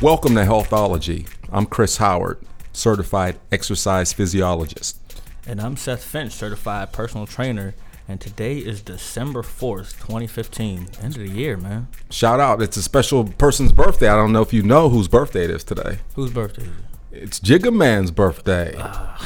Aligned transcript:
Welcome 0.00 0.36
to 0.36 0.42
Healthology. 0.42 1.26
I'm 1.50 1.66
Chris 1.66 1.96
Howard, 1.96 2.38
certified 2.72 3.40
exercise 3.50 4.12
physiologist. 4.12 4.96
And 5.44 5.60
I'm 5.60 5.76
Seth 5.76 6.04
Finch, 6.04 6.32
certified 6.32 6.92
personal 6.92 7.26
trainer. 7.26 7.74
And 8.06 8.20
today 8.20 8.58
is 8.58 8.80
December 8.80 9.42
4th, 9.42 9.98
2015. 9.98 10.86
End 11.02 11.16
of 11.16 11.22
the 11.22 11.28
year, 11.28 11.56
man. 11.56 11.88
Shout 12.10 12.38
out. 12.38 12.62
It's 12.62 12.76
a 12.76 12.82
special 12.82 13.24
person's 13.24 13.72
birthday. 13.72 14.06
I 14.06 14.14
don't 14.14 14.32
know 14.32 14.40
if 14.40 14.52
you 14.52 14.62
know 14.62 14.88
whose 14.88 15.08
birthday 15.08 15.46
it 15.46 15.50
is 15.50 15.64
today. 15.64 15.98
Whose 16.14 16.30
birthday 16.30 16.62
is 16.62 16.68
it? 16.68 16.74
It's 17.10 17.40
Jigga 17.40 17.74
Man's 17.74 18.12
birthday. 18.12 18.76
Ah. 18.78 19.16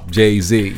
Jay 0.10 0.40
Z. 0.40 0.74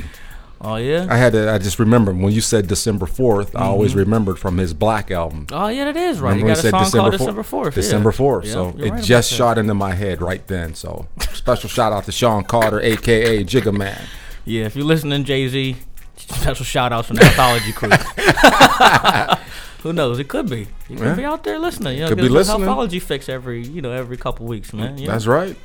Oh, 0.64 0.76
yeah? 0.76 1.06
I 1.10 1.16
had 1.16 1.32
to, 1.32 1.50
I 1.52 1.58
just 1.58 1.78
remember 1.80 2.12
when 2.12 2.32
you 2.32 2.40
said 2.40 2.68
December 2.68 3.06
4th, 3.06 3.48
I 3.48 3.58
Mm-hmm. 3.58 3.62
always 3.62 3.94
remembered 3.96 4.38
from 4.38 4.58
his 4.58 4.72
Black 4.72 5.10
album. 5.10 5.46
oh, 5.50 5.66
yeah, 5.68 5.84
that 5.86 5.96
is 5.96 6.20
right. 6.20 6.30
Remember 6.36 6.50
You 6.50 6.54
got 6.54 6.64
a 6.64 6.70
song 6.70 7.00
called 7.00 7.12
December 7.12 7.42
December 7.42 7.68
4th. 7.70 7.74
December 7.74 8.12
4th. 8.12 8.44
Yeah, 8.44 8.52
so 8.52 8.74
you're 8.76 8.86
it 8.86 8.90
right 8.92 9.02
just 9.04 9.32
shot 9.32 9.58
into 9.58 9.74
my 9.74 9.94
head 9.94 10.22
right 10.22 10.46
then. 10.46 10.74
So 10.74 11.08
special 11.32 11.68
shout 11.68 11.92
out 11.92 12.04
to 12.04 12.12
Sean 12.12 12.44
Carter, 12.44 12.80
aka 12.80 13.42
Jigga 13.44 13.76
Man. 13.76 14.00
Yeah, 14.44 14.64
if 14.66 14.76
you're 14.76 14.84
listening, 14.84 15.24
Jay 15.24 15.48
Z, 15.48 15.76
special 16.16 16.64
shout 16.64 16.92
outs 16.92 17.08
from 17.08 17.16
the 17.16 17.22
Healthology 17.24 17.74
crew. 17.74 17.90
Who 19.82 19.92
knows? 19.92 20.20
It 20.20 20.28
could 20.28 20.48
be. 20.48 20.68
You 20.88 20.96
could 20.96 21.00
Yeah. 21.06 21.14
be 21.14 21.24
out 21.24 21.42
there 21.42 21.58
listening. 21.58 21.94
You 21.96 22.02
know, 22.04 22.08
Could 22.10 22.18
be 22.18 22.28
listening. 22.28 22.68
Healthology 22.68 23.02
fix 23.02 23.28
every, 23.28 23.66
you 23.66 23.82
know, 23.82 23.90
every 23.90 24.16
couple 24.16 24.46
weeks, 24.46 24.72
man. 24.72 24.94
Know? 24.94 25.06
That's 25.06 25.26
right. 25.26 25.56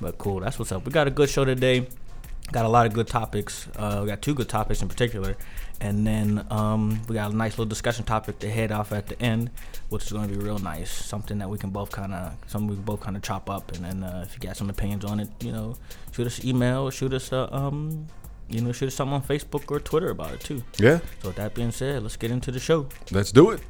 But 0.00 0.18
cool, 0.18 0.38
that's 0.40 0.58
what's 0.60 0.70
up. 0.70 0.84
We 0.86 0.92
got 0.92 1.08
a 1.08 1.10
good 1.10 1.28
show 1.28 1.44
today. 1.44 1.88
Got 2.52 2.66
a 2.66 2.68
lot 2.68 2.84
of 2.84 2.92
good 2.92 3.08
topics. 3.08 3.66
Uh, 3.76 4.00
we 4.02 4.08
got 4.08 4.20
two 4.20 4.34
good 4.34 4.48
topics 4.50 4.82
in 4.82 4.88
particular, 4.88 5.36
and 5.80 6.06
then 6.06 6.46
um, 6.50 7.00
we 7.08 7.14
got 7.14 7.32
a 7.32 7.34
nice 7.34 7.52
little 7.52 7.64
discussion 7.64 8.04
topic 8.04 8.38
to 8.40 8.50
head 8.50 8.70
off 8.70 8.92
at 8.92 9.06
the 9.06 9.20
end, 9.22 9.48
which 9.88 10.04
is 10.04 10.12
going 10.12 10.28
to 10.28 10.34
be 10.36 10.38
real 10.38 10.58
nice. 10.58 10.90
Something 10.90 11.38
that 11.38 11.48
we 11.48 11.56
can 11.56 11.70
both 11.70 11.90
kind 11.90 12.12
of, 12.12 12.34
something 12.46 12.68
we 12.68 12.74
can 12.76 12.84
both 12.84 13.00
kind 13.00 13.16
of 13.16 13.22
chop 13.22 13.48
up, 13.48 13.72
and 13.72 13.82
then 13.86 14.02
uh, 14.02 14.24
if 14.26 14.34
you 14.34 14.40
got 14.40 14.58
some 14.58 14.68
opinions 14.68 15.02
on 15.06 15.18
it, 15.18 15.30
you 15.40 15.50
know, 15.50 15.76
shoot 16.10 16.26
us 16.26 16.40
an 16.40 16.48
email, 16.50 16.90
shoot 16.90 17.14
us 17.14 17.32
a, 17.32 17.54
um, 17.56 18.06
you 18.50 18.60
know, 18.60 18.70
shoot 18.70 18.88
us 18.88 18.94
something 18.96 19.14
on 19.14 19.22
Facebook 19.22 19.70
or 19.70 19.80
Twitter 19.80 20.10
about 20.10 20.32
it 20.32 20.40
too. 20.40 20.62
Yeah, 20.76 20.98
So 21.22 21.28
with 21.28 21.36
that 21.36 21.54
being 21.54 21.70
said, 21.70 22.02
let's 22.02 22.18
get 22.18 22.30
into 22.30 22.50
the 22.50 22.60
show. 22.60 22.86
let's 23.10 23.32
do 23.32 23.50
it. 23.52 23.60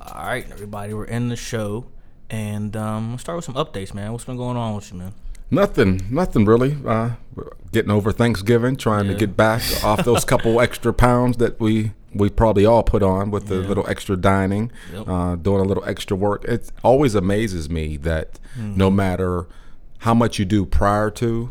All 0.00 0.24
right, 0.28 0.44
everybody, 0.50 0.94
we're 0.94 1.04
in 1.06 1.28
the 1.28 1.36
show, 1.36 1.86
and 2.32 2.74
um, 2.76 3.10
let's 3.12 3.22
start 3.22 3.36
with 3.36 3.44
some 3.44 3.54
updates, 3.54 3.94
man. 3.94 4.10
What's 4.12 4.24
been 4.24 4.36
going 4.36 4.56
on 4.56 4.74
with 4.74 4.90
you, 4.90 4.98
man? 4.98 5.12
Nothing, 5.50 6.00
nothing 6.10 6.46
really. 6.46 6.78
Uh, 6.84 7.10
getting 7.72 7.90
over 7.90 8.10
Thanksgiving, 8.10 8.74
trying 8.76 9.04
Yeah. 9.06 9.12
to 9.12 9.18
get 9.18 9.36
back 9.36 9.62
off 9.84 10.02
those 10.04 10.24
couple 10.24 10.60
extra 10.66 10.92
pounds 10.92 11.36
that 11.36 11.60
we 11.60 11.92
we 12.14 12.28
probably 12.28 12.66
all 12.66 12.82
put 12.82 13.02
on 13.02 13.30
with 13.30 13.46
the 13.46 13.56
Yeah. 13.60 13.68
little 13.68 13.86
extra 13.88 14.16
dining, 14.16 14.70
Yep. 14.92 15.08
uh, 15.08 15.34
doing 15.36 15.60
a 15.60 15.64
little 15.64 15.84
extra 15.86 16.14
work. 16.16 16.44
It 16.44 16.70
always 16.82 17.14
amazes 17.14 17.70
me 17.70 17.96
that 17.98 18.38
Mm-hmm. 18.58 18.76
no 18.76 18.90
matter 18.90 19.46
how 19.98 20.12
much 20.14 20.38
you 20.38 20.44
do 20.44 20.64
prior 20.66 21.10
to, 21.10 21.50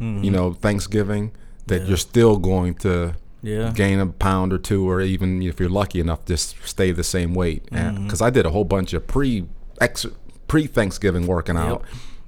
Mm-hmm. 0.00 0.24
you 0.24 0.30
know, 0.30 0.52
Thanksgiving, 0.52 1.32
that 1.66 1.86
you're 1.86 1.96
still 1.96 2.36
going 2.38 2.74
to 2.76 3.14
Yeah. 3.42 3.70
gain 3.74 4.00
a 4.00 4.06
pound 4.06 4.52
or 4.52 4.58
two, 4.58 4.88
or 4.88 5.00
even 5.00 5.40
if 5.42 5.58
you're 5.60 5.68
lucky 5.70 6.00
enough, 6.00 6.24
just 6.26 6.56
stay 6.64 6.90
the 6.92 7.04
same 7.04 7.32
weight. 7.34 7.64
Mm-hmm. 7.70 8.04
Because 8.04 8.20
I 8.20 8.30
did 8.30 8.44
a 8.46 8.50
whole 8.50 8.64
bunch 8.64 8.92
of 8.94 9.06
pre 9.06 9.46
ex 9.80 10.04
pre 10.52 10.66
Thanksgiving 10.66 11.26
working 11.26 11.56
out, 11.56 11.82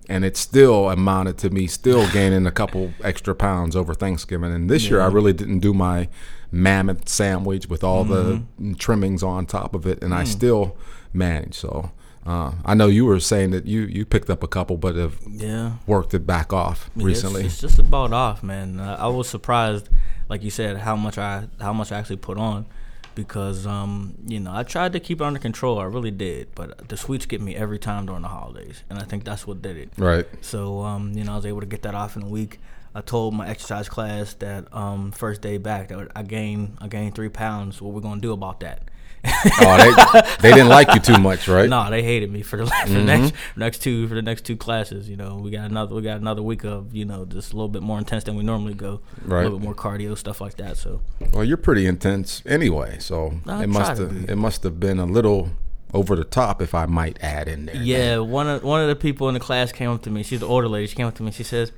and 0.09 0.25
it 0.25 0.35
still 0.37 0.89
amounted 0.89 1.37
to 1.39 1.51
me 1.51 1.67
still 1.67 2.11
gaining 2.19 2.47
a 2.47 2.51
couple 2.51 2.95
extra 3.03 3.35
pounds 3.35 3.77
over 3.77 3.93
Thanksgiving. 3.93 4.51
And 4.55 4.71
this 4.71 4.89
year, 4.89 5.01
I 5.03 5.09
really 5.09 5.35
didn't 5.35 5.59
do 5.59 5.75
my 5.75 6.09
mammoth 6.51 7.07
sandwich 7.07 7.69
with 7.69 7.85
all 7.85 8.05
Mm-hmm. 8.07 8.71
the 8.71 8.75
trimmings 8.77 9.23
on 9.23 9.45
top 9.45 9.75
of 9.75 9.87
it, 9.87 10.03
and 10.03 10.13
Mm. 10.13 10.17
I 10.17 10.25
still 10.25 10.77
managed. 11.13 11.55
So. 11.57 11.91
Uh, 12.27 12.53
I 12.65 12.73
know 12.73 12.87
you 12.87 13.05
were 13.05 13.21
saying 13.21 13.51
that 13.51 13.67
you, 13.67 13.83
you 13.83 14.07
picked 14.07 14.31
up 14.31 14.43
a 14.43 14.49
couple, 14.49 14.79
but 14.79 14.97
have 14.97 15.17
Yeah. 15.29 15.73
worked 15.87 16.15
it 16.15 16.27
back 16.27 16.55
off 16.55 16.89
recently. 16.97 17.45
It's, 17.45 17.53
it's 17.53 17.61
just 17.61 17.79
about 17.79 18.15
off, 18.15 18.43
man. 18.43 18.81
Uh, 18.81 18.97
I 18.99 19.09
was 19.09 19.29
surprised, 19.29 19.91
like 20.31 20.43
you 20.43 20.49
said, 20.49 20.79
how 20.79 20.97
much 20.97 21.19
I 21.19 21.49
how 21.61 21.75
much 21.75 21.93
I 21.93 21.99
actually 21.99 22.17
put 22.17 22.39
on, 22.39 22.65
because 23.15 23.67
um 23.67 24.15
you 24.27 24.41
know 24.41 24.53
I 24.55 24.63
tried 24.63 24.93
to 24.95 25.01
keep 25.01 25.21
it 25.21 25.25
under 25.25 25.41
control. 25.41 25.79
I 25.79 25.85
really 25.85 26.11
did, 26.11 26.55
but 26.55 26.89
the 26.89 26.97
sweets 26.97 27.27
get 27.27 27.41
me 27.41 27.55
every 27.55 27.79
time 27.79 28.07
during 28.07 28.23
the 28.23 28.29
holidays, 28.29 28.83
and 28.91 28.99
I 28.99 29.03
think 29.03 29.25
that's 29.25 29.47
what 29.47 29.63
did 29.63 29.77
it. 29.77 29.91
right. 29.97 30.27
So 30.41 30.81
um 30.81 31.13
you 31.15 31.25
know 31.25 31.33
I 31.33 31.37
was 31.37 31.47
able 31.47 31.61
to 31.61 31.67
get 31.67 31.83
that 31.83 31.95
off 31.95 32.17
in 32.17 32.23
a 32.23 32.29
week. 32.29 32.61
I 32.95 33.01
told 33.01 33.35
my 33.35 33.49
exercise 33.49 33.89
class 33.89 34.35
that 34.35 34.73
um 34.75 35.11
first 35.13 35.41
day 35.43 35.59
back 35.59 35.89
that 35.89 36.13
I 36.15 36.23
gained 36.23 36.79
I 36.81 36.89
gained 36.89 37.15
three 37.15 37.29
pounds. 37.29 37.81
What 37.83 37.93
we're 37.95 38.01
gonna 38.01 38.21
do 38.21 38.33
about 38.33 38.61
that? 38.61 38.83
Oh, 39.27 40.13
they, 40.13 40.21
they 40.41 40.55
didn't 40.55 40.69
like 40.69 40.93
you 40.95 41.01
too 41.01 41.19
much, 41.19 41.49
right? 41.49 41.69
No, 41.69 41.89
they 41.91 42.03
hated 42.03 42.31
me 42.31 42.43
for 42.43 42.57
the, 42.57 42.67
for 42.87 42.89
the 42.89 42.95
mm-hmm. 42.95 43.07
next 43.07 43.35
next 43.57 43.79
two 43.83 44.09
for 44.09 44.15
the 44.15 44.23
next 44.23 44.45
two 44.45 44.57
classes. 44.57 45.09
You 45.09 45.17
know, 45.17 45.37
we 45.37 45.51
got 45.51 45.71
another 45.71 45.95
we 45.95 46.03
got 46.03 46.19
another 46.19 46.43
week 46.43 46.65
of 46.65 46.95
you 46.95 47.05
know 47.05 47.25
just 47.25 47.53
a 47.53 47.57
little 47.57 47.69
bit 47.69 47.83
more 47.83 47.99
intense 47.99 48.25
than 48.25 48.37
we 48.37 48.43
normally 48.43 48.75
go. 48.75 49.01
Right. 49.25 49.41
A 49.41 49.43
little 49.45 49.59
bit 49.59 49.65
more 49.65 49.75
cardio 49.75 50.17
stuff 50.17 50.41
like 50.41 50.57
that. 50.57 50.77
So 50.77 51.01
Well, 51.33 51.45
you're 51.45 51.57
pretty 51.57 51.87
intense 51.87 52.43
anyway, 52.47 52.99
so 53.01 53.35
it 53.47 53.69
must 53.69 53.99
have 53.99 54.31
it 54.31 54.37
must 54.37 54.63
have 54.63 54.81
been 54.81 54.99
a 54.99 55.07
little 55.07 55.51
over 55.93 56.17
the 56.17 56.25
top, 56.25 56.61
if 56.61 56.75
I 56.75 56.87
might 56.87 57.23
add 57.23 57.47
in 57.47 57.67
there. 57.67 57.77
yeah, 57.77 58.19
one 58.19 58.49
of 58.49 58.65
one 58.65 58.83
of 58.83 58.89
the 58.89 58.97
people 58.97 59.29
in 59.29 59.35
the 59.35 59.41
class 59.41 59.73
came 59.73 59.91
up 59.91 60.03
to 60.03 60.11
me. 60.11 60.23
She's 60.23 60.41
the 60.41 60.49
older 60.49 60.69
lady. 60.69 60.89
She 60.89 60.97
came 60.97 61.07
up 61.07 61.15
to 61.15 61.23
me. 61.23 61.31
She 61.31 61.45
says, 61.45 61.73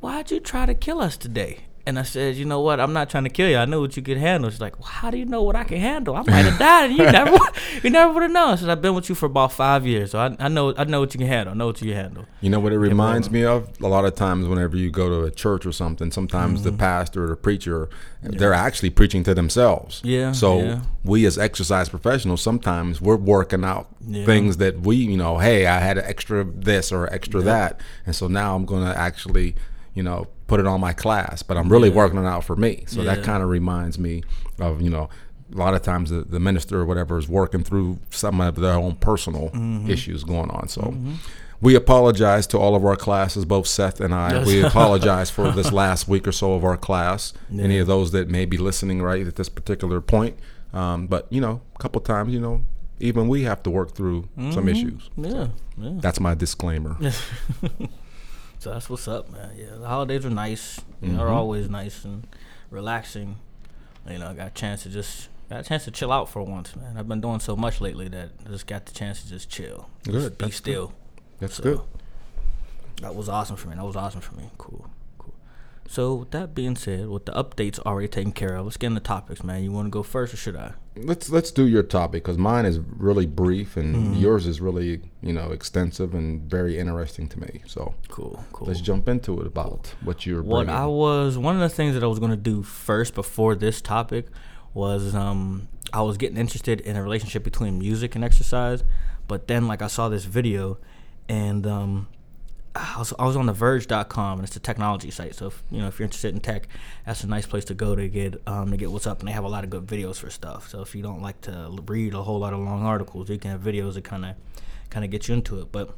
"Why'd 0.00 0.30
you 0.30 0.40
try 0.40 0.66
to 0.66 0.74
kill 0.74 1.00
us 1.00 1.16
today?" 1.16 1.60
And 1.84 1.98
I 1.98 2.02
said, 2.04 2.36
"You 2.36 2.44
know 2.44 2.60
what? 2.60 2.78
I'm 2.78 2.92
not 2.92 3.10
trying 3.10 3.24
to 3.24 3.30
kill 3.30 3.48
you. 3.48 3.56
I 3.56 3.64
know 3.64 3.80
what 3.80 3.96
you 3.96 4.02
could 4.04 4.16
handle." 4.16 4.48
She's 4.50 4.60
like, 4.60 4.78
well, 4.78 4.86
"How 4.88 5.10
do 5.10 5.18
you 5.18 5.24
know 5.24 5.42
what 5.42 5.56
I 5.56 5.64
can 5.64 5.78
handle? 5.78 6.14
I 6.14 6.22
might 6.22 6.44
have 6.44 6.56
died, 6.68 6.90
and 6.90 6.98
you 6.98 7.04
never, 7.10 7.36
you 7.82 7.90
never 7.90 8.12
would 8.12 8.22
have 8.22 8.30
known." 8.30 8.56
Said, 8.56 8.68
"I've 8.70 8.80
been 8.80 8.94
with 8.94 9.08
you 9.08 9.16
for 9.16 9.26
about 9.26 9.52
five 9.52 9.84
years, 9.84 10.12
so 10.12 10.20
I, 10.20 10.36
I 10.38 10.46
know, 10.46 10.72
I 10.76 10.84
know 10.84 11.00
what 11.00 11.12
you 11.12 11.18
can 11.18 11.26
handle. 11.26 11.54
I 11.54 11.56
know 11.56 11.66
what 11.66 11.82
you 11.82 11.88
can 11.92 11.96
handle." 11.96 12.24
You 12.40 12.50
know 12.50 12.60
what 12.60 12.72
it 12.72 12.78
reminds 12.78 13.30
me 13.32 13.44
of? 13.44 13.68
A 13.82 13.88
lot 13.88 14.04
of 14.04 14.14
times, 14.14 14.46
whenever 14.46 14.76
you 14.76 14.90
go 14.90 15.08
to 15.08 15.24
a 15.24 15.30
church 15.32 15.66
or 15.66 15.72
something, 15.72 16.12
sometimes 16.12 16.60
Mm-hmm. 16.60 16.70
the 16.70 16.76
pastor 16.76 17.24
or 17.24 17.28
the 17.28 17.36
preacher, 17.36 17.88
they're 18.22 18.52
actually 18.54 18.90
preaching 18.90 19.24
to 19.24 19.34
themselves. 19.34 20.00
Yeah, 20.04 20.30
So 20.32 20.60
yeah. 20.60 20.80
we 21.04 21.26
as 21.26 21.36
exercise 21.36 21.88
professionals, 21.88 22.42
sometimes 22.42 23.00
we're 23.00 23.16
working 23.16 23.64
out 23.64 23.88
Yeah. 24.06 24.24
things 24.24 24.58
that 24.58 24.80
we, 24.82 24.96
you 24.96 25.16
know, 25.16 25.38
hey, 25.38 25.66
I 25.66 25.80
had 25.80 25.98
an 25.98 26.04
extra 26.04 26.44
this 26.44 26.92
or 26.92 27.12
extra 27.12 27.42
that, 27.42 27.80
and 28.06 28.14
so 28.14 28.28
now 28.28 28.54
I'm 28.54 28.66
going 28.66 28.84
to 28.84 28.96
actually, 28.96 29.56
you 29.94 30.02
know, 30.04 30.28
put 30.52 30.60
it 30.60 30.66
on 30.66 30.80
my 30.80 30.92
class, 30.92 31.42
but 31.42 31.56
I'm 31.56 31.68
really 31.70 31.88
working 31.90 32.18
it 32.18 32.26
out 32.26 32.44
for 32.44 32.56
me. 32.56 32.84
So 32.86 33.02
that 33.04 33.22
kind 33.24 33.42
of 33.42 33.48
reminds 33.48 33.98
me 33.98 34.22
of, 34.60 34.82
you 34.82 34.90
know. 34.90 35.08
A 35.54 35.58
lot 35.58 35.74
of 35.74 35.82
times, 35.82 36.08
the, 36.08 36.22
the 36.22 36.40
minister 36.40 36.80
or 36.80 36.86
whatever 36.86 37.18
is 37.18 37.28
working 37.28 37.62
through 37.62 37.98
some 38.08 38.40
of 38.40 38.54
their 38.56 38.72
own 38.72 38.94
personal 38.96 39.50
Mm-hmm. 39.50 39.90
issues 39.90 40.24
going 40.24 40.50
on. 40.50 40.68
So, 40.68 40.94
we 41.60 41.74
apologize 41.74 42.46
to 42.48 42.58
all 42.58 42.74
of 42.74 42.84
our 42.86 42.96
classes, 42.96 43.44
both 43.44 43.66
Seth 43.66 44.00
and 44.00 44.14
I. 44.14 44.28
Yes. 44.32 44.46
We 44.46 44.62
apologize 44.70 45.28
for 45.30 45.50
this 45.52 45.70
last 45.70 46.08
week 46.08 46.26
or 46.26 46.32
so 46.32 46.54
of 46.54 46.64
our 46.64 46.78
class. 46.78 47.34
Any 47.66 47.78
of 47.78 47.86
those 47.86 48.12
that 48.12 48.28
may 48.30 48.46
be 48.46 48.56
listening 48.56 49.02
right 49.02 49.26
at 49.26 49.36
this 49.36 49.50
particular 49.50 50.00
point, 50.00 50.38
um, 50.72 51.06
but 51.06 51.26
you 51.30 51.40
know, 51.42 51.60
a 51.74 51.78
couple 51.78 52.00
times, 52.00 52.32
you 52.32 52.40
know, 52.40 52.64
even 52.98 53.28
we 53.28 53.42
have 53.42 53.62
to 53.64 53.70
work 53.70 53.90
through 53.94 54.22
Mm-hmm. 54.38 54.52
some 54.52 54.68
issues. 54.70 55.10
Yeah, 55.18 55.48
yeah. 55.76 55.98
That's 56.00 56.18
my 56.18 56.34
disclaimer. 56.34 56.96
So 58.62 58.70
that's 58.70 58.88
what's 58.88 59.08
up, 59.08 59.28
man. 59.28 59.50
Yeah, 59.56 59.74
the 59.76 59.88
holidays 59.88 60.24
are 60.24 60.30
nice. 60.30 60.80
You 61.00 61.08
know, 61.08 61.16
they're 61.16 61.26
Mm-hmm. 61.26 61.34
always 61.34 61.68
nice 61.68 62.04
and 62.04 62.28
relaxing. 62.70 63.38
You 64.08 64.18
know, 64.18 64.28
I 64.28 64.34
got 64.34 64.46
a 64.46 64.54
chance 64.54 64.84
to 64.84 64.88
just 64.88 65.28
got 65.50 65.58
a 65.60 65.62
chance 65.64 65.82
to 65.86 65.90
chill 65.90 66.12
out 66.12 66.28
for 66.28 66.44
once, 66.44 66.76
man. 66.76 66.96
I've 66.96 67.08
been 67.08 67.20
doing 67.20 67.40
so 67.40 67.56
much 67.56 67.80
lately 67.80 68.06
that 68.10 68.28
I 68.46 68.50
just 68.50 68.68
got 68.68 68.86
the 68.86 68.92
chance 68.92 69.20
to 69.24 69.28
just 69.28 69.50
chill, 69.50 69.88
Good, 70.04 70.12
just 70.14 70.38
be 70.38 70.44
that's 70.44 70.60
good. 70.60 70.72
still. 70.72 70.92
That's 71.40 71.54
So, 71.56 71.62
good. 71.64 71.80
That 73.00 73.16
was 73.16 73.28
awesome 73.28 73.56
for 73.56 73.66
me. 73.66 73.74
That 73.74 73.84
was 73.84 73.96
awesome 73.96 74.20
for 74.20 74.36
me. 74.36 74.44
Cool. 74.58 74.86
So 75.92 76.14
with 76.14 76.30
that 76.30 76.54
being 76.54 76.74
said, 76.84 77.08
with 77.14 77.26
the 77.26 77.32
updates 77.32 77.78
already 77.80 78.08
taken 78.08 78.32
care 78.32 78.54
of, 78.56 78.64
let's 78.64 78.78
get 78.78 78.86
into 78.86 79.00
topics, 79.00 79.44
man. 79.44 79.62
You 79.62 79.72
want 79.72 79.86
to 79.86 79.90
go 79.90 80.02
first 80.02 80.32
or 80.32 80.38
should 80.38 80.56
I? 80.56 80.72
Let's 80.96 81.28
let's 81.28 81.50
do 81.50 81.66
your 81.66 81.82
topic 81.82 82.22
because 82.24 82.38
mine 82.38 82.64
is 82.64 82.78
really 83.08 83.26
brief 83.26 83.76
and 83.76 83.94
Mm-hmm. 83.94 84.14
yours 84.24 84.46
is 84.46 84.58
really 84.62 84.90
you 85.20 85.34
know 85.34 85.48
extensive 85.58 86.14
and 86.14 86.26
very 86.56 86.78
interesting 86.78 87.28
to 87.28 87.40
me. 87.40 87.52
So 87.66 87.94
Cool, 88.08 88.42
cool. 88.54 88.68
let's 88.68 88.80
jump 88.80 89.06
into 89.06 89.38
it 89.40 89.46
about 89.46 89.94
what 90.02 90.24
you're 90.24 90.42
What 90.42 90.66
bringing. 90.66 90.82
I 90.82 90.86
was 90.86 91.36
one 91.36 91.54
of 91.56 91.60
the 91.60 91.74
things 91.78 91.92
that 91.94 92.02
I 92.02 92.06
was 92.06 92.18
going 92.18 92.30
to 92.30 92.44
do 92.52 92.62
first 92.62 93.14
before 93.14 93.54
this 93.54 93.82
topic 93.82 94.24
was 94.72 95.14
um 95.14 95.68
I 95.92 96.00
was 96.00 96.16
getting 96.16 96.38
interested 96.38 96.80
in 96.80 96.96
a 96.96 97.02
relationship 97.02 97.42
between 97.44 97.78
music 97.78 98.14
and 98.14 98.24
exercise, 98.24 98.82
but 99.28 99.46
then 99.46 99.68
like 99.68 99.82
I 99.82 99.88
saw 99.88 100.08
this 100.08 100.24
video 100.24 100.78
and 101.28 101.66
um 101.66 102.08
I 102.74 102.98
was, 102.98 103.12
I 103.18 103.26
was 103.26 103.36
on 103.36 103.46
the 103.46 103.52
verge.com 103.52 104.38
and 104.38 104.46
it's 104.46 104.56
a 104.56 104.60
technology 104.60 105.10
site. 105.10 105.34
So 105.34 105.48
if, 105.48 105.62
you 105.70 105.80
know 105.80 105.88
if 105.88 105.98
you're 105.98 106.04
interested 106.04 106.34
in 106.34 106.40
tech, 106.40 106.68
that's 107.04 107.22
a 107.22 107.26
nice 107.26 107.46
place 107.46 107.64
to 107.66 107.74
go 107.74 107.94
to 107.94 108.08
get 108.08 108.40
um 108.46 108.70
to 108.70 108.76
get 108.76 108.90
what's 108.90 109.06
up 109.06 109.20
and 109.20 109.28
they 109.28 109.32
have 109.32 109.44
a 109.44 109.48
lot 109.48 109.64
of 109.64 109.70
good 109.70 109.86
videos 109.86 110.16
for 110.16 110.30
stuff. 110.30 110.68
So 110.68 110.80
if 110.80 110.94
you 110.94 111.02
don't 111.02 111.20
like 111.20 111.40
to 111.42 111.70
read 111.86 112.14
a 112.14 112.22
whole 112.22 112.38
lot 112.38 112.52
of 112.52 112.60
long 112.60 112.84
articles, 112.84 113.28
you 113.28 113.38
can 113.38 113.50
have 113.50 113.60
videos 113.60 113.94
that 113.94 114.04
kind 114.04 114.24
of 114.24 114.36
kind 114.90 115.04
of 115.04 115.10
get 115.10 115.28
you 115.28 115.34
into 115.34 115.60
it. 115.60 115.70
But 115.70 115.94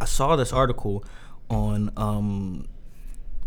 I 0.00 0.06
saw 0.06 0.34
this 0.36 0.52
article 0.52 1.04
on 1.48 1.92
um 1.96 2.68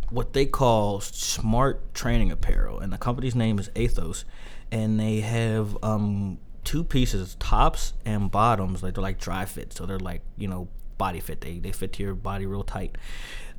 what 0.09 0.33
they 0.33 0.45
call 0.45 1.01
smart 1.01 1.93
training 1.93 2.31
apparel, 2.31 2.79
and 2.79 2.93
the 2.93 2.97
company's 2.97 3.35
name 3.35 3.59
is 3.59 3.69
Athos, 3.75 4.23
and 4.71 4.99
they 4.99 5.19
have 5.19 5.77
um, 5.83 6.39
two 6.63 6.83
pieces, 6.83 7.35
tops 7.39 7.93
and 8.05 8.31
bottoms, 8.31 8.81
like 8.83 8.93
they're 8.93 9.01
like 9.01 9.19
dry 9.19 9.45
fit, 9.45 9.73
so 9.73 9.85
they're 9.85 9.99
like 9.99 10.21
you 10.37 10.47
know 10.47 10.67
body 10.97 11.19
fit. 11.19 11.41
They 11.41 11.59
they 11.59 11.71
fit 11.71 11.93
to 11.93 12.03
your 12.03 12.15
body 12.15 12.45
real 12.45 12.63
tight. 12.63 12.97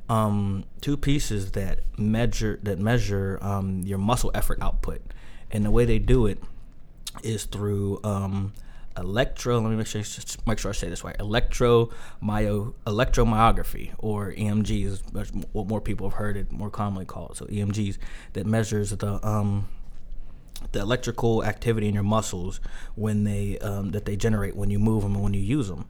Um, 0.07 0.65
two 0.81 0.97
pieces 0.97 1.51
that 1.51 1.81
measure 1.97 2.59
that 2.63 2.79
measure 2.79 3.37
um, 3.41 3.81
your 3.81 3.99
muscle 3.99 4.31
effort 4.33 4.59
output, 4.61 5.01
and 5.51 5.63
the 5.63 5.71
way 5.71 5.85
they 5.85 5.99
do 5.99 6.25
it 6.25 6.39
is 7.23 7.45
through 7.45 7.99
um, 8.03 8.53
electro. 8.97 9.59
Let 9.59 9.69
me 9.69 9.75
make 9.75 9.87
sure 9.87 10.01
make 10.45 10.59
sure 10.59 10.69
I 10.69 10.73
say 10.73 10.89
this 10.89 11.03
right. 11.03 11.15
Electro 11.19 11.89
myo 12.21 12.73
electromyography 12.85 13.93
or 13.97 14.33
EMGs 14.33 14.85
is 14.85 15.03
what 15.51 15.67
more 15.67 15.81
people 15.81 16.09
have 16.09 16.17
heard 16.17 16.37
it 16.37 16.51
more 16.51 16.69
commonly 16.69 17.05
called. 17.05 17.37
So 17.37 17.45
EMGs 17.45 17.97
that 18.33 18.45
measures 18.45 18.91
the 18.91 19.25
um, 19.27 19.67
the 20.71 20.79
electrical 20.79 21.43
activity 21.43 21.87
in 21.87 21.93
your 21.93 22.03
muscles 22.03 22.59
when 22.95 23.23
they 23.23 23.57
um, 23.59 23.91
that 23.91 24.05
they 24.05 24.15
generate 24.15 24.55
when 24.55 24.69
you 24.69 24.79
move 24.79 25.03
them 25.03 25.15
and 25.15 25.23
when 25.23 25.33
you 25.33 25.41
use 25.41 25.67
them. 25.67 25.87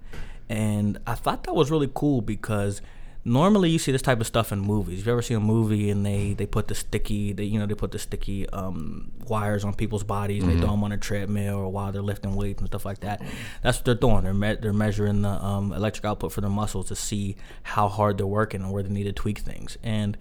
And 0.49 0.99
I 1.05 1.13
thought 1.13 1.43
that 1.43 1.53
was 1.53 1.69
really 1.69 1.89
cool 1.93 2.21
because 2.21 2.81
normally 3.23 3.69
you 3.69 3.77
see 3.77 3.91
this 3.91 4.01
type 4.01 4.19
of 4.19 4.27
stuff 4.27 4.51
in 4.51 4.59
movies. 4.59 5.01
If 5.01 5.05
you 5.05 5.11
ever 5.11 5.21
see 5.21 5.35
a 5.35 5.39
movie 5.39 5.89
and 5.89 6.05
they 6.05 6.33
they 6.33 6.45
put 6.45 6.67
the 6.67 6.75
sticky, 6.75 7.33
they 7.33 7.43
you 7.43 7.59
know 7.59 7.65
they 7.65 7.75
put 7.75 7.91
the 7.91 7.99
sticky 7.99 8.49
um, 8.49 9.11
wires 9.27 9.63
on 9.63 9.73
people's 9.73 10.03
bodies, 10.03 10.41
mm-hmm. 10.41 10.51
and 10.51 10.59
they 10.59 10.61
throw 10.63 10.71
them 10.71 10.83
on 10.83 10.91
a 10.91 10.97
treadmill 10.97 11.57
or 11.57 11.69
while 11.69 11.91
they're 11.91 12.01
lifting 12.01 12.35
weights 12.35 12.59
and 12.59 12.67
stuff 12.67 12.85
like 12.85 13.01
that. 13.01 13.21
That's 13.61 13.77
what 13.77 13.85
they're 13.85 13.95
doing. 13.95 14.23
They're 14.23 14.33
me- 14.33 14.57
they're 14.59 14.73
measuring 14.73 15.21
the 15.21 15.29
um, 15.29 15.71
electric 15.73 16.05
output 16.05 16.31
for 16.31 16.41
their 16.41 16.49
muscles 16.49 16.87
to 16.87 16.95
see 16.95 17.35
how 17.63 17.87
hard 17.87 18.17
they're 18.17 18.27
working 18.27 18.61
and 18.61 18.71
where 18.71 18.83
they 18.83 18.89
need 18.89 19.03
to 19.03 19.13
tweak 19.13 19.39
things. 19.39 19.77
And 19.83 20.17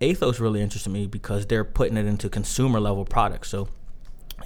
Athos 0.00 0.40
really 0.40 0.62
interested 0.62 0.90
me 0.90 1.06
because 1.06 1.46
they're 1.46 1.64
putting 1.64 1.96
it 1.96 2.06
into 2.06 2.28
consumer 2.28 2.80
level 2.80 3.04
products. 3.04 3.48
So 3.48 3.68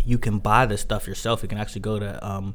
you 0.04 0.18
can 0.18 0.38
buy 0.38 0.66
this 0.66 0.80
stuff 0.80 1.06
yourself. 1.06 1.42
You 1.42 1.48
can 1.48 1.58
actually 1.58 1.82
go 1.82 1.98
to 1.98 2.26
um, 2.26 2.54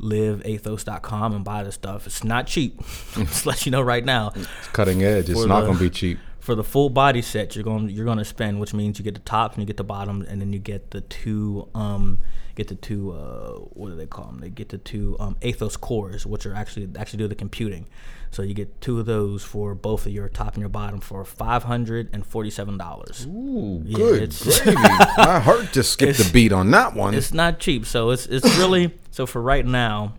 liveathos.com 0.00 1.34
and 1.34 1.44
buy 1.44 1.62
the 1.62 1.72
stuff. 1.72 2.06
It's 2.06 2.24
not 2.24 2.46
cheap. 2.46 2.78
Just 3.14 3.46
let 3.46 3.66
you 3.66 3.72
know 3.72 3.82
right 3.82 4.04
now. 4.04 4.32
It's 4.34 4.48
cutting 4.72 5.02
edge. 5.02 5.28
It's 5.28 5.44
not 5.44 5.62
going 5.62 5.74
to 5.74 5.80
be 5.80 5.90
cheap. 5.90 6.18
For 6.40 6.54
the 6.54 6.64
full 6.64 6.88
body 6.88 7.20
set, 7.20 7.54
you're 7.54 7.64
going 7.64 7.90
you're 7.90 8.06
going 8.06 8.18
to 8.18 8.24
spend, 8.24 8.58
which 8.58 8.72
means 8.72 8.98
you 8.98 9.04
get 9.04 9.14
the 9.14 9.20
top 9.20 9.52
and 9.52 9.62
you 9.62 9.66
get 9.66 9.76
the 9.76 9.84
bottom, 9.84 10.22
and 10.22 10.40
then 10.40 10.52
you 10.52 10.58
get 10.58 10.92
the 10.92 11.02
two 11.02 11.68
um 11.74 12.20
get 12.54 12.68
the 12.68 12.74
two 12.74 13.12
uh 13.12 13.50
what 13.74 13.90
do 13.90 13.96
they 13.96 14.06
call 14.06 14.26
them? 14.26 14.38
They 14.38 14.48
get 14.48 14.70
the 14.70 14.78
two 14.78 15.16
um, 15.20 15.36
Athos 15.42 15.76
cores, 15.76 16.24
which 16.24 16.46
are 16.46 16.54
actually 16.54 16.88
actually 16.98 17.18
do 17.18 17.28
the 17.28 17.34
computing. 17.34 17.86
So 18.30 18.42
you 18.42 18.54
get 18.54 18.80
two 18.80 19.00
of 19.00 19.06
those 19.06 19.42
for 19.42 19.74
both 19.74 20.06
of 20.06 20.12
your 20.12 20.28
top 20.28 20.54
and 20.54 20.60
your 20.60 20.68
bottom 20.68 21.00
for 21.00 21.24
five 21.24 21.64
hundred 21.64 22.10
and 22.12 22.24
forty-seven 22.24 22.78
dollars. 22.78 23.26
Ooh, 23.26 23.82
yeah, 23.84 23.96
good 23.96 24.36
gravy! 24.38 24.74
My 25.16 25.40
heart 25.40 25.72
just 25.72 25.92
skipped 25.92 26.20
a 26.20 26.32
beat 26.32 26.52
on 26.52 26.70
that 26.72 26.94
one. 26.94 27.14
It's 27.14 27.32
not 27.32 27.58
cheap, 27.58 27.86
so 27.86 28.10
it's 28.10 28.26
it's 28.26 28.58
really 28.58 28.94
so 29.10 29.26
for 29.26 29.40
right 29.42 29.64
now. 29.64 30.14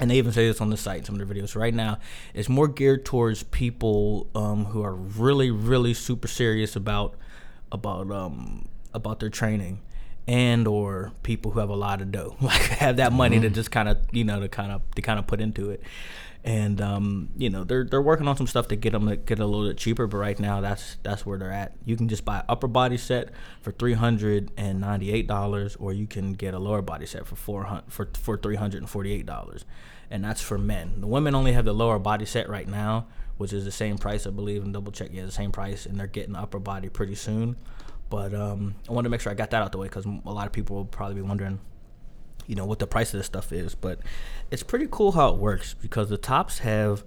And 0.00 0.10
they 0.10 0.16
even 0.16 0.32
say 0.32 0.48
this 0.48 0.60
on 0.60 0.70
the 0.70 0.76
site, 0.76 1.06
some 1.06 1.20
of 1.20 1.26
their 1.26 1.36
videos. 1.36 1.54
Right 1.54 1.72
now, 1.72 1.98
it's 2.34 2.48
more 2.48 2.66
geared 2.66 3.04
towards 3.04 3.44
people 3.44 4.28
um, 4.34 4.64
who 4.64 4.82
are 4.82 4.94
really, 4.94 5.52
really 5.52 5.94
super 5.94 6.26
serious 6.26 6.74
about 6.74 7.14
about 7.70 8.10
um, 8.10 8.66
about 8.92 9.20
their 9.20 9.30
training 9.30 9.80
and 10.26 10.66
or 10.66 11.12
people 11.22 11.50
who 11.50 11.60
have 11.60 11.68
a 11.68 11.76
lot 11.76 12.00
of 12.00 12.10
dough 12.10 12.34
like 12.40 12.62
have 12.62 12.96
that 12.96 13.12
money 13.12 13.36
mm-hmm. 13.36 13.42
to 13.42 13.50
just 13.50 13.70
kind 13.70 13.88
of 13.88 13.98
you 14.10 14.24
know 14.24 14.40
to 14.40 14.48
kind 14.48 14.72
of 14.72 14.82
to 14.94 15.02
kind 15.02 15.18
of 15.18 15.26
put 15.26 15.40
into 15.40 15.70
it 15.70 15.82
and 16.44 16.78
um, 16.82 17.30
you 17.38 17.48
know 17.48 17.64
they're 17.64 17.84
they're 17.84 18.02
working 18.02 18.28
on 18.28 18.36
some 18.36 18.46
stuff 18.46 18.68
to 18.68 18.76
get 18.76 18.92
them 18.92 19.08
to 19.08 19.16
get 19.16 19.38
a 19.38 19.46
little 19.46 19.66
bit 19.66 19.78
cheaper. 19.78 20.06
But 20.06 20.18
right 20.18 20.38
now, 20.38 20.60
that's 20.60 20.98
that's 21.02 21.24
where 21.24 21.38
they're 21.38 21.50
at. 21.50 21.72
You 21.86 21.96
can 21.96 22.06
just 22.06 22.24
buy 22.24 22.44
upper 22.48 22.68
body 22.68 22.98
set 22.98 23.30
for 23.62 23.72
three 23.72 23.94
hundred 23.94 24.52
and 24.58 24.80
ninety 24.80 25.10
eight 25.10 25.26
dollars, 25.26 25.74
or 25.76 25.94
you 25.94 26.06
can 26.06 26.34
get 26.34 26.52
a 26.52 26.58
lower 26.58 26.82
body 26.82 27.06
set 27.06 27.26
for 27.26 27.34
four 27.34 27.64
hundred 27.64 27.84
for 27.90 28.10
for 28.20 28.36
three 28.36 28.56
hundred 28.56 28.82
and 28.82 28.90
forty 28.90 29.10
eight 29.12 29.24
dollars, 29.24 29.64
and 30.10 30.22
that's 30.22 30.42
for 30.42 30.58
men. 30.58 31.00
The 31.00 31.06
women 31.06 31.34
only 31.34 31.52
have 31.52 31.64
the 31.64 31.72
lower 31.72 31.98
body 31.98 32.26
set 32.26 32.50
right 32.50 32.68
now, 32.68 33.06
which 33.38 33.54
is 33.54 33.64
the 33.64 33.72
same 33.72 33.96
price, 33.96 34.26
I 34.26 34.30
believe. 34.30 34.62
And 34.62 34.72
double 34.74 34.92
check, 34.92 35.08
yeah, 35.12 35.24
the 35.24 35.32
same 35.32 35.50
price, 35.50 35.86
and 35.86 35.98
they're 35.98 36.06
getting 36.06 36.36
upper 36.36 36.58
body 36.58 36.90
pretty 36.90 37.14
soon. 37.14 37.56
But 38.10 38.34
um, 38.34 38.74
I 38.86 38.92
wanted 38.92 39.04
to 39.06 39.10
make 39.10 39.22
sure 39.22 39.32
I 39.32 39.34
got 39.34 39.50
that 39.50 39.62
out 39.62 39.72
the 39.72 39.78
way 39.78 39.88
because 39.88 40.04
a 40.04 40.30
lot 40.30 40.46
of 40.46 40.52
people 40.52 40.76
will 40.76 40.84
probably 40.84 41.14
be 41.14 41.22
wondering 41.22 41.58
you 42.46 42.54
know 42.54 42.66
what 42.66 42.78
the 42.78 42.86
price 42.86 43.12
of 43.14 43.18
this 43.18 43.26
stuff 43.26 43.52
is 43.52 43.74
but 43.74 43.98
it's 44.50 44.62
pretty 44.62 44.86
cool 44.90 45.12
how 45.12 45.28
it 45.30 45.36
works 45.36 45.74
because 45.74 46.08
the 46.08 46.18
tops 46.18 46.58
have 46.58 47.04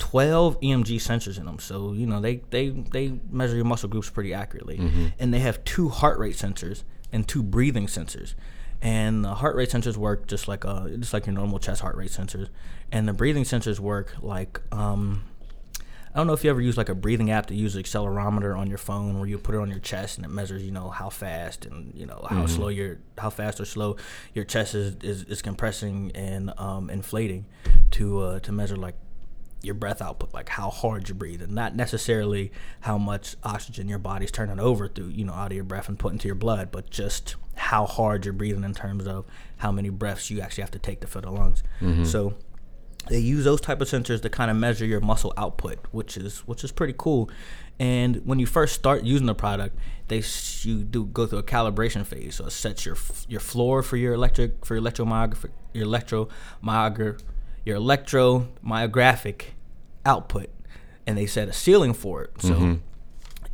12 0.00 0.60
EMG 0.60 0.96
sensors 0.96 1.38
in 1.38 1.44
them. 1.44 1.60
So 1.60 1.92
you 1.92 2.06
know 2.06 2.20
they 2.20 2.40
they 2.50 2.70
they 2.70 3.20
measure 3.30 3.54
your 3.54 3.66
muscle 3.66 3.88
groups 3.88 4.10
pretty 4.10 4.34
accurately. 4.34 4.78
Mm-hmm. 4.78 5.06
and 5.20 5.32
they 5.32 5.38
have 5.40 5.62
two 5.62 5.88
heart 5.88 6.18
rate 6.18 6.34
sensors 6.34 6.82
and 7.12 7.28
two 7.28 7.42
breathing 7.42 7.86
sensors. 7.86 8.34
And 8.82 9.22
the 9.24 9.34
heart 9.34 9.54
rate 9.54 9.68
sensors 9.68 9.96
work 9.96 10.26
just 10.26 10.48
like 10.48 10.64
uh 10.64 10.88
just 10.88 11.12
like 11.12 11.26
your 11.26 11.34
normal 11.34 11.58
chest 11.60 11.82
heart 11.82 11.96
rate 11.96 12.10
sensors. 12.10 12.48
And 12.90 13.06
the 13.06 13.12
breathing 13.12 13.44
sensors 13.44 13.78
work 13.78 14.16
like 14.20 14.60
um 14.72 15.24
I 16.12 16.18
don't 16.18 16.26
know 16.26 16.32
if 16.32 16.42
you 16.42 16.50
ever 16.50 16.60
use 16.60 16.76
like 16.76 16.88
a 16.88 16.94
breathing 16.94 17.30
app 17.30 17.46
to 17.46 17.54
use 17.54 17.76
an 17.76 17.82
accelerometer 17.82 18.58
on 18.58 18.68
your 18.68 18.78
phone 18.78 19.18
where 19.18 19.28
you 19.28 19.38
put 19.38 19.54
it 19.54 19.58
on 19.58 19.70
your 19.70 19.78
chest 19.78 20.16
and 20.16 20.24
it 20.24 20.30
measures, 20.30 20.62
you 20.62 20.72
know, 20.72 20.90
how 20.90 21.08
fast 21.08 21.66
and 21.66 21.94
you 21.94 22.04
know 22.04 22.26
how 22.28 22.38
mm-hmm. 22.38 22.46
slow 22.46 22.68
your 22.68 22.98
how 23.18 23.30
fast 23.30 23.60
or 23.60 23.64
slow 23.64 23.96
your 24.34 24.44
chest 24.44 24.74
is 24.74 24.96
is, 25.02 25.22
is 25.24 25.42
compressing 25.42 26.10
and 26.14 26.52
um, 26.58 26.90
inflating 26.90 27.46
to 27.92 28.20
uh, 28.20 28.40
to 28.40 28.50
measure 28.50 28.76
like 28.76 28.96
your 29.62 29.74
breath 29.74 30.00
output, 30.00 30.32
like 30.32 30.48
how 30.48 30.70
hard 30.70 31.08
you 31.08 31.14
breathe, 31.14 31.42
and 31.42 31.52
not 31.52 31.76
necessarily 31.76 32.50
how 32.80 32.98
much 32.98 33.36
oxygen 33.44 33.88
your 33.88 33.98
body's 33.98 34.30
turning 34.30 34.58
over 34.58 34.88
through, 34.88 35.08
you 35.08 35.24
know, 35.24 35.34
out 35.34 35.52
of 35.52 35.56
your 35.56 35.64
breath 35.64 35.88
and 35.88 35.98
put 35.98 36.12
into 36.12 36.26
your 36.26 36.34
blood, 36.34 36.70
but 36.70 36.90
just 36.90 37.36
how 37.54 37.84
hard 37.84 38.24
you're 38.24 38.32
breathing 38.32 38.64
in 38.64 38.74
terms 38.74 39.06
of 39.06 39.26
how 39.58 39.70
many 39.70 39.90
breaths 39.90 40.30
you 40.30 40.40
actually 40.40 40.62
have 40.62 40.70
to 40.70 40.78
take 40.78 41.00
to 41.00 41.06
fill 41.06 41.22
the 41.22 41.30
lungs. 41.30 41.62
Mm-hmm. 41.80 42.04
So 42.04 42.34
they 43.08 43.18
use 43.18 43.44
those 43.44 43.60
type 43.60 43.80
of 43.80 43.88
sensors 43.88 44.22
to 44.22 44.30
kind 44.30 44.50
of 44.50 44.56
measure 44.56 44.84
your 44.84 45.00
muscle 45.00 45.32
output, 45.36 45.78
which 45.90 46.16
is 46.16 46.40
which 46.40 46.64
is 46.64 46.72
pretty 46.72 46.94
cool. 46.96 47.30
And 47.78 48.16
when 48.26 48.38
you 48.38 48.46
first 48.46 48.74
start 48.74 49.04
using 49.04 49.26
the 49.26 49.34
product, 49.34 49.76
they 50.08 50.22
you 50.62 50.82
do 50.82 51.06
go 51.06 51.26
through 51.26 51.38
a 51.38 51.42
calibration 51.42 52.04
phase. 52.04 52.36
So 52.36 52.46
it 52.46 52.52
sets 52.52 52.84
your 52.84 52.96
your 53.28 53.40
floor 53.40 53.82
for 53.82 53.96
your 53.96 54.14
electric 54.14 54.64
for 54.64 54.74
your 54.74 54.82
electromyographic 54.82 55.50
your 55.72 55.86
electromyograph 55.86 57.22
your 57.64 57.78
electromyographic 57.78 59.42
output, 60.04 60.50
and 61.06 61.16
they 61.16 61.26
set 61.26 61.48
a 61.48 61.52
ceiling 61.52 61.94
for 61.94 62.24
it. 62.24 62.30
So 62.40 62.54
mm-hmm. 62.54 62.74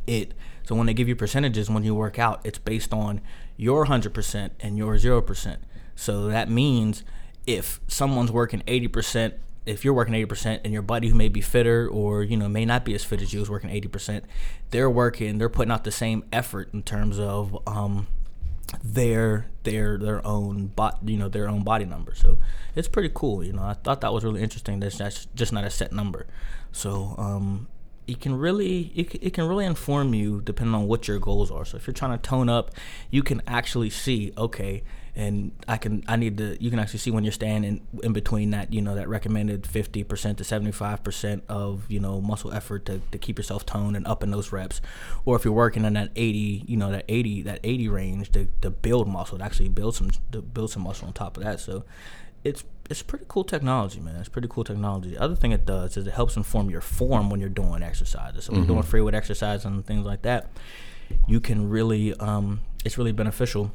it 0.05 0.33
so 0.65 0.75
when 0.75 0.87
they 0.87 0.93
give 0.93 1.07
you 1.07 1.15
percentages 1.15 1.69
when 1.69 1.85
you 1.85 1.95
work 1.95 2.19
out, 2.19 2.41
it's 2.43 2.59
based 2.59 2.93
on 2.93 3.21
your 3.55 3.85
hundred 3.85 4.13
percent 4.13 4.53
and 4.59 4.77
your 4.77 4.97
zero 4.97 5.21
percent. 5.21 5.61
So 5.95 6.27
that 6.27 6.49
means 6.49 7.03
if 7.47 7.79
someone's 7.87 8.31
working 8.31 8.61
80%, 8.67 9.33
if 9.65 9.83
you're 9.83 9.93
working 9.93 10.13
80% 10.13 10.61
and 10.63 10.71
your 10.71 10.81
buddy 10.81 11.07
who 11.07 11.15
may 11.15 11.29
be 11.29 11.41
fitter 11.41 11.87
or, 11.87 12.21
you 12.21 12.37
know, 12.37 12.47
may 12.47 12.65
not 12.65 12.85
be 12.85 12.93
as 12.93 13.03
fit 13.03 13.21
as 13.21 13.33
you 13.33 13.41
is 13.41 13.49
working 13.49 13.69
80%, 13.69 14.23
they're 14.69 14.89
working, 14.89 15.39
they're 15.39 15.49
putting 15.49 15.71
out 15.71 15.83
the 15.83 15.91
same 15.91 16.23
effort 16.31 16.69
in 16.73 16.83
terms 16.83 17.19
of 17.19 17.57
um, 17.65 18.07
their 18.83 19.47
their 19.63 19.97
their 19.97 20.25
own 20.25 20.67
bot 20.67 20.99
you 21.05 21.17
know 21.17 21.29
their 21.29 21.47
own 21.47 21.63
body 21.63 21.85
number. 21.85 22.13
So 22.13 22.37
it's 22.75 22.87
pretty 22.87 23.09
cool 23.13 23.43
you 23.43 23.53
know 23.53 23.63
i 23.63 23.73
thought 23.73 24.01
that 24.01 24.13
was 24.13 24.23
really 24.23 24.41
interesting 24.41 24.79
that's, 24.79 24.97
that's 24.97 25.27
just 25.35 25.53
not 25.53 25.63
a 25.63 25.69
set 25.69 25.91
number. 25.91 26.27
So 26.71 27.15
um 27.17 27.67
it 28.07 28.21
can 28.21 28.35
really 28.35 28.91
it, 28.95 29.15
it 29.15 29.33
can 29.33 29.47
really 29.47 29.65
inform 29.65 30.13
you 30.13 30.41
depending 30.41 30.75
on 30.75 30.87
what 30.87 31.07
your 31.07 31.19
goals 31.19 31.51
are. 31.51 31.65
So 31.65 31.77
if 31.77 31.87
you're 31.87 31.93
trying 31.93 32.11
to 32.11 32.17
tone 32.17 32.49
up 32.49 32.71
you 33.09 33.23
can 33.23 33.41
actually 33.47 33.89
see 33.89 34.33
okay 34.37 34.83
and 35.17 35.51
I 35.67 35.77
can 35.77 36.03
I 36.07 36.15
need 36.15 36.37
to 36.37 36.63
you 36.63 36.69
can 36.69 36.77
actually 36.77 36.99
see 36.99 37.09
when 37.09 37.23
you're 37.23 37.33
standing 37.33 37.85
in 38.03 38.13
between 38.13 38.51
that 38.51 38.71
you 38.71 38.83
know 38.83 38.93
that 38.93 39.09
recommended 39.09 39.63
50% 39.63 40.37
to 40.37 40.43
75% 40.43 41.41
of 41.49 41.89
you 41.89 41.99
know 41.99 42.21
muscle 42.21 42.53
effort 42.53 42.85
to, 42.85 43.01
to 43.11 43.17
keep 43.17 43.39
yourself 43.39 43.65
toned 43.65 43.97
and 43.97 44.05
up 44.05 44.21
in 44.21 44.29
those 44.29 44.51
reps 44.51 44.79
or 45.25 45.35
if 45.35 45.43
you're 45.43 45.53
working 45.53 45.85
in 45.85 45.93
that 45.93 46.11
80 46.15 46.65
you 46.67 46.77
know 46.77 46.91
that 46.91 47.03
80 47.09 47.41
that 47.41 47.59
80 47.63 47.89
range 47.89 48.31
to, 48.33 48.47
to 48.61 48.69
build 48.69 49.07
muscle 49.07 49.39
to 49.39 49.43
actually 49.43 49.69
build 49.69 49.95
some 49.95 50.11
to 50.31 50.41
build 50.41 50.69
some 50.69 50.83
muscle 50.83 51.07
on 51.07 51.13
top 51.13 51.35
of 51.35 51.43
that 51.43 51.59
so 51.59 51.83
it's 52.43 52.63
it's 52.89 53.01
pretty 53.01 53.25
cool 53.27 53.43
technology, 53.43 53.99
man. 53.99 54.15
It's 54.15 54.29
pretty 54.29 54.47
cool 54.49 54.63
technology. 54.63 55.09
The 55.09 55.21
other 55.21 55.35
thing 55.35 55.51
it 55.51 55.65
does 55.65 55.97
is 55.97 56.07
it 56.07 56.13
helps 56.13 56.37
inform 56.37 56.69
your 56.69 56.79
form 56.79 57.29
when 57.29 57.41
you're 57.41 57.49
doing 57.49 57.83
exercises. 57.83 58.45
So 58.45 58.51
mm-hmm. 58.51 58.61
when 58.61 58.67
you're 58.67 58.75
doing 58.75 58.83
free 58.83 59.01
weight 59.01 59.13
exercise 59.13 59.65
and 59.65 59.85
things 59.85 60.05
like 60.05 60.21
that, 60.21 60.49
you 61.27 61.41
can 61.41 61.67
really 61.69 62.13
um, 62.13 62.61
it's 62.85 62.97
really 62.97 63.11
beneficial 63.11 63.73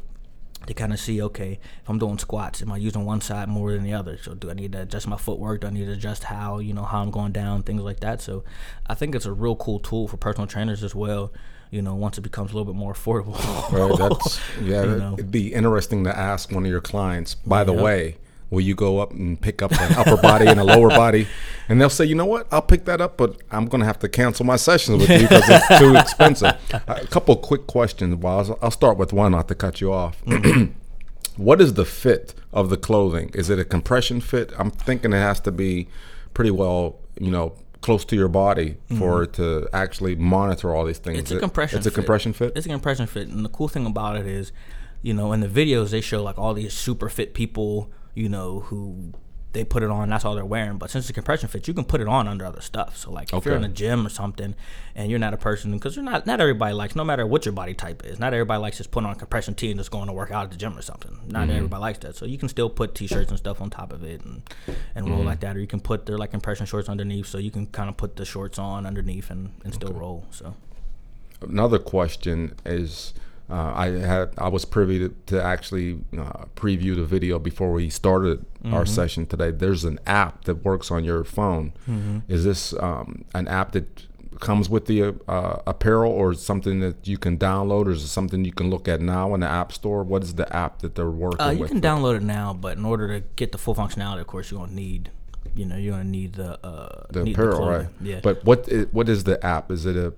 to 0.66 0.74
kind 0.74 0.92
of 0.92 1.00
see, 1.00 1.20
okay, 1.22 1.58
if 1.82 1.88
I'm 1.88 1.98
doing 1.98 2.18
squats, 2.18 2.62
am 2.62 2.72
I 2.72 2.76
using 2.76 3.04
one 3.04 3.20
side 3.20 3.48
more 3.48 3.72
than 3.72 3.82
the 3.82 3.94
other? 3.94 4.18
So 4.18 4.34
do 4.34 4.50
I 4.50 4.54
need 4.54 4.72
to 4.72 4.82
adjust 4.82 5.06
my 5.06 5.16
footwork? 5.16 5.60
Do 5.60 5.66
I 5.66 5.70
need 5.70 5.86
to 5.86 5.92
adjust 5.92 6.24
how 6.24 6.58
you 6.58 6.72
know 6.72 6.84
how 6.84 7.02
I'm 7.02 7.10
going 7.10 7.32
down, 7.32 7.62
things 7.62 7.82
like 7.82 8.00
that. 8.00 8.20
So 8.20 8.44
I 8.86 8.94
think 8.94 9.14
it's 9.14 9.26
a 9.26 9.32
real 9.32 9.56
cool 9.56 9.80
tool 9.80 10.08
for 10.08 10.16
personal 10.16 10.46
trainers 10.46 10.82
as 10.84 10.94
well. 10.94 11.32
You 11.70 11.80
know, 11.80 11.94
once 11.94 12.18
it 12.18 12.20
becomes 12.20 12.52
a 12.52 12.54
little 12.54 12.70
bit 12.70 12.78
more 12.78 12.92
affordable. 12.92 13.34
right. 13.72 13.98
That's 13.98 14.40
yeah. 14.62 15.14
it'd 15.14 15.30
be 15.30 15.54
interesting 15.54 16.04
to 16.04 16.16
ask 16.16 16.52
one 16.52 16.64
of 16.64 16.70
your 16.70 16.82
clients. 16.82 17.34
By 17.34 17.64
the 17.64 17.72
way, 17.72 18.18
will 18.52 18.60
you 18.60 18.74
go 18.74 18.98
up 18.98 19.12
and 19.12 19.40
pick 19.40 19.62
up 19.62 19.72
an 19.72 19.94
upper 19.94 20.16
body 20.16 20.46
and 20.46 20.60
a 20.60 20.64
lower 20.64 20.90
body? 20.90 21.26
And 21.68 21.80
they'll 21.80 21.88
say, 21.88 22.04
you 22.04 22.14
know 22.14 22.26
what, 22.26 22.46
I'll 22.52 22.60
pick 22.60 22.84
that 22.84 23.00
up, 23.00 23.16
but 23.16 23.40
I'm 23.50 23.64
going 23.64 23.80
to 23.80 23.86
have 23.86 23.98
to 24.00 24.08
cancel 24.08 24.44
my 24.44 24.56
sessions 24.56 25.00
with 25.00 25.10
you 25.10 25.22
because 25.26 25.44
it's 25.48 25.78
too 25.78 25.96
expensive. 25.96 26.54
A 26.86 27.06
couple 27.06 27.34
quick 27.36 27.66
questions. 27.66 28.14
Well, 28.16 28.58
I'll 28.60 28.70
start 28.70 28.98
with 28.98 29.12
one, 29.14 29.32
not 29.32 29.48
to 29.48 29.54
cut 29.54 29.80
you 29.80 29.90
off. 29.90 30.22
what 31.36 31.62
is 31.62 31.74
the 31.74 31.86
fit 31.86 32.34
of 32.52 32.68
the 32.68 32.76
clothing? 32.76 33.30
Is 33.32 33.48
it 33.48 33.58
a 33.58 33.64
compression 33.64 34.20
fit? 34.20 34.52
I'm 34.58 34.70
thinking 34.70 35.14
it 35.14 35.16
has 35.16 35.40
to 35.40 35.50
be 35.50 35.88
pretty 36.34 36.50
well, 36.50 36.98
you 37.18 37.30
know, 37.30 37.54
close 37.80 38.04
to 38.04 38.16
your 38.16 38.28
body 38.28 38.76
for 38.98 39.22
it 39.22 39.32
to 39.34 39.66
actually 39.72 40.14
monitor 40.14 40.74
all 40.74 40.84
these 40.84 40.98
things. 40.98 41.16
Mm-hmm. 41.16 41.22
It's 41.22 41.30
a 41.32 41.40
compression. 41.40 41.78
It's 41.78 41.86
a 41.86 41.90
fit. 41.90 41.94
compression 41.94 42.32
fit. 42.34 42.52
It's 42.54 42.66
a 42.66 42.68
compression 42.68 43.06
fit, 43.06 43.28
and 43.28 43.44
the 43.44 43.48
cool 43.48 43.68
thing 43.68 43.86
about 43.86 44.16
it 44.16 44.26
is, 44.26 44.52
you 45.00 45.14
know, 45.14 45.32
in 45.32 45.40
the 45.40 45.48
videos 45.48 45.90
they 45.90 46.02
show 46.02 46.22
like 46.22 46.38
all 46.38 46.52
these 46.52 46.74
super 46.74 47.08
fit 47.08 47.32
people, 47.32 47.90
you 48.14 48.28
know, 48.28 48.60
who 48.60 49.12
they 49.52 49.64
put 49.64 49.82
it 49.82 49.90
on. 49.90 50.08
That's 50.08 50.24
all 50.24 50.34
they're 50.34 50.46
wearing. 50.46 50.78
But 50.78 50.90
since 50.90 51.04
it's 51.04 51.10
a 51.10 51.12
compression 51.12 51.46
fit, 51.46 51.68
you 51.68 51.74
can 51.74 51.84
put 51.84 52.00
it 52.00 52.08
on 52.08 52.26
under 52.26 52.46
other 52.46 52.62
stuff. 52.62 52.96
So 52.96 53.10
like 53.10 53.34
if 53.34 53.44
you're 53.44 53.54
in 53.54 53.62
Okay. 53.64 53.70
a 53.70 53.74
gym 53.74 54.06
or 54.06 54.08
something, 54.08 54.54
and 54.94 55.10
you're 55.10 55.18
not 55.18 55.34
a 55.34 55.36
person 55.36 55.72
because 55.72 55.94
you're 55.94 56.04
not 56.06 56.26
not 56.26 56.40
everybody 56.40 56.72
likes 56.72 56.96
no 56.96 57.04
matter 57.04 57.26
what 57.26 57.44
your 57.44 57.52
body 57.52 57.74
type 57.74 58.02
is. 58.06 58.18
Not 58.18 58.32
everybody 58.32 58.62
likes 58.62 58.78
just 58.78 58.90
putting 58.90 59.08
on 59.08 59.12
a 59.14 59.18
compression 59.18 59.52
tee 59.54 59.70
and 59.70 59.78
just 59.78 59.90
going 59.90 60.06
to 60.06 60.12
work 60.14 60.30
out 60.30 60.44
at 60.44 60.50
the 60.52 60.56
gym 60.56 60.78
or 60.78 60.80
something. 60.80 61.18
Not 61.26 61.48
Mm-hmm. 61.48 61.56
everybody 61.56 61.80
likes 61.82 61.98
that. 61.98 62.16
So 62.16 62.24
you 62.24 62.38
can 62.38 62.48
still 62.48 62.70
put 62.70 62.94
t-shirts 62.94 63.28
and 63.28 63.36
stuff 63.38 63.60
on 63.60 63.68
top 63.68 63.92
of 63.92 64.02
it 64.04 64.24
and 64.24 64.40
and 64.94 65.04
Mm-hmm. 65.04 65.12
roll 65.14 65.22
like 65.24 65.40
that, 65.40 65.54
or 65.54 65.60
you 65.60 65.66
can 65.66 65.80
put 65.80 66.06
their 66.06 66.16
like 66.16 66.30
compression 66.30 66.64
shorts 66.64 66.88
underneath, 66.88 67.26
so 67.26 67.36
you 67.36 67.50
can 67.50 67.66
kind 67.66 67.90
of 67.90 67.98
put 67.98 68.16
the 68.16 68.24
shorts 68.24 68.58
on 68.58 68.86
underneath 68.86 69.30
and 69.30 69.50
and 69.64 69.74
still 69.74 69.92
roll. 69.92 70.24
So. 70.30 70.54
another 71.42 71.78
question 71.78 72.54
is 72.64 73.12
uh, 73.56 73.72
I 73.84 73.86
had 74.12 74.28
I 74.38 74.48
was 74.56 74.64
privy 74.64 74.98
to, 75.04 75.08
to 75.26 75.36
actually 75.52 75.88
uh, 76.24 76.44
preview 76.62 76.92
the 77.00 77.04
video 77.04 77.38
before 77.38 77.70
we 77.78 77.90
started 77.90 78.38
our 78.76 78.86
session 78.86 79.26
today. 79.26 79.50
There's 79.50 79.84
an 79.84 79.98
app 80.06 80.34
that 80.44 80.56
works 80.64 80.90
on 80.90 81.00
your 81.04 81.22
phone. 81.24 81.66
Is 82.28 82.44
this 82.44 82.72
um, 82.88 83.24
an 83.34 83.46
app 83.48 83.72
that 83.72 83.86
comes 84.40 84.68
with 84.68 84.84
the 84.86 84.98
uh, 85.28 85.56
apparel, 85.66 86.10
or 86.10 86.34
something 86.34 86.80
that 86.80 86.96
you 87.06 87.16
can 87.24 87.34
download, 87.38 87.86
or 87.86 87.90
is 87.90 88.02
it 88.02 88.08
something 88.08 88.44
you 88.44 88.52
can 88.60 88.70
look 88.70 88.88
at 88.88 89.00
now 89.00 89.34
in 89.34 89.40
the 89.40 89.46
app 89.62 89.70
store? 89.72 90.02
What 90.02 90.22
is 90.24 90.34
the 90.34 90.48
app 90.64 90.80
that 90.82 90.94
they're 90.96 91.10
working 91.26 91.40
Uh, 91.46 91.50
you 91.50 91.60
with? 91.60 91.70
can 91.70 91.80
download 91.80 92.16
it 92.16 92.22
now, 92.22 92.52
but 92.54 92.76
in 92.78 92.84
order 92.84 93.06
to 93.20 93.20
get 93.36 93.52
the 93.52 93.58
full 93.58 93.74
functionality, 93.74 94.20
of 94.20 94.26
course, 94.26 94.50
you're 94.50 94.60
gonna 94.60 94.72
need, 94.86 95.10
you 95.54 95.64
know, 95.66 95.76
you're 95.76 95.92
gonna 95.96 96.04
need 96.20 96.32
the 96.34 96.50
uh, 96.66 97.04
the 97.10 97.22
need 97.24 97.34
apparel, 97.36 97.56
clothing. 97.58 97.86
right? 97.86 97.88
Yeah. 98.10 98.20
But 98.22 98.44
what 98.44 98.68
is, 98.68 98.86
what 98.92 99.08
is 99.08 99.24
the 99.24 99.36
app? 99.46 99.70
Is 99.70 99.86
it 99.86 99.96
a 99.96 100.12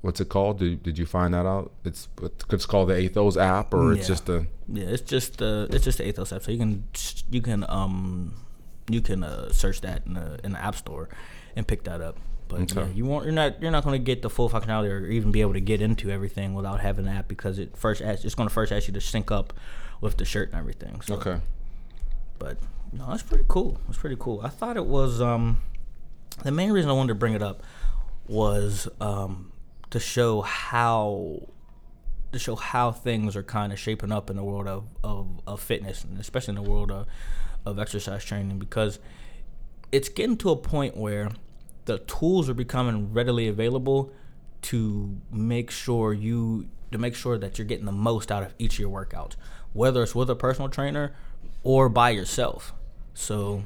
what's 0.00 0.20
it 0.20 0.28
called? 0.28 0.58
Did, 0.58 0.82
did 0.82 0.98
you 0.98 1.06
find 1.06 1.34
that 1.34 1.46
out? 1.46 1.72
It's 1.84 2.08
it's 2.50 2.66
called 2.66 2.88
the 2.88 2.94
Athos 2.94 3.36
app, 3.36 3.74
or 3.74 3.92
it's 3.92 4.06
just 4.06 4.28
a 4.28 4.46
yeah, 4.68 4.86
it's 4.86 5.02
just 5.02 5.42
uh, 5.42 5.66
it's 5.70 5.84
just 5.84 5.98
the 5.98 6.06
Athos 6.08 6.32
app, 6.32 6.42
so 6.42 6.50
you 6.52 6.58
can 6.58 6.84
you 7.30 7.40
can 7.40 7.64
um 7.68 8.34
you 8.88 9.00
can 9.00 9.22
uh, 9.24 9.52
search 9.52 9.80
that 9.82 10.06
in 10.06 10.14
the 10.14 10.40
in 10.44 10.52
the 10.52 10.62
app 10.64 10.76
store 10.76 11.08
and 11.56 11.66
pick 11.66 11.84
that 11.84 12.00
up. 12.00 12.16
But 12.48 12.60
Okay. 12.62 12.80
yeah, 12.80 12.86
you 12.94 13.04
won't 13.04 13.24
you're 13.24 13.34
not 13.34 13.60
you're 13.60 13.70
not 13.70 13.84
gonna 13.84 13.98
get 13.98 14.22
the 14.22 14.30
full 14.30 14.48
functionality 14.48 14.90
or 14.90 15.06
even 15.06 15.30
be 15.30 15.42
able 15.42 15.52
to 15.52 15.60
get 15.60 15.82
into 15.82 16.10
everything 16.10 16.54
without 16.54 16.80
having 16.80 17.04
the 17.04 17.10
app 17.10 17.28
because 17.28 17.58
it 17.58 17.76
first 17.76 18.00
asks, 18.00 18.24
it's 18.24 18.34
gonna 18.34 18.48
first 18.48 18.72
ask 18.72 18.88
you 18.88 18.94
to 18.94 19.00
sync 19.00 19.30
up 19.30 19.52
with 20.00 20.16
the 20.16 20.24
shirt 20.24 20.50
and 20.50 20.58
everything. 20.58 21.00
So. 21.02 21.16
okay. 21.16 21.40
but 22.38 22.56
no, 22.92 23.12
it's 23.12 23.22
pretty 23.22 23.44
cool. 23.48 23.78
It's 23.88 23.98
pretty 23.98 24.16
cool. 24.18 24.40
I 24.42 24.48
thought 24.48 24.78
it 24.78 24.86
was 24.86 25.20
um, 25.20 25.58
the 26.42 26.50
main 26.50 26.72
reason 26.72 26.88
I 26.88 26.94
wanted 26.94 27.08
to 27.08 27.14
bring 27.16 27.34
it 27.34 27.42
up 27.42 27.62
was 28.26 28.88
um, 29.00 29.52
to 29.90 30.00
show 30.00 30.42
how 30.42 31.48
to 32.32 32.38
show 32.38 32.56
how 32.56 32.92
things 32.92 33.34
are 33.36 33.42
kind 33.42 33.72
of 33.72 33.78
shaping 33.78 34.12
up 34.12 34.28
in 34.28 34.36
the 34.36 34.44
world 34.44 34.66
of, 34.66 34.84
of, 35.02 35.40
of 35.46 35.60
fitness 35.60 36.04
and 36.04 36.18
especially 36.18 36.54
in 36.54 36.62
the 36.62 36.70
world 36.70 36.90
of, 36.90 37.06
of 37.64 37.78
exercise 37.78 38.22
training 38.22 38.58
because 38.58 38.98
it's 39.92 40.10
getting 40.10 40.36
to 40.36 40.50
a 40.50 40.56
point 40.56 40.94
where 40.94 41.30
the 41.86 41.98
tools 42.00 42.50
are 42.50 42.54
becoming 42.54 43.12
readily 43.14 43.48
available 43.48 44.12
to 44.60 45.18
make 45.30 45.70
sure 45.70 46.12
you 46.12 46.68
to 46.92 46.98
make 46.98 47.14
sure 47.14 47.38
that 47.38 47.58
you're 47.58 47.66
getting 47.66 47.84
the 47.84 47.92
most 47.92 48.32
out 48.32 48.42
of 48.42 48.54
each 48.58 48.74
of 48.74 48.78
your 48.80 48.90
workouts, 48.90 49.34
whether 49.72 50.02
it's 50.02 50.14
with 50.14 50.30
a 50.30 50.34
personal 50.34 50.68
trainer 50.68 51.14
or 51.62 51.88
by 51.88 52.10
yourself. 52.10 52.72
So 53.14 53.64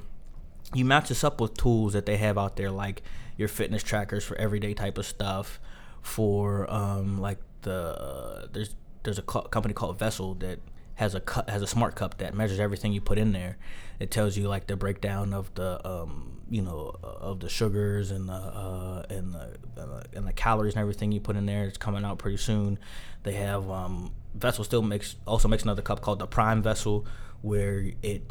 you 0.74 0.84
match 0.84 1.08
this 1.08 1.22
up 1.22 1.40
with 1.40 1.56
tools 1.56 1.92
that 1.92 2.06
they 2.06 2.16
have 2.16 2.36
out 2.36 2.56
there, 2.56 2.70
like 2.70 3.02
your 3.36 3.48
fitness 3.48 3.82
trackers 3.82 4.24
for 4.24 4.36
everyday 4.38 4.74
type 4.74 4.98
of 4.98 5.06
stuff. 5.06 5.60
For 6.02 6.70
um, 6.72 7.20
like 7.20 7.38
the 7.62 8.48
there's 8.52 8.74
there's 9.02 9.18
a 9.18 9.22
co- 9.22 9.42
company 9.42 9.74
called 9.74 9.98
Vessel 9.98 10.34
that 10.36 10.58
has 10.96 11.14
a 11.14 11.20
cu- 11.20 11.48
has 11.48 11.62
a 11.62 11.66
smart 11.66 11.94
cup 11.94 12.18
that 12.18 12.34
measures 12.34 12.60
everything 12.60 12.92
you 12.92 13.00
put 13.00 13.18
in 13.18 13.32
there. 13.32 13.56
It 13.98 14.10
tells 14.10 14.36
you 14.36 14.48
like 14.48 14.66
the 14.66 14.76
breakdown 14.76 15.32
of 15.32 15.54
the 15.54 15.86
um, 15.86 16.40
you 16.50 16.62
know 16.62 16.96
uh, 17.02 17.06
of 17.06 17.40
the 17.40 17.48
sugars 17.48 18.10
and 18.10 18.28
the 18.28 18.32
uh, 18.32 19.06
and 19.08 19.32
the 19.32 19.56
uh, 19.78 20.02
and 20.12 20.26
the 20.26 20.32
calories 20.32 20.74
and 20.74 20.80
everything 20.80 21.12
you 21.12 21.20
put 21.20 21.36
in 21.36 21.46
there. 21.46 21.64
It's 21.64 21.78
coming 21.78 22.04
out 22.04 22.18
pretty 22.18 22.36
soon. 22.36 22.78
They 23.22 23.34
have 23.34 23.70
um, 23.70 24.12
Vessel 24.34 24.64
still 24.64 24.82
makes 24.82 25.16
also 25.26 25.48
makes 25.48 25.62
another 25.62 25.82
cup 25.82 26.00
called 26.00 26.18
the 26.18 26.26
Prime 26.26 26.62
Vessel 26.62 27.06
where 27.42 27.90
it 28.02 28.22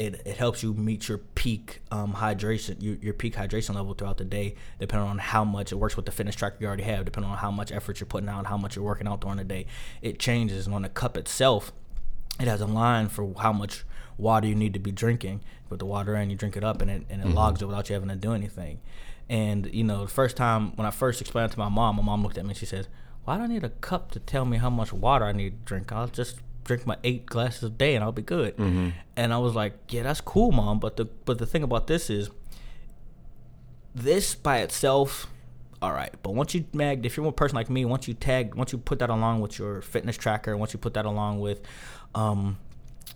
it, 0.00 0.22
it 0.24 0.36
helps 0.38 0.62
you 0.62 0.72
meet 0.72 1.08
your 1.08 1.18
peak 1.18 1.82
um, 1.90 2.14
hydration, 2.14 2.76
your, 2.80 2.94
your 2.96 3.12
peak 3.12 3.34
hydration 3.34 3.74
level 3.74 3.92
throughout 3.92 4.16
the 4.16 4.24
day, 4.24 4.54
depending 4.78 5.06
on 5.06 5.18
how 5.18 5.44
much 5.44 5.72
it 5.72 5.74
works 5.74 5.94
with 5.94 6.06
the 6.06 6.12
fitness 6.12 6.34
tracker 6.34 6.56
you 6.58 6.66
already 6.66 6.84
have, 6.84 7.04
depending 7.04 7.30
on 7.30 7.36
how 7.36 7.50
much 7.50 7.70
effort 7.70 8.00
you're 8.00 8.06
putting 8.06 8.28
out, 8.30 8.46
how 8.46 8.56
much 8.56 8.76
you're 8.76 8.84
working 8.84 9.06
out 9.06 9.20
during 9.20 9.36
the 9.36 9.44
day. 9.44 9.66
It 10.00 10.18
changes. 10.18 10.64
And 10.64 10.74
on 10.74 10.82
the 10.82 10.88
cup 10.88 11.18
itself, 11.18 11.70
it 12.40 12.48
has 12.48 12.62
a 12.62 12.66
line 12.66 13.10
for 13.10 13.34
how 13.40 13.52
much 13.52 13.84
water 14.16 14.46
you 14.46 14.54
need 14.54 14.72
to 14.72 14.80
be 14.80 14.90
drinking. 14.90 15.42
Put 15.68 15.80
the 15.80 15.84
water 15.84 16.16
in, 16.16 16.30
you 16.30 16.36
drink 16.36 16.56
it 16.56 16.64
up, 16.64 16.80
and 16.80 16.90
it, 16.90 17.02
and 17.10 17.20
it 17.20 17.28
logs 17.28 17.60
it 17.60 17.66
without 17.66 17.90
you 17.90 17.92
having 17.92 18.08
to 18.08 18.16
do 18.16 18.32
anything. 18.32 18.80
And, 19.28 19.68
you 19.70 19.84
know, 19.84 20.06
the 20.06 20.10
first 20.10 20.34
time 20.34 20.74
when 20.76 20.86
I 20.86 20.90
first 20.90 21.20
explained 21.20 21.50
it 21.50 21.52
to 21.52 21.58
my 21.58 21.68
mom, 21.68 21.96
my 21.96 22.02
mom 22.02 22.22
looked 22.22 22.38
at 22.38 22.44
me 22.44 22.50
and 22.50 22.58
she 22.58 22.64
said, 22.64 22.88
Why 23.24 23.36
do 23.36 23.42
I 23.42 23.48
need 23.48 23.64
a 23.64 23.68
cup 23.68 24.12
to 24.12 24.18
tell 24.18 24.46
me 24.46 24.56
how 24.56 24.70
much 24.70 24.94
water 24.94 25.26
I 25.26 25.32
need 25.32 25.50
to 25.50 25.64
drink? 25.66 25.92
I'll 25.92 26.08
just 26.08 26.38
drink 26.64 26.86
my 26.86 26.96
eight 27.04 27.26
glasses 27.26 27.62
a 27.64 27.70
day 27.70 27.94
and 27.94 28.04
I'll 28.04 28.12
be 28.12 28.22
good. 28.22 28.54
And 29.16 29.32
I 29.32 29.38
was 29.38 29.54
like, 29.54 29.74
Yeah, 29.88 30.02
that's 30.02 30.20
cool, 30.20 30.52
mom. 30.52 30.78
But 30.78 30.96
the 30.96 31.04
but 31.04 31.38
the 31.38 31.46
thing 31.46 31.62
about 31.62 31.86
this 31.86 32.10
is 32.10 32.30
this 33.94 34.34
by 34.34 34.58
itself 34.58 35.26
all 35.82 35.92
right 35.92 36.14
but 36.22 36.32
once 36.34 36.54
you 36.54 36.64
mag 36.72 37.04
if 37.04 37.16
you're 37.16 37.26
a 37.26 37.32
person 37.32 37.56
like 37.56 37.70
me 37.70 37.84
once 37.84 38.06
you 38.06 38.14
tag 38.14 38.54
once 38.54 38.70
you 38.70 38.78
put 38.78 38.98
that 38.98 39.10
along 39.10 39.40
with 39.40 39.58
your 39.58 39.80
fitness 39.80 40.16
tracker 40.16 40.56
once 40.56 40.72
you 40.72 40.78
put 40.78 40.94
that 40.94 41.06
along 41.06 41.40
with 41.40 41.60
um, 42.14 42.58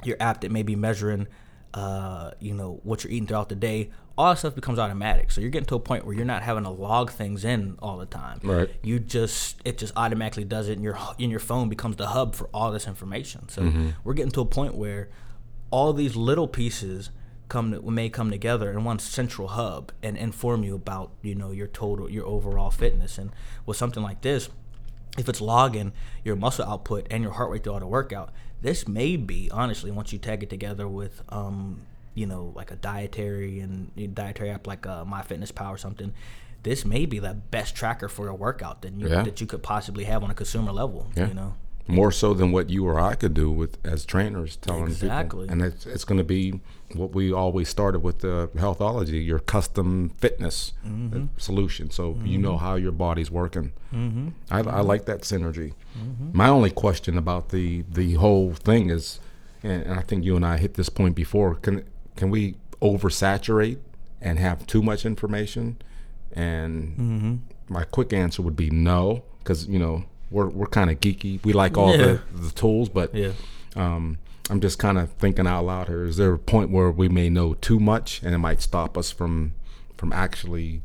your 0.03 0.17
app 0.19 0.41
that 0.41 0.51
may 0.51 0.63
be 0.63 0.75
measuring 0.75 1.29
uh, 1.75 2.31
you 2.41 2.55
know 2.55 2.81
what 2.83 3.05
you're 3.05 3.13
eating 3.13 3.27
throughout 3.27 3.49
the 3.49 3.55
day 3.55 3.91
all 4.17 4.31
that 4.31 4.39
stuff 4.39 4.55
becomes 4.55 4.79
automatic. 4.79 5.31
So 5.31 5.41
you're 5.41 5.51
getting 5.51 5.67
to 5.67 5.75
a 5.75 5.81
point 5.81 6.07
where 6.07 6.15
you're 6.15 6.25
not 6.25 6.43
having 6.43 6.65
to 6.65 6.71
log 6.71 7.11
things 7.11 7.45
in 7.45 7.77
all 7.81 7.99
the 7.99 8.07
time. 8.07 8.41
Right. 8.43 8.71
you 8.83 9.01
just 9.01 9.61
it 9.65 9.79
just 9.79 9.93
automatically 9.97 10.45
does 10.45 10.69
it 10.69 10.75
and 10.75 10.85
your 10.85 10.97
and 11.19 11.31
your 11.31 11.41
phone 11.41 11.69
becomes 11.69 11.97
the 11.97 12.09
hub 12.09 12.35
for 12.35 12.49
all 12.55 12.71
this 12.71 12.87
information. 12.87 13.49
So 13.49 13.73
we're 14.05 14.15
getting 14.15 14.33
to 14.33 14.41
a 14.41 14.47
point 14.47 14.75
where 14.75 15.09
all 15.71 15.93
these 15.93 16.15
little 16.15 16.47
pieces 16.47 17.11
come 17.49 17.73
to, 17.73 17.91
may 17.91 18.09
come 18.09 18.31
together 18.31 18.71
in 18.71 18.85
one 18.85 18.99
central 18.99 19.49
hub 19.49 19.93
and 20.03 20.17
inform 20.17 20.63
you 20.63 20.77
about 20.77 21.11
you 21.23 21.35
know 21.35 21.51
your 21.51 21.67
total 21.67 22.09
your 22.09 22.27
overall 22.27 22.71
fitness. 22.71 23.19
And 23.19 23.33
with 23.67 23.77
something 23.77 24.03
like 24.03 24.21
this 24.21 24.49
if 25.17 25.29
it's 25.29 25.41
logging 25.41 25.93
your 26.25 26.35
muscle 26.35 26.65
output 26.65 27.07
and 27.11 27.23
your 27.23 27.33
heart 27.33 27.51
rate 27.51 27.63
throughout 27.63 27.83
a 27.83 27.87
workout 27.87 28.33
this 28.65 28.89
may 28.89 29.17
be 29.17 29.41
honestly 29.53 29.91
once 30.01 30.13
you 30.13 30.19
tag 30.19 30.43
it 30.43 30.51
together 30.51 30.87
with 30.89 31.15
um 31.29 31.81
you 32.15 32.27
know 32.27 32.43
like 32.57 32.71
a 32.71 32.77
dietary 32.77 33.61
and 33.61 33.75
dietary 34.15 34.51
app 34.51 34.67
like 34.67 34.87
uh, 34.87 35.05
MyFitnessPal 35.05 35.71
or 35.71 35.79
something 35.79 36.13
this 36.63 36.85
may 36.85 37.05
be 37.05 37.19
the 37.19 37.35
best 37.57 37.77
tracker 37.77 38.09
for 38.09 38.27
a 38.29 38.35
workout 38.35 38.77
that 38.83 38.93
you 38.95 39.07
Yeah. 39.09 39.23
that 39.23 39.41
you 39.41 39.47
could 39.47 39.63
possibly 39.63 40.05
have 40.05 40.25
on 40.25 40.31
a 40.31 40.35
consumer 40.43 40.73
level 40.73 41.01
Yeah. 41.15 41.29
you 41.29 41.35
know 41.35 41.51
more 41.87 42.11
so 42.11 42.33
than 42.33 42.51
what 42.51 42.71
you 42.71 42.87
or 42.87 42.99
I 42.99 43.15
could 43.15 43.35
do 43.35 43.51
with 43.51 43.77
as 43.85 44.05
trainers 44.07 44.57
telling 44.57 44.87
Exactly. 44.87 45.45
people. 45.47 45.53
And 45.53 45.61
it's, 45.63 45.85
it's 45.87 46.05
going 46.05 46.17
to 46.19 46.25
be 46.25 46.61
what 46.95 47.13
we 47.15 47.31
always 47.33 47.69
started 47.69 48.01
with 48.01 48.21
the 48.21 48.49
healthology, 48.57 49.19
your 49.19 49.39
custom 49.39 50.09
fitness 50.19 50.73
uh, 50.85 50.89
Mm-hmm. 50.89 51.25
solution. 51.37 51.91
So 51.91 52.17
you 52.25 52.39
know 52.39 52.57
how 52.57 52.77
your 52.77 52.93
body's 52.93 53.31
working. 53.31 53.73
Mm-hmm. 53.93 54.29
I, 54.51 54.61
I 54.61 54.81
like 54.81 55.05
that 55.07 55.23
synergy. 55.23 55.75
Mm-hmm. 55.99 56.31
My 56.33 56.49
only 56.49 56.71
question 56.71 57.19
about 57.19 57.51
the 57.51 57.85
the 57.91 58.15
whole 58.15 58.55
thing 58.55 58.89
is, 58.91 59.21
and, 59.63 59.93
I 59.93 60.03
think 60.03 60.25
you 60.25 60.37
and 60.37 60.47
I 60.47 60.57
hit 60.59 60.75
this 60.75 60.89
point 60.89 61.15
before. 61.15 61.57
Can 61.57 61.85
can 62.17 62.31
we 62.31 62.57
oversaturate 62.81 63.79
and 64.21 64.39
have 64.39 64.67
too 64.67 64.83
much 64.83 65.05
information? 65.05 65.77
And 66.33 66.97
Mm-hmm. 66.97 67.35
my 67.69 67.85
quick 67.85 68.13
answer 68.13 68.43
would 68.43 68.57
be 68.57 68.71
no, 68.71 69.23
because 69.41 69.67
you 69.69 69.79
know 69.79 70.05
we're 70.35 70.49
we're 70.59 70.67
kind 70.79 70.91
of 70.91 71.01
geeky. 71.01 71.43
We 71.45 71.53
like 71.53 71.79
all 71.79 71.93
Yeah. 71.93 72.19
the, 72.35 72.39
the 72.49 72.51
tools, 72.51 72.89
but 72.89 73.15
yeah 73.15 73.33
um, 73.77 74.19
I'm 74.51 74.61
just 74.61 74.79
kind 74.79 74.99
of 74.99 75.11
thinking 75.23 75.47
out 75.47 75.65
loud 75.65 75.87
here. 75.89 76.05
Is 76.05 76.17
there 76.17 76.33
a 76.35 76.39
point 76.39 76.71
where 76.71 76.91
we 76.91 77.09
may 77.09 77.29
know 77.31 77.55
too 77.55 77.81
much, 77.81 78.21
and 78.23 78.35
it 78.35 78.39
might 78.39 78.61
stop 78.61 78.99
us 78.99 79.11
from 79.11 79.53
from 79.97 80.13
actually 80.13 80.83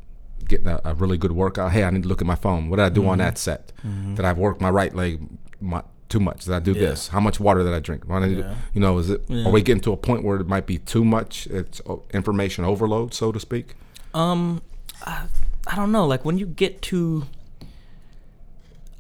getting 0.48 0.68
a, 0.68 0.79
a 0.86 0.94
really 0.94 1.18
good 1.18 1.34
workout? 1.34 1.72
Hey, 1.74 1.84
I 1.84 1.89
need 1.89 2.03
to 2.03 2.10
look 2.10 2.22
at 2.22 2.27
my 2.27 2.36
phone. 2.46 2.70
What 2.70 2.77
did 2.77 2.86
I 2.86 2.89
do 2.89 3.06
on 3.08 3.18
that 3.18 3.38
set? 3.38 3.72
Did 4.15 4.25
I 4.25 4.34
work 4.34 4.62
my 4.62 4.70
right 4.70 4.94
leg 4.96 5.22
my, 5.60 5.82
too 6.08 6.20
much? 6.22 6.46
Did 6.46 6.53
I 6.53 6.60
do 6.60 6.72
Yeah. 6.72 6.79
this? 6.89 7.10
How 7.10 7.20
much 7.20 7.39
water 7.39 7.62
did 7.63 7.74
I 7.74 7.79
drink? 7.79 8.03
Why 8.08 8.20
did 8.22 8.38
I 8.38 8.41
Yeah. 8.48 8.56
You 8.74 8.82
know, 8.82 8.98
is 8.98 9.10
it? 9.10 9.22
Yeah. 9.27 9.46
Are 9.46 9.51
we 9.51 9.62
getting 9.62 9.82
to 9.88 9.91
a 9.91 9.98
point 9.98 10.24
where 10.24 10.38
it 10.39 10.48
might 10.48 10.65
be 10.65 10.77
too 10.77 11.03
much? 11.03 11.46
It's 11.48 11.82
uh, 11.89 11.98
information 12.13 12.63
overload, 12.65 13.13
so 13.13 13.32
to 13.32 13.39
speak. 13.39 13.75
Um, 14.13 14.62
I, 15.06 15.25
I 15.68 15.75
don't 15.75 15.91
know. 15.91 16.08
Like 16.08 16.24
when 16.25 16.38
you 16.38 16.46
get 16.48 16.82
to, 16.84 17.25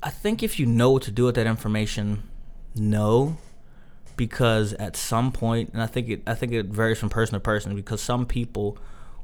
I 0.01 0.09
think 0.09 0.43
if 0.43 0.59
you 0.59 0.65
know 0.65 0.91
what 0.91 1.03
to 1.03 1.11
do 1.11 1.25
with 1.25 1.35
that 1.35 1.47
information, 1.47 2.23
no, 2.75 3.37
because 4.15 4.73
at 4.73 4.95
some 4.95 5.31
point, 5.31 5.71
and 5.73 5.81
I 5.81 5.87
think 5.87 6.09
it, 6.09 6.23
I 6.25 6.35
think 6.35 6.53
it 6.53 6.67
varies 6.67 6.99
from 6.99 7.09
person 7.09 7.33
to 7.33 7.39
person. 7.39 7.75
Because 7.75 8.01
some 8.01 8.25
people 8.25 8.77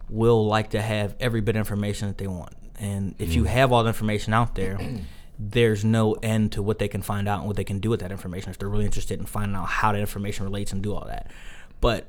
will 0.10 0.46
like 0.46 0.72
to 0.72 0.82
have 0.82 1.16
every 1.20 1.42
bit 1.42 1.56
of 1.56 1.60
information 1.60 2.08
that 2.08 2.18
they 2.18 2.28
want, 2.28 2.54
and 2.80 3.16
if 3.20 3.34
you 3.34 3.44
mm. 3.44 3.48
have 3.48 3.72
all 3.72 3.84
the 3.84 3.90
information 3.90 4.34
out 4.34 4.56
there. 4.56 4.80
There's 5.38 5.84
no 5.84 6.14
end 6.14 6.54
to 6.54 6.64
what 6.64 6.80
they 6.80 6.88
can 6.88 7.02
find 7.02 7.28
out 7.28 7.40
and 7.40 7.48
what 7.48 7.58
they 7.58 7.66
can 7.66 7.80
do 7.80 7.90
with 7.90 8.00
that 8.00 8.10
information 8.10 8.52
if 8.52 8.58
they're 8.58 8.70
really 8.70 8.86
interested 8.86 9.20
in 9.20 9.26
finding 9.26 9.58
out 9.58 9.66
how 9.66 9.92
that 9.92 10.00
information 10.00 10.46
relates 10.46 10.72
and 10.72 10.82
do 10.82 10.96
all 10.96 11.04
that. 11.08 11.30
But 11.82 12.08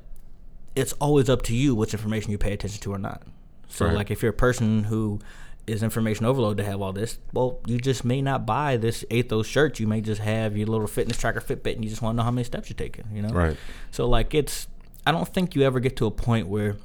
it's 0.76 0.92
always 0.92 1.28
up 1.28 1.42
to 1.42 1.54
you 1.56 1.74
which 1.74 1.92
information 1.92 2.30
you 2.30 2.38
pay 2.38 2.52
attention 2.52 2.80
to 2.82 2.92
or 2.92 2.98
not. 2.98 3.22
So, 3.68 3.86
Right. 3.86 3.94
like, 3.96 4.10
if 4.12 4.22
you're 4.22 4.30
a 4.30 4.32
person 4.32 4.84
who 4.84 5.18
is 5.66 5.82
information 5.82 6.26
overload 6.26 6.56
to 6.58 6.64
have 6.64 6.80
all 6.80 6.92
this, 6.92 7.18
well, 7.32 7.58
you 7.66 7.78
just 7.78 8.04
may 8.04 8.22
not 8.22 8.46
buy 8.46 8.76
this 8.76 9.04
Athos 9.10 9.46
shirt. 9.46 9.80
You 9.80 9.86
may 9.86 10.00
just 10.00 10.20
have 10.20 10.56
your 10.56 10.68
little 10.68 10.86
fitness 10.86 11.16
tracker 11.16 11.40
Fitbit, 11.40 11.74
and 11.74 11.84
you 11.84 11.90
just 11.90 12.02
want 12.02 12.14
to 12.14 12.16
know 12.18 12.22
how 12.22 12.30
many 12.30 12.44
steps 12.44 12.68
you're 12.70 12.76
taking. 12.76 13.04
You 13.12 13.22
know, 13.22 13.30
Right. 13.30 13.56
So, 13.90 14.08
like, 14.08 14.34
it's 14.34 14.68
I 15.06 15.12
don't 15.12 15.28
think 15.28 15.54
you 15.54 15.62
ever 15.62 15.80
get 15.80 15.96
to 15.96 16.06
a 16.06 16.10
point 16.10 16.48
where 16.48 16.76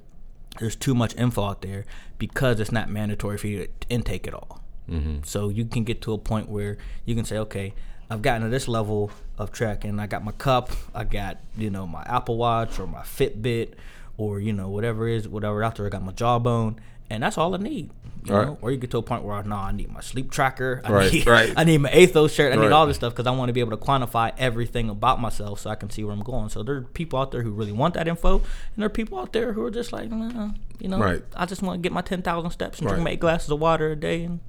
there's 0.59 0.75
too 0.75 0.93
much 0.93 1.15
info 1.15 1.43
out 1.43 1.61
there 1.61 1.85
because 2.17 2.59
it's 2.59 2.71
not 2.71 2.89
mandatory 2.89 3.37
for 3.37 3.47
you 3.47 3.59
to 3.65 3.69
intake 3.89 4.27
it 4.27 4.33
all. 4.33 4.61
Mm-hmm. 4.89 5.19
So 5.23 5.49
you 5.49 5.65
can 5.65 5.83
get 5.83 6.01
to 6.03 6.13
a 6.13 6.17
point 6.17 6.49
where 6.49 6.77
you 7.05 7.15
can 7.15 7.25
say, 7.25 7.37
okay, 7.37 7.73
I've 8.09 8.21
gotten 8.21 8.43
to 8.43 8.49
this 8.49 8.67
level 8.67 9.09
of 9.37 9.51
tracking. 9.51 9.99
I 9.99 10.07
got 10.07 10.23
my 10.23 10.33
cup, 10.33 10.71
I 10.93 11.05
got 11.05 11.37
you 11.57 11.69
know 11.69 11.87
my 11.87 12.03
Apple 12.03 12.37
Watch 12.37 12.79
or 12.79 12.87
my 12.87 13.01
Fitbit, 13.01 13.73
or 14.17 14.39
you 14.39 14.53
know 14.53 14.69
whatever 14.69 15.07
is 15.07 15.27
whatever 15.27 15.63
out 15.63 15.75
there. 15.75 15.85
I 15.85 15.89
got 15.89 16.03
my 16.03 16.11
Jawbone, 16.11 16.77
and 17.09 17.23
that's 17.23 17.37
all 17.37 17.55
I 17.55 17.57
need. 17.57 17.89
You 18.23 18.35
Right. 18.35 18.47
know? 18.47 18.57
Or 18.61 18.69
you 18.71 18.77
get 18.77 18.91
to 18.91 18.97
a 18.99 19.01
point 19.01 19.23
where 19.23 19.41
no, 19.43 19.55
I 19.55 19.71
need 19.71 19.91
my 19.91 20.01
sleep 20.01 20.29
tracker. 20.31 20.81
I 20.85 20.91
Right, 20.91 21.11
need, 21.13 21.25
right. 21.27 21.53
I 21.57 21.63
need 21.63 21.79
my 21.79 21.89
Athos 21.91 22.31
shirt. 22.31 22.53
I 22.53 22.55
Right. 22.57 22.65
need 22.65 22.71
all 22.71 22.85
this 22.85 22.97
stuff 22.97 23.13
because 23.13 23.25
I 23.25 23.31
want 23.31 23.49
to 23.49 23.53
be 23.53 23.59
able 23.61 23.71
to 23.71 23.77
quantify 23.83 24.31
everything 24.37 24.89
about 24.89 25.19
myself 25.19 25.59
so 25.59 25.69
I 25.71 25.75
can 25.75 25.89
see 25.89 26.03
where 26.03 26.13
I'm 26.13 26.21
going. 26.21 26.49
So 26.49 26.61
there 26.61 26.75
are 26.75 26.81
people 26.81 27.17
out 27.19 27.31
there 27.31 27.41
who 27.41 27.49
really 27.51 27.71
want 27.71 27.95
that 27.95 28.07
info, 28.07 28.35
and 28.35 28.43
there 28.77 28.85
are 28.85 28.89
people 28.89 29.17
out 29.17 29.33
there 29.33 29.53
who 29.53 29.63
are 29.65 29.71
just 29.71 29.91
like, 29.91 30.11
nah, 30.11 30.49
you 30.79 30.87
know, 30.87 30.99
Right. 30.99 31.23
I 31.35 31.45
just 31.45 31.63
want 31.63 31.81
to 31.81 31.81
get 31.81 31.91
my 31.93 32.01
ten 32.01 32.21
thousand 32.21 32.51
steps 32.51 32.77
and 32.79 32.87
drink 32.87 33.03
my 33.03 33.11
eight 33.11 33.19
glasses 33.19 33.49
of 33.49 33.59
water 33.59 33.91
a 33.91 33.95
day, 33.95 34.23
and 34.23 34.39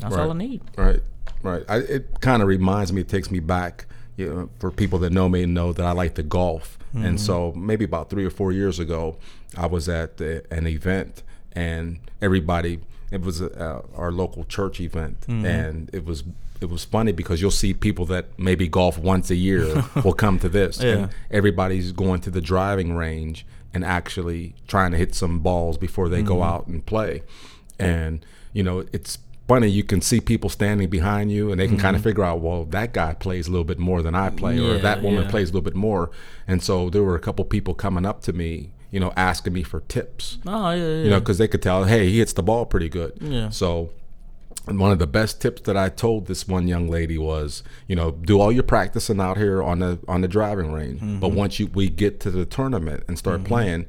that's 0.00 0.16
all 0.16 0.30
I 0.32 0.34
need. 0.34 0.62
Right, 0.76 1.00
right. 1.42 1.62
I, 1.68 1.76
it 1.78 2.20
kind 2.20 2.42
of 2.42 2.48
reminds 2.48 2.92
me, 2.92 3.02
it 3.02 3.08
takes 3.08 3.30
me 3.30 3.38
back. 3.40 3.86
You 4.16 4.32
know, 4.32 4.48
for 4.60 4.70
people 4.70 5.00
that 5.00 5.12
know 5.12 5.28
me, 5.28 5.42
and 5.42 5.54
know 5.54 5.72
that 5.72 5.84
I 5.84 5.90
like 5.92 6.14
to 6.14 6.22
golf, 6.22 6.78
Mm-hmm. 6.94 7.04
and 7.06 7.20
so 7.20 7.52
maybe 7.56 7.84
about 7.84 8.08
three 8.10 8.24
or 8.24 8.30
four 8.30 8.52
years 8.52 8.78
ago, 8.78 9.16
I 9.56 9.66
was 9.66 9.88
at 9.88 10.18
the, 10.18 10.44
an 10.52 10.68
event, 10.68 11.24
and 11.52 11.98
everybody. 12.22 12.78
It 13.14 13.22
was 13.22 13.40
uh, 13.40 13.82
our 13.96 14.10
local 14.12 14.44
church 14.44 14.80
event, 14.80 15.20
Mm-hmm. 15.22 15.46
and 15.46 15.90
it 15.92 16.04
was 16.04 16.24
it 16.60 16.68
was 16.70 16.84
funny 16.84 17.12
because 17.12 17.40
you'll 17.42 17.50
see 17.64 17.74
people 17.74 18.06
that 18.06 18.24
maybe 18.38 18.66
golf 18.68 18.96
once 18.98 19.30
a 19.30 19.34
year 19.34 19.84
will 20.04 20.14
come 20.14 20.38
to 20.40 20.48
this, 20.48 20.80
Yeah. 20.80 20.90
and 20.92 21.08
everybody's 21.30 21.92
going 21.92 22.20
to 22.22 22.30
the 22.30 22.40
driving 22.40 22.94
range 22.96 23.44
and 23.74 23.84
actually 23.84 24.54
trying 24.68 24.92
to 24.92 24.96
hit 24.98 25.14
some 25.14 25.40
balls 25.40 25.76
before 25.78 26.08
they 26.08 26.22
go 26.22 26.34
Mm-hmm. 26.36 26.52
out 26.52 26.66
and 26.68 26.84
play. 26.86 27.22
And 27.78 28.24
you 28.52 28.62
know, 28.62 28.84
it's 28.92 29.18
funny 29.48 29.66
you 29.68 29.84
can 29.84 30.00
see 30.00 30.20
people 30.20 30.48
standing 30.48 30.88
behind 30.88 31.30
you 31.30 31.50
and 31.50 31.60
they 31.60 31.66
can 31.68 31.76
kind 31.76 31.96
of 31.96 32.02
figure 32.02 32.24
out, 32.24 32.40
well, 32.40 32.64
that 32.66 32.94
guy 32.94 33.12
plays 33.14 33.46
a 33.46 33.50
little 33.50 33.64
bit 33.64 33.78
more 33.78 34.00
than 34.00 34.14
I 34.14 34.30
play, 34.30 34.58
or 34.58 34.74
Mm-hmm. 34.74 34.82
That 34.82 35.02
woman 35.02 35.24
yeah. 35.24 35.30
plays 35.30 35.50
a 35.50 35.52
little 35.52 35.68
bit 35.70 35.74
more. 35.76 36.10
And 36.46 36.62
so 36.62 36.88
there 36.88 37.02
were 37.02 37.16
a 37.16 37.20
couple 37.20 37.44
people 37.44 37.74
coming 37.74 38.06
up 38.06 38.22
to 38.22 38.32
me, 38.32 38.70
you 38.94 39.00
know, 39.00 39.12
asking 39.16 39.52
me 39.52 39.62
for 39.64 39.80
tips. 39.80 40.38
Oh 40.46 40.70
yeah, 40.70 40.76
yeah. 40.76 41.02
You 41.04 41.10
know, 41.10 41.20
because 41.20 41.38
they 41.38 41.48
could 41.48 41.62
tell, 41.62 41.84
hey, 41.84 42.08
he 42.10 42.18
hits 42.18 42.32
the 42.32 42.42
ball 42.42 42.64
pretty 42.64 42.88
good. 42.88 43.12
Yeah. 43.20 43.48
So 43.50 43.90
one 44.66 44.90
of 44.92 44.98
the 44.98 45.06
best 45.06 45.42
tips 45.42 45.62
that 45.62 45.76
I 45.76 45.88
told 45.90 46.26
this 46.26 46.46
one 46.48 46.68
young 46.68 46.88
lady 46.88 47.18
was, 47.18 47.62
you 47.88 47.96
know, 47.96 48.12
do 48.12 48.40
all 48.40 48.50
your 48.52 48.62
practicing 48.62 49.20
out 49.20 49.36
here 49.36 49.62
on 49.62 49.80
the 49.80 49.98
on 50.08 50.20
the 50.22 50.28
driving 50.28 50.72
range. 50.72 51.00
But 51.00 51.28
Mm-hmm. 51.28 51.36
once 51.36 51.58
you 51.60 51.66
we 51.74 51.88
get 51.90 52.20
to 52.20 52.30
the 52.30 52.46
tournament 52.46 53.04
and 53.08 53.18
start 53.18 53.44
playing, 53.44 53.86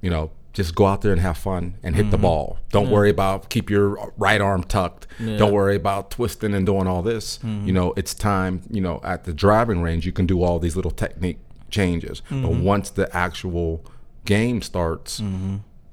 you 0.00 0.08
know, 0.10 0.30
just 0.52 0.74
go 0.74 0.86
out 0.86 1.02
there 1.02 1.12
and 1.12 1.20
have 1.20 1.36
fun 1.36 1.74
and 1.82 1.94
hit 1.96 2.02
Mm-hmm. 2.04 2.10
the 2.12 2.18
ball. 2.18 2.58
Don't 2.70 2.90
worry 2.90 3.10
about 3.10 3.50
keep 3.50 3.68
your 3.68 4.12
right 4.16 4.40
arm 4.40 4.62
tucked. 4.64 5.06
Don't 5.18 5.52
worry 5.52 5.76
about 5.76 6.10
twisting 6.10 6.54
and 6.54 6.64
doing 6.64 6.86
all 6.86 7.02
this. 7.02 7.38
Mm-hmm. 7.38 7.66
You 7.66 7.72
know, 7.74 7.92
it's 7.96 8.14
time, 8.14 8.62
you 8.70 8.80
know, 8.80 9.00
at 9.04 9.24
the 9.24 9.34
driving 9.34 9.82
range 9.82 10.06
you 10.06 10.12
can 10.12 10.26
do 10.26 10.42
all 10.42 10.58
these 10.58 10.76
little 10.76 10.90
technique 10.92 11.40
changes. 11.70 12.22
But 12.30 12.36
Mm-hmm. 12.36 12.64
once 12.64 12.88
the 12.90 13.14
actual 13.14 13.84
game 14.26 14.60
starts, 14.62 15.22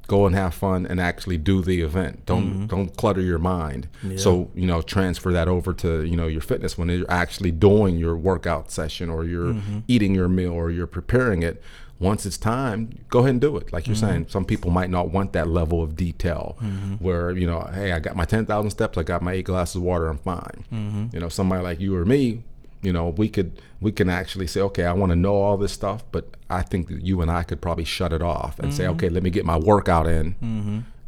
go 0.08 0.26
and 0.26 0.36
have 0.36 0.54
fun 0.54 0.86
and 0.86 1.00
actually 1.00 1.38
do 1.38 1.62
the 1.62 1.82
event. 1.82 2.26
Don't 2.26 2.43
Mm-hmm. 2.50 2.65
don't 2.67 2.96
clutter 2.98 3.22
your 3.22 3.39
mind. 3.39 3.88
So 4.17 4.50
you 4.54 4.67
know, 4.67 4.82
transfer 4.82 5.32
that 5.32 5.48
over 5.48 5.74
to 5.76 6.04
you 6.04 6.17
know 6.17 6.28
your 6.28 6.41
fitness 6.41 6.78
when 6.78 6.89
you're 6.89 7.10
actually 7.10 7.52
doing 7.52 7.98
your 7.98 8.15
workout 8.17 8.69
session 8.72 9.10
or 9.10 9.24
you're 9.26 9.54
Mm-hmm. 9.54 9.80
eating 9.88 10.13
your 10.13 10.28
meal 10.28 10.52
or 10.52 10.69
you're 10.72 10.88
preparing 10.88 11.41
it. 11.43 11.62
Once 12.00 12.26
it's 12.26 12.38
time, 12.38 12.89
go 13.08 13.19
ahead 13.19 13.30
and 13.30 13.39
do 13.39 13.56
it. 13.56 13.72
Like 13.72 13.88
you're 13.88 13.96
Mm-hmm. 13.96 14.08
saying, 14.10 14.26
some 14.28 14.43
people 14.43 14.72
might 14.72 14.89
not 14.89 15.12
want 15.12 15.32
that 15.34 15.48
level 15.48 15.82
of 15.82 15.96
detail. 15.96 16.58
Where 17.00 17.32
you 17.32 17.48
know, 17.48 17.62
hey, 17.74 17.93
I 17.93 18.00
got 18.00 18.15
my 18.17 18.26
ten 18.26 18.46
thousand 18.46 18.72
steps, 18.72 18.98
I 18.98 19.04
got 19.04 19.22
my 19.22 19.34
eight 19.34 19.46
glasses 19.46 19.78
of 19.78 19.84
water, 19.84 20.08
I'm 20.10 20.17
fine. 20.17 20.65
Mm-hmm. 20.74 21.06
You 21.13 21.19
know, 21.22 21.30
somebody 21.30 21.63
like 21.63 21.80
you 21.80 21.96
or 21.96 22.04
me, 22.04 22.43
you 22.84 22.93
know, 22.93 23.10
we 23.10 23.28
could 23.30 23.60
we 23.82 23.91
can 23.91 24.10
actually 24.10 24.48
say, 24.48 24.62
okay, 24.62 24.86
I 24.86 24.93
want 24.93 25.10
to 25.12 25.15
know 25.15 25.36
all 25.36 25.58
this 25.58 25.72
stuff, 25.72 26.04
but 26.12 26.26
I 26.50 26.62
think 26.62 26.88
that 26.89 27.02
you 27.04 27.22
and 27.22 27.32
I 27.32 27.43
could 27.43 27.60
probably 27.62 27.86
shut 27.86 28.13
it 28.13 28.22
off 28.22 28.60
and 28.60 28.67
Mm-hmm. 28.69 28.78
say, 28.78 28.88
okay, 28.89 29.10
let 29.10 29.24
me 29.24 29.30
get 29.32 29.46
my 29.46 29.58
workout 29.58 30.06
in, 30.08 30.36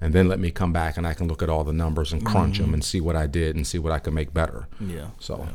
and 0.02 0.14
then 0.14 0.28
let 0.28 0.40
me 0.40 0.52
come 0.52 0.74
back 0.74 0.98
and 0.98 1.06
I 1.08 1.14
can 1.14 1.28
look 1.28 1.42
at 1.44 1.50
all 1.50 1.64
the 1.64 1.74
numbers 1.74 2.12
and 2.14 2.26
crunch 2.26 2.58
them 2.60 2.74
and 2.74 2.84
see 2.84 3.00
what 3.02 3.16
I 3.16 3.28
did 3.28 3.56
and 3.56 3.66
see 3.68 3.78
what 3.80 3.92
I 3.92 4.00
can 4.00 4.14
make 4.14 4.34
better. 4.34 4.68
Mm-hmm. 4.82 4.98
Yeah. 4.98 5.08
So 5.20 5.48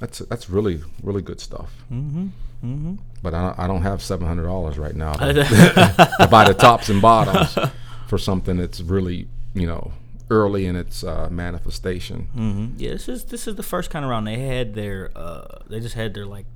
that's 0.00 0.18
that's 0.20 0.48
really 0.50 0.80
really 1.02 1.22
good 1.22 1.40
stuff. 1.40 1.70
Mm-hmm. 1.92 2.26
Mm-hmm. 2.64 2.94
But 3.22 3.34
I 3.34 3.42
don't, 3.42 3.58
I 3.58 3.66
don't 3.66 3.82
have 3.82 4.02
seven 4.02 4.26
hundred 4.26 4.44
dollars 4.44 4.78
right 4.78 4.94
now 4.96 5.12
to 5.14 6.28
buy 6.30 6.44
the 6.44 6.54
tops 6.54 6.88
and 6.88 7.00
bottoms 7.02 7.56
for 8.08 8.18
something 8.18 8.56
that's 8.56 8.80
really 8.80 9.28
you 9.54 9.66
know 9.66 9.92
early 10.34 10.66
in 10.66 10.76
its 10.76 11.02
uh, 11.04 11.28
manifestation. 11.30 12.28
hmm 12.34 12.66
Yeah, 12.76 12.90
this 12.90 13.08
is 13.08 13.24
this 13.24 13.46
is 13.48 13.54
the 13.56 13.62
first 13.62 13.90
kind 13.90 14.04
of 14.04 14.10
round. 14.10 14.26
They 14.26 14.38
had 14.40 14.74
their 14.74 15.10
uh, 15.16 15.58
they 15.70 15.80
just 15.80 15.94
had 15.94 16.12
their 16.14 16.26
like 16.26 16.46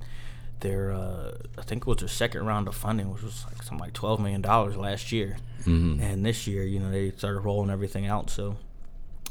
their 0.59 0.91
uh, 0.91 1.31
I 1.57 1.61
think 1.61 1.83
it 1.83 1.87
was 1.87 1.97
their 1.97 2.07
second 2.09 2.45
round 2.45 2.67
of 2.67 2.75
funding, 2.75 3.11
which 3.11 3.23
was 3.23 3.45
like 3.47 3.63
something 3.63 3.79
like 3.79 3.93
twelve 3.93 4.19
million 4.19 4.41
dollars 4.41 4.75
last 4.75 5.11
year, 5.11 5.37
Mm-hmm. 5.65 6.01
and 6.01 6.25
this 6.25 6.47
year, 6.47 6.63
you 6.63 6.79
know, 6.79 6.91
they 6.91 7.11
started 7.11 7.39
rolling 7.41 7.69
everything 7.69 8.05
out. 8.07 8.29
So 8.29 8.57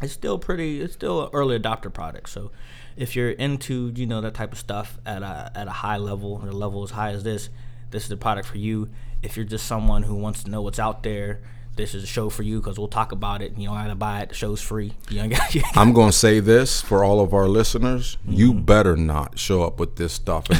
it's 0.02 0.12
still 0.12 0.38
pretty. 0.38 0.80
It's 0.80 0.94
still 0.94 1.24
an 1.24 1.30
early 1.32 1.58
adopter 1.58 1.92
product. 1.92 2.30
So 2.30 2.50
if 2.96 3.14
you're 3.16 3.30
into 3.30 3.92
you 3.94 4.06
know 4.06 4.20
that 4.22 4.34
type 4.34 4.52
of 4.52 4.58
stuff 4.58 4.98
at 5.04 5.22
a 5.22 5.50
at 5.54 5.66
a 5.68 5.76
high 5.84 5.98
level, 5.98 6.40
or 6.42 6.48
a 6.48 6.52
level 6.52 6.82
as 6.82 6.90
high 6.92 7.10
as 7.10 7.22
this, 7.24 7.50
this 7.90 8.04
is 8.04 8.08
the 8.08 8.16
product 8.16 8.48
for 8.48 8.58
you. 8.58 8.88
If 9.22 9.36
you're 9.36 9.46
just 9.46 9.66
someone 9.66 10.04
who 10.04 10.14
wants 10.14 10.42
to 10.44 10.50
know 10.50 10.62
what's 10.62 10.78
out 10.78 11.02
there. 11.02 11.40
This 11.78 11.94
is 11.94 12.02
a 12.02 12.08
show 12.08 12.28
for 12.28 12.42
you 12.42 12.58
because 12.60 12.76
we'll 12.76 12.88
talk 12.88 13.12
about 13.12 13.40
it. 13.40 13.56
You 13.56 13.68
don't 13.68 13.76
have 13.76 13.88
to 13.88 13.94
buy 13.94 14.22
it. 14.22 14.30
The 14.30 14.34
show's 14.34 14.60
free. 14.60 14.94
You. 15.10 15.30
I'm 15.76 15.92
going 15.92 16.10
to 16.10 16.16
say 16.16 16.40
this 16.40 16.80
for 16.82 17.04
all 17.04 17.20
of 17.20 17.32
our 17.32 17.46
listeners: 17.46 18.18
you 18.26 18.52
Mm-hmm. 18.52 18.62
better 18.64 18.96
not 18.96 19.38
show 19.38 19.62
up 19.62 19.78
with 19.78 19.94
this 19.94 20.12
stuff 20.12 20.50
in, 20.50 20.56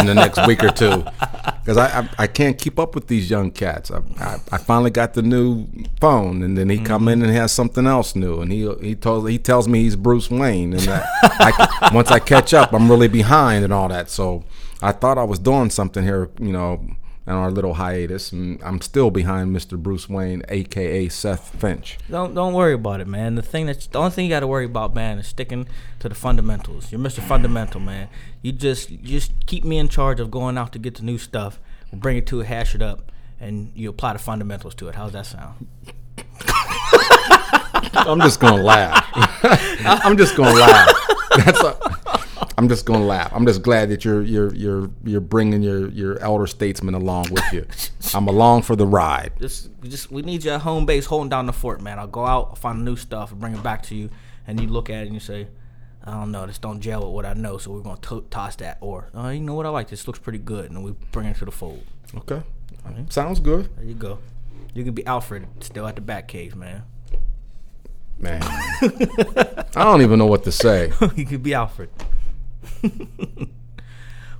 in 0.00 0.06
the 0.06 0.14
next 0.14 0.46
week 0.46 0.64
or 0.64 0.70
two, 0.70 1.04
because 1.60 1.76
I, 1.76 2.00
I 2.00 2.08
I 2.20 2.26
can't 2.26 2.58
keep 2.58 2.78
up 2.78 2.94
with 2.94 3.08
these 3.08 3.28
young 3.28 3.50
cats. 3.50 3.90
I, 3.90 4.00
I, 4.18 4.36
I 4.52 4.56
finally 4.58 4.90
got 4.90 5.12
the 5.12 5.20
new 5.22 5.66
phone, 6.00 6.42
and 6.42 6.56
then 6.56 6.70
he 6.70 6.78
come 6.78 7.08
in 7.08 7.22
and 7.22 7.30
has 7.32 7.52
something 7.52 7.86
else 7.86 8.16
new, 8.16 8.40
and 8.40 8.50
he 8.50 8.72
he 8.80 8.94
tells 8.94 9.28
he 9.28 9.38
tells 9.38 9.68
me 9.68 9.82
he's 9.82 9.96
Bruce 9.96 10.30
Wayne, 10.30 10.72
and 10.72 10.82
that 10.82 11.06
I, 11.22 11.90
once 11.92 12.10
I 12.10 12.18
catch 12.20 12.54
up, 12.54 12.72
I'm 12.72 12.90
really 12.90 13.08
behind 13.08 13.64
and 13.64 13.72
all 13.72 13.88
that. 13.88 14.08
So 14.08 14.44
I 14.80 14.92
thought 14.92 15.18
I 15.18 15.24
was 15.24 15.38
doing 15.38 15.68
something 15.68 16.02
here, 16.02 16.30
you 16.40 16.52
know. 16.52 16.80
In 17.26 17.32
our 17.32 17.50
little 17.50 17.74
hiatus, 17.74 18.32
and 18.32 18.62
I'm 18.62 18.82
still 18.82 19.10
behind 19.10 19.56
Mr. 19.56 19.78
Bruce 19.78 20.10
Wayne, 20.10 20.42
aka 20.50 21.08
Seth 21.08 21.58
Finch. 21.58 21.96
Don't 22.10 22.34
don't 22.34 22.52
worry 22.52 22.74
about 22.74 23.00
it, 23.00 23.06
man. 23.06 23.34
The 23.34 23.40
thing 23.40 23.64
that's 23.64 23.86
the 23.86 23.98
only 23.98 24.10
thing 24.10 24.26
you 24.26 24.30
got 24.30 24.40
to 24.40 24.46
worry 24.46 24.66
about, 24.66 24.94
man, 24.94 25.18
is 25.18 25.26
sticking 25.26 25.66
to 26.00 26.10
the 26.10 26.14
fundamentals. 26.14 26.92
You're 26.92 27.00
Mr. 27.00 27.20
Fundamental, 27.20 27.80
man. 27.80 28.08
You 28.42 28.52
just 28.52 28.90
you 28.90 28.98
just 28.98 29.32
keep 29.46 29.64
me 29.64 29.78
in 29.78 29.88
charge 29.88 30.20
of 30.20 30.30
going 30.30 30.58
out 30.58 30.72
to 30.74 30.78
get 30.78 30.96
the 30.96 31.02
new 31.02 31.16
stuff. 31.16 31.58
We'll 31.90 31.98
bring 31.98 32.18
it 32.18 32.26
to 32.26 32.40
it, 32.42 32.46
hash 32.46 32.74
it 32.74 32.82
up, 32.82 33.10
and 33.40 33.72
you 33.74 33.88
apply 33.88 34.12
the 34.12 34.18
fundamentals 34.18 34.74
to 34.74 34.88
it. 34.88 34.94
How's 34.94 35.12
that 35.12 35.24
sound? 35.24 35.66
I'm 37.94 38.20
just 38.20 38.38
gonna 38.38 38.62
laugh. 38.62 39.08
I'm 40.04 40.18
just 40.18 40.36
gonna 40.36 40.58
laugh. 40.58 40.94
That's 41.38 41.62
a, 41.62 42.13
I'm 42.56 42.68
just 42.68 42.86
gonna 42.86 43.04
laugh. 43.04 43.32
I'm 43.34 43.46
just 43.46 43.62
glad 43.62 43.88
that 43.90 44.04
you're 44.04 44.22
you're 44.22 44.54
you're 44.54 44.90
you're 45.04 45.20
bringing 45.20 45.62
your 45.62 45.88
your 45.88 46.18
elder 46.20 46.46
statesman 46.46 46.94
along 46.94 47.30
with 47.30 47.44
you. 47.52 47.66
I'm 48.14 48.28
along 48.28 48.62
for 48.62 48.76
the 48.76 48.86
ride. 48.86 49.32
Just 49.40 49.70
just 49.82 50.10
we 50.10 50.22
need 50.22 50.44
you 50.44 50.52
at 50.52 50.60
home 50.60 50.86
base 50.86 51.06
holding 51.06 51.28
down 51.30 51.46
the 51.46 51.52
fort, 51.52 51.80
man. 51.80 51.98
I'll 51.98 52.06
go 52.06 52.26
out, 52.26 52.58
find 52.58 52.84
new 52.84 52.96
stuff, 52.96 53.32
and 53.32 53.40
bring 53.40 53.54
it 53.54 53.62
back 53.62 53.82
to 53.84 53.94
you, 53.96 54.10
and 54.46 54.60
you 54.60 54.68
look 54.68 54.88
at 54.88 55.02
it 55.02 55.06
and 55.06 55.14
you 55.14 55.20
say, 55.20 55.48
I 56.04 56.12
don't 56.12 56.30
know, 56.30 56.46
this 56.46 56.58
don't 56.58 56.80
gel 56.80 57.00
with 57.00 57.12
what 57.12 57.26
I 57.26 57.34
know, 57.34 57.58
so 57.58 57.72
we're 57.72 57.80
gonna 57.80 58.00
to- 58.02 58.26
toss 58.30 58.54
that. 58.56 58.78
Or 58.80 59.08
uh, 59.16 59.28
you 59.28 59.40
know 59.40 59.54
what, 59.54 59.66
I 59.66 59.70
like 59.70 59.88
this. 59.88 60.06
Looks 60.06 60.20
pretty 60.20 60.38
good, 60.38 60.70
and 60.70 60.84
we 60.84 60.92
bring 61.10 61.26
it 61.26 61.36
to 61.38 61.44
the 61.44 61.50
fold. 61.50 61.82
Okay, 62.16 62.42
sounds 63.10 63.40
good, 63.40 63.68
There 63.76 63.84
you 63.84 63.94
go. 63.94 64.18
You 64.74 64.84
can 64.84 64.94
be 64.94 65.04
Alfred 65.06 65.46
still 65.60 65.86
at 65.86 65.94
the 65.96 66.00
back 66.02 66.28
cave, 66.28 66.54
man. 66.56 66.82
man. 68.18 68.42
I 69.76 69.84
don't 69.84 70.02
even 70.02 70.18
know 70.18 70.26
what 70.26 70.44
to 70.44 70.52
say. 70.52 70.92
you 71.16 71.24
could 71.24 71.42
be 71.42 71.54
Alfred. 71.54 71.90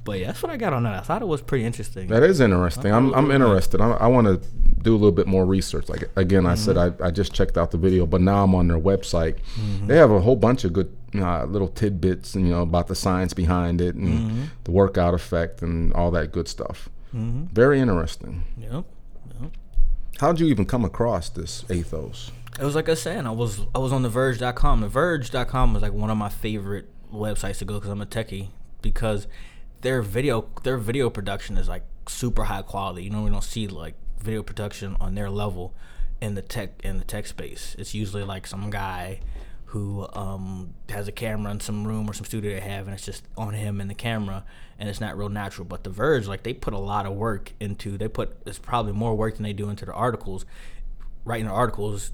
but 0.05 0.19
yeah, 0.19 0.27
that's 0.29 0.43
what 0.43 0.51
I 0.51 0.57
got 0.57 0.73
on 0.73 0.85
that. 0.85 0.95
I 0.95 1.01
thought 1.01 1.23
it 1.23 1.29
was 1.29 1.43
pretty 1.43 1.65
interesting. 1.65 2.09
That 2.09 2.23
is 2.23 2.41
interesting. 2.41 2.93
I'm 2.93 3.13
I'm 3.15 3.31
interested. 3.31 3.81
I, 3.81 3.91
I 3.93 4.07
want 4.07 4.27
to 4.27 4.41
do 4.83 4.93
a 4.93 4.99
little 4.99 5.13
bit 5.13 5.27
more 5.27 5.47
research. 5.47 5.89
Like 5.89 6.11
again, 6.17 6.47
I 6.47 6.55
said 6.55 6.77
mm-hmm. 6.77 7.03
I, 7.03 7.07
I 7.09 7.11
just 7.11 7.33
checked 7.33 7.57
out 7.57 7.71
the 7.71 7.79
video, 7.79 8.07
but 8.07 8.21
now 8.21 8.45
I'm 8.45 8.55
on 8.55 8.69
their 8.69 8.79
website. 8.79 9.39
Mm-hmm. 9.59 9.87
They 9.87 9.97
have 9.97 10.11
a 10.11 10.21
whole 10.21 10.37
bunch 10.37 10.65
of 10.65 10.73
good 10.73 10.95
uh, 11.15 11.45
little 11.45 11.69
tidbits, 11.69 12.35
and 12.35 12.47
you 12.47 12.53
know 12.53 12.63
about 12.63 12.89
the 12.89 12.95
science 12.95 13.33
behind 13.33 13.81
it 13.81 13.95
and 13.95 14.09
mm-hmm. 14.09 14.45
the 14.65 14.71
workout 14.71 15.15
effect 15.15 15.63
and 15.63 15.93
all 15.95 16.11
that 16.11 16.33
good 16.33 16.49
stuff. 16.49 16.89
Very 17.15 17.79
interesting. 17.79 18.43
Yep. 18.59 18.85
yep. 19.41 19.53
How'd 20.19 20.41
you 20.41 20.47
even 20.49 20.67
come 20.67 20.85
across 20.85 21.29
this 21.29 21.65
Athos? 21.71 22.33
It 22.59 22.65
was 22.65 22.75
like 22.75 22.89
I 22.89 22.93
was 22.93 23.03
saying, 23.03 23.27
I 23.27 23.31
was 23.31 23.61
I 23.75 23.79
was 23.79 23.93
on 23.93 24.03
the 24.03 24.09
Verge.com. 24.09 24.81
The 24.81 24.89
Verge.com 24.89 25.75
was 25.75 25.83
like 25.83 25.93
one 25.93 26.11
of 26.11 26.17
my 26.17 26.29
favorite 26.29 26.89
websites 27.15 27.59
to 27.59 27.65
go 27.65 27.75
because 27.75 27.91
I'm 27.91 28.03
a 28.03 28.07
techie. 28.07 28.49
Because 28.83 29.27
their 29.81 30.03
video 30.03 30.49
their 30.63 30.79
video 30.79 31.11
production 31.11 31.57
is 31.57 31.69
like 31.69 31.85
super 32.09 32.45
high 32.45 32.63
quality. 32.63 33.05
You 33.05 33.11
know, 33.11 33.23
we 33.23 33.31
don't 33.31 33.45
see 33.45 33.67
like 33.67 33.95
video 34.21 34.43
production 34.43 34.97
on 35.01 35.15
their 35.15 35.31
level 35.31 35.75
in 36.21 36.35
the 36.35 36.43
tech 36.43 36.81
in 36.83 36.99
the 36.99 37.05
tech 37.05 37.27
space. 37.27 37.77
It's 37.79 37.95
usually 37.95 38.25
like 38.25 38.47
some 38.47 38.71
guy 38.71 39.21
who 39.67 40.07
um, 40.13 40.73
has 40.89 41.09
a 41.09 41.13
camera 41.13 41.51
in 41.51 41.59
some 41.59 41.85
room 41.85 42.09
or 42.09 42.13
some 42.13 42.25
studio 42.25 42.55
they 42.55 42.61
have, 42.61 42.87
and 42.87 42.95
it's 42.95 43.05
just 43.05 43.25
on 43.37 43.55
him 43.55 43.81
and 43.81 43.91
the 43.91 43.95
camera, 43.95 44.45
and 44.79 44.89
it's 44.89 45.01
not 45.01 45.19
real 45.19 45.29
natural. 45.29 45.65
But 45.65 45.83
The 45.83 45.91
Verge, 45.91 46.29
like 46.29 46.45
they 46.45 46.55
put 46.55 46.73
a 46.75 46.79
lot 46.79 47.07
of 47.07 47.15
work 47.15 47.53
into. 47.59 47.99
They 47.99 48.09
put 48.09 48.37
it's 48.47 48.59
probably 48.59 48.93
more 48.93 49.15
work 49.15 49.35
than 49.35 49.43
they 49.43 49.53
do 49.53 49.69
into 49.69 49.85
the 49.85 49.93
articles, 49.93 50.47
writing 51.25 51.47
the 51.47 51.53
articles 51.53 52.13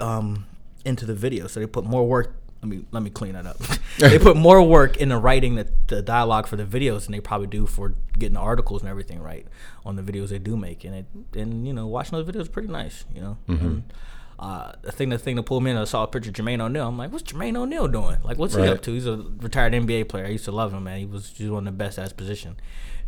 um, 0.00 0.46
into 0.84 1.04
the 1.06 1.14
video. 1.14 1.46
So 1.46 1.60
they 1.60 1.66
put 1.66 1.84
more 1.84 2.06
work. 2.08 2.34
Let 2.64 2.70
me 2.70 2.84
let 2.92 3.02
me 3.02 3.10
clean 3.10 3.34
that 3.34 3.44
up. 3.44 3.58
they 3.98 4.18
put 4.18 4.38
more 4.38 4.62
work 4.62 4.96
into 4.96 5.18
writing 5.18 5.56
the, 5.56 5.68
the 5.88 6.00
dialogue 6.00 6.46
for 6.46 6.56
the 6.56 6.64
videos 6.64 7.02
than 7.02 7.12
they 7.12 7.20
probably 7.20 7.46
do 7.46 7.66
for 7.66 7.92
getting 8.18 8.34
the 8.34 8.40
articles 8.40 8.80
and 8.80 8.88
everything 8.88 9.20
right 9.20 9.46
on 9.84 9.96
the 9.96 10.02
videos 10.02 10.30
they 10.30 10.38
do 10.38 10.56
make. 10.56 10.82
And 10.82 10.94
it 10.94 11.06
and 11.38 11.66
you 11.66 11.74
know 11.74 11.86
watching 11.86 12.16
those 12.16 12.26
videos 12.26 12.42
is 12.42 12.48
pretty 12.48 12.68
nice. 12.68 13.04
You 13.14 13.20
know. 13.20 13.38
And, 13.48 13.92
uh, 14.38 14.72
the 14.80 14.92
thing, 14.92 15.10
the 15.10 15.18
thing 15.18 15.36
that 15.36 15.42
pulled 15.44 15.62
me 15.62 15.70
in, 15.70 15.76
I 15.76 15.84
saw 15.84 16.04
a 16.04 16.06
picture 16.06 16.30
of 16.30 16.36
Jermaine 16.36 16.60
O'Neal. 16.60 16.88
I'm 16.88 16.98
like, 16.98 17.12
what's 17.12 17.30
Jermaine 17.30 17.56
O'Neal 17.56 17.86
doing? 17.86 18.16
Like, 18.24 18.38
what's 18.38 18.54
he 18.54 18.62
up 18.62 18.82
to? 18.82 18.92
He's 18.92 19.06
a 19.06 19.24
retired 19.40 19.74
NBA 19.74 20.08
player. 20.08 20.26
I 20.26 20.30
used 20.30 20.44
to 20.46 20.52
love 20.52 20.72
him, 20.72 20.84
man. 20.84 20.98
He 20.98 21.06
was 21.06 21.30
just 21.30 21.50
one 21.50 21.68
of 21.68 21.72
the 21.72 21.76
best 21.76 21.98
at 21.98 22.02
his 22.02 22.12
position. 22.12 22.56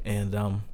And 0.05 0.35
um, 0.35 0.65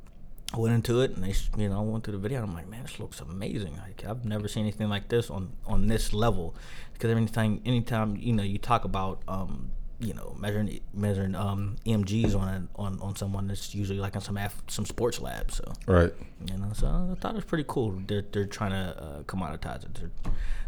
I 0.54 0.58
went 0.58 0.74
into 0.74 1.00
it, 1.00 1.12
and 1.16 1.24
they, 1.24 1.34
you 1.56 1.68
know, 1.70 1.78
I 1.78 1.82
went 1.82 2.04
through 2.04 2.12
the 2.12 2.18
video. 2.18 2.40
and 2.40 2.48
I'm 2.50 2.54
like, 2.54 2.68
man, 2.68 2.82
this 2.82 2.98
looks 3.00 3.20
amazing. 3.20 3.76
Like, 3.78 4.04
I've 4.06 4.24
never 4.24 4.48
seen 4.48 4.64
anything 4.64 4.88
like 4.90 5.08
this 5.08 5.30
on 5.30 5.52
on 5.66 5.86
this 5.86 6.12
level. 6.12 6.54
Because 6.92 7.10
anytime, 7.10 7.60
anytime 7.64 8.16
you 8.16 8.32
know, 8.34 8.42
you 8.42 8.58
talk 8.58 8.84
about, 8.84 9.22
um, 9.28 9.70
you 9.98 10.12
know, 10.14 10.36
measuring 10.38 10.80
measuring 10.92 11.34
um, 11.34 11.76
EMGs 11.86 12.38
on 12.38 12.48
a, 12.48 12.68
on 12.80 13.00
on 13.00 13.16
someone, 13.16 13.50
it's 13.50 13.74
usually 13.74 13.98
like 13.98 14.14
in 14.14 14.20
some 14.20 14.36
af- 14.36 14.62
some 14.68 14.84
sports 14.84 15.20
lab. 15.20 15.50
So 15.50 15.72
Right. 15.86 16.12
you 16.46 16.56
know, 16.58 16.72
so 16.74 16.86
I 16.86 17.14
thought 17.20 17.32
it 17.32 17.36
was 17.36 17.44
pretty 17.44 17.64
cool. 17.66 18.02
They're 18.06 18.24
they're 18.30 18.44
trying 18.44 18.72
to 18.72 19.02
uh, 19.02 19.22
commoditize 19.22 19.84
it. 19.84 19.94
They're 19.94 20.10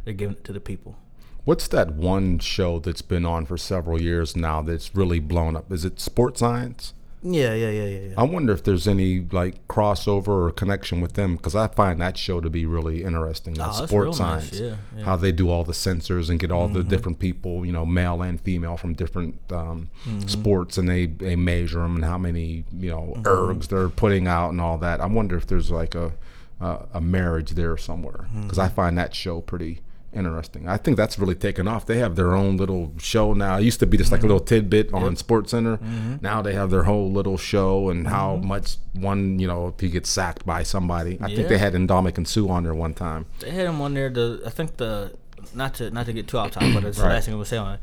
they're 0.04 0.14
giving 0.14 0.36
it 0.36 0.44
to 0.44 0.52
the 0.52 0.60
people. 0.60 0.96
What's 1.44 1.68
that 1.68 1.92
one 1.92 2.38
show 2.38 2.78
that's 2.78 3.02
been 3.02 3.26
on 3.26 3.44
for 3.44 3.58
several 3.58 4.00
years 4.00 4.34
now 4.34 4.62
that's 4.62 4.94
really 4.96 5.20
blown 5.20 5.56
up? 5.56 5.70
Is 5.70 5.84
it 5.84 6.00
Sports 6.00 6.40
Science? 6.40 6.94
Yeah, 7.26 7.54
yeah, 7.54 7.70
yeah, 7.70 7.84
yeah. 7.84 8.00
yeah. 8.08 8.14
I 8.18 8.24
wonder 8.24 8.52
if 8.52 8.62
there's 8.64 8.86
any 8.86 9.20
like 9.32 9.66
crossover 9.66 10.28
or 10.28 10.50
connection 10.50 11.00
with 11.00 11.14
them 11.14 11.36
because 11.36 11.54
I 11.56 11.68
find 11.68 11.98
that 12.02 12.18
show 12.18 12.38
to 12.40 12.50
be 12.50 12.66
really 12.66 13.02
interesting. 13.02 13.56
Oh, 13.58 13.72
sports 13.72 13.92
real 13.92 14.28
nice, 14.28 14.50
science, 14.50 14.60
yeah, 14.60 14.76
yeah. 14.96 15.04
how 15.04 15.16
they 15.16 15.32
do 15.32 15.48
all 15.48 15.64
the 15.64 15.72
sensors 15.72 16.28
and 16.28 16.38
get 16.38 16.50
all 16.52 16.68
the 16.68 16.84
different 16.84 17.18
people, 17.18 17.64
you 17.64 17.72
know, 17.72 17.86
male 17.86 18.20
and 18.20 18.38
female 18.40 18.76
from 18.76 18.92
different 18.92 19.40
um, 19.50 19.88
Mm-hmm. 20.06 20.28
sports, 20.28 20.76
and 20.76 20.86
they 20.88 21.06
they 21.06 21.34
measure 21.34 21.80
them 21.80 21.96
and 21.96 22.04
how 22.04 22.18
many 22.18 22.64
you 22.78 22.90
know 22.90 23.14
Mm-hmm. 23.16 23.22
ergs 23.26 23.68
they're 23.68 23.88
putting 23.88 24.26
out 24.26 24.50
and 24.50 24.60
all 24.60 24.76
that. 24.78 25.00
I 25.00 25.06
wonder 25.06 25.36
if 25.36 25.46
there's 25.46 25.70
like 25.70 25.94
a 25.94 26.12
a, 26.60 26.80
a 26.94 27.00
marriage 27.00 27.52
there 27.52 27.76
somewhere 27.78 28.26
because 28.42 28.58
I 28.58 28.66
Mm-hmm. 28.66 28.74
find 28.76 28.98
that 28.98 29.14
show 29.14 29.40
pretty 29.40 29.80
interesting. 30.14 30.68
I 30.68 30.76
think 30.76 30.96
that's 30.96 31.18
really 31.18 31.34
taken 31.34 31.66
off. 31.68 31.86
They 31.86 31.98
have 31.98 32.16
their 32.16 32.32
own 32.34 32.56
little 32.56 32.92
show 32.98 33.32
now. 33.34 33.56
It 33.58 33.64
used 33.64 33.80
to 33.80 33.86
be 33.86 33.96
just 33.96 34.10
like 34.12 34.20
Mm-hmm. 34.20 34.26
a 34.30 34.32
little 34.34 34.46
tidbit 34.46 34.92
on 34.94 35.16
Sports 35.16 35.50
Center. 35.50 35.78
Now 36.22 36.42
they 36.42 36.54
have 36.54 36.70
their 36.70 36.84
whole 36.84 37.10
little 37.12 37.36
show 37.36 37.88
and 37.90 38.06
how 38.08 38.36
Mm-hmm. 38.36 38.46
much 38.48 38.76
one, 38.94 39.38
you 39.38 39.46
know, 39.46 39.68
if 39.68 39.80
he 39.80 39.88
gets 39.88 40.10
sacked 40.10 40.46
by 40.46 40.62
somebody. 40.62 41.18
I 41.20 41.34
think 41.34 41.48
they 41.48 41.58
had 41.58 41.72
Ndamukong 41.74 42.26
Suh 42.26 42.48
on 42.48 42.64
there 42.64 42.74
one 42.74 42.94
time. 42.94 43.26
They 43.40 43.50
had 43.50 43.66
him 43.66 43.80
on 43.80 43.94
there. 43.94 44.08
The 44.10 44.42
I 44.46 44.50
think 44.50 44.76
the 44.76 45.12
not 45.54 45.74
to 45.74 45.90
not 45.90 46.06
to 46.06 46.12
get 46.12 46.26
too 46.28 46.38
off 46.38 46.52
topic, 46.52 46.72
but 46.74 46.84
it's 46.84 46.98
the 46.98 47.04
last 47.04 47.26
thing 47.26 47.34
I 47.34 47.36
would 47.38 47.46
saying. 47.46 47.78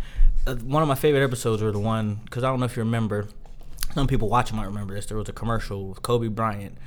Uh, 0.47 0.55
one 0.55 0.81
of 0.81 0.87
my 0.89 0.95
favorite 0.95 1.23
episodes 1.23 1.61
were 1.61 1.71
the 1.71 1.79
one 1.79 2.19
because 2.25 2.43
I 2.43 2.47
don't 2.49 2.59
know 2.59 2.65
if 2.65 2.75
you 2.75 2.81
remember. 2.83 3.27
Some 3.93 4.07
people 4.07 4.29
watching 4.29 4.55
might 4.57 4.65
remember 4.65 4.93
this. 4.95 5.05
There 5.05 5.17
was 5.17 5.29
a 5.29 5.33
commercial 5.33 5.89
with 5.89 6.01
Kobe 6.01 6.27
Bryant 6.29 6.77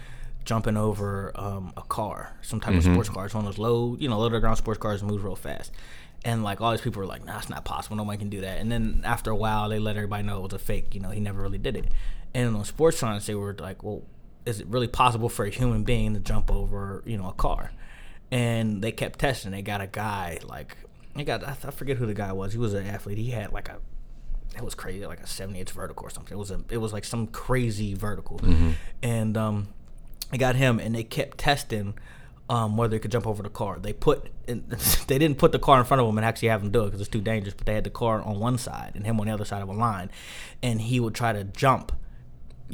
jumping 0.44 0.76
over 0.76 1.33
um, 1.35 1.72
a 1.76 1.83
car, 1.83 2.33
some 2.42 2.61
type 2.61 2.70
Mm-hmm. 2.74 2.78
of 2.88 2.94
sports 2.94 3.09
car. 3.09 3.24
It's 3.26 3.35
one 3.35 3.44
of 3.46 3.50
those 3.52 3.59
low, 3.59 3.96
you 3.98 4.09
know, 4.09 4.18
low 4.18 4.28
to 4.28 4.35
the 4.35 4.40
ground 4.40 4.59
sports 4.59 4.78
cars 4.78 5.02
moves 5.02 5.22
real 5.22 5.37
fast. 5.37 5.72
And 6.24 6.42
like 6.42 6.61
all 6.61 6.70
these 6.70 6.80
people 6.80 7.00
were 7.00 7.07
like, 7.07 7.24
"Nah, 7.24 7.38
it's 7.38 7.50
not 7.50 7.64
possible. 7.64 7.96
Nobody 7.96 8.18
can 8.18 8.30
do 8.30 8.40
that." 8.40 8.59
And 8.59 8.72
then 8.72 9.02
after 9.04 9.30
a 9.30 9.37
while, 9.37 9.68
they 9.68 9.78
let 9.78 9.96
everybody 9.96 10.22
know 10.22 10.38
it 10.38 10.42
was 10.42 10.52
a 10.54 10.59
fake. 10.59 10.94
You 10.94 11.00
know, 11.00 11.11
he 11.11 11.20
never 11.20 11.42
really 11.42 11.59
did 11.59 11.76
it. 11.76 11.87
And 12.33 12.57
on 12.57 12.64
sports 12.64 12.96
science, 12.98 13.26
they 13.26 13.35
were 13.35 13.54
like, 13.59 13.83
"Well, 13.83 14.02
is 14.46 14.61
it 14.61 14.66
really 14.68 14.88
possible 14.88 15.28
for 15.28 15.44
a 15.44 15.50
human 15.50 15.85
being 15.85 16.14
to 16.14 16.20
jump 16.20 16.50
over, 16.50 17.02
you 17.04 17.18
know, 17.18 17.28
a 17.28 17.33
car?" 17.35 17.72
And 18.30 18.83
they 18.83 18.90
kept 18.90 19.18
testing. 19.18 19.52
They 19.52 19.62
got 19.62 19.80
a 19.80 19.87
guy 19.87 20.40
like, 20.44 20.76
they 21.14 21.24
got 21.24 21.44
I, 21.44 21.50
I 21.50 21.70
forget 21.70 21.98
who 21.98 22.07
the 22.07 22.14
guy 22.14 22.33
was. 22.33 22.52
He 22.52 22.59
was 22.59 22.72
an 22.74 22.87
athlete. 22.87 23.18
He 23.18 23.30
had 23.30 23.52
like 23.52 23.68
a 23.68 23.76
it 24.57 24.62
was 24.64 24.74
crazy, 24.74 25.04
like 25.07 25.20
a 25.20 25.26
70 25.26 25.59
inch 25.61 25.72
vertical 25.72 26.07
or 26.07 26.11
something. 26.11 26.33
It 26.35 26.38
was 26.38 26.50
a, 26.52 26.61
it 26.70 26.78
was 26.78 26.92
like 26.92 27.04
some 27.04 27.26
crazy 27.26 27.92
vertical, 27.94 28.40
and 29.02 29.37
um, 29.37 29.68
I 30.35 30.37
got 30.37 30.57
him, 30.57 30.81
and 30.81 30.97
they 30.97 31.05
kept 31.05 31.38
testing 31.38 31.94
um, 32.51 32.77
whether 32.77 32.97
he 32.97 33.01
could 33.01 33.12
jump 33.12 33.25
over 33.25 33.40
the 33.40 33.49
car. 33.49 33.79
They 33.79 33.92
put, 33.92 34.29
in, 34.49 34.64
they 35.07 35.16
didn't 35.16 35.38
put 35.38 35.53
the 35.53 35.61
car 35.61 35.79
in 35.79 35.87
front 35.87 36.01
of 36.01 36.09
him 36.09 36.18
and 36.18 36.25
actually 36.25 36.49
have 36.49 36.61
him 36.61 36.73
do 36.73 36.83
it 36.83 36.87
because 36.87 37.01
it's 37.01 37.09
too 37.09 37.20
dangerous. 37.20 37.55
But 37.55 37.66
they 37.66 37.75
had 37.75 37.85
the 37.85 37.90
car 37.90 38.20
on 38.20 38.40
one 38.40 38.59
side 38.59 38.92
and 38.97 39.07
him 39.07 39.20
on 39.20 39.29
the 39.29 39.33
other 39.33 39.44
side 39.44 39.62
of 39.62 39.68
a 39.68 39.73
line, 39.73 40.11
and 40.61 40.81
he 40.81 40.99
would 40.99 41.14
try 41.14 41.33
to 41.33 41.44
jump. 41.44 41.92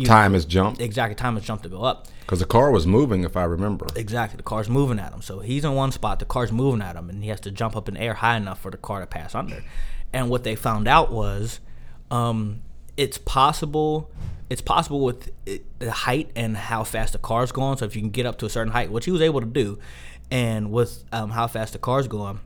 Time 0.05 0.39
jumped 0.47 0.81
exactly 0.81 1.15
time 1.15 1.37
his 1.37 1.45
jump 1.45 1.63
to 1.63 1.69
go 1.69 1.83
up. 1.83 2.07
because 2.21 2.39
the 2.39 2.47
car 2.47 2.71
was 2.71 2.87
moving, 2.87 3.25
if 3.25 3.37
I 3.37 3.45
remember. 3.45 3.87
Exactly. 3.95 4.39
The 4.39 4.43
car's 4.43 4.71
moving 4.71 4.99
at 4.99 5.13
him. 5.13 5.21
So 5.21 5.41
he's 5.41 5.65
in 5.65 5.75
one 5.75 5.93
spot, 5.93 6.21
the 6.21 6.25
car's 6.25 6.51
moving 6.51 6.81
at 6.81 6.97
him, 6.97 7.11
and 7.11 7.23
he 7.23 7.29
has 7.29 7.41
to 7.41 7.51
jump 7.51 7.77
up 7.77 7.89
in 7.89 7.95
the 7.95 8.01
air 8.01 8.15
high 8.15 8.37
enough 8.37 8.61
for 8.61 8.71
the 8.71 8.79
car 8.79 9.01
to 9.01 9.07
pass 9.07 9.35
under. 9.35 9.63
And 10.15 10.31
what 10.31 10.45
they 10.45 10.55
found 10.55 10.89
out 10.89 11.13
was 11.13 11.61
um, 12.11 12.63
it's 13.01 13.17
possible 13.17 14.11
it's 14.51 14.61
possible 14.61 15.01
with 15.01 15.31
the 15.79 15.93
height 15.93 16.31
and 16.35 16.57
how 16.57 16.83
fast 16.83 17.13
the 17.13 17.21
car's 17.21 17.53
going. 17.53 17.79
So 17.79 17.85
if 17.85 17.95
you 17.95 18.03
can 18.03 18.11
get 18.11 18.27
up 18.27 18.37
to 18.39 18.47
a 18.47 18.51
certain 18.51 18.73
height, 18.73 18.91
which 18.91 19.05
he 19.05 19.13
was 19.13 19.23
able 19.23 19.39
to 19.39 19.47
do, 19.47 19.79
and 20.29 20.73
with 20.73 21.05
um, 21.13 21.31
how 21.31 21.47
fast 21.47 21.73
the 21.73 21.79
car's 21.79 22.09
going, 22.09 22.41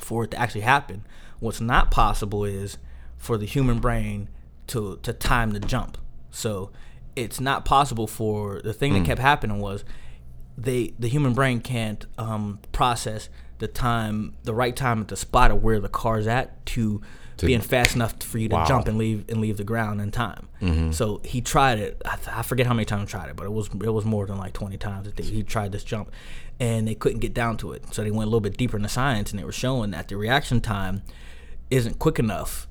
for 0.00 0.22
it 0.22 0.30
to 0.30 0.38
actually 0.38 0.60
happen, 0.60 1.04
what's 1.40 1.60
not 1.60 1.90
possible 1.90 2.44
is 2.44 2.78
for 3.16 3.36
the 3.36 3.46
human 3.46 3.80
brain 3.80 4.28
to 4.68 5.00
to 5.02 5.12
time 5.12 5.50
the 5.50 5.58
jump. 5.58 5.98
So 6.30 6.70
it's 7.16 7.40
not 7.40 7.64
possible 7.64 8.06
for 8.06 8.60
the 8.62 8.72
thing 8.72 8.94
that 8.94 9.04
kept 9.04 9.20
happening 9.20 9.58
was 9.58 9.84
they 10.56 10.94
the 11.00 11.08
human 11.08 11.34
brain 11.34 11.60
can't 11.60 12.06
um, 12.16 12.60
process 12.70 13.28
the 13.58 13.66
time 13.66 14.36
the 14.44 14.54
right 14.54 14.76
time 14.76 15.00
at 15.00 15.08
the 15.08 15.16
spot 15.16 15.50
of 15.50 15.64
where 15.64 15.80
the 15.80 15.88
car's 15.88 16.28
at 16.28 16.64
to, 16.66 17.02
being 17.46 17.60
fast 17.60 17.94
enough 17.94 18.22
for 18.22 18.38
you 18.38 18.48
to 18.48 18.54
Wow. 18.56 18.64
jump 18.66 18.88
and 18.88 18.98
leave 18.98 19.24
and 19.28 19.40
leave 19.40 19.56
the 19.56 19.64
ground 19.64 20.00
in 20.00 20.10
time. 20.10 20.48
So 20.92 21.20
he 21.24 21.40
tried 21.40 21.78
it. 21.78 22.00
I, 22.04 22.16
th- 22.16 22.28
I 22.28 22.42
forget 22.42 22.66
how 22.66 22.74
many 22.74 22.84
times 22.84 23.02
he 23.02 23.06
tried 23.10 23.28
it, 23.30 23.36
but 23.36 23.44
it 23.46 23.52
was 23.52 23.68
it 23.68 23.92
was 23.92 24.04
more 24.04 24.26
than 24.26 24.36
like 24.38 24.52
twenty 24.52 24.76
times 24.76 25.08
he 25.18 25.42
tried 25.42 25.72
this 25.72 25.84
jump, 25.84 26.10
and 26.58 26.86
they 26.86 26.94
couldn't 26.94 27.20
get 27.20 27.32
down 27.34 27.56
to 27.58 27.72
it. 27.72 27.94
So 27.94 28.02
they 28.02 28.10
went 28.10 28.24
a 28.24 28.30
little 28.30 28.40
bit 28.40 28.56
deeper 28.56 28.76
in 28.76 28.82
the 28.82 28.88
science, 28.88 29.30
and 29.30 29.38
they 29.40 29.44
were 29.44 29.52
showing 29.52 29.90
that 29.92 30.08
the 30.08 30.16
reaction 30.16 30.60
time 30.60 31.02
isn't 31.70 31.98
quick 31.98 32.18
enough 32.18 32.66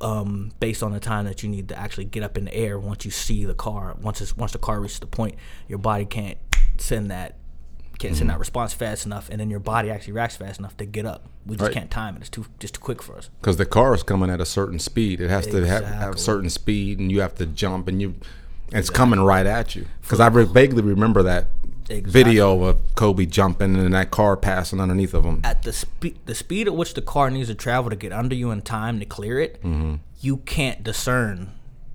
um, 0.00 0.52
based 0.60 0.82
on 0.82 0.92
the 0.92 1.00
time 1.00 1.24
that 1.26 1.42
you 1.42 1.48
need 1.48 1.68
to 1.68 1.78
actually 1.78 2.04
get 2.04 2.22
up 2.22 2.36
in 2.38 2.44
the 2.46 2.54
air 2.54 2.78
once 2.78 3.04
you 3.04 3.10
see 3.10 3.44
the 3.44 3.54
car. 3.54 3.96
Once 4.00 4.20
it's, 4.20 4.36
once 4.36 4.52
the 4.52 4.58
car 4.58 4.80
reaches 4.80 4.98
the 4.98 5.06
point, 5.06 5.34
your 5.68 5.78
body 5.78 6.04
can't 6.04 6.38
send 6.78 7.10
that 7.10 7.36
can't 8.00 8.16
send 8.16 8.28
mm-hmm. 8.28 8.34
that 8.34 8.40
response 8.40 8.72
fast 8.72 9.04
enough, 9.04 9.28
and 9.30 9.38
then 9.38 9.50
your 9.50 9.60
body 9.60 9.90
actually 9.90 10.14
reacts 10.14 10.36
fast 10.36 10.58
enough 10.58 10.76
to 10.78 10.86
get 10.86 11.04
up. 11.04 11.26
We 11.46 11.56
just 11.56 11.68
Right. 11.68 11.74
can't 11.74 11.90
time 11.90 12.16
it. 12.16 12.20
It's 12.20 12.30
too 12.30 12.46
just 12.58 12.74
too 12.74 12.80
quick 12.80 13.02
for 13.02 13.16
us. 13.16 13.28
Because 13.40 13.58
the 13.58 13.66
car 13.66 13.94
is 13.94 14.02
coming 14.02 14.30
at 14.30 14.40
a 14.40 14.46
certain 14.46 14.78
speed. 14.78 15.20
It 15.20 15.28
has 15.28 15.46
to 15.48 15.56
have, 15.66 15.84
have 15.84 15.84
Exactly. 15.84 16.20
certain 16.20 16.50
speed, 16.50 16.98
and 16.98 17.12
you 17.12 17.20
have 17.20 17.34
to 17.36 17.46
jump, 17.46 17.88
and 17.88 18.00
you, 18.00 18.14
and 18.68 18.78
it's 18.78 18.90
coming 18.90 19.20
right 19.20 19.46
at 19.46 19.76
you. 19.76 19.86
Because 20.00 20.18
I 20.18 20.28
re- 20.28 20.44
vaguely 20.44 20.82
remember 20.82 21.22
that 21.22 21.48
Exactly. 21.90 22.12
video 22.12 22.62
of 22.64 22.78
Kobe 22.94 23.26
jumping 23.26 23.76
and 23.76 23.92
that 23.92 24.10
car 24.10 24.36
passing 24.36 24.80
underneath 24.80 25.12
of 25.12 25.24
him. 25.24 25.42
At 25.44 25.62
the 25.64 25.72
speed 25.72 26.18
the 26.24 26.34
speed 26.34 26.68
at 26.68 26.74
which 26.74 26.94
the 26.94 27.02
car 27.02 27.30
needs 27.30 27.48
to 27.48 27.54
travel 27.54 27.90
to 27.90 27.96
get 27.96 28.12
under 28.12 28.34
you 28.34 28.50
in 28.50 28.62
time 28.62 28.98
to 29.00 29.04
clear 29.04 29.40
it, 29.40 29.60
mm-hmm. 29.62 29.96
you 30.20 30.38
can't 30.38 30.82
discern 30.82 31.50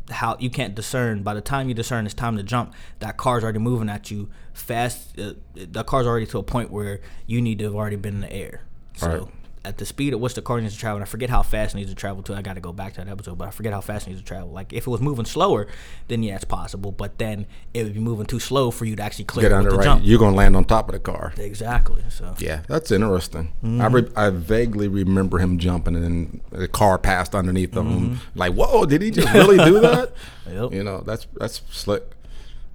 how 0.09 0.37
you 0.39 0.49
can't 0.49 0.75
discern. 0.75 1.23
By 1.23 1.33
the 1.33 1.41
time 1.41 1.67
you 1.67 1.73
discern 1.73 2.05
it's 2.05 2.13
time 2.13 2.37
to 2.37 2.43
jump. 2.43 2.73
That 2.99 3.17
car's 3.17 3.43
already 3.43 3.59
moving 3.59 3.89
at 3.89 4.11
you 4.11 4.29
fast. 4.53 5.19
Uh, 5.19 5.33
the 5.53 5.83
car's 5.83 6.05
already 6.05 6.25
to 6.27 6.39
a 6.39 6.43
point 6.43 6.71
where 6.71 7.01
you 7.25 7.41
need 7.41 7.59
to 7.59 7.65
have 7.65 7.75
already 7.75 7.95
been 7.95 8.15
in 8.15 8.21
the 8.21 8.31
air. 8.33 8.61
So 8.95 9.07
Right. 9.07 9.33
At 9.65 9.77
the 9.77 9.85
speed 9.85 10.13
at 10.13 10.19
which 10.19 10.33
the 10.35 10.41
car 10.41 10.61
needs 10.61 10.73
to 10.73 10.79
travel 10.79 10.97
and 10.97 11.03
i 11.03 11.05
forget 11.07 11.29
how 11.29 11.41
fast 11.41 11.73
it 11.73 11.77
needs 11.77 11.89
to 11.89 11.95
travel 11.95 12.21
to 12.23 12.33
i 12.35 12.41
got 12.41 12.53
to 12.53 12.61
go 12.61 12.71
back 12.71 12.93
to 12.93 13.01
that 13.03 13.09
episode 13.11 13.37
but 13.37 13.47
i 13.47 13.51
forget 13.51 13.73
how 13.73 13.81
fast 13.81 14.05
it 14.07 14.11
needs 14.11 14.21
to 14.21 14.25
travel 14.25 14.49
like 14.51 14.71
if 14.71 14.85
it 14.87 14.89
was 14.89 15.01
moving 15.01 15.25
slower 15.25 15.67
then 16.07 16.21
yeah 16.23 16.35
it's 16.35 16.45
possible 16.45 16.91
but 16.91 17.17
then 17.17 17.45
it 17.73 17.83
would 17.83 17.93
be 17.93 17.99
moving 17.99 18.25
too 18.25 18.39
slow 18.39 18.71
for 18.71 18.85
you 18.85 18.95
to 18.95 19.03
actually 19.03 19.25
clear 19.25 19.49
Get 19.49 19.55
with 19.55 19.57
under 19.65 19.71
the 19.71 19.77
right. 19.77 19.83
jump 19.83 20.01
You're 20.05 20.19
gonna 20.19 20.35
land 20.35 20.55
on 20.55 20.65
top 20.65 20.87
of 20.89 20.93
the 20.93 20.99
car. 20.99 21.33
exactly 21.37 22.03
so 22.09 22.35
Yeah, 22.39 22.61
that's 22.67 22.91
interesting. 22.91 23.51
Mm-hmm. 23.63 23.81
I 23.81 23.87
re- 23.87 24.11
I 24.15 24.29
vaguely 24.29 24.87
remember 24.87 25.39
him 25.39 25.57
jumping 25.57 25.95
and 25.95 26.03
then 26.03 26.41
the 26.51 26.67
car 26.67 26.97
passed 26.97 27.33
underneath 27.35 27.71
Mm-hmm. 27.71 27.89
him. 28.13 28.19
Like, 28.35 28.53
whoa, 28.53 28.85
did 28.85 29.01
he 29.01 29.11
just 29.11 29.33
really 29.33 29.57
do 29.57 29.79
that? 29.81 30.13
Yep. 30.47 30.73
You 30.73 30.83
know, 30.83 31.01
that's 31.01 31.25
that's 31.39 31.61
slick. 31.71 32.03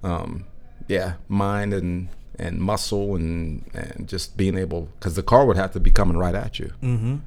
Um, 0.03 0.45
yeah, 0.87 1.13
mind 1.29 1.73
and 1.73 2.09
and 2.39 2.59
muscle 2.59 3.15
and 3.15 3.69
and 3.73 4.07
just 4.07 4.37
being 4.37 4.57
able 4.57 4.89
because 4.99 5.15
the 5.15 5.23
car 5.23 5.45
would 5.45 5.57
have 5.57 5.71
to 5.71 5.79
be 5.79 5.91
coming 5.91 6.17
right 6.17 6.35
at 6.35 6.59
you. 6.59 6.73
Mm-hmm. 6.81 7.17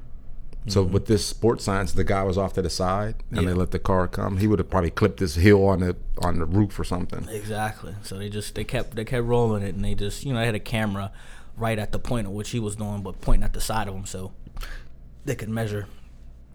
So 0.67 0.81
with 0.81 1.05
this 1.05 1.23
sports 1.23 1.63
science, 1.63 1.93
the 1.93 2.03
guy 2.03 2.23
was 2.23 2.39
off 2.39 2.53
to 2.53 2.61
the 2.61 2.71
side 2.71 3.15
and 3.29 3.47
they 3.47 3.53
let 3.53 3.69
the 3.69 3.77
car 3.77 4.07
come. 4.07 4.37
He 4.37 4.47
would 4.47 4.57
have 4.57 4.69
probably 4.69 4.89
clipped 4.89 5.19
his 5.19 5.35
heel 5.35 5.63
on 5.63 5.81
the 5.81 5.95
on 6.23 6.39
the 6.39 6.45
roof 6.45 6.79
or 6.79 6.83
something. 6.83 7.27
Exactly. 7.29 7.93
So 8.01 8.17
they 8.17 8.29
just 8.29 8.55
they 8.55 8.63
kept 8.63 8.95
they 8.95 9.05
kept 9.05 9.25
rolling 9.25 9.61
it, 9.61 9.75
and 9.75 9.85
they 9.85 9.93
just 9.93 10.25
you 10.25 10.33
know 10.33 10.39
they 10.39 10.45
had 10.47 10.55
a 10.55 10.59
camera 10.59 11.11
right 11.55 11.77
at 11.77 11.91
the 11.91 11.99
point 11.99 12.25
at 12.25 12.33
which 12.33 12.49
he 12.49 12.59
was 12.59 12.75
doing, 12.75 13.01
but 13.01 13.21
pointing 13.21 13.43
at 13.43 13.53
the 13.53 13.61
side 13.61 13.87
of 13.87 13.93
him, 13.93 14.05
so 14.05 14.31
they 15.23 15.35
could 15.35 15.49
measure 15.49 15.87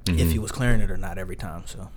if 0.09 0.33
he 0.33 0.39
was 0.41 0.51
clearing 0.51 0.81
it 0.81 0.91
or 0.91 0.97
not 0.97 1.17
every 1.17 1.37
time. 1.37 1.63
So 1.67 1.91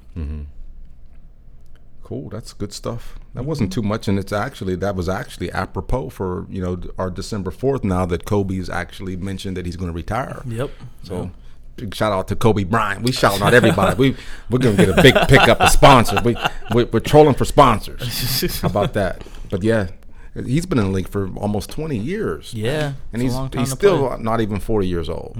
Cool, 2.03 2.29
that's 2.29 2.51
good 2.53 2.73
stuff. 2.73 3.17
That 3.33 3.45
wasn't 3.45 3.71
too 3.71 3.81
much, 3.81 4.07
and 4.07 4.19
it's 4.19 4.33
actually 4.33 4.75
that 4.75 4.95
was 4.95 5.07
actually 5.07 5.51
apropos 5.51 6.09
for 6.09 6.45
you 6.49 6.61
know 6.61 6.81
our 6.97 7.09
December 7.09 7.49
fourth. 7.49 7.83
Now 7.83 8.05
that 8.05 8.25
Kobe's 8.25 8.69
actually 8.69 9.15
mentioned 9.15 9.55
that 9.57 9.65
he's 9.65 9.77
going 9.77 9.89
to 9.89 9.95
retire, 9.95 10.43
yep. 10.45 10.69
so 11.03 11.31
big 11.77 11.95
shout 11.95 12.11
out 12.11 12.27
to 12.27 12.35
Kobe 12.35 12.65
Bryant. 12.65 13.03
We 13.03 13.11
shouting 13.11 13.41
out 13.41 13.53
everybody. 13.53 13.95
we 13.97 14.15
we're 14.49 14.59
going 14.59 14.75
to 14.75 14.85
get 14.85 14.97
a 14.97 15.01
big 15.01 15.15
pickup 15.27 15.61
of 15.61 15.69
sponsors. 15.69 16.21
We, 16.23 16.35
we 16.73 16.83
we're 16.83 16.99
trolling 16.99 17.35
for 17.35 17.45
sponsors. 17.45 18.61
How 18.61 18.67
about 18.67 18.93
that? 18.93 19.23
But 19.49 19.63
yeah, 19.63 19.87
he's 20.33 20.65
been 20.65 20.79
in 20.79 20.85
the 20.85 20.91
league 20.91 21.07
for 21.07 21.29
almost 21.37 21.69
twenty 21.69 21.97
years. 21.97 22.53
yeah, 22.53 22.93
and 23.13 23.21
he's 23.21 23.35
he's 23.53 23.71
still 23.71 24.09
play. 24.09 24.21
not 24.21 24.41
even 24.41 24.59
forty 24.59 24.87
years 24.87 25.09
old. 25.09 25.37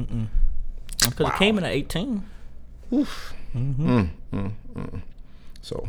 because 1.00 1.28
it 1.28 1.36
came 1.36 1.58
in 1.58 1.66
at 1.66 1.72
eighteen. 1.72 2.24
Oof. 2.94 3.34
Mm-hmm. 3.56 3.88
Mm, 3.88 4.10
mm, 4.34 4.52
mm. 4.76 5.02
So, 5.62 5.88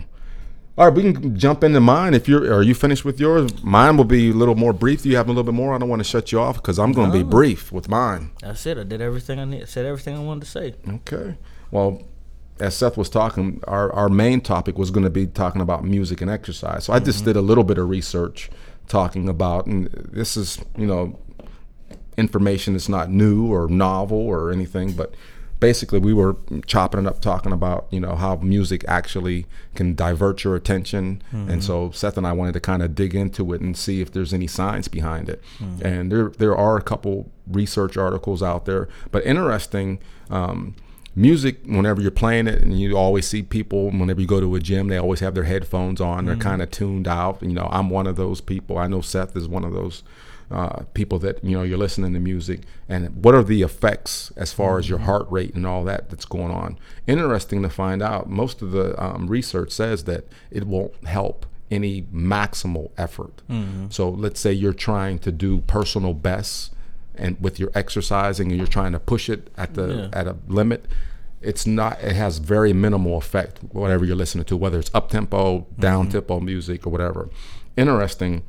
all 0.77 0.87
right, 0.87 0.95
we 0.95 1.13
can 1.13 1.39
jump 1.39 1.63
into 1.63 1.81
mine. 1.81 2.15
If 2.15 2.27
you're, 2.27 2.53
are 2.53 2.63
you 2.63 2.75
finished 2.75 3.05
with 3.05 3.21
yours? 3.21 3.63
Mine 3.63 3.97
will 3.97 4.05
be 4.05 4.31
a 4.31 4.33
little 4.33 4.57
more 4.57 4.73
brief. 4.73 5.07
You 5.07 5.17
have 5.17 5.27
a 5.27 5.31
little 5.31 5.45
bit 5.45 5.55
more? 5.55 5.73
I 5.73 5.79
don't 5.79 5.89
want 5.89 6.01
to 6.01 6.05
shut 6.05 6.33
you 6.33 6.41
off 6.41 6.57
because 6.57 6.81
I'm 6.81 6.91
going 6.93 7.13
to 7.13 7.17
be 7.17 7.23
brief 7.23 7.71
with 7.71 7.89
mine. 7.89 8.33
That's 8.41 8.67
it. 8.67 8.77
I 8.77 8.83
did 8.83 9.01
everything 9.01 9.39
I 9.39 9.45
need. 9.45 9.69
Said 9.69 9.87
everything 9.87 10.17
I 10.17 10.21
wanted 10.21 10.41
to 10.41 10.47
say. 10.47 10.75
Okay. 10.89 11.37
Well, 11.71 12.03
as 12.59 12.77
Seth 12.77 12.97
was 12.97 13.09
talking, 13.09 13.61
our, 13.69 13.93
our 13.93 14.09
main 14.09 14.41
topic 14.41 14.77
was 14.77 14.91
going 14.91 15.05
to 15.05 15.11
be 15.11 15.29
talking 15.29 15.61
about 15.61 15.85
music 15.85 16.21
and 16.21 16.31
exercise. 16.31 16.85
So 16.85 16.93
I 16.93 16.99
just 16.99 17.19
mm-hmm. 17.19 17.27
did 17.27 17.37
a 17.37 17.41
little 17.41 17.65
bit 17.65 17.79
of 17.79 17.89
research 17.89 18.51
talking 18.89 19.29
about, 19.29 19.67
and 19.67 19.87
this 19.87 20.37
is, 20.37 20.59
you 20.77 20.87
know, 20.87 21.19
information 22.17 22.75
that's 22.75 22.89
not 22.89 23.11
new 23.11 23.53
or 23.53 23.69
novel 23.69 24.19
or 24.19 24.51
anything, 24.51 24.93
but 24.93 25.15
basically 25.65 25.99
we 25.99 26.13
were 26.13 26.37
chopping 26.67 27.01
it 27.01 27.07
up 27.07 27.23
talking 27.23 27.51
about 27.51 27.87
you 27.89 27.99
know 27.99 28.17
how 28.17 28.37
music 28.37 28.85
actually 28.87 29.47
can 29.75 29.95
divert 29.95 30.45
your 30.45 30.55
attention. 30.55 31.23
And 31.33 31.49
mm-hmm. 31.49 31.61
so 31.61 31.91
Seth 31.91 32.19
and 32.19 32.27
I 32.27 32.33
wanted 32.33 32.53
to 32.53 32.61
kind 32.61 32.83
of 32.83 32.95
dig 32.95 33.15
into 33.15 33.55
it 33.55 33.63
and 33.63 33.75
see 33.75 34.03
if 34.03 34.13
there's 34.13 34.35
any 34.35 34.47
science 34.47 34.89
behind 34.89 35.31
it. 35.31 35.43
Mm. 35.59 35.81
And 35.81 36.13
there 36.13 36.29
there 36.29 36.55
are 36.55 36.77
a 36.77 36.83
couple 36.83 37.31
research 37.47 37.97
articles 37.97 38.43
out 38.43 38.67
there. 38.67 38.91
But 39.11 39.25
interesting 39.25 40.01
um, 40.29 40.75
music 41.17 41.65
whenever 41.65 42.03
you're 42.03 42.11
playing 42.11 42.47
it 42.47 42.61
and 42.61 42.79
you 42.79 42.95
always 42.95 43.27
see 43.27 43.43
people 43.43 43.91
whenever 43.91 44.21
you 44.21 44.27
go 44.27 44.41
to 44.41 44.55
a 44.57 44.61
gym 44.61 44.89
they 44.89 44.99
always 44.99 45.21
have 45.21 45.35
their 45.35 45.45
headphones 45.45 45.99
on. 45.99 46.27
They're 46.27 46.37
mm. 46.37 46.43
kind 46.43 46.61
of 46.61 46.71
tuned 46.73 47.09
out. 47.09 47.43
You 47.43 47.55
know 47.55 47.71
i'm 47.73 47.89
one 47.89 48.07
of 48.07 48.17
those 48.17 48.43
people. 48.43 48.77
I 48.77 48.87
know 48.87 49.01
seth 49.01 49.35
is 49.35 49.49
one 49.49 49.65
of 49.65 49.73
those 49.73 50.03
uh, 50.51 50.83
people 50.95 51.19
that 51.21 51.43
you 51.45 51.57
know 51.57 51.63
you're 51.63 51.79
listening 51.79 52.13
to 52.15 52.21
music 52.21 52.61
and 52.89 53.25
what 53.25 53.35
are 53.35 53.43
the 53.43 53.63
effects 53.63 54.33
as 54.37 54.53
far 54.53 54.79
as 54.79 54.89
your 54.89 54.99
heart 55.01 55.27
rate 55.31 55.55
and 55.55 55.67
all 55.67 55.85
that 55.85 56.11
that's 56.11 56.25
going 56.25 56.51
on? 56.53 56.79
Interesting 57.07 57.63
to 57.63 57.69
find 57.71 58.03
out 58.03 58.29
most 58.29 58.63
of 58.63 58.71
the 58.73 59.01
um, 59.03 59.27
research 59.29 59.71
says 59.73 60.05
that 60.05 60.27
it 60.51 60.67
won't 60.67 60.93
help 61.07 61.47
any 61.71 62.03
maximal 62.03 62.91
effort. 62.99 63.43
So 63.91 64.09
let's 64.11 64.39
say 64.39 64.53
you're 64.53 64.73
trying 64.75 65.19
to 65.21 65.33
do 65.33 65.61
personal 65.63 66.13
best 66.15 66.73
and 67.17 67.41
with 67.41 67.59
your 67.59 67.71
exercising 67.75 68.49
and 68.49 68.59
you're 68.59 68.67
trying 68.67 68.93
to 68.93 69.01
push 69.01 69.29
it 69.29 69.49
at 69.57 69.75
the 69.75 69.87
Yeah. 70.13 70.21
at 70.21 70.27
a 70.27 70.37
limit 70.49 70.87
it's 71.41 71.67
not 71.67 72.01
it 72.03 72.17
has 72.17 72.39
very 72.39 72.73
minimal 72.73 73.19
effect 73.19 73.59
whatever 73.73 74.05
you're 74.05 74.17
listening 74.17 74.45
to 74.47 74.57
whether 74.57 74.79
it's 74.79 74.91
up 74.95 75.11
tempo 75.11 75.67
down 75.79 76.09
tempo 76.09 76.41
music 76.41 76.87
or 76.87 76.91
whatever. 76.91 77.29
Interesting 77.77 78.43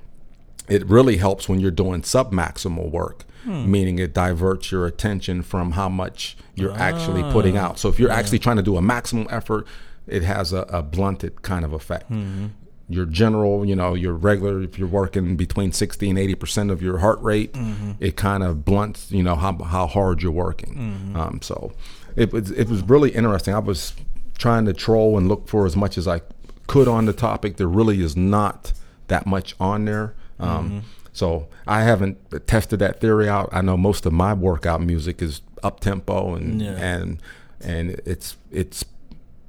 it 0.68 0.86
really 0.88 1.18
helps 1.18 1.48
when 1.48 1.60
you're 1.60 1.72
doing 1.72 2.02
submaximal 2.02 2.90
work 2.90 3.26
hmm. 3.46 3.72
meaning 3.72 4.00
it 4.00 4.14
diverts 4.14 4.72
your 4.72 4.86
attention 4.86 5.42
from 5.42 5.72
how 5.72 5.88
much 5.88 6.36
you're 6.56 6.76
actually 6.78 7.22
ah. 7.22 7.32
putting 7.32 7.58
out. 7.58 7.80
So 7.80 7.90
if 7.90 8.00
you're 8.00 8.12
actually 8.12 8.40
trying 8.40 8.58
to 8.58 8.64
do 8.64 8.76
a 8.76 8.82
maximum 8.82 9.28
effort 9.30 9.66
it 10.08 10.24
has 10.24 10.54
a, 10.54 10.62
a 10.70 10.84
blunted 10.84 11.42
kind 11.42 11.66
of 11.66 11.74
effect. 11.74 12.08
Hmm. 12.08 12.48
Your 12.88 13.06
general 13.06 13.66
you 13.66 13.76
know 13.76 13.94
your 13.94 14.14
regular 14.14 14.62
if 14.62 14.78
you're 14.78 14.88
working 14.88 15.36
between 15.36 15.72
60 15.72 16.10
and 16.10 16.20
80 16.20 16.36
percent 16.36 16.72
of 16.72 16.82
your 16.82 17.00
heart 17.00 17.20
rate 17.22 17.54
mm-hmm. 17.54 17.94
it 18.00 18.16
kind 18.16 18.44
of 18.44 18.64
blunts 18.64 19.12
you 19.12 19.24
know 19.24 19.36
how, 19.36 19.58
how 19.64 19.88
hard 19.88 20.22
you're 20.22 20.32
working. 20.32 20.76
Mm-hmm. 20.76 21.16
Um, 21.16 21.42
so 21.42 21.72
it 22.16 22.32
was 22.32 22.52
it 22.52 22.68
was 22.70 22.84
really 22.84 23.12
interesting. 23.12 23.54
I 23.54 23.60
was 23.60 23.94
trying 24.38 24.66
to 24.66 24.74
troll 24.74 25.18
and 25.18 25.28
look 25.28 25.48
for 25.48 25.66
as 25.66 25.78
much 25.78 25.98
as 25.98 26.08
i 26.08 26.22
could 26.68 26.88
on 26.88 27.06
the 27.06 27.14
topic. 27.14 27.58
There 27.58 27.68
really 27.68 28.02
is 28.02 28.16
not 28.16 28.74
that 29.08 29.26
much 29.26 29.56
on 29.60 29.86
there 29.86 30.14
um, 30.40 30.84
so 31.14 31.48
i 31.68 31.82
haven't 31.84 32.18
tested 32.48 32.80
that 32.80 33.00
theory 33.00 33.28
out 33.30 33.48
i 33.52 33.62
know 33.62 33.78
most 33.78 34.06
of 34.06 34.14
my 34.14 34.34
workout 34.34 34.82
music 34.82 35.22
is 35.22 35.42
up 35.64 35.80
tempo 35.80 36.36
and 36.36 36.62
Yeah. 36.62 36.72
and 36.78 37.22
and 37.62 37.92
it's 38.06 38.36
it's 38.52 38.84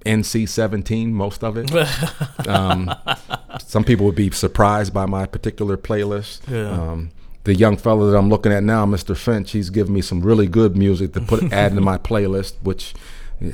nc 0.04 0.48
17 0.48 1.12
most 1.12 1.42
of 1.42 1.56
it 1.56 1.68
some 3.60 3.84
people 3.84 4.06
would 4.06 4.14
be 4.14 4.30
surprised 4.30 4.92
by 4.94 5.06
my 5.06 5.26
particular 5.26 5.76
playlist. 5.76 6.40
Yeah. 6.48 6.70
Um, 6.70 7.10
the 7.44 7.54
young 7.54 7.76
fella 7.76 8.10
that 8.10 8.16
I'm 8.16 8.28
looking 8.28 8.52
at 8.52 8.62
now, 8.64 8.84
Mr. 8.86 9.16
Finch, 9.16 9.52
he's 9.52 9.70
giving 9.70 9.94
me 9.94 10.02
some 10.02 10.20
really 10.20 10.46
good 10.48 10.76
music 10.76 11.12
to 11.12 11.20
put 11.20 11.52
add 11.52 11.70
into 11.72 11.80
my 11.82 11.96
playlist, 11.98 12.54
which 12.62 12.94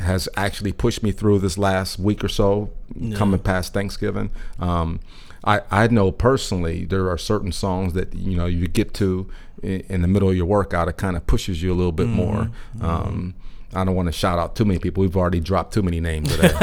has 0.01 0.29
actually 0.37 0.73
pushed 0.73 1.03
me 1.03 1.13
through 1.13 1.41
this 1.41 1.59
last 1.59 1.99
week 1.99 2.25
or 2.25 2.29
so, 2.29 2.71
coming 3.15 3.39
past 3.41 3.75
Thanksgiving. 3.75 4.31
Um, 4.59 5.01
I, 5.45 5.61
I 5.71 5.89
know 5.89 6.13
personally 6.13 6.85
there 6.85 7.11
are 7.11 7.19
certain 7.19 7.53
songs 7.53 7.95
that 7.95 8.15
you 8.15 8.37
know 8.37 8.47
you 8.47 8.69
get 8.69 8.95
to 8.95 9.29
in, 9.63 9.81
in 9.89 10.03
the 10.03 10.09
middle 10.09 10.29
of 10.31 10.37
your 10.37 10.47
workout. 10.47 10.89
It 10.89 10.97
kind 10.97 11.17
of 11.17 11.27
pushes 11.27 11.63
you 11.63 11.73
a 11.73 11.75
little 11.75 11.93
bit 11.93 12.09
more. 12.09 12.51
Um, 12.81 13.35
I 13.75 13.85
don't 13.85 13.95
want 13.95 14.07
to 14.07 14.13
shout 14.13 14.39
out 14.39 14.55
too 14.55 14.65
many 14.65 14.79
people. 14.79 15.01
We've 15.01 15.17
already 15.17 15.41
dropped 15.41 15.73
too 15.73 15.83
many 15.83 16.01
names 16.01 16.35
today. 16.37 16.55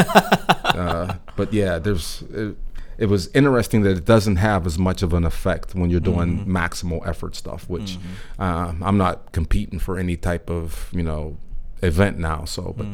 uh, 0.64 1.16
but 1.36 1.52
yeah, 1.54 1.80
there's. 1.80 2.24
It, 2.34 2.56
it 2.98 3.06
was 3.08 3.30
interesting 3.34 3.84
that 3.84 3.96
it 3.96 4.04
doesn't 4.04 4.36
have 4.36 4.66
as 4.68 4.78
much 4.78 5.02
of 5.04 5.14
an 5.14 5.24
effect 5.24 5.74
when 5.74 5.90
you're 5.90 6.02
doing 6.02 6.46
maximal 6.46 7.08
effort 7.08 7.34
stuff, 7.34 7.70
which 7.70 7.98
uh, 8.38 8.74
I'm 8.82 8.98
not 8.98 9.32
competing 9.32 9.80
for 9.80 9.98
any 9.98 10.18
type 10.18 10.50
of 10.50 10.90
you 10.92 11.04
know 11.04 11.38
event 11.82 12.20
now. 12.20 12.44
So, 12.44 12.74
but 12.76 12.86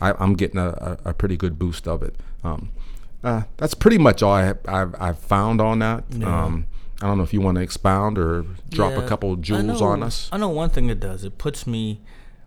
I, 0.00 0.14
I'm 0.22 0.34
getting 0.34 0.58
a, 0.58 0.68
a, 1.04 1.10
a 1.10 1.12
pretty 1.12 1.36
good 1.36 1.58
boost 1.58 1.88
of 1.88 2.04
it. 2.04 2.14
Um, 2.44 2.70
uh, 3.24 3.42
that's 3.56 3.74
pretty 3.74 3.98
much 3.98 4.22
all 4.22 4.32
I 4.32 4.54
I've, 4.66 4.94
I've 4.98 5.18
found 5.18 5.60
on 5.60 5.80
that. 5.80 6.04
Um, 6.22 6.66
I 7.00 7.06
don't 7.06 7.16
know 7.16 7.24
if 7.24 7.32
you 7.32 7.40
want 7.40 7.56
to 7.56 7.62
expound 7.62 8.18
or 8.18 8.44
drop 8.70 8.92
a 8.94 9.06
couple 9.06 9.34
jewels 9.36 9.80
know- 9.80 9.86
on 9.86 10.02
us. 10.02 10.28
I 10.32 10.38
know 10.38 10.48
one 10.48 10.70
thing 10.70 10.88
it 10.88 11.00
does. 11.00 11.24
It 11.24 11.38
puts 11.38 11.66
me 11.66 12.00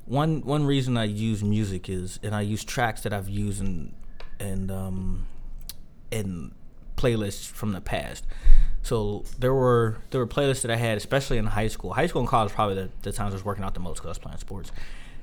one 0.05 0.41
one 0.41 0.65
reason 0.65 0.97
I 0.97 1.05
use 1.05 1.43
music 1.43 1.87
is 1.87 2.19
and 2.21 2.35
I 2.35 2.41
use 2.41 2.63
tracks 2.63 3.01
that 3.01 3.13
I've 3.13 3.29
used 3.29 3.61
in 3.61 3.93
and 4.39 4.71
um 4.71 5.27
in 6.09 6.53
playlists 6.97 7.45
from 7.45 7.71
the 7.71 7.81
past. 7.81 8.25
So 8.83 9.23
there 9.39 9.53
were 9.53 9.97
there 10.09 10.19
were 10.19 10.27
playlists 10.27 10.63
that 10.63 10.71
I 10.71 10.75
had, 10.75 10.97
especially 10.97 11.37
in 11.37 11.45
high 11.45 11.67
school. 11.67 11.93
High 11.93 12.07
school 12.07 12.21
and 12.21 12.29
college 12.29 12.51
probably 12.51 12.75
the, 12.75 12.89
the 13.03 13.11
times 13.11 13.33
I 13.33 13.35
was 13.35 13.45
working 13.45 13.63
out 13.63 13.73
the 13.73 13.79
most 13.79 13.97
because 13.97 14.07
I 14.07 14.09
was 14.09 14.17
playing 14.17 14.37
sports. 14.39 14.71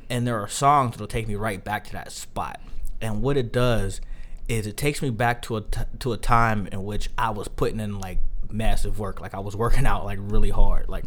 And 0.08 0.26
there 0.26 0.40
are 0.40 0.48
songs 0.48 0.92
that'll 0.92 1.06
take 1.06 1.28
me 1.28 1.34
right 1.34 1.62
back 1.62 1.84
to 1.84 1.92
that 1.92 2.12
spot. 2.12 2.60
And 3.00 3.20
what 3.20 3.36
it 3.36 3.52
does 3.52 4.00
is 4.48 4.66
it 4.66 4.76
takes 4.76 5.02
me 5.02 5.10
back 5.10 5.42
to 5.42 5.56
a 5.56 5.60
t- 5.60 5.80
to 6.00 6.12
a 6.12 6.16
time 6.16 6.66
in 6.72 6.84
which 6.84 7.10
I 7.16 7.30
was 7.30 7.48
putting 7.48 7.80
in 7.80 7.98
like 7.98 8.18
massive 8.50 8.98
work, 8.98 9.20
like 9.20 9.34
I 9.34 9.40
was 9.40 9.54
working 9.54 9.86
out 9.86 10.04
like 10.04 10.18
really 10.20 10.50
hard. 10.50 10.88
Like 10.88 11.04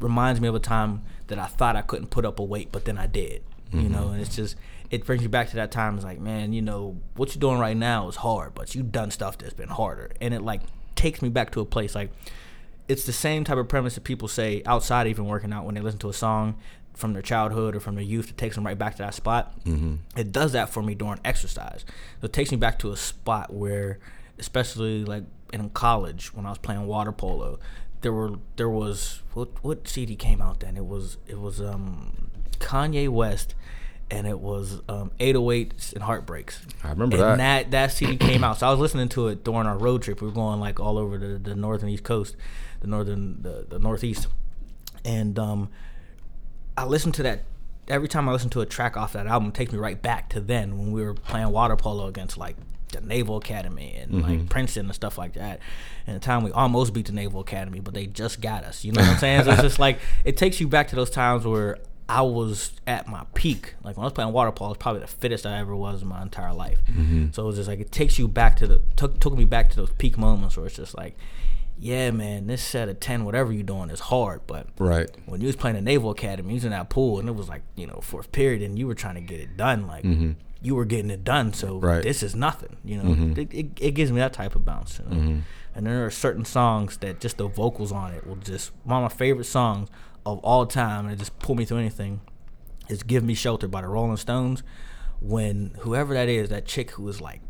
reminds 0.00 0.40
me 0.40 0.48
of 0.48 0.54
a 0.54 0.60
time 0.60 1.02
that 1.28 1.38
I 1.38 1.46
thought 1.46 1.76
I 1.76 1.82
couldn't 1.82 2.08
put 2.08 2.24
up 2.24 2.38
a 2.38 2.44
weight, 2.44 2.70
but 2.72 2.84
then 2.84 2.98
I 2.98 3.06
did. 3.06 3.42
You 3.70 3.80
mm-hmm. 3.80 3.92
know, 3.92 4.08
and 4.08 4.20
it's 4.20 4.34
just 4.34 4.56
it 4.90 5.04
brings 5.04 5.22
you 5.22 5.28
back 5.28 5.50
to 5.50 5.56
that 5.56 5.70
time. 5.70 5.96
It's 5.96 6.04
like, 6.04 6.20
man, 6.20 6.52
you 6.52 6.62
know 6.62 7.00
what 7.16 7.34
you're 7.34 7.40
doing 7.40 7.58
right 7.58 7.76
now 7.76 8.08
is 8.08 8.16
hard, 8.16 8.54
but 8.54 8.74
you've 8.74 8.92
done 8.92 9.10
stuff 9.10 9.38
that's 9.38 9.54
been 9.54 9.68
harder, 9.68 10.12
and 10.20 10.32
it 10.32 10.42
like 10.42 10.62
takes 10.94 11.20
me 11.20 11.28
back 11.28 11.50
to 11.50 11.60
a 11.60 11.64
place 11.64 11.94
like 11.94 12.10
it's 12.86 13.04
the 13.04 13.12
same 13.12 13.44
type 13.44 13.58
of 13.58 13.66
premise 13.68 13.94
that 13.94 14.04
people 14.04 14.28
say 14.28 14.62
outside 14.66 15.06
even 15.06 15.24
working 15.24 15.52
out 15.52 15.64
when 15.64 15.74
they 15.74 15.80
listen 15.80 15.98
to 15.98 16.08
a 16.08 16.12
song 16.12 16.56
from 16.94 17.12
their 17.12 17.22
childhood 17.22 17.74
or 17.76 17.80
from 17.80 17.94
their 17.94 18.04
youth. 18.04 18.30
It 18.30 18.38
takes 18.38 18.54
them 18.54 18.64
right 18.64 18.78
back 18.78 18.96
to 18.96 19.02
that 19.02 19.14
spot. 19.14 19.52
Mm-hmm. 19.64 19.96
It 20.16 20.32
does 20.32 20.52
that 20.52 20.70
for 20.70 20.82
me 20.82 20.94
during 20.94 21.20
exercise. 21.24 21.84
So 22.20 22.26
it 22.26 22.32
takes 22.32 22.50
me 22.50 22.56
back 22.56 22.78
to 22.80 22.92
a 22.92 22.96
spot 22.96 23.52
where, 23.52 23.98
especially 24.38 25.04
like 25.04 25.24
in 25.52 25.70
college 25.70 26.34
when 26.34 26.46
I 26.46 26.50
was 26.50 26.58
playing 26.58 26.86
water 26.86 27.12
polo, 27.12 27.58
there 28.00 28.12
were 28.12 28.32
there 28.56 28.68
was 28.68 29.22
what 29.32 29.48
what 29.62 29.88
CD 29.88 30.14
came 30.16 30.40
out 30.40 30.60
then? 30.60 30.76
It 30.76 30.86
was 30.86 31.16
it 31.26 31.40
was 31.40 31.60
um 31.60 32.30
Kanye 32.58 33.08
West 33.08 33.54
and 34.10 34.26
it 34.26 34.38
was 34.38 34.80
um, 34.88 35.10
808s 35.18 35.94
and 35.94 36.02
Heartbreaks. 36.02 36.60
I 36.82 36.90
remember 36.90 37.16
and 37.16 37.40
that. 37.40 37.70
that. 37.70 37.70
That 37.70 37.92
CD 37.92 38.16
came 38.18 38.44
out. 38.44 38.58
So 38.58 38.66
I 38.66 38.70
was 38.70 38.78
listening 38.78 39.08
to 39.10 39.28
it 39.28 39.44
during 39.44 39.66
our 39.66 39.78
road 39.78 40.02
trip. 40.02 40.20
We 40.20 40.28
were 40.28 40.34
going 40.34 40.60
like 40.60 40.78
all 40.78 40.98
over 40.98 41.18
the, 41.18 41.38
the 41.38 41.54
north 41.54 41.82
and 41.82 41.90
east 41.90 42.04
coast, 42.04 42.36
the 42.80 42.86
northern 42.86 43.42
the, 43.42 43.66
the 43.68 43.78
northeast, 43.78 44.28
and 45.04 45.38
um, 45.38 45.70
I 46.76 46.84
listen 46.84 47.12
to 47.12 47.22
that 47.24 47.44
every 47.88 48.08
time 48.08 48.28
I 48.28 48.32
listen 48.32 48.50
to 48.50 48.60
a 48.60 48.66
track 48.66 48.96
off 48.96 49.12
that 49.12 49.26
album. 49.26 49.48
It 49.48 49.54
takes 49.54 49.72
me 49.72 49.78
right 49.78 50.00
back 50.00 50.30
to 50.30 50.40
then 50.40 50.78
when 50.78 50.92
we 50.92 51.02
were 51.02 51.14
playing 51.14 51.50
water 51.50 51.76
polo 51.76 52.06
against 52.06 52.36
like 52.36 52.56
the 52.92 53.00
Naval 53.00 53.36
Academy 53.36 53.94
and 53.96 54.12
mm-hmm. 54.12 54.30
like 54.30 54.48
Princeton 54.48 54.86
and 54.86 54.94
stuff 54.94 55.18
like 55.18 55.34
that. 55.34 55.60
And 56.06 56.16
the 56.16 56.20
time 56.20 56.42
we 56.42 56.52
almost 56.52 56.92
beat 56.92 57.06
the 57.06 57.12
Naval 57.12 57.40
Academy, 57.40 57.80
but 57.80 57.94
they 57.94 58.06
just 58.06 58.40
got 58.40 58.64
us. 58.64 58.84
You 58.84 58.92
know 58.92 59.02
what 59.02 59.10
I'm 59.10 59.18
saying? 59.18 59.44
so 59.44 59.52
it's 59.52 59.62
just 59.62 59.78
like 59.78 59.98
it 60.24 60.36
takes 60.36 60.60
you 60.60 60.68
back 60.68 60.88
to 60.88 60.96
those 60.96 61.10
times 61.10 61.46
where 61.46 61.78
I 62.08 62.22
was 62.22 62.72
at 62.86 63.08
my 63.08 63.24
peak. 63.34 63.74
Like 63.82 63.96
when 63.96 64.04
I 64.04 64.06
was 64.06 64.12
playing 64.12 64.32
water 64.32 64.52
polo, 64.52 64.72
it's 64.72 64.82
probably 64.82 65.00
the 65.00 65.06
fittest 65.06 65.46
I 65.46 65.58
ever 65.58 65.74
was 65.74 66.02
in 66.02 66.08
my 66.08 66.22
entire 66.22 66.54
life. 66.54 66.78
Mm-hmm. 66.90 67.32
So 67.32 67.44
it 67.44 67.46
was 67.46 67.56
just 67.56 67.68
like 67.68 67.80
it 67.80 67.92
takes 67.92 68.18
you 68.18 68.28
back 68.28 68.56
to 68.56 68.66
the 68.66 68.80
took 68.96 69.20
took 69.20 69.36
me 69.36 69.44
back 69.44 69.70
to 69.70 69.76
those 69.76 69.90
peak 69.90 70.16
moments 70.16 70.56
where 70.56 70.66
it's 70.66 70.76
just 70.76 70.96
like, 70.96 71.16
yeah, 71.84 72.10
man, 72.12 72.46
this 72.46 72.62
set 72.62 72.88
of 72.88 72.98
ten, 72.98 73.26
whatever 73.26 73.52
you're 73.52 73.62
doing, 73.62 73.90
is 73.90 74.00
hard. 74.00 74.40
But 74.46 74.68
right 74.78 75.10
when 75.26 75.42
you 75.42 75.46
was 75.48 75.54
playing 75.54 75.76
the 75.76 75.82
Naval 75.82 76.10
Academy, 76.10 76.48
you 76.48 76.54
was 76.54 76.64
in 76.64 76.70
that 76.70 76.88
pool, 76.88 77.18
and 77.18 77.28
it 77.28 77.34
was 77.34 77.46
like 77.46 77.60
you 77.76 77.86
know 77.86 78.00
fourth 78.02 78.32
period, 78.32 78.62
and 78.62 78.78
you 78.78 78.86
were 78.86 78.94
trying 78.94 79.16
to 79.16 79.20
get 79.20 79.38
it 79.38 79.58
done. 79.58 79.86
Like 79.86 80.02
mm-hmm. 80.02 80.32
you 80.62 80.76
were 80.76 80.86
getting 80.86 81.10
it 81.10 81.24
done. 81.24 81.52
So 81.52 81.76
right. 81.76 82.02
this 82.02 82.22
is 82.22 82.34
nothing. 82.34 82.78
You 82.86 82.96
know, 82.96 83.10
mm-hmm. 83.10 83.38
it, 83.38 83.52
it, 83.52 83.66
it, 83.78 83.90
gives 83.90 84.10
me 84.10 84.18
that 84.18 84.32
type 84.32 84.56
of 84.56 84.64
bounce. 84.64 84.98
You 84.98 85.04
know? 85.04 85.20
Mm-hmm. 85.20 85.38
And 85.74 85.86
there 85.86 86.06
are 86.06 86.10
certain 86.10 86.46
songs 86.46 86.96
that 86.98 87.20
just 87.20 87.36
the 87.36 87.48
vocals 87.48 87.92
on 87.92 88.14
it 88.14 88.26
will 88.26 88.36
just 88.36 88.72
one 88.84 89.04
of 89.04 89.12
my 89.12 89.14
favorite 89.14 89.44
songs 89.44 89.90
of 90.24 90.38
all 90.38 90.64
time, 90.64 91.04
and 91.04 91.12
it 91.12 91.18
just 91.18 91.38
pull 91.38 91.54
me 91.54 91.66
through 91.66 91.78
anything 91.80 92.22
is 92.88 93.02
"Give 93.02 93.22
Me 93.22 93.34
Shelter" 93.34 93.68
by 93.68 93.82
the 93.82 93.88
Rolling 93.88 94.16
Stones. 94.16 94.62
When 95.20 95.76
whoever 95.80 96.14
that 96.14 96.30
is, 96.30 96.48
that 96.48 96.64
chick 96.64 96.92
who 96.92 97.06
is 97.10 97.20
like 97.20 97.42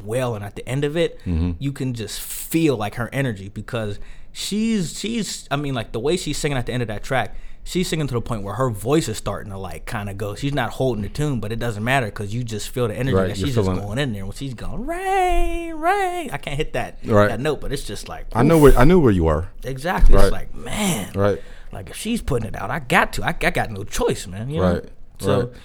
wailing 0.00 0.42
at 0.42 0.56
the 0.56 0.68
end 0.68 0.84
of 0.84 0.96
it, 0.96 1.18
mm-hmm. 1.20 1.52
you 1.58 1.72
can 1.72 1.94
just 1.94 2.20
feel 2.20 2.76
like 2.76 2.96
her 2.96 3.08
energy 3.12 3.48
because 3.48 3.98
she's 4.32 4.98
she's 4.98 5.46
I 5.50 5.56
mean 5.56 5.74
like 5.74 5.92
the 5.92 6.00
way 6.00 6.16
she's 6.16 6.38
singing 6.38 6.58
at 6.58 6.66
the 6.66 6.72
end 6.72 6.82
of 6.82 6.88
that 6.88 7.02
track, 7.02 7.36
she's 7.64 7.88
singing 7.88 8.06
to 8.06 8.14
the 8.14 8.20
point 8.20 8.42
where 8.42 8.54
her 8.54 8.70
voice 8.70 9.08
is 9.08 9.16
starting 9.16 9.52
to 9.52 9.58
like 9.58 9.86
kind 9.86 10.08
of 10.08 10.16
go. 10.16 10.34
She's 10.34 10.54
not 10.54 10.70
holding 10.70 11.02
the 11.02 11.08
tune, 11.08 11.40
but 11.40 11.52
it 11.52 11.58
doesn't 11.58 11.84
matter 11.84 12.06
because 12.06 12.34
you 12.34 12.44
just 12.44 12.68
feel 12.70 12.88
the 12.88 12.94
energy 12.94 13.14
right, 13.14 13.28
that 13.28 13.36
she's 13.36 13.54
just 13.54 13.66
going 13.66 13.98
it. 13.98 14.02
in 14.02 14.12
there. 14.12 14.24
When 14.24 14.34
she's 14.34 14.54
going 14.54 14.86
rain, 14.86 15.74
rain, 15.74 16.30
I 16.30 16.38
can't 16.38 16.56
hit 16.56 16.72
that 16.74 16.98
right. 17.04 17.28
that 17.28 17.40
note, 17.40 17.60
but 17.60 17.72
it's 17.72 17.84
just 17.84 18.08
like 18.08 18.26
oof. 18.26 18.36
I 18.36 18.42
know 18.42 18.58
where 18.58 18.76
I 18.76 18.84
knew 18.84 19.00
where 19.00 19.12
you 19.12 19.26
are. 19.26 19.50
Exactly. 19.64 20.14
Right. 20.14 20.24
It's 20.24 20.32
like 20.32 20.54
man, 20.54 21.12
right. 21.14 21.40
Like 21.72 21.88
if 21.88 21.96
she's 21.96 22.20
putting 22.20 22.46
it 22.46 22.54
out, 22.54 22.70
I 22.70 22.80
got 22.80 23.14
to. 23.14 23.24
I, 23.24 23.28
I 23.28 23.50
got 23.50 23.70
no 23.70 23.82
choice, 23.82 24.26
man. 24.26 24.50
You 24.50 24.60
know? 24.60 24.74
Right. 24.74 24.88
So 25.18 25.40
right. 25.40 25.56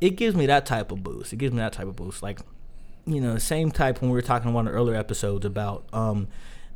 it 0.00 0.10
gives 0.10 0.36
me 0.36 0.46
that 0.46 0.66
type 0.66 0.92
of 0.92 1.02
boost. 1.02 1.32
It 1.32 1.36
gives 1.36 1.52
me 1.52 1.58
that 1.60 1.72
type 1.72 1.86
of 1.86 1.96
boost. 1.96 2.22
Like, 2.22 2.40
you 3.06 3.20
know, 3.20 3.38
same 3.38 3.70
type 3.70 4.00
when 4.00 4.10
we 4.10 4.14
were 4.14 4.22
talking 4.22 4.54
in 4.54 4.64
the 4.64 4.70
earlier 4.70 4.96
episodes 4.96 5.44
about 5.44 5.84
um, 5.92 6.28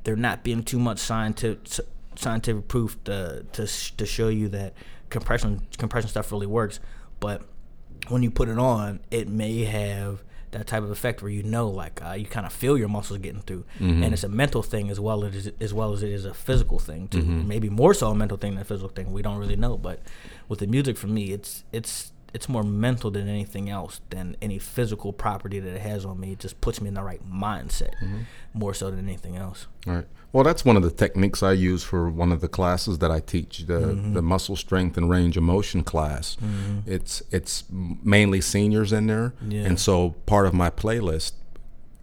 there 0.05 0.17
not 0.17 0.43
being 0.43 0.63
too 0.63 0.79
much 0.79 0.99
scientific 0.99 1.87
scientific 2.17 2.67
proof 2.69 3.03
to 3.05 3.45
to 3.53 3.67
to 3.97 4.07
show 4.07 4.29
you 4.29 4.49
that 4.49 4.75
compression 5.11 5.67
compression 5.77 6.09
stuff 6.09 6.31
really 6.33 6.47
works. 6.47 6.81
But 7.21 7.43
when 8.09 8.23
you 8.23 8.31
put 8.31 8.49
it 8.49 8.59
on, 8.59 9.01
it 9.11 9.29
may 9.29 9.65
have 9.65 10.23
that 10.51 10.67
type 10.67 10.83
of 10.83 10.91
effect 10.91 11.23
where 11.23 11.31
you 11.31 11.43
know 11.43 11.69
like 11.69 12.01
uh, 12.05 12.13
you 12.13 12.25
kind 12.25 12.47
of 12.47 12.53
feel 12.53 12.79
your 12.79 12.89
muscles 12.89 13.19
getting 13.19 13.43
through 13.43 13.65
mm-hmm. 13.79 14.03
and 14.03 14.15
it's 14.15 14.25
a 14.25 14.29
mental 14.29 14.63
thing 14.63 14.91
as 14.91 14.99
well 14.99 15.25
as 15.25 15.51
as 15.61 15.75
well 15.75 15.93
as 15.93 16.03
it 16.03 16.11
is 16.11 16.25
a 16.25 16.33
physical 16.33 16.79
thing 16.79 17.07
too 17.09 17.21
mm-hmm. 17.21 17.47
maybe 17.47 17.69
more 17.69 17.93
so 17.93 18.11
a 18.11 18.15
mental 18.15 18.39
thing 18.39 18.53
than 18.53 18.63
a 18.63 18.65
physical 18.65 18.89
thing 18.89 19.13
we 19.13 19.21
don't 19.21 19.37
really 19.37 19.57
know 19.57 19.77
but 19.77 20.01
with 20.49 20.61
the 20.61 20.67
music 20.67 20.97
for 20.97 21.07
me 21.07 21.33
it's 21.33 21.65
it's 21.73 22.13
it's 22.35 22.49
more 22.49 22.63
mental 22.63 23.11
than 23.11 23.29
anything 23.29 23.71
else 23.71 24.01
than 24.11 24.37
any 24.43 24.59
physical 24.59 25.13
property 25.13 25.61
that 25.61 25.75
it 25.75 25.81
has 25.81 26.05
on 26.05 26.19
me 26.21 26.33
it 26.33 26.39
just 26.39 26.61
puts 26.61 26.81
me 26.81 26.89
in 26.89 26.95
the 26.95 27.03
right 27.03 27.29
mindset 27.31 27.95
mm-hmm. 27.97 28.21
more 28.55 28.75
so 28.75 28.91
than 28.91 29.01
anything 29.01 29.37
else 29.37 29.67
all 29.87 29.95
right 29.95 30.07
well, 30.31 30.45
that's 30.45 30.63
one 30.63 30.77
of 30.77 30.83
the 30.83 30.91
techniques 30.91 31.43
I 31.43 31.53
use 31.53 31.83
for 31.83 32.11
one 32.11 32.33
of 32.33 32.43
the 32.43 32.49
classes 32.49 32.99
that 32.99 33.11
I 33.11 33.21
teach, 33.21 33.61
the 33.61 33.81
mm-hmm. 33.81 34.13
the 34.13 34.21
muscle 34.21 34.57
strength 34.57 34.99
and 34.99 35.09
range 35.09 35.39
of 35.39 35.43
motion 35.43 35.83
class. 35.83 36.37
Mm-hmm. 36.37 36.81
It's 36.85 37.23
it's 37.31 37.65
mainly 37.71 38.43
seniors 38.43 38.93
in 38.93 39.07
there, 39.07 39.33
yeah. 39.49 39.63
and 39.63 39.81
so 39.81 40.11
part 40.27 40.47
of 40.47 40.53
my 40.53 40.69
playlist 40.69 41.33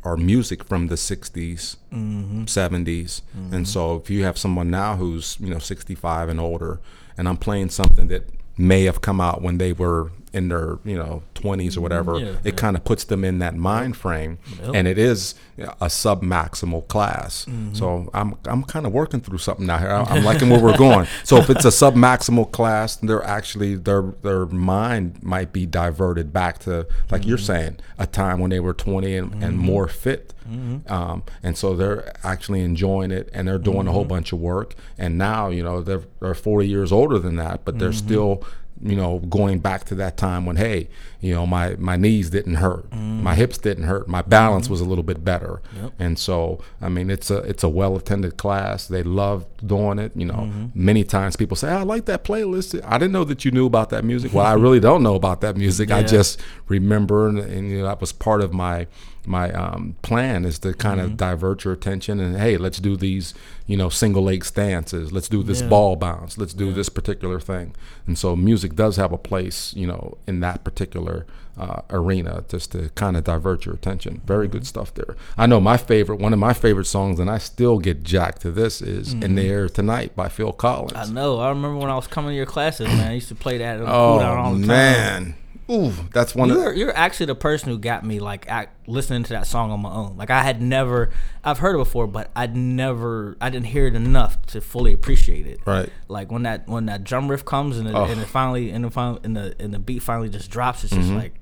are 0.05 0.17
music 0.17 0.63
from 0.63 0.87
the 0.87 0.95
60s, 0.95 1.77
mm-hmm. 1.91 2.43
70s. 2.43 3.21
And 3.33 3.51
mm-hmm. 3.51 3.63
so 3.63 3.95
if 3.95 4.09
you 4.09 4.23
have 4.23 4.37
someone 4.37 4.69
now 4.69 4.95
who's, 4.95 5.35
you 5.39 5.49
know, 5.49 5.57
65 5.57 6.29
and 6.29 6.39
older 6.39 6.79
and 7.17 7.27
I'm 7.27 7.37
playing 7.37 7.69
something 7.69 8.07
that 8.09 8.29
may 8.57 8.83
have 8.83 9.01
come 9.01 9.19
out 9.19 9.41
when 9.41 9.57
they 9.57 9.73
were 9.73 10.11
in 10.35 10.49
their 10.49 10.77
you 10.83 10.97
know 10.97 11.23
20s 11.35 11.77
or 11.77 11.81
whatever 11.81 12.19
yeah, 12.19 12.25
it 12.25 12.39
yeah. 12.43 12.51
kind 12.51 12.75
of 12.75 12.83
puts 12.83 13.05
them 13.05 13.23
in 13.23 13.39
that 13.39 13.55
mind 13.55 13.95
frame 13.95 14.37
and 14.73 14.85
it 14.85 14.97
is 14.97 15.33
a 15.79 15.89
sub 15.89 16.21
maximal 16.21 16.85
class 16.89 17.45
mm-hmm. 17.45 17.73
so 17.73 18.09
i'm 18.13 18.35
i'm 18.43 18.61
kind 18.63 18.85
of 18.85 18.91
working 18.91 19.21
through 19.21 19.37
something 19.37 19.65
now 19.65 19.77
here 19.77 19.89
i'm 19.89 20.25
liking 20.25 20.49
where 20.49 20.61
we're 20.61 20.77
going 20.77 21.07
so 21.23 21.37
if 21.37 21.49
it's 21.49 21.63
a 21.63 21.71
sub 21.71 21.95
maximal 21.95 22.51
class 22.51 22.97
they're 22.97 23.23
actually 23.23 23.75
their 23.75 24.01
their 24.23 24.45
mind 24.47 25.23
might 25.23 25.53
be 25.53 25.65
diverted 25.65 26.33
back 26.33 26.59
to 26.59 26.85
like 27.09 27.21
mm-hmm. 27.21 27.29
you're 27.29 27.37
saying 27.37 27.77
a 27.97 28.05
time 28.05 28.39
when 28.39 28.49
they 28.49 28.59
were 28.59 28.73
20 28.73 29.15
and, 29.15 29.31
mm-hmm. 29.31 29.43
and 29.43 29.57
more 29.57 29.87
fit 29.87 30.33
Mm-hmm. 30.49 30.91
Um, 30.91 31.23
and 31.41 31.57
so 31.57 31.75
they're 31.75 32.13
actually 32.23 32.61
enjoying 32.61 33.11
it 33.11 33.29
and 33.33 33.47
they're 33.47 33.57
doing 33.57 33.87
a 33.87 33.91
whole 33.91 34.03
mm-hmm. 34.03 34.09
bunch 34.09 34.31
of 34.31 34.39
work. 34.39 34.75
And 34.97 35.17
now, 35.17 35.49
you 35.49 35.63
know, 35.63 35.81
they're, 35.81 36.03
they're 36.19 36.35
40 36.35 36.67
years 36.67 36.91
older 36.91 37.17
than 37.17 37.35
that, 37.37 37.65
but 37.65 37.79
they're 37.79 37.89
mm-hmm. 37.89 38.07
still 38.07 38.43
you 38.81 38.95
know, 38.95 39.19
going 39.19 39.59
back 39.59 39.85
to 39.85 39.95
that 39.95 40.17
time 40.17 40.45
when, 40.45 40.57
hey, 40.57 40.89
you 41.21 41.33
know, 41.33 41.47
my, 41.47 41.75
my 41.77 41.95
knees 41.95 42.29
didn't 42.29 42.55
hurt, 42.55 42.89
mm. 42.89 43.21
my 43.21 43.33
hips 43.33 43.57
didn't 43.57 43.85
hurt, 43.85 44.07
my 44.07 44.21
balance 44.21 44.67
mm. 44.67 44.71
was 44.71 44.81
a 44.81 44.85
little 44.85 45.03
bit 45.03 45.23
better, 45.23 45.61
yep. 45.75 45.93
and 45.97 46.19
so 46.19 46.61
I 46.81 46.89
mean, 46.89 47.09
it's 47.09 47.31
a 47.31 47.37
it's 47.39 47.63
a 47.63 47.69
well 47.69 47.95
attended 47.95 48.37
class. 48.37 48.87
They 48.87 49.03
love 49.03 49.45
doing 49.65 49.99
it. 49.99 50.11
You 50.15 50.25
know, 50.25 50.33
mm-hmm. 50.33 50.67
many 50.73 51.03
times 51.03 51.35
people 51.35 51.55
say, 51.55 51.69
I 51.69 51.83
like 51.83 52.05
that 52.05 52.23
playlist. 52.23 52.79
I 52.85 52.97
didn't 52.97 53.13
know 53.13 53.23
that 53.23 53.45
you 53.45 53.51
knew 53.51 53.65
about 53.65 53.89
that 53.89 54.03
music. 54.03 54.33
Well, 54.33 54.45
I 54.45 54.53
really 54.65 54.79
don't 54.79 55.03
know 55.03 55.15
about 55.15 55.41
that 55.41 55.55
music. 55.55 55.89
Yeah. 55.89 55.97
I 55.97 56.03
just 56.03 56.41
remember, 56.67 57.27
and, 57.27 57.39
and 57.39 57.69
you 57.69 57.79
know, 57.79 57.85
that 57.85 58.01
was 58.01 58.11
part 58.11 58.41
of 58.41 58.53
my 58.53 58.87
my 59.27 59.51
um, 59.51 59.95
plan 60.01 60.45
is 60.45 60.59
to 60.59 60.73
kind 60.73 60.99
of 60.99 61.07
mm-hmm. 61.07 61.15
divert 61.17 61.63
your 61.63 61.73
attention 61.73 62.19
and 62.19 62.37
hey, 62.37 62.57
let's 62.57 62.79
do 62.79 62.95
these, 62.95 63.33
you 63.67 63.77
know, 63.77 63.89
single 63.89 64.23
leg 64.23 64.45
stances. 64.45 65.11
Let's 65.11 65.29
do 65.29 65.43
this 65.43 65.61
yeah. 65.61 65.67
ball 65.67 65.95
bounce. 65.95 66.37
Let's 66.37 66.53
do 66.53 66.67
yeah. 66.67 66.73
this 66.73 66.89
particular 66.89 67.39
thing. 67.39 67.75
And 68.07 68.17
so 68.17 68.35
music 68.35 68.75
does 68.75 68.97
have 68.97 69.11
a 69.11 69.17
place, 69.17 69.73
you 69.75 69.87
know, 69.87 70.17
in 70.27 70.39
that 70.41 70.63
particular 70.63 71.25
uh, 71.57 71.81
arena 71.89 72.43
just 72.49 72.71
to 72.73 72.89
kind 72.95 73.15
of 73.15 73.23
divert 73.23 73.65
your 73.65 73.75
attention. 73.75 74.21
Very 74.25 74.47
good 74.47 74.67
stuff 74.67 74.93
there. 74.93 75.15
I 75.37 75.45
know 75.45 75.59
my 75.59 75.77
favorite, 75.77 76.19
one 76.19 76.33
of 76.33 76.39
my 76.39 76.53
favorite 76.53 76.85
songs, 76.85 77.19
and 77.19 77.29
I 77.29 77.37
still 77.37 77.79
get 77.79 78.03
jacked 78.03 78.41
to 78.41 78.51
this 78.51 78.81
is 78.81 79.13
mm-hmm. 79.13 79.23
"In 79.23 79.35
the 79.35 79.47
Air 79.47 79.69
Tonight" 79.69 80.15
by 80.15 80.27
Phil 80.27 80.51
Collins. 80.51 80.93
I 80.95 81.05
know. 81.05 81.39
I 81.39 81.49
remember 81.49 81.77
when 81.77 81.89
I 81.89 81.95
was 81.95 82.07
coming 82.07 82.31
to 82.31 82.35
your 82.35 82.45
classes, 82.45 82.87
man. 82.87 83.07
I 83.07 83.13
used 83.13 83.29
to 83.29 83.35
play 83.35 83.57
that. 83.59 83.81
All 83.81 84.17
the 84.17 84.23
time. 84.25 84.37
Oh 84.37 84.55
man. 84.55 85.35
Ooh, 85.69 85.91
that's 86.13 86.35
one. 86.35 86.49
You're, 86.49 86.71
of, 86.71 86.77
you're 86.77 86.95
actually 86.95 87.25
the 87.25 87.35
person 87.35 87.69
who 87.69 87.79
got 87.79 88.05
me 88.05 88.19
like 88.19 88.47
act, 88.47 88.87
listening 88.87 89.23
to 89.23 89.33
that 89.33 89.47
song 89.47 89.71
on 89.71 89.81
my 89.81 89.89
own. 89.89 90.15
Like 90.15 90.29
I 90.29 90.43
had 90.43 90.61
never, 90.61 91.09
I've 91.43 91.57
heard 91.57 91.75
it 91.75 91.79
before, 91.79 92.05
but 92.05 92.29
I'd 92.35 92.55
never, 92.55 93.35
I 93.41 93.49
didn't 93.49 93.67
hear 93.67 93.87
it 93.87 93.95
enough 93.95 94.43
to 94.47 94.61
fully 94.61 94.93
appreciate 94.93 95.47
it. 95.47 95.59
Right. 95.65 95.89
Like 96.07 96.31
when 96.31 96.43
that 96.43 96.67
when 96.67 96.85
that 96.85 97.03
drum 97.03 97.29
riff 97.29 97.43
comes 97.45 97.79
and 97.79 97.87
it, 97.87 97.95
oh. 97.95 98.05
and 98.05 98.21
it 98.21 98.27
finally 98.27 98.69
and 98.69 98.85
the 98.85 98.91
final 98.91 99.19
and 99.23 99.35
the 99.35 99.55
and 99.59 99.73
the 99.73 99.79
beat 99.79 100.03
finally 100.03 100.29
just 100.29 100.51
drops, 100.51 100.83
it's 100.83 100.93
just 100.93 101.07
mm-hmm. 101.07 101.17
like, 101.17 101.35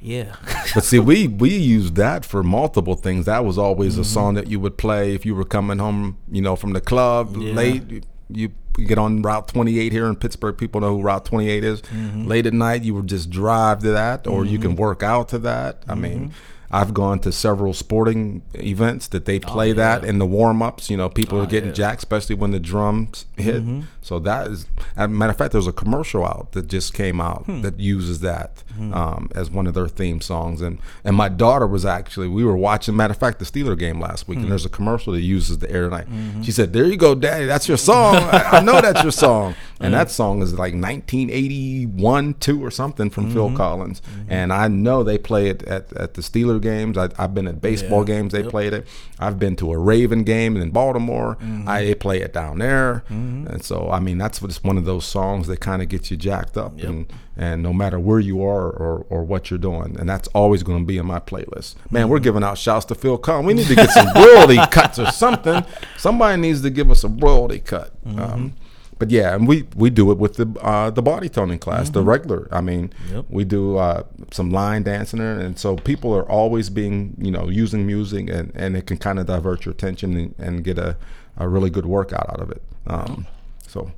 yeah. 0.00 0.34
but 0.74 0.82
see, 0.82 0.98
we 0.98 1.28
we 1.28 1.56
used 1.56 1.94
that 1.94 2.24
for 2.24 2.42
multiple 2.42 2.96
things. 2.96 3.26
That 3.26 3.44
was 3.44 3.58
always 3.58 3.92
mm-hmm. 3.92 4.02
a 4.02 4.06
song 4.06 4.34
that 4.34 4.48
you 4.48 4.58
would 4.58 4.76
play 4.76 5.14
if 5.14 5.24
you 5.24 5.36
were 5.36 5.44
coming 5.44 5.78
home, 5.78 6.18
you 6.28 6.42
know, 6.42 6.56
from 6.56 6.72
the 6.72 6.80
club 6.80 7.36
yeah. 7.36 7.52
late. 7.52 8.04
You 8.30 8.50
get 8.84 8.98
on 8.98 9.22
Route 9.22 9.48
28 9.48 9.92
here 9.92 10.06
in 10.06 10.16
Pittsburgh. 10.16 10.56
People 10.56 10.80
know 10.80 10.96
who 10.96 11.02
Route 11.02 11.24
28 11.24 11.64
is. 11.64 11.82
Mm-hmm. 11.82 12.26
Late 12.26 12.46
at 12.46 12.52
night, 12.52 12.82
you 12.82 12.94
would 12.94 13.06
just 13.06 13.30
drive 13.30 13.80
to 13.80 13.90
that, 13.92 14.26
or 14.26 14.42
mm-hmm. 14.42 14.52
you 14.52 14.58
can 14.58 14.70
mm-hmm. 14.72 14.80
work 14.80 15.02
out 15.02 15.28
to 15.30 15.38
that. 15.40 15.82
I 15.88 15.94
mean, 15.94 16.32
I've 16.70 16.92
gone 16.92 17.18
to 17.20 17.32
several 17.32 17.72
sporting 17.72 18.42
events 18.54 19.08
that 19.08 19.24
they 19.24 19.38
play 19.40 19.66
Oh, 19.66 19.68
yeah. 19.68 19.98
that 19.98 20.04
in 20.04 20.18
the 20.18 20.26
warm 20.26 20.60
ups. 20.62 20.90
You 20.90 20.96
know, 20.98 21.08
people 21.08 21.38
Oh, 21.38 21.42
are 21.42 21.46
getting 21.46 21.70
yeah. 21.70 21.74
jacked, 21.74 21.98
especially 22.00 22.34
when 22.34 22.50
the 22.50 22.60
drums 22.60 23.24
hit. 23.36 23.62
Mm-hmm. 23.62 23.80
So 24.02 24.18
that 24.20 24.48
is, 24.48 24.66
as 24.96 25.04
a 25.04 25.08
matter 25.08 25.30
of 25.30 25.36
fact, 25.38 25.52
there's 25.52 25.66
a 25.66 25.72
commercial 25.72 26.24
out 26.24 26.52
that 26.52 26.66
just 26.68 26.92
came 26.94 27.20
out 27.20 27.44
Hmm. 27.44 27.62
that 27.62 27.78
uses 27.80 28.20
that 28.20 28.62
Mm-hmm. 28.78 28.94
um, 28.94 29.28
as 29.34 29.50
one 29.50 29.66
of 29.66 29.74
their 29.74 29.88
theme 29.88 30.20
songs. 30.20 30.60
And 30.62 30.78
and 31.04 31.16
my 31.16 31.28
daughter 31.28 31.66
was 31.66 31.84
actually, 31.84 32.28
we 32.28 32.44
were 32.44 32.56
watching, 32.56 32.94
matter 32.94 33.10
of 33.12 33.18
fact, 33.18 33.38
the 33.40 33.44
Steeler 33.44 33.76
game 33.78 34.00
last 34.00 34.28
week, 34.28 34.38
Hmm. 34.38 34.44
and 34.44 34.50
there's 34.52 34.64
a 34.66 34.68
commercial 34.70 35.14
that 35.14 35.20
uses 35.22 35.58
the 35.58 35.70
air 35.70 35.84
tonight. 35.88 36.08
Mm-hmm. 36.08 36.42
She 36.42 36.52
said, 36.52 36.72
"There 36.72 36.84
you 36.84 36.96
go, 36.96 37.14
Daddy. 37.14 37.46
That's 37.46 37.66
your 37.66 37.76
song. 37.78 38.14
I, 38.16 38.58
I 38.58 38.60
know 38.60 38.80
that's 38.80 39.02
your 39.02 39.12
song." 39.12 39.54
And 39.80 39.94
that 39.94 40.10
song 40.10 40.42
is 40.42 40.52
like 40.54 40.74
1981, 40.74 42.34
two 42.34 42.64
or 42.64 42.70
something 42.70 43.10
from 43.10 43.24
Mm-hmm. 43.26 43.32
Phil 43.34 43.56
Collins. 43.56 44.02
And 44.28 44.52
I 44.52 44.68
know 44.68 45.02
they 45.02 45.18
play 45.18 45.48
it 45.48 45.62
at, 45.64 45.92
at 45.92 46.14
the 46.14 46.22
Steeler 46.22 46.60
games. 46.60 46.96
I, 46.96 47.10
I've 47.18 47.34
been 47.34 47.46
at 47.46 47.60
baseball 47.60 48.00
Yeah. 48.00 48.16
games. 48.16 48.32
They 48.32 48.42
Yep. 48.42 48.50
played 48.50 48.72
it. 48.72 48.86
I've 49.18 49.38
been 49.38 49.54
to 49.56 49.70
a 49.72 49.78
Raven 49.78 50.22
game 50.24 50.56
in 50.56 50.70
Baltimore. 50.70 51.36
Mm-hmm. 51.42 51.68
I 51.68 51.84
they 51.84 51.94
play 51.94 52.20
it 52.20 52.32
down 52.32 52.58
there. 52.58 53.04
And 53.08 53.62
so, 53.62 53.90
I 53.90 54.00
mean, 54.00 54.18
that's 54.18 54.40
it's 54.42 54.62
one 54.64 54.78
of 54.78 54.84
those 54.84 55.04
songs 55.04 55.46
that 55.48 55.58
kind 55.60 55.82
of 55.82 55.88
gets 55.88 56.10
you 56.10 56.16
jacked 56.16 56.56
up. 56.56 56.78
And 56.80 57.06
and 57.36 57.62
no 57.62 57.72
matter 57.72 58.00
where 58.00 58.18
you 58.18 58.42
are 58.42 58.66
or, 58.68 59.06
or 59.08 59.22
what 59.22 59.48
you're 59.48 59.58
doing, 59.60 59.96
and 60.00 60.08
that's 60.08 60.26
always 60.28 60.64
going 60.64 60.80
to 60.80 60.84
be 60.86 60.98
in 60.98 61.06
my 61.06 61.20
playlist. 61.20 61.76
Man, 61.90 62.02
Mm-hmm. 62.02 62.10
we're 62.10 62.18
giving 62.18 62.42
out 62.42 62.58
shouts 62.58 62.84
to 62.86 62.94
Phil 62.96 63.16
Collins. 63.18 63.46
We 63.46 63.54
need 63.54 63.68
to 63.68 63.76
get 63.76 63.90
some 63.90 64.08
royalty 64.16 64.56
cuts 64.72 64.98
or 64.98 65.06
something. 65.12 65.64
Somebody 65.96 66.40
needs 66.40 66.62
to 66.62 66.70
give 66.70 66.90
us 66.90 67.04
a 67.04 67.08
royalty 67.08 67.60
cut. 67.60 67.92
Mm-hmm. 68.04 68.18
Um, 68.20 68.54
but 68.98 69.10
yeah, 69.10 69.34
and 69.34 69.46
we, 69.46 69.64
we 69.76 69.90
do 69.90 70.10
it 70.10 70.18
with 70.18 70.34
the 70.34 70.46
uh, 70.60 70.90
the 70.90 71.02
body 71.02 71.28
toning 71.28 71.58
class, 71.58 71.90
the 71.90 72.02
regular. 72.02 72.48
I 72.50 72.60
mean, 72.60 72.88
Mm-hmm. 72.88 73.14
Yep. 73.16 73.24
we 73.30 73.44
do 73.44 73.76
uh, 73.78 74.02
some 74.32 74.50
line 74.50 74.82
dancing 74.82 75.20
there, 75.20 75.38
and 75.38 75.58
so 75.58 75.76
people 75.76 76.12
are 76.14 76.28
always 76.28 76.68
being 76.70 77.14
you 77.18 77.30
know 77.30 77.48
using 77.48 77.86
music, 77.86 78.28
and, 78.30 78.50
and 78.54 78.76
it 78.76 78.86
can 78.86 78.96
kind 78.98 79.18
of 79.18 79.26
divert 79.26 79.64
your 79.64 79.72
attention 79.72 80.16
and, 80.16 80.34
and 80.38 80.64
get 80.64 80.78
a, 80.78 80.96
a 81.36 81.48
really 81.48 81.70
good 81.70 81.86
workout 81.86 82.28
out 82.30 82.40
of 82.40 82.50
it. 82.50 82.62
Um, 82.86 83.26
so 83.66 83.92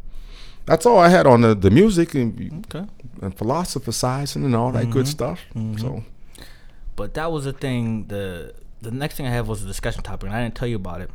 that's 0.67 0.85
all 0.87 0.99
I 0.99 1.09
had 1.09 1.27
on 1.27 1.41
the, 1.41 1.55
the 1.55 1.71
music 1.71 2.15
and, 2.15 2.65
Okay. 2.67 2.87
and 3.23 3.37
philosophizing 3.37 4.45
and 4.45 4.55
all 4.55 4.71
that 4.73 4.83
Mm-hmm. 4.85 4.93
good 4.93 5.09
stuff. 5.09 5.41
So 5.79 6.05
But 6.97 7.15
that 7.15 7.33
was 7.33 7.45
the 7.45 7.53
thing. 7.53 8.07
The 8.09 8.53
the 8.83 8.91
next 8.91 9.15
thing 9.17 9.27
I 9.27 9.31
had 9.31 9.47
was 9.47 9.63
a 9.63 9.67
discussion 9.67 10.03
topic, 10.03 10.27
and 10.29 10.37
I 10.37 10.43
didn't 10.43 10.55
tell 10.57 10.69
you 10.69 10.77
about 10.77 11.01
it 11.01 11.11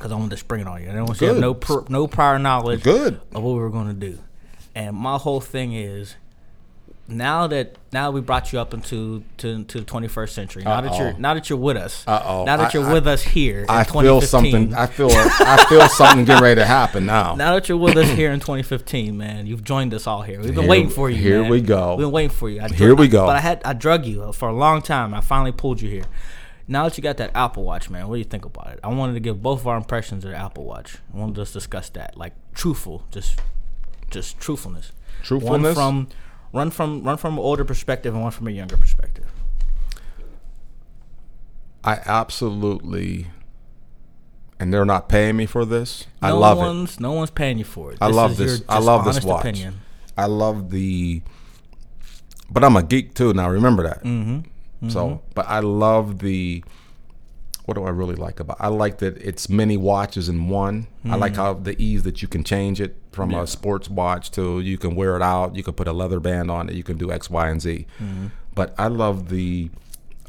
because 0.00 0.12
I 0.12 0.14
wanted 0.14 0.30
to 0.30 0.36
spring 0.38 0.62
it 0.62 0.66
on 0.66 0.80
you. 0.80 0.88
I 0.88 0.92
didn't 0.92 1.04
want 1.08 1.20
you 1.20 1.26
to 1.26 1.32
have 1.34 1.40
no 1.42 1.52
pr- 1.52 1.90
no 1.90 2.06
prior 2.06 2.38
knowledge 2.38 2.82
Good. 2.82 3.20
of 3.34 3.42
what 3.42 3.52
we 3.52 3.60
were 3.60 3.68
going 3.68 3.88
to 3.88 3.92
do. 3.92 4.18
And 4.74 4.96
my 4.96 5.18
whole 5.18 5.42
thing 5.42 5.74
is 5.74 6.16
now 7.06 7.46
that 7.48 7.76
now 7.92 8.10
we 8.10 8.22
brought 8.22 8.50
you 8.50 8.60
up 8.60 8.72
into 8.72 9.24
to, 9.38 9.64
to 9.64 9.80
the 9.80 9.84
21st 9.84 10.28
century. 10.30 10.62
Now 10.62 10.80
that 10.80 10.96
you're 10.96 11.12
now 11.18 11.34
that 11.34 11.50
you're 11.50 11.58
with 11.58 11.76
us. 11.76 12.02
Uh-oh. 12.06 12.44
Now 12.44 12.56
that 12.56 12.72
you're 12.72 12.84
I- 12.88 12.92
with 12.94 13.06
us 13.06 13.22
here. 13.22 13.66
I 13.68 13.84
feel 13.84 14.22
something. 14.22 14.72
I 14.72 14.86
feel 14.86 15.10
I 15.10 15.66
feel 15.68 15.86
something 15.88 16.24
getting 16.24 16.42
ready 16.42 16.60
to 16.62 16.66
happen 16.66 17.04
now. 17.04 17.34
Now 17.40 17.52
that 17.56 17.68
you're 17.68 17.76
with 17.76 17.98
us 17.98 18.08
here 18.08 18.32
in 18.32 18.40
2015, 18.40 19.18
man, 19.18 19.46
you've 19.46 19.64
joined 19.64 19.92
us 19.92 20.06
all 20.06 20.22
here. 20.22 20.38
We've 20.38 20.54
been 20.54 20.60
Here- 20.62 20.70
waiting 20.70 20.88
for 20.88 21.10
you. 21.10 21.16
here 21.16 21.42
man. 21.42 21.50
we 21.50 21.60
go. 21.60 21.96
We've 21.96 22.06
been 22.06 22.12
waiting 22.12 22.30
for 22.30 22.48
you. 22.48 22.62
I 22.62 22.68
Here 22.68 22.94
we 22.94 23.06
go. 23.08 23.26
But 23.26 23.36
I 23.36 23.40
had 23.40 23.60
I 23.66 23.74
drug 23.74 24.06
you 24.06 24.32
for 24.32 24.48
a 24.48 24.54
long 24.54 24.80
time. 24.80 25.12
I 25.12 25.20
finally 25.20 25.52
pulled 25.52 25.82
you 25.82 25.90
here. 25.90 26.04
Now 26.70 26.84
that 26.84 26.96
you 26.96 27.02
got 27.02 27.16
that 27.16 27.32
Apple 27.34 27.64
Watch, 27.64 27.90
man, 27.90 28.06
what 28.06 28.14
do 28.14 28.18
you 28.20 28.24
think 28.24 28.44
about 28.44 28.68
it? 28.68 28.78
I 28.84 28.88
wanted 28.94 29.14
to 29.14 29.20
give 29.20 29.42
both 29.42 29.62
of 29.62 29.66
our 29.66 29.76
impressions 29.76 30.24
of 30.24 30.30
the 30.30 30.36
Apple 30.36 30.64
Watch. 30.64 30.98
I 31.12 31.18
wanted 31.18 31.34
to 31.34 31.40
just 31.40 31.52
discuss 31.52 31.88
that, 31.90 32.16
like 32.16 32.32
truthful, 32.54 33.08
just 33.10 33.40
just 34.08 34.38
truthfulness. 34.38 34.92
Truthfulness? 35.24 35.74
One 35.76 36.06
from 36.06 36.08
run 36.52 36.70
from 36.70 37.02
run 37.02 37.16
from 37.16 37.34
an 37.34 37.40
older 37.40 37.64
perspective 37.64 38.14
and 38.14 38.22
one 38.22 38.30
from 38.30 38.46
a 38.46 38.52
younger 38.52 38.76
perspective. 38.76 39.26
I 41.82 41.98
absolutely, 42.06 43.26
and 44.60 44.72
they're 44.72 44.84
not 44.84 45.08
paying 45.08 45.36
me 45.36 45.46
for 45.46 45.64
this. 45.64 46.06
I 46.22 46.28
no 46.28 46.38
love 46.38 46.58
it. 46.58 46.60
one's 46.60 47.00
no 47.00 47.10
one's 47.10 47.30
paying 47.30 47.58
you 47.58 47.64
for 47.64 47.90
it. 47.90 47.98
I 48.00 48.06
This 48.06 48.16
love 48.16 48.36
this. 48.36 48.62
I 48.68 48.78
love 48.78 49.04
this 49.04 49.16
honest 49.16 49.26
watch. 49.26 49.40
Opinion. 49.40 49.80
I 50.16 50.26
love 50.26 50.70
the, 50.70 51.22
but 52.48 52.62
I'm 52.62 52.76
a 52.76 52.84
geek 52.84 53.14
too. 53.14 53.32
Now 53.32 53.50
remember 53.50 53.82
that. 53.82 54.04
Mm-hmm. 54.04 54.49
So, 54.88 55.20
but 55.34 55.46
I 55.48 55.60
love 55.60 56.20
the. 56.20 56.64
What 57.66 57.74
do 57.74 57.84
I 57.84 57.90
really 57.90 58.16
like 58.16 58.40
about? 58.40 58.56
I 58.58 58.68
like 58.68 58.98
that 58.98 59.16
it's 59.18 59.48
many 59.48 59.76
watches 59.76 60.28
in 60.28 60.48
one. 60.48 60.86
I 61.04 61.14
like 61.16 61.36
how 61.36 61.54
the 61.54 61.80
ease 61.80 62.02
that 62.02 62.20
you 62.22 62.26
can 62.28 62.42
change 62.42 62.80
it 62.80 62.96
from 63.12 63.28
Mm-hmm. 63.28 63.36
Yeah. 63.38 63.42
a 63.44 63.46
sports 63.46 63.88
watch 63.90 64.30
to 64.32 64.60
you 64.60 64.76
can 64.78 64.96
wear 64.96 65.14
it 65.16 65.22
out. 65.22 65.54
You 65.54 65.62
can 65.62 65.74
put 65.74 65.86
a 65.86 65.92
leather 65.92 66.18
band 66.18 66.50
on 66.50 66.68
it. 66.68 66.74
You 66.74 66.82
can 66.82 66.96
do 66.96 67.12
X, 67.12 67.28
Y, 67.30 67.48
and 67.48 67.60
Z. 67.62 67.86
Mm-hmm. 68.02 68.26
But 68.54 68.74
I 68.78 68.88
love 68.88 69.28
the, 69.28 69.70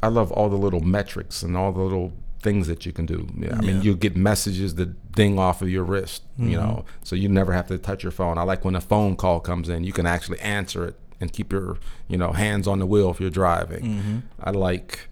I 0.02 0.08
love 0.08 0.30
all 0.30 0.48
the 0.48 0.56
little 0.56 0.80
metrics 0.80 1.42
and 1.42 1.56
all 1.56 1.72
the 1.72 1.80
little 1.80 2.12
things 2.40 2.66
that 2.68 2.84
you 2.86 2.92
can 2.92 3.06
do. 3.06 3.26
Yeah, 3.36 3.56
I 3.56 3.60
mean, 3.60 3.82
you 3.82 3.96
get 3.96 4.16
messages 4.16 4.74
that 4.76 5.12
ding 5.12 5.38
off 5.38 5.62
of 5.62 5.68
your 5.70 5.84
wrist. 5.84 6.22
You 6.38 6.58
Mm-hmm. 6.58 6.66
know, 6.66 6.84
so 7.02 7.16
you 7.16 7.28
never 7.28 7.52
have 7.54 7.66
to 7.68 7.78
touch 7.78 8.02
your 8.04 8.12
phone. 8.12 8.36
I 8.38 8.42
like 8.42 8.64
when 8.64 8.76
a 8.76 8.80
phone 8.80 9.16
call 9.16 9.40
comes 9.40 9.68
in, 9.68 9.82
you 9.84 9.92
can 9.92 10.06
actually 10.06 10.38
answer 10.40 10.84
it 10.86 10.96
and 11.22 11.32
keep 11.32 11.52
your 11.52 11.78
you 12.08 12.18
know 12.18 12.32
hands 12.32 12.66
on 12.68 12.78
the 12.80 12.86
wheel 12.86 13.08
if 13.10 13.18
you're 13.20 13.30
driving. 13.44 13.84
Mm-hmm. 13.84 14.18
I 14.42 14.50
like 14.50 15.08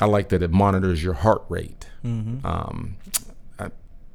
I 0.00 0.06
like 0.06 0.30
that 0.30 0.42
it 0.42 0.50
monitors 0.50 1.02
your 1.04 1.14
heart 1.24 1.42
rate. 1.50 1.86
Mm-hmm. 2.04 2.46
Um, 2.46 2.96
I, 3.58 3.66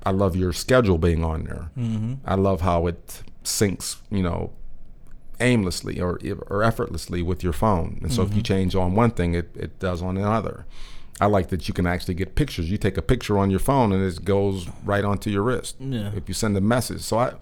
I 0.04 0.12
love 0.12 0.36
your 0.36 0.54
schedule 0.54 0.98
being 0.98 1.24
on 1.24 1.44
there. 1.44 1.70
Mm-hmm. 1.78 2.14
I 2.26 2.36
love 2.36 2.62
how 2.62 2.88
it 2.88 3.22
syncs, 3.44 3.98
you 4.10 4.24
know, 4.24 4.52
aimlessly 5.40 6.00
or 6.00 6.20
or 6.48 6.64
effortlessly 6.64 7.22
with 7.22 7.44
your 7.44 7.54
phone. 7.54 8.00
And 8.02 8.12
so 8.14 8.22
if 8.24 8.30
you 8.30 8.36
Mm-hmm. 8.36 8.54
change 8.54 8.76
on 8.76 8.96
one 8.96 9.12
thing, 9.12 9.36
it, 9.36 9.50
it 9.56 9.78
does 9.80 10.02
on 10.02 10.18
another. 10.18 10.66
I 11.22 11.28
like 11.28 11.48
that 11.50 11.68
you 11.68 11.74
can 11.74 11.88
actually 11.88 12.14
get 12.16 12.36
pictures. 12.36 12.70
You 12.70 12.78
take 12.78 12.98
a 12.98 13.02
picture 13.02 13.38
on 13.38 13.50
your 13.50 13.60
phone 13.70 13.94
and 13.94 14.04
it 14.04 14.26
goes 14.26 14.68
right 14.84 15.06
onto 15.06 15.30
your 15.30 15.44
wrist. 15.44 15.76
Yeah. 15.80 16.12
If 16.14 16.28
you 16.28 16.34
send 16.34 16.58
a 16.58 16.62
message. 16.62 17.02
So 17.02 17.20
I 17.20 17.34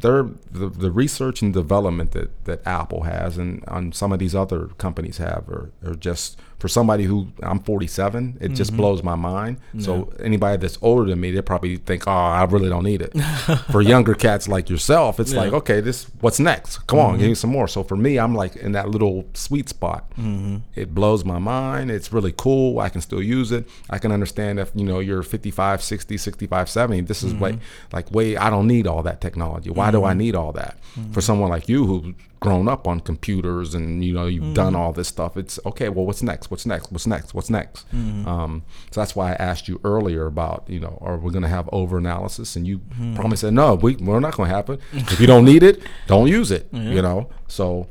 they're 0.00 0.28
the, 0.50 0.68
the 0.68 0.90
research 0.90 1.42
and 1.42 1.52
development 1.52 2.12
that, 2.12 2.44
that 2.44 2.66
Apple 2.66 3.02
has 3.02 3.38
and 3.38 3.64
on 3.66 3.92
some 3.92 4.12
of 4.12 4.18
these 4.18 4.34
other 4.34 4.68
companies 4.78 5.18
have 5.18 5.48
are, 5.48 5.70
are 5.84 5.94
just 5.94 6.38
for 6.58 6.68
somebody 6.68 7.04
who 7.04 7.28
I'm 7.42 7.60
47, 7.60 8.38
it 8.40 8.48
just 8.48 8.70
mm-hmm. 8.70 8.78
blows 8.78 9.02
my 9.02 9.14
mind. 9.14 9.58
So 9.78 10.12
anybody 10.20 10.56
that's 10.56 10.78
older 10.80 11.08
than 11.08 11.20
me, 11.20 11.30
they 11.30 11.42
probably 11.42 11.76
think, 11.76 12.06
oh, 12.06 12.10
I 12.10 12.44
really 12.44 12.68
don't 12.68 12.84
need 12.84 13.02
it. 13.02 13.12
for 13.70 13.82
younger 13.82 14.14
cats 14.14 14.48
like 14.48 14.70
yourself, 14.70 15.20
it's 15.20 15.34
like, 15.34 15.52
okay, 15.52 15.80
this 15.80 16.04
what's 16.20 16.40
next? 16.40 16.78
Come 16.86 16.98
on, 16.98 17.12
give 17.12 17.20
mm-hmm. 17.20 17.28
me 17.28 17.34
some 17.34 17.50
more. 17.50 17.68
So 17.68 17.82
for 17.82 17.96
me, 17.96 18.18
I'm 18.18 18.34
like 18.34 18.56
in 18.56 18.72
that 18.72 18.88
little 18.88 19.26
sweet 19.34 19.68
spot. 19.68 20.08
Mm-hmm. 20.12 20.58
It 20.74 20.94
blows 20.94 21.24
my 21.24 21.38
mind. 21.38 21.90
It's 21.90 22.12
really 22.12 22.32
cool. 22.36 22.78
I 22.80 22.88
can 22.88 23.02
still 23.02 23.22
use 23.22 23.52
it. 23.52 23.68
I 23.90 23.98
can 23.98 24.10
understand 24.10 24.58
if 24.58 24.72
you 24.74 24.84
know 24.84 25.00
you're 25.00 25.22
55, 25.22 25.82
60, 25.82 26.16
65, 26.16 26.70
70. 26.70 27.02
This 27.02 27.22
is 27.22 27.34
way 27.34 27.58
like 27.92 28.10
way. 28.10 28.36
I 28.36 28.48
don't 28.48 28.66
need 28.66 28.86
all 28.86 29.02
that 29.02 29.20
technology. 29.20 29.70
Why 29.70 29.90
do 29.90 30.04
I 30.04 30.14
need 30.14 30.34
all 30.34 30.52
that? 30.52 30.78
For 31.12 31.20
someone 31.20 31.50
like 31.50 31.68
you 31.68 31.84
who's 31.84 32.14
grown 32.40 32.68
up 32.68 32.86
on 32.86 33.00
computers 33.00 33.74
and 33.74 34.04
you 34.04 34.12
know 34.12 34.26
you've 34.26 34.54
done 34.54 34.72
mm-hmm. 34.72 34.82
all 34.82 34.92
this 34.92 35.08
stuff, 35.08 35.36
it's 35.36 35.58
okay. 35.66 35.88
Well, 35.88 36.04
what's 36.04 36.22
next? 36.22 36.50
What's 36.50 36.66
next? 36.66 36.92
What's 36.92 37.06
next? 37.06 37.34
What's 37.34 37.50
next? 37.50 37.88
Mm-hmm. 37.92 38.28
Um, 38.28 38.62
so 38.90 39.00
that's 39.00 39.16
why 39.16 39.32
I 39.32 39.34
asked 39.34 39.68
you 39.68 39.80
earlier 39.84 40.26
about 40.26 40.64
you 40.68 40.80
know 40.80 40.98
are 41.00 41.16
we 41.16 41.30
going 41.30 41.42
to 41.42 41.48
have 41.48 41.68
over 41.72 41.98
analysis? 41.98 42.56
And 42.56 42.66
you 42.66 42.78
mm-hmm. 42.78 43.14
probably 43.14 43.36
said 43.36 43.54
no. 43.54 43.74
We, 43.74 43.96
we're 43.96 44.20
not 44.20 44.36
going 44.36 44.48
to 44.48 44.54
happen. 44.54 44.78
if 44.92 45.20
you 45.20 45.26
don't 45.26 45.44
need 45.44 45.62
it, 45.62 45.82
don't 46.06 46.28
use 46.28 46.50
it. 46.50 46.68
You 46.72 47.02
know. 47.02 47.30
So 47.48 47.88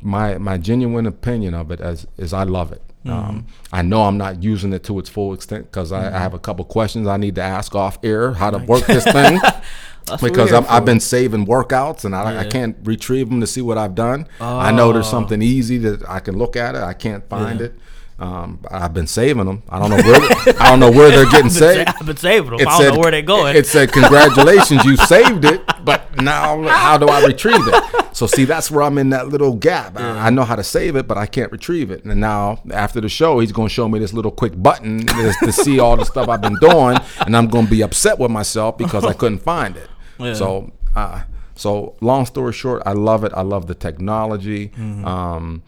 my 0.00 0.38
my 0.38 0.58
genuine 0.58 1.06
opinion 1.06 1.54
of 1.54 1.70
it 1.70 1.80
as 1.80 2.06
is 2.16 2.32
I 2.32 2.44
love 2.44 2.72
it. 2.72 2.82
Um, 3.04 3.46
I 3.72 3.82
know 3.82 4.02
I'm 4.02 4.18
not 4.18 4.42
using 4.42 4.72
it 4.72 4.84
to 4.84 4.98
its 4.98 5.08
full 5.08 5.32
extent 5.32 5.66
because 5.66 5.92
I, 5.92 6.14
I 6.14 6.18
have 6.18 6.34
a 6.34 6.38
couple 6.38 6.64
questions 6.64 7.06
I 7.06 7.16
need 7.16 7.36
to 7.36 7.42
ask 7.42 7.74
off 7.74 7.98
air 8.02 8.32
how 8.32 8.50
to 8.50 8.58
work 8.58 8.86
this 8.86 9.04
thing 9.04 9.40
That's 10.08 10.22
because 10.22 10.52
I'm, 10.52 10.64
I've 10.68 10.84
been 10.84 11.00
saving 11.00 11.46
workouts 11.46 12.04
and 12.04 12.14
I, 12.14 12.40
I 12.40 12.44
can't 12.44 12.76
retrieve 12.84 13.28
them 13.28 13.40
to 13.40 13.46
see 13.46 13.60
what 13.62 13.78
I've 13.78 13.94
done. 13.94 14.26
I 14.40 14.72
know 14.72 14.92
there's 14.92 15.06
Oh. 15.08 15.10
something 15.10 15.40
easy 15.42 15.78
that 15.78 16.08
I 16.08 16.20
can 16.20 16.36
look 16.36 16.56
at 16.56 16.74
it. 16.74 16.82
I 16.82 16.94
can't 16.94 17.28
find 17.28 17.60
it. 17.60 17.74
Um, 18.20 18.58
I've 18.68 18.92
been 18.92 19.06
saving 19.06 19.44
them. 19.46 19.62
I 19.68 19.78
don't 19.78 19.90
know 19.90 19.96
where 19.98 20.20
I 20.60 20.70
don't 20.70 20.80
know 20.80 20.90
where 20.90 21.08
they're 21.08 21.24
getting 21.30 21.36
I've 21.36 21.42
been, 21.42 21.50
sa- 21.50 21.58
saved. 21.60 21.88
I've 22.00 22.06
been 22.06 22.16
saving 22.16 22.50
them. 22.56 22.66
I 22.66 22.78
don't 22.82 22.94
know 22.94 23.00
where 23.00 23.10
they're 23.12 23.22
going. 23.22 23.54
It 23.54 23.64
said, 23.64 23.92
"Congratulations, 23.92 24.84
you 24.84 24.96
saved 25.06 25.44
it." 25.44 25.62
But 25.84 26.20
now, 26.20 26.60
how 26.66 26.98
do 26.98 27.06
I 27.06 27.24
retrieve 27.24 27.54
it? 27.60 28.16
So, 28.16 28.26
see, 28.26 28.44
that's 28.44 28.72
where 28.72 28.82
I'm 28.82 28.98
in 28.98 29.10
that 29.10 29.28
little 29.28 29.54
gap. 29.54 29.96
I, 29.96 30.26
I 30.26 30.30
know 30.30 30.42
how 30.42 30.56
to 30.56 30.64
save 30.64 30.96
it, 30.96 31.06
but 31.06 31.16
I 31.16 31.26
can't 31.26 31.52
retrieve 31.52 31.92
it. 31.92 32.04
And 32.04 32.20
now, 32.20 32.60
after 32.72 33.00
the 33.00 33.08
show, 33.08 33.38
he's 33.38 33.52
going 33.52 33.68
to 33.68 33.72
show 33.74 33.88
me 33.88 34.00
this 34.00 34.12
little 34.12 34.32
quick 34.32 34.60
button 34.60 35.06
to, 35.06 35.34
to 35.44 35.52
see 35.52 35.78
all 35.78 35.96
the 35.96 36.04
stuff 36.04 36.28
I've 36.28 36.40
been 36.42 36.56
doing, 36.60 36.98
and 37.20 37.36
I'm 37.36 37.46
going 37.46 37.66
to 37.66 37.70
be 37.70 37.82
upset 37.84 38.18
with 38.18 38.32
myself 38.32 38.76
because 38.78 39.04
I 39.04 39.12
couldn't 39.12 39.38
find 39.44 39.76
it. 39.76 39.88
Yeah. 40.18 40.34
So, 40.34 40.72
uh, 40.94 41.22
so 41.54 41.96
long 42.00 42.26
story 42.26 42.52
short, 42.52 42.82
I 42.86 42.92
love 42.92 43.24
it. 43.24 43.32
I 43.34 43.42
love 43.42 43.66
the 43.66 43.74
technology. 43.74 44.68
Mm-hmm. 44.68 45.04
Um, 45.04 45.62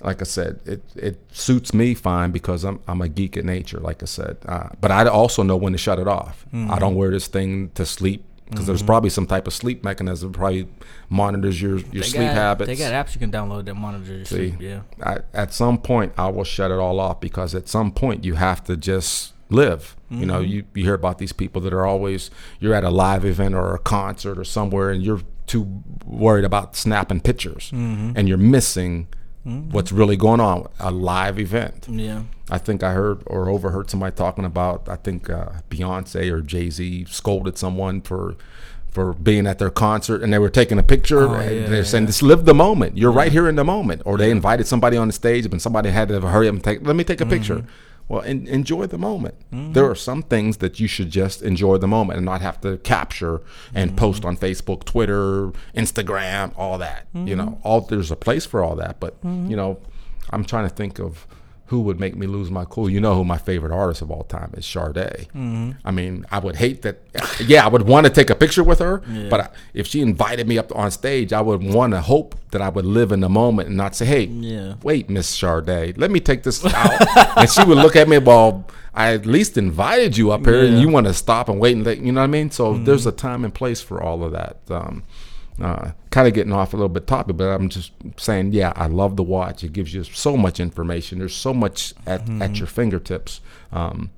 like 0.00 0.20
I 0.20 0.24
said, 0.24 0.60
it, 0.66 0.82
it 0.94 1.20
suits 1.32 1.72
me 1.72 1.94
fine 1.94 2.30
because 2.30 2.64
I'm 2.64 2.80
I'm 2.86 3.00
a 3.00 3.08
geek 3.08 3.36
at 3.36 3.44
nature. 3.44 3.78
Like 3.78 4.02
I 4.02 4.06
said, 4.06 4.36
uh, 4.46 4.68
but 4.80 4.90
I 4.90 5.06
also 5.06 5.42
know 5.42 5.56
when 5.56 5.72
to 5.72 5.78
shut 5.78 5.98
it 5.98 6.08
off. 6.08 6.44
Mm-hmm. 6.54 6.70
I 6.70 6.78
don't 6.78 6.94
wear 6.94 7.10
this 7.10 7.26
thing 7.28 7.70
to 7.74 7.86
sleep. 7.86 8.24
because 8.50 8.66
there's 8.66 8.82
probably 8.82 9.10
some 9.10 9.26
type 9.26 9.46
of 9.48 9.52
sleep 9.52 9.82
mechanism 9.82 10.30
that 10.30 10.38
probably 10.38 10.68
monitors 11.08 11.60
your 11.60 11.78
your 11.78 12.02
They 12.02 12.08
sleep 12.08 12.28
got, 12.28 12.34
habits. 12.34 12.68
They 12.68 12.76
got 12.76 12.92
apps 12.92 13.14
you 13.14 13.18
can 13.18 13.32
download 13.32 13.64
that 13.64 13.74
monitor 13.74 14.14
your 14.14 14.24
See, 14.24 14.50
sleep. 14.50 14.60
Yeah. 14.60 14.82
I, 15.02 15.18
at 15.34 15.52
some 15.52 15.78
point, 15.78 16.12
I 16.16 16.28
will 16.28 16.44
shut 16.44 16.70
it 16.70 16.78
all 16.78 17.00
off 17.00 17.18
because 17.20 17.54
at 17.54 17.68
some 17.68 17.90
point 17.90 18.24
you 18.24 18.34
have 18.34 18.62
to 18.64 18.76
just 18.76 19.32
live. 19.48 19.96
You 20.10 20.26
know, 20.26 20.40
mm-hmm. 20.40 20.50
you, 20.50 20.64
you 20.74 20.84
hear 20.84 20.94
about 20.94 21.18
these 21.18 21.32
people 21.32 21.60
that 21.62 21.72
are 21.72 21.84
always 21.84 22.30
you're 22.60 22.74
at 22.74 22.84
a 22.84 22.90
live 22.90 23.24
event 23.24 23.54
or 23.54 23.74
a 23.74 23.78
concert 23.78 24.38
or 24.38 24.44
somewhere, 24.44 24.90
and 24.90 25.02
you're 25.02 25.22
too 25.46 25.82
worried 26.04 26.44
about 26.44 26.76
snapping 26.76 27.20
pictures, 27.20 27.70
mm-hmm. 27.74 28.12
and 28.14 28.28
you're 28.28 28.38
missing 28.38 29.08
mm-hmm. 29.46 29.70
what's 29.70 29.92
really 29.92 30.16
going 30.16 30.40
on. 30.40 30.68
A 30.78 30.90
live 30.90 31.38
event. 31.38 31.86
Yeah. 31.88 32.22
I 32.48 32.58
think 32.58 32.82
I 32.82 32.92
heard 32.92 33.22
or 33.26 33.48
overheard 33.48 33.90
somebody 33.90 34.14
talking 34.14 34.44
about. 34.44 34.88
I 34.88 34.96
think 34.96 35.28
uh, 35.28 35.46
Beyonce 35.70 36.30
or 36.30 36.40
Jay 36.40 36.70
Z 36.70 37.06
scolded 37.06 37.58
someone 37.58 38.00
for 38.00 38.36
for 38.96 39.12
being 39.12 39.46
at 39.46 39.58
their 39.58 39.68
concert 39.68 40.22
and 40.22 40.32
they 40.32 40.38
were 40.38 40.48
taking 40.48 40.78
a 40.78 40.82
picture. 40.82 41.28
Oh, 41.28 41.34
and 41.34 41.54
yeah, 41.54 41.66
they're 41.66 41.84
saying, 41.84 42.06
"Just 42.06 42.22
live 42.22 42.44
the 42.44 42.54
moment. 42.54 42.96
You're 42.96 43.12
right 43.12 43.32
here 43.32 43.48
in 43.48 43.56
the 43.56 43.64
moment." 43.64 44.02
Or 44.04 44.16
they 44.16 44.30
invited 44.30 44.66
somebody 44.66 44.96
on 44.96 45.08
the 45.08 45.12
stage, 45.12 45.50
but 45.50 45.60
somebody 45.60 45.90
had 45.90 46.08
to 46.08 46.20
hurry 46.20 46.48
up 46.48 46.54
and 46.54 46.64
take. 46.64 46.86
Let 46.86 46.96
me 46.96 47.04
take 47.04 47.20
a 47.20 47.26
picture. 47.26 47.64
Mm-hmm. 48.08 48.12
Well, 48.14 48.22
en- 48.22 48.46
enjoy 48.46 48.86
the 48.86 48.98
moment. 48.98 49.34
There 49.50 49.88
are 49.90 49.94
some 49.96 50.22
things 50.22 50.58
that 50.58 50.78
you 50.80 50.86
should 50.88 51.10
just 51.10 51.42
enjoy 51.42 51.78
the 51.78 51.88
moment 51.88 52.18
and 52.18 52.24
not 52.26 52.40
have 52.40 52.60
to 52.60 52.76
capture 52.78 53.40
and 53.74 53.90
Mm-hmm. 53.90 53.96
post 53.98 54.24
on 54.24 54.36
Facebook, 54.36 54.84
Twitter, 54.84 55.50
Instagram, 55.74 56.52
all 56.56 56.78
that. 56.78 57.06
You 57.14 57.20
Mm-hmm. 57.20 57.36
know, 57.38 57.58
all 57.62 57.80
there's 57.80 58.10
a 58.10 58.16
place 58.16 58.46
for 58.46 58.62
all 58.62 58.76
that. 58.76 59.00
But 59.00 59.14
you 59.24 59.56
know, 59.56 59.78
I'm 60.30 60.44
trying 60.44 60.68
to 60.68 60.74
think 60.74 60.98
of 61.00 61.26
who 61.66 61.80
would 61.80 61.98
make 61.98 62.14
me 62.16 62.26
lose 62.26 62.50
my 62.50 62.64
cool. 62.64 62.88
You 62.88 63.00
know 63.00 63.14
who 63.16 63.24
my 63.24 63.38
favorite 63.38 63.72
artist 63.72 64.00
of 64.02 64.10
all 64.10 64.22
time 64.24 64.52
is, 64.56 64.64
Sade. 64.64 64.94
Mm-hmm. 64.94 65.72
I 65.84 65.90
mean, 65.90 66.24
I 66.30 66.38
would 66.38 66.56
hate 66.56 66.82
that. 66.82 67.00
Yeah, 67.44 67.64
I 67.64 67.68
would 67.68 67.82
want 67.82 68.06
to 68.06 68.12
take 68.12 68.30
a 68.30 68.34
picture 68.36 68.62
with 68.62 68.78
her, 68.78 68.98
but 69.30 69.40
I, 69.40 69.48
if 69.74 69.86
she 69.86 70.00
invited 70.00 70.46
me 70.46 70.58
up 70.58 70.74
on 70.76 70.90
stage, 70.90 71.32
I 71.32 71.40
would 71.40 71.62
want 71.62 71.92
to 71.92 72.00
hope 72.00 72.36
that 72.52 72.62
I 72.62 72.68
would 72.68 72.84
live 72.86 73.10
in 73.12 73.20
the 73.20 73.28
moment 73.28 73.68
and 73.68 73.76
not 73.76 73.94
say, 73.96 74.06
"Hey, 74.06 74.24
Yeah. 74.24 74.74
wait, 74.82 75.10
Miss 75.10 75.26
Sade, 75.28 75.98
let 75.98 76.10
me 76.10 76.20
take 76.20 76.42
this 76.44 76.64
out." 76.64 77.36
and 77.36 77.50
she 77.50 77.64
would 77.64 77.78
look 77.78 77.96
at 77.96 78.08
me, 78.08 78.18
"Well, 78.18 78.64
I 78.94 79.12
at 79.12 79.26
least 79.26 79.58
invited 79.58 80.16
you 80.16 80.30
up 80.30 80.44
here, 80.46 80.64
and 80.64 80.80
you 80.80 80.88
want 80.88 81.06
to 81.06 81.14
stop 81.14 81.48
and 81.48 81.58
wait 81.60 81.76
and 81.76 81.84
let, 81.84 81.98
you 81.98 82.12
know 82.12 82.20
what 82.20 82.24
I 82.24 82.28
mean?" 82.28 82.50
So 82.50 82.78
there's 82.78 83.06
a 83.06 83.12
time 83.12 83.44
and 83.44 83.52
place 83.52 83.80
for 83.80 84.00
all 84.02 84.22
of 84.24 84.32
that. 84.32 84.58
Um, 84.70 85.02
uh, 85.60 85.92
kind 86.10 86.28
of 86.28 86.34
getting 86.34 86.52
off 86.52 86.72
a 86.72 86.76
little 86.76 86.88
bit 86.88 87.06
topic, 87.06 87.36
but 87.36 87.48
I'm 87.48 87.68
just 87.68 87.92
saying, 88.16 88.52
yeah, 88.52 88.72
I 88.76 88.86
love 88.86 89.16
the 89.16 89.22
watch. 89.22 89.64
It 89.64 89.72
gives 89.72 89.94
you 89.94 90.04
so 90.04 90.36
much 90.36 90.60
information. 90.60 91.18
There's 91.18 91.34
so 91.34 91.54
much 91.54 91.94
at, 92.06 92.28
at 92.42 92.58
your 92.58 92.66
fingertips. 92.66 93.40
Um, 93.72 94.10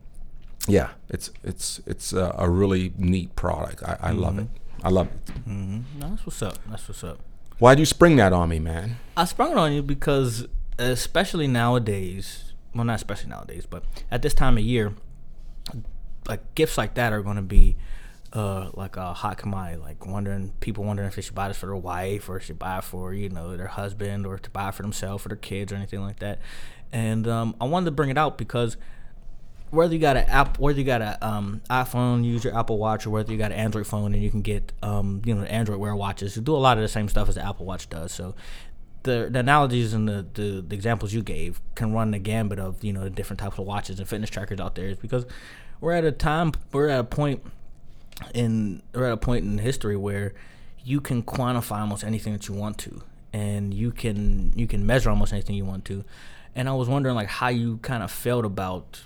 yeah, 0.66 0.90
it's 1.08 1.30
it's 1.42 1.80
it's 1.86 2.12
a, 2.12 2.34
a 2.38 2.50
really 2.50 2.92
neat 2.98 3.34
product. 3.36 3.82
I, 3.82 3.96
I 4.00 4.10
love 4.12 4.38
it. 4.38 4.48
I 4.82 4.90
love 4.90 5.08
it. 5.08 5.46
No, 5.46 5.84
that's 6.00 6.26
what's 6.26 6.42
up. 6.42 6.58
That's 6.68 6.86
what's 6.88 7.02
up. 7.02 7.20
Why'd 7.58 7.78
you 7.78 7.86
spring 7.86 8.16
that 8.16 8.32
on 8.32 8.50
me, 8.50 8.58
man? 8.58 8.98
I 9.16 9.24
sprung 9.24 9.52
it 9.52 9.58
on 9.58 9.72
you 9.72 9.82
because, 9.82 10.46
especially 10.78 11.48
nowadays, 11.48 12.52
well, 12.74 12.84
not 12.84 12.96
especially 12.96 13.30
nowadays, 13.30 13.66
but 13.68 13.82
at 14.10 14.22
this 14.22 14.34
time 14.34 14.56
of 14.58 14.62
year, 14.62 14.94
like 16.28 16.54
gifts 16.54 16.78
like 16.78 16.94
that 16.94 17.12
are 17.12 17.22
going 17.22 17.36
to 17.36 17.42
be 17.42 17.76
uh, 18.32 18.70
like 18.74 18.96
a 18.96 19.12
hot 19.14 19.38
commodity. 19.38 19.80
Like 19.80 20.06
wondering, 20.06 20.52
people 20.60 20.84
wondering 20.84 21.08
if 21.08 21.16
they 21.16 21.22
should 21.22 21.34
buy 21.34 21.48
this 21.48 21.56
for 21.56 21.66
their 21.66 21.76
wife 21.76 22.28
or 22.28 22.40
should 22.40 22.58
buy 22.58 22.80
for 22.80 23.12
you 23.14 23.28
know 23.28 23.56
their 23.56 23.68
husband 23.68 24.26
or 24.26 24.38
to 24.38 24.50
buy 24.50 24.70
for 24.70 24.82
themselves 24.82 25.24
or 25.24 25.30
their 25.30 25.36
kids 25.36 25.72
or 25.72 25.76
anything 25.76 26.00
like 26.00 26.18
that. 26.20 26.40
And 26.92 27.26
um, 27.26 27.54
I 27.60 27.64
wanted 27.64 27.86
to 27.86 27.90
bring 27.90 28.10
it 28.10 28.18
out 28.18 28.38
because 28.38 28.76
whether 29.70 29.92
you 29.92 30.00
got 30.00 30.16
an 30.16 30.24
app, 30.24 30.58
whether 30.58 30.78
you 30.78 30.84
got 30.84 31.02
a 31.02 31.26
um, 31.26 31.60
iPhone, 31.68 32.24
use 32.24 32.44
your 32.44 32.56
Apple 32.56 32.78
Watch, 32.78 33.06
or 33.06 33.10
whether 33.10 33.30
you 33.30 33.38
got 33.38 33.52
an 33.52 33.58
Android 33.58 33.86
phone 33.86 34.14
and 34.14 34.22
you 34.22 34.30
can 34.30 34.42
get 34.42 34.72
um, 34.82 35.22
you 35.24 35.34
know 35.34 35.42
Android 35.44 35.78
Wear 35.78 35.94
watches, 35.94 36.34
who 36.34 36.40
do 36.40 36.54
a 36.54 36.58
lot 36.58 36.78
of 36.78 36.82
the 36.82 36.88
same 36.88 37.08
stuff 37.08 37.28
as 37.28 37.34
the 37.34 37.46
Apple 37.46 37.66
Watch 37.66 37.88
does. 37.90 38.12
So 38.12 38.34
the, 39.02 39.28
the 39.30 39.38
analogies 39.38 39.94
and 39.94 40.08
the, 40.08 40.26
the, 40.34 40.64
the 40.66 40.74
examples 40.74 41.12
you 41.12 41.22
gave 41.22 41.60
can 41.74 41.92
run 41.92 42.10
the 42.10 42.18
gambit 42.18 42.58
of 42.58 42.82
you 42.82 42.92
know 42.92 43.04
the 43.04 43.10
different 43.10 43.40
types 43.40 43.58
of 43.58 43.66
watches 43.66 43.98
and 43.98 44.08
fitness 44.08 44.30
trackers 44.30 44.60
out 44.60 44.74
there. 44.74 44.86
Is 44.86 44.98
because 44.98 45.26
we're 45.80 45.92
at 45.92 46.04
a 46.04 46.12
time, 46.12 46.52
we're 46.72 46.88
at 46.88 47.00
a 47.00 47.04
point 47.04 47.42
in 48.34 48.82
we're 48.92 49.06
at 49.06 49.12
a 49.12 49.16
point 49.16 49.44
in 49.44 49.58
history 49.58 49.96
where 49.96 50.34
you 50.84 51.00
can 51.00 51.22
quantify 51.22 51.80
almost 51.80 52.04
anything 52.04 52.32
that 52.32 52.48
you 52.48 52.54
want 52.54 52.78
to, 52.78 53.02
and 53.32 53.74
you 53.74 53.90
can 53.90 54.52
you 54.56 54.66
can 54.66 54.86
measure 54.86 55.10
almost 55.10 55.32
anything 55.32 55.56
you 55.56 55.64
want 55.64 55.84
to. 55.86 56.04
And 56.54 56.68
I 56.68 56.72
was 56.72 56.88
wondering 56.88 57.14
like 57.14 57.28
how 57.28 57.48
you 57.48 57.78
kind 57.78 58.02
of 58.02 58.10
felt 58.10 58.44
about 58.44 59.02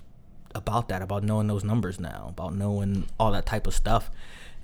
about 0.55 0.89
that, 0.89 1.03
about 1.03 1.25
knowing 1.25 1.47
those 1.47 1.65
numbers 1.65 1.99
now, 1.99 2.27
about 2.29 2.55
knowing 2.55 3.09
all 3.19 3.33
that 3.33 3.47
type 3.47 3.67
of 3.67 3.75
stuff, 3.75 4.11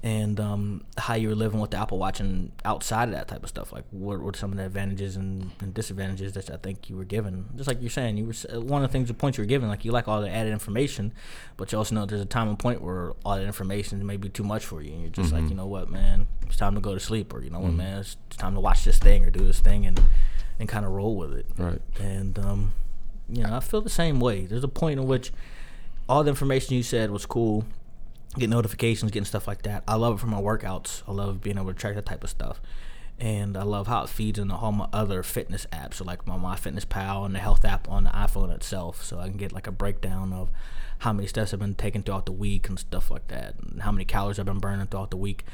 and 0.03 0.39
um, 0.39 0.85
how 0.97 1.15
you 1.15 1.29
were 1.29 1.35
living 1.35 1.61
with 1.61 1.73
the 1.73 1.77
Apple 1.77 1.99
Watch 1.99 2.21
and 2.21 2.53
outside 2.65 3.09
of 3.09 3.15
that 3.15 3.29
type 3.29 3.43
of 3.43 3.49
stuff. 3.49 3.73
Like, 3.73 3.85
what 3.91 4.21
were 4.21 4.33
some 4.35 4.53
of 4.53 4.59
the 4.59 4.65
advantages 4.65 5.17
and, 5.17 5.51
and 5.61 5.75
disadvantages 5.75 6.35
that 6.35 6.51
I 6.51 6.57
think 6.57 6.89
you 6.89 6.97
were 6.97 7.05
given? 7.05 7.47
Just 7.57 7.67
like 7.67 7.81
you're 7.81 7.91
saying, 7.91 8.17
you 8.17 8.27
were 8.27 8.61
one 8.61 8.85
of 8.85 8.91
the 8.91 8.93
things, 8.93 9.09
the 9.09 9.15
points 9.15 9.39
you 9.39 9.43
were 9.43 9.49
given, 9.49 9.69
like 9.69 9.85
you 9.85 9.91
like 9.91 10.07
all 10.07 10.21
the 10.21 10.31
added 10.31 10.53
information, 10.53 11.13
but 11.57 11.73
you 11.73 11.79
also 11.79 11.95
know 11.95 12.07
there's 12.07 12.21
a 12.21 12.27
time 12.27 12.49
and 12.49 12.59
point 12.59 12.81
where 12.81 13.13
all 13.25 13.37
that 13.37 13.45
information 13.45 14.05
may 14.07 14.17
be 14.17 14.29
too 14.29 14.45
much 14.45 14.65
for 14.65 14.83
you, 14.83 14.93
and 14.93 15.03
you're 15.03 15.11
just 15.11 15.33
like, 15.33 15.49
you 15.49 15.57
know 15.57 15.67
what, 15.67 15.91
man, 15.91 16.29
it's 16.47 16.57
time 16.57 16.75
to 16.75 16.81
go 16.81 16.95
to 16.95 17.01
sleep, 17.01 17.35
or 17.35 17.43
you 17.43 17.51
know 17.51 17.61
what, 17.61 17.73
man, 17.73 17.99
it's 17.99 18.17
time 18.37 18.55
to 18.55 18.61
watch 18.61 18.85
this 18.85 18.99
thing 18.99 19.25
or 19.25 19.31
do 19.31 19.45
this 19.45 19.61
thing, 19.61 19.85
and 19.85 20.01
and 20.61 20.69
kind 20.69 20.85
of 20.85 20.93
roll 20.93 21.17
with 21.17 21.33
it. 21.33 21.47
Right. 21.57 21.81
And 22.01 22.39
um, 22.39 22.73
you 23.29 23.43
know, 23.43 23.55
I 23.55 23.61
feel 23.61 23.81
the 23.81 23.91
same 23.91 24.21
way. 24.21 24.47
There's 24.47 24.65
a 24.65 24.69
point 24.69 25.01
in 25.01 25.07
which 25.07 25.33
all 26.09 26.25
the 26.25 26.31
information 26.31 26.75
you 26.75 26.83
said 26.83 27.11
was 27.11 27.27
cool. 27.27 27.65
Get 28.39 28.51
notifications, 28.51 29.11
getting 29.11 29.25
stuff 29.25 29.47
like 29.49 29.63
that. 29.63 29.83
I 29.89 29.97
love 29.97 30.15
it 30.15 30.21
for 30.21 30.27
my 30.27 30.41
workouts. 30.41 31.03
I 31.09 31.13
love 31.13 31.41
being 31.41 31.59
able 31.59 31.73
to 31.73 31.75
track 31.75 31.95
that 31.97 32.07
type 32.07 32.23
of 32.25 32.31
stuff. 32.31 32.61
And 33.21 33.57
I 33.57 33.65
love 33.65 33.89
how 33.89 34.05
it 34.05 34.09
feeds 34.09 34.39
into 34.39 34.55
all 34.55 34.71
my 34.71 34.87
other 34.93 35.25
fitness 35.25 35.67
apps, 35.73 35.95
so 35.95 36.05
like 36.05 36.25
my 36.25 36.37
MyFitnessPal 36.37 37.27
and 37.27 37.35
the 37.35 37.41
health 37.41 37.65
app 37.65 37.89
on 37.89 38.05
the 38.05 38.11
iPhone 38.11 38.55
itself. 38.55 39.03
So 39.03 39.19
I 39.19 39.27
can 39.29 39.37
get 39.37 39.51
like 39.51 39.67
a 39.67 39.73
breakdown 39.73 40.33
of 40.33 40.51
how 40.99 41.13
many 41.13 41.27
steps 41.27 41.53
I've 41.53 41.59
been 41.59 41.75
taking 41.75 42.05
throughout 42.05 42.27
the 42.27 42.33
week 42.33 42.69
and 42.69 42.79
stuff 42.79 43.11
like 43.11 43.27
that, 43.27 43.55
and 43.61 43.83
how 43.83 43.91
many 43.91 44.05
calories 44.05 44.39
I've 44.39 44.47
been 44.47 44.61
burning 44.61 44.87
throughout 44.87 45.11
the 45.11 45.17
week, 45.17 45.45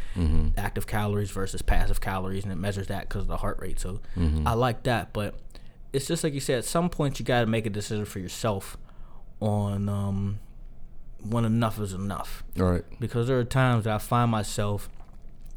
active 0.59 0.87
calories 0.87 1.31
versus 1.31 1.63
passive 1.63 2.03
calories, 2.03 2.45
and 2.45 2.53
it 2.53 2.57
measures 2.57 2.89
that 2.89 3.09
because 3.09 3.23
of 3.23 3.29
the 3.29 3.39
heart 3.39 3.59
rate. 3.61 3.81
So 3.81 4.01
I 4.47 4.53
like 4.53 4.83
that, 4.83 5.15
but 5.15 5.35
it's 5.95 6.07
just 6.07 6.23
like 6.23 6.35
you 6.35 6.41
said. 6.41 6.59
At 6.59 6.65
some 6.67 6.91
point, 6.91 7.19
you 7.19 7.25
got 7.25 7.41
to 7.41 7.47
make 7.47 7.65
a 7.65 7.71
decision 7.71 8.05
for 8.05 8.19
yourself 8.19 8.77
on 9.41 9.89
um, 9.89 10.39
when 11.25 11.45
enough 11.45 11.81
is 11.81 11.93
enough. 11.93 12.45
Right. 12.57 12.85
Because 13.01 13.29
there 13.29 13.39
are 13.39 13.45
times 13.45 13.85
that 13.85 13.95
I 13.95 13.99
find 13.99 14.31
myself, 14.31 14.89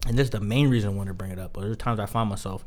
and 0.07 0.18
this 0.18 0.26
is 0.26 0.32
the 0.32 0.39
main 0.39 0.70
reason 0.70 0.91
I 0.91 0.93
want 0.93 1.07
to 1.07 1.13
bring 1.13 1.32
it 1.32 1.39
up. 1.39 1.53
But 1.53 1.61
there 1.61 1.72
are 1.72 1.76
times 1.76 1.99
I 1.99 2.05
find 2.05 2.30
myself 2.30 2.65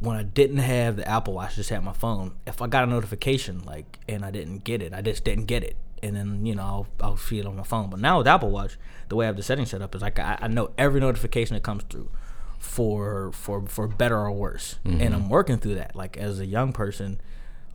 when 0.00 0.16
I 0.16 0.22
didn't 0.22 0.58
have 0.58 0.96
the 0.96 1.08
Apple 1.08 1.34
Watch, 1.34 1.56
just 1.56 1.70
had 1.70 1.82
my 1.82 1.92
phone. 1.92 2.36
If 2.46 2.62
I 2.62 2.66
got 2.66 2.84
a 2.84 2.86
notification 2.86 3.64
like 3.64 3.98
and 4.08 4.24
I 4.24 4.30
didn't 4.30 4.64
get 4.64 4.82
it, 4.82 4.94
I 4.94 5.02
just 5.02 5.24
didn't 5.24 5.46
get 5.46 5.64
it, 5.64 5.76
and 6.02 6.14
then 6.14 6.46
you 6.46 6.54
know 6.54 6.62
I'll, 6.62 6.86
I'll 7.00 7.16
see 7.16 7.38
it 7.38 7.46
on 7.46 7.56
my 7.56 7.64
phone. 7.64 7.90
But 7.90 8.00
now 8.00 8.18
with 8.18 8.28
Apple 8.28 8.50
Watch, 8.50 8.78
the 9.08 9.16
way 9.16 9.26
I 9.26 9.28
have 9.28 9.36
the 9.36 9.42
settings 9.42 9.70
set 9.70 9.82
up 9.82 9.94
is 9.94 10.02
like 10.02 10.18
I, 10.18 10.38
I 10.40 10.48
know 10.48 10.70
every 10.78 11.00
notification 11.00 11.54
that 11.54 11.62
comes 11.62 11.82
through 11.84 12.10
for 12.58 13.32
for 13.32 13.66
for 13.66 13.88
better 13.88 14.16
or 14.16 14.32
worse, 14.32 14.78
mm-hmm. 14.84 15.00
and 15.00 15.14
I'm 15.14 15.28
working 15.28 15.58
through 15.58 15.76
that. 15.76 15.96
Like 15.96 16.16
as 16.16 16.38
a 16.38 16.46
young 16.46 16.72
person, 16.72 17.20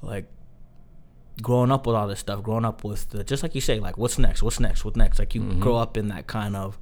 like 0.01 0.26
growing 1.42 1.72
up 1.72 1.88
with 1.88 1.96
all 1.96 2.08
this 2.08 2.20
stuff, 2.20 2.44
growing 2.44 2.66
up 2.66 2.84
with 2.84 3.10
the, 3.10 3.24
just 3.24 3.44
like 3.44 3.56
you 3.56 3.62
say, 3.62 3.80
like 3.80 3.98
what's 3.98 4.20
next, 4.20 4.44
what's 4.44 4.60
next, 4.60 4.86
what's 4.86 4.98
next. 4.98 5.20
Like 5.20 5.34
you 5.36 5.42
grow 5.60 5.76
up 5.78 5.98
in 5.98 6.10
that 6.10 6.28
kind 6.28 6.56
of 6.56 6.78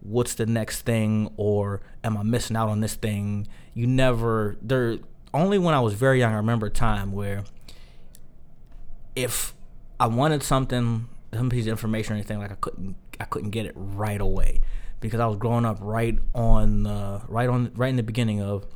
what's 0.00 0.34
the 0.34 0.46
next 0.46 0.82
thing, 0.82 1.30
or 1.36 1.80
am 2.02 2.16
I 2.16 2.22
missing 2.22 2.56
out 2.56 2.68
on 2.68 2.80
this 2.80 2.94
thing? 2.94 3.46
You 3.74 3.86
never 3.86 4.56
there. 4.62 4.98
Only 5.32 5.58
when 5.58 5.74
I 5.74 5.80
was 5.80 5.94
very 5.94 6.18
young, 6.18 6.32
I 6.32 6.36
remember 6.36 6.66
a 6.66 6.70
time 6.70 7.12
where 7.12 7.44
if 9.14 9.54
I 9.98 10.06
wanted 10.06 10.42
something, 10.42 11.08
some 11.32 11.50
piece 11.50 11.66
of 11.66 11.70
information 11.70 12.14
or 12.14 12.16
anything, 12.16 12.38
like 12.38 12.50
I 12.50 12.56
couldn't, 12.56 12.96
I 13.20 13.24
couldn't 13.24 13.50
get 13.50 13.66
it 13.66 13.72
right 13.76 14.20
away 14.20 14.60
because 15.00 15.20
I 15.20 15.26
was 15.26 15.36
growing 15.36 15.64
up 15.64 15.78
right 15.80 16.18
on, 16.34 16.86
uh, 16.86 17.22
right 17.28 17.48
on, 17.48 17.70
right 17.76 17.88
in 17.88 17.96
the 17.96 18.02
beginning 18.02 18.42
of 18.42 18.66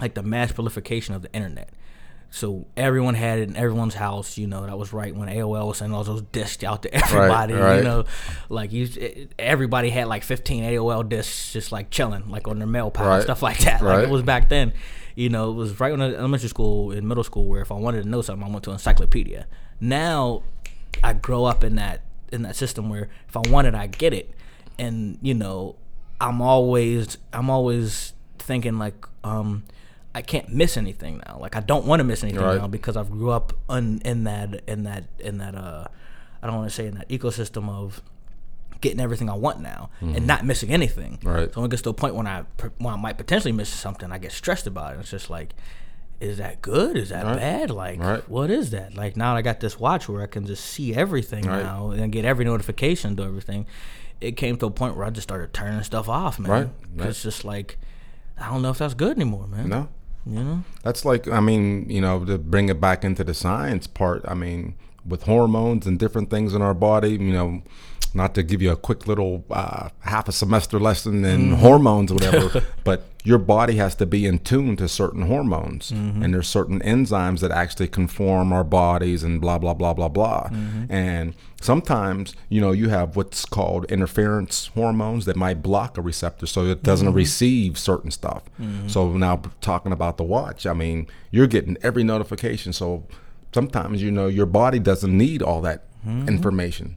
like 0.00 0.14
the 0.14 0.22
mass 0.22 0.52
proliferation 0.52 1.14
of 1.14 1.22
the 1.22 1.32
internet. 1.32 1.70
So 2.30 2.66
everyone 2.76 3.14
had 3.14 3.38
it 3.38 3.48
in 3.48 3.56
everyone's 3.56 3.94
house. 3.94 4.36
You 4.36 4.46
know, 4.46 4.66
that 4.66 4.76
was 4.78 4.92
right 4.92 5.14
when 5.16 5.28
AOL 5.28 5.68
was 5.68 5.78
sending 5.78 5.96
all 5.96 6.04
those 6.04 6.22
discs 6.22 6.62
out 6.62 6.82
to 6.82 6.94
everybody. 6.94 7.54
right. 7.54 7.76
You 7.78 7.84
know, 7.84 8.04
like 8.48 8.72
you, 8.72 8.86
it- 8.96 9.32
everybody 9.38 9.88
had 9.90 10.08
like 10.08 10.22
15 10.24 10.62
AOL 10.64 11.08
discs 11.08 11.52
just 11.52 11.72
like 11.72 11.90
chilling, 11.90 12.28
like 12.30 12.46
on 12.46 12.58
their 12.58 12.68
mail 12.68 12.90
pile, 12.90 13.06
Right. 13.08 13.14
and 13.16 13.22
stuff 13.24 13.42
like 13.42 13.58
that. 13.60 13.82
Like 13.82 14.04
it 14.04 14.10
was 14.10 14.22
back 14.22 14.48
then. 14.48 14.72
You 15.14 15.30
know, 15.30 15.50
it 15.50 15.54
was 15.54 15.80
right 15.80 15.90
when 15.90 16.00
in 16.00 16.14
elementary 16.14 16.48
school, 16.48 16.92
in 16.92 17.08
middle 17.08 17.24
school, 17.24 17.46
where 17.46 17.60
if 17.62 17.72
I 17.72 17.74
wanted 17.74 18.02
to 18.04 18.08
know 18.08 18.22
something, 18.22 18.46
I 18.46 18.50
went 18.50 18.62
to 18.64 18.70
encyclopedia. 18.72 19.46
Now, 19.80 20.42
I 21.02 21.12
grow 21.14 21.44
up 21.44 21.64
in 21.64 21.76
that 21.76 22.02
in 22.30 22.42
that 22.42 22.54
system 22.56 22.88
where 22.90 23.08
if 23.28 23.36
I 23.36 23.42
want 23.50 23.66
it, 23.66 23.74
I 23.74 23.86
get 23.88 24.12
it, 24.12 24.32
and 24.78 25.18
you 25.22 25.34
know, 25.34 25.74
I'm 26.20 26.40
always 26.42 27.16
I'm 27.32 27.48
always 27.50 28.12
thinking 28.38 28.78
like 28.78 29.06
um, 29.24 29.64
I 30.18 30.22
can't 30.22 30.48
miss 30.52 30.76
anything 30.76 31.20
now. 31.26 31.38
Like 31.40 31.54
I 31.56 31.60
don't 31.60 31.86
want 31.86 32.00
to 32.00 32.04
miss 32.04 32.22
anything 32.24 32.42
Right. 32.42 32.58
now 32.60 32.66
because 32.66 32.96
I've 32.96 33.10
grew 33.10 33.30
up 33.30 33.52
un, 33.68 34.00
in 34.04 34.24
that 34.24 34.62
in 34.66 34.82
that 34.82 35.04
in 35.18 35.38
that 35.38 35.54
uh 35.54 35.84
I 36.42 36.46
don't 36.46 36.56
want 36.56 36.68
to 36.68 36.74
say 36.74 36.86
in 36.86 36.94
that 36.96 37.08
ecosystem 37.08 37.68
of 37.68 38.02
getting 38.80 39.00
everything 39.00 39.28
I 39.30 39.34
want 39.34 39.60
now 39.60 39.90
and 40.00 40.26
not 40.26 40.44
missing 40.44 40.70
anything. 40.70 41.18
Right. 41.22 41.52
So 41.52 41.60
when 41.60 41.68
it 41.68 41.70
gets 41.70 41.82
to 41.82 41.90
a 41.90 41.94
point 41.94 42.14
when 42.16 42.26
I 42.26 42.44
when 42.78 42.94
I 42.94 42.96
might 42.96 43.16
potentially 43.16 43.52
miss 43.52 43.68
something, 43.68 44.10
I 44.12 44.18
get 44.18 44.32
stressed 44.32 44.66
about 44.66 44.94
it. 44.94 45.00
It's 45.00 45.10
just 45.10 45.30
like, 45.30 45.54
is 46.20 46.38
that 46.38 46.62
good? 46.62 46.96
Is 46.96 47.10
that 47.10 47.24
bad? 47.24 47.70
Like, 47.70 48.00
Right. 48.00 48.28
what 48.28 48.50
is 48.50 48.70
that? 48.70 48.94
Like 48.96 49.16
now 49.16 49.36
I 49.36 49.42
got 49.42 49.60
this 49.60 49.78
watch 49.78 50.08
where 50.08 50.22
I 50.22 50.26
can 50.26 50.46
just 50.46 50.64
see 50.64 50.94
everything 50.94 51.44
Right. 51.46 51.62
now 51.62 51.90
and 51.90 52.10
get 52.12 52.24
every 52.24 52.44
notification 52.44 53.14
to 53.16 53.22
everything. 53.22 53.66
It 54.20 54.32
came 54.36 54.56
to 54.58 54.66
a 54.66 54.70
point 54.70 54.96
where 54.96 55.06
I 55.06 55.10
just 55.10 55.28
started 55.28 55.52
turning 55.52 55.82
stuff 55.84 56.08
off, 56.08 56.40
man. 56.40 56.72
Right, 56.96 57.06
It's 57.08 57.22
just 57.22 57.44
like 57.44 57.78
I 58.40 58.48
don't 58.50 58.62
know 58.62 58.70
if 58.70 58.78
that's 58.78 58.94
good 58.94 59.16
anymore, 59.16 59.46
man. 59.48 59.68
No. 59.68 59.88
You 60.28 60.44
know? 60.44 60.64
That's 60.82 61.04
like, 61.04 61.26
I 61.28 61.40
mean, 61.40 61.88
you 61.88 62.00
know, 62.00 62.24
to 62.24 62.38
bring 62.38 62.68
it 62.68 62.80
back 62.80 63.04
into 63.04 63.24
the 63.24 63.34
science 63.34 63.86
part, 63.86 64.24
I 64.28 64.34
mean, 64.34 64.74
with 65.06 65.22
hormones 65.22 65.86
and 65.86 65.98
different 65.98 66.28
things 66.30 66.54
in 66.54 66.60
our 66.60 66.74
body, 66.74 67.12
you 67.12 67.32
know, 67.32 67.62
not 68.14 68.34
to 68.34 68.42
give 68.42 68.60
you 68.60 68.70
a 68.70 68.76
quick 68.76 69.06
little 69.06 69.44
uh, 69.50 69.88
half 70.00 70.28
a 70.28 70.32
semester 70.32 70.78
lesson 70.78 71.24
in 71.24 71.52
hormones 71.52 72.10
or 72.10 72.14
whatever, 72.14 72.64
but 72.84 73.06
your 73.28 73.36
body 73.36 73.74
has 73.76 73.94
to 73.94 74.06
be 74.06 74.24
in 74.24 74.38
tune 74.38 74.74
to 74.74 74.88
certain 74.88 75.20
hormones. 75.20 75.90
Mm-hmm. 75.90 76.22
And 76.22 76.32
there's 76.32 76.48
certain 76.48 76.80
enzymes 76.80 77.40
that 77.40 77.50
actually 77.50 77.88
conform 77.88 78.54
our 78.54 78.64
bodies 78.64 79.22
and 79.22 79.38
blah, 79.38 79.58
blah, 79.58 79.74
blah, 79.74 79.92
blah, 79.92 80.08
blah. 80.08 80.44
Mm-hmm. 80.44 80.90
And 80.90 81.34
sometimes, 81.60 82.34
you 82.48 82.62
know, 82.62 82.72
you 82.72 82.88
have 82.88 83.16
what's 83.16 83.44
called 83.44 83.84
interference 83.92 84.68
hormones 84.68 85.26
that 85.26 85.36
might 85.36 85.60
block 85.60 85.98
a 85.98 86.00
receptor 86.00 86.46
so 86.46 86.64
it 86.64 86.82
doesn't 86.82 87.08
mm-hmm. 87.08 87.16
receive 87.16 87.78
certain 87.78 88.10
stuff. 88.10 88.44
So 88.86 89.12
now 89.12 89.42
talking 89.60 89.92
about 89.92 90.16
the 90.16 90.24
watch, 90.24 90.64
I 90.64 90.72
mean, 90.72 91.06
you're 91.30 91.46
getting 91.46 91.76
every 91.82 92.04
notification. 92.04 92.72
So 92.72 93.04
sometimes, 93.52 94.02
you 94.02 94.10
know, 94.10 94.28
your 94.28 94.46
body 94.46 94.78
doesn't 94.78 95.14
need 95.14 95.42
all 95.42 95.60
that 95.60 95.84
information. 96.26 96.96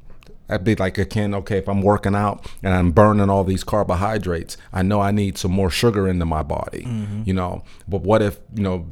That'd 0.52 0.66
be 0.66 0.76
like 0.76 0.98
akin, 0.98 1.34
okay, 1.34 1.60
if 1.60 1.70
I'm 1.70 1.82
working 1.82 2.14
out 2.14 2.46
and 2.62 2.74
I'm 2.74 2.92
burning 2.92 3.30
all 3.30 3.46
these 3.46 3.64
carbohydrates, 3.64 4.58
I 4.74 4.82
know 4.82 5.00
I 5.00 5.12
need 5.12 5.38
some 5.38 5.54
more 5.54 5.70
sugar 5.70 6.10
into 6.10 6.26
my 6.26 6.44
body, 6.44 6.84
mm-hmm. 6.84 7.22
you 7.24 7.34
know. 7.34 7.64
But 7.88 8.02
what 8.02 8.22
if, 8.22 8.38
you 8.54 8.62
know, 8.62 8.88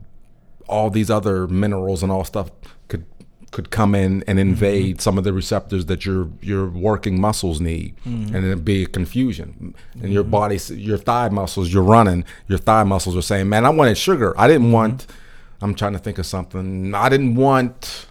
all 0.69 0.89
these 0.89 1.09
other 1.09 1.49
minerals 1.49 2.01
and 2.01 2.13
all 2.13 2.23
stuff 2.23 2.49
could 2.87 3.05
could 3.51 3.71
come 3.71 3.93
in 3.93 4.23
and 4.25 4.39
mm-hmm. 4.39 4.51
invade 4.51 5.01
some 5.01 5.17
of 5.17 5.25
the 5.25 5.33
receptors 5.33 5.87
that 5.87 6.05
your 6.05 6.29
your 6.39 6.69
working 6.69 7.19
muscles 7.19 7.59
need, 7.59 7.97
mm-hmm. 8.05 8.33
and 8.33 8.45
it'd 8.45 8.63
be 8.63 8.83
a 8.83 8.87
confusion. 8.87 9.75
And 10.01 10.13
your 10.13 10.23
body, 10.23 10.57
your 10.69 10.97
thigh 10.97 11.27
muscles, 11.27 11.73
you're 11.73 11.83
running, 11.83 12.23
your 12.47 12.59
thigh 12.59 12.85
muscles 12.85 13.17
are 13.17 13.21
saying, 13.21 13.49
"Man, 13.49 13.65
I 13.65 13.69
wanted 13.69 13.97
sugar. 13.97 14.33
I 14.39 14.47
didn't 14.47 14.71
want." 14.71 15.07
I'm 15.61 15.75
trying 15.75 15.91
to 15.91 15.99
think 15.99 16.19
of 16.19 16.25
something. 16.25 16.95
I 16.95 17.09
didn't 17.09 17.35
want 17.35 18.07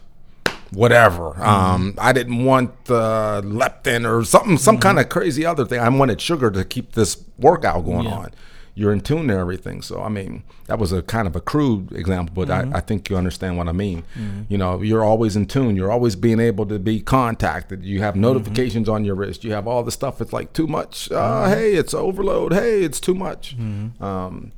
whatever. 0.72 1.40
Um, 1.42 1.94
I 1.98 2.12
didn't 2.12 2.44
want 2.44 2.70
uh, 2.90 3.40
leptin 3.44 4.08
or 4.10 4.24
something, 4.24 4.58
some 4.58 4.78
kind 4.78 4.98
of 4.98 5.08
crazy 5.08 5.44
other 5.44 5.64
thing. 5.64 5.80
I 5.80 5.88
wanted 5.88 6.20
sugar 6.20 6.50
to 6.50 6.64
keep 6.64 6.92
this 6.92 7.22
workout 7.38 7.84
going 7.84 8.04
Yeah. 8.06 8.14
on. 8.18 8.30
You're 8.74 8.92
in 8.92 9.00
tune 9.00 9.26
to 9.26 9.34
everything. 9.34 9.82
So, 9.82 10.00
I 10.00 10.08
mean, 10.08 10.44
that 10.66 10.78
was 10.78 10.92
a 10.92 11.02
kind 11.02 11.26
of 11.26 11.34
a 11.34 11.40
crude 11.40 11.90
example, 11.90 12.32
but 12.32 12.48
I, 12.48 12.60
I 12.78 12.80
think 12.80 13.10
you 13.10 13.16
understand 13.16 13.56
what 13.58 13.66
I 13.68 13.72
mean. 13.72 14.04
You 14.48 14.56
know, 14.56 14.80
you're 14.82 15.02
always 15.02 15.34
in 15.34 15.46
tune. 15.46 15.74
You're 15.74 15.90
always 15.90 16.14
being 16.14 16.38
able 16.38 16.64
to 16.66 16.78
be 16.78 17.00
contacted. 17.00 17.84
You 17.84 18.02
have 18.02 18.14
notifications 18.14 18.88
on 18.88 19.04
your 19.04 19.16
wrist. 19.16 19.42
You 19.42 19.50
have 19.52 19.66
all 19.66 19.82
the 19.82 19.90
stuff. 19.90 20.20
It's 20.20 20.32
like 20.32 20.52
too 20.52 20.68
much. 20.68 21.10
Uh, 21.10 21.48
Hey, 21.48 21.74
it's 21.74 21.92
overload. 21.92 22.52
Hey, 22.52 22.84
it's 22.84 23.00
too 23.00 23.14
much. 23.14 23.56
Um, 24.00 24.52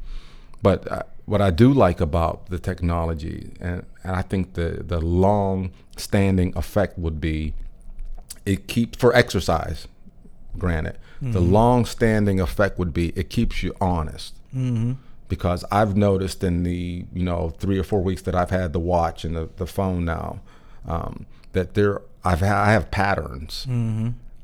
but 0.63 0.91
uh, 0.93 1.03
what 1.25 1.41
I 1.41 1.51
do 1.51 1.73
like 1.73 2.03
about 2.03 2.51
the 2.51 2.59
technology, 2.59 3.53
and, 3.59 3.87
and 4.05 4.17
I 4.17 4.21
think 4.21 4.53
the 4.53 4.83
the 4.87 5.01
long 5.01 5.71
standing 6.01 6.57
effect 6.57 6.99
would 6.99 7.21
be, 7.21 7.55
it 8.45 8.67
keeps 8.67 8.99
for 8.99 9.15
exercise. 9.15 9.87
Granted, 10.59 10.99
the 11.23 11.41
long 11.41 11.85
standing 11.85 12.41
effect 12.41 12.79
would 12.79 12.93
be 12.93 13.11
it 13.11 13.31
keeps 13.31 13.63
you 13.63 13.75
honest. 13.81 14.35
Mm-hmm. 14.55 14.95
Because 15.29 15.65
I've 15.71 15.97
noticed 15.97 16.43
in 16.43 16.65
the 16.65 17.05
you 17.13 17.23
know 17.23 17.51
three 17.59 17.79
or 17.79 17.85
four 17.85 18.03
weeks 18.03 18.23
that 18.23 18.35
I've 18.35 18.51
had 18.51 18.73
the 18.73 18.81
watch 18.81 19.25
and 19.25 19.37
the, 19.37 19.49
the 19.57 19.67
phone 19.67 20.05
now, 20.05 20.41
um, 20.87 21.27
that 21.53 21.75
there 21.75 22.03
I've 22.25 22.41
ha- 22.41 22.65
I 22.67 22.73
have 22.73 22.91
patterns 22.91 23.67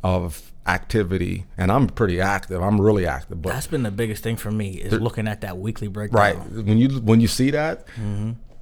of 0.05 0.53
activity, 0.67 1.47
and 1.59 1.73
I'm 1.73 1.89
pretty 1.89 2.21
active. 2.21 2.63
I'm 2.63 2.81
really 2.81 3.07
active, 3.07 3.43
but 3.43 3.53
That's 3.53 3.67
been 3.67 3.83
the 3.83 3.91
biggest 3.91 4.23
thing 4.23 4.37
for 4.37 4.51
me 4.51 4.71
is 4.75 4.93
looking 4.93 5.27
at 5.27 5.41
that 5.41 5.59
weekly 5.59 5.89
breakdown. 5.89 6.21
Right. 6.21 6.37
When 6.65 6.79
you 6.79 7.01
when 7.01 7.21
you 7.21 7.29
see 7.29 7.51
that, 7.51 7.85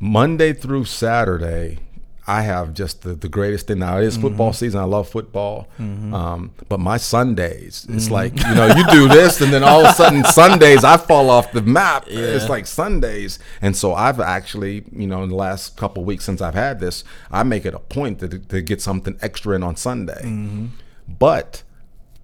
Monday 0.00 0.52
through 0.52 0.86
Saturday, 0.86 1.78
I 2.26 2.42
have 2.42 2.72
just 2.72 3.02
the, 3.02 3.14
the 3.14 3.28
greatest 3.28 3.66
thing. 3.66 3.80
Now 3.80 3.98
it 3.98 4.04
is 4.04 4.16
football 4.16 4.50
mm-hmm. 4.50 4.56
season. 4.56 4.80
I 4.80 4.84
love 4.84 5.08
football. 5.08 5.68
Mm-hmm. 5.78 6.14
Um, 6.14 6.52
but 6.68 6.80
my 6.80 6.96
Sundays, 6.96 7.86
it's 7.90 8.06
mm-hmm. 8.06 8.14
like 8.14 8.36
you 8.36 8.54
know 8.54 8.66
you 8.66 8.86
do 8.90 9.08
this, 9.08 9.40
and 9.40 9.52
then 9.52 9.62
all 9.62 9.84
of 9.84 9.90
a 9.90 9.94
sudden 9.94 10.24
Sundays 10.40 10.84
I 10.84 10.96
fall 10.96 11.28
off 11.28 11.52
the 11.52 11.62
map. 11.62 12.04
It's 12.06 12.48
like 12.48 12.66
Sundays, 12.66 13.38
and 13.60 13.76
so 13.76 13.94
I've 13.94 14.20
actually 14.20 14.84
you 14.92 15.06
know 15.06 15.22
in 15.22 15.28
the 15.28 15.34
last 15.34 15.76
couple 15.76 16.04
weeks 16.04 16.24
since 16.24 16.40
I've 16.40 16.54
had 16.54 16.80
this, 16.80 17.04
I 17.30 17.42
make 17.42 17.66
it 17.66 17.74
a 17.74 17.78
point 17.78 18.20
to 18.20 18.28
to 18.28 18.62
get 18.62 18.80
something 18.80 19.18
extra 19.20 19.54
in 19.54 19.62
on 19.62 19.76
Sunday. 19.76 20.22
But 21.06 21.62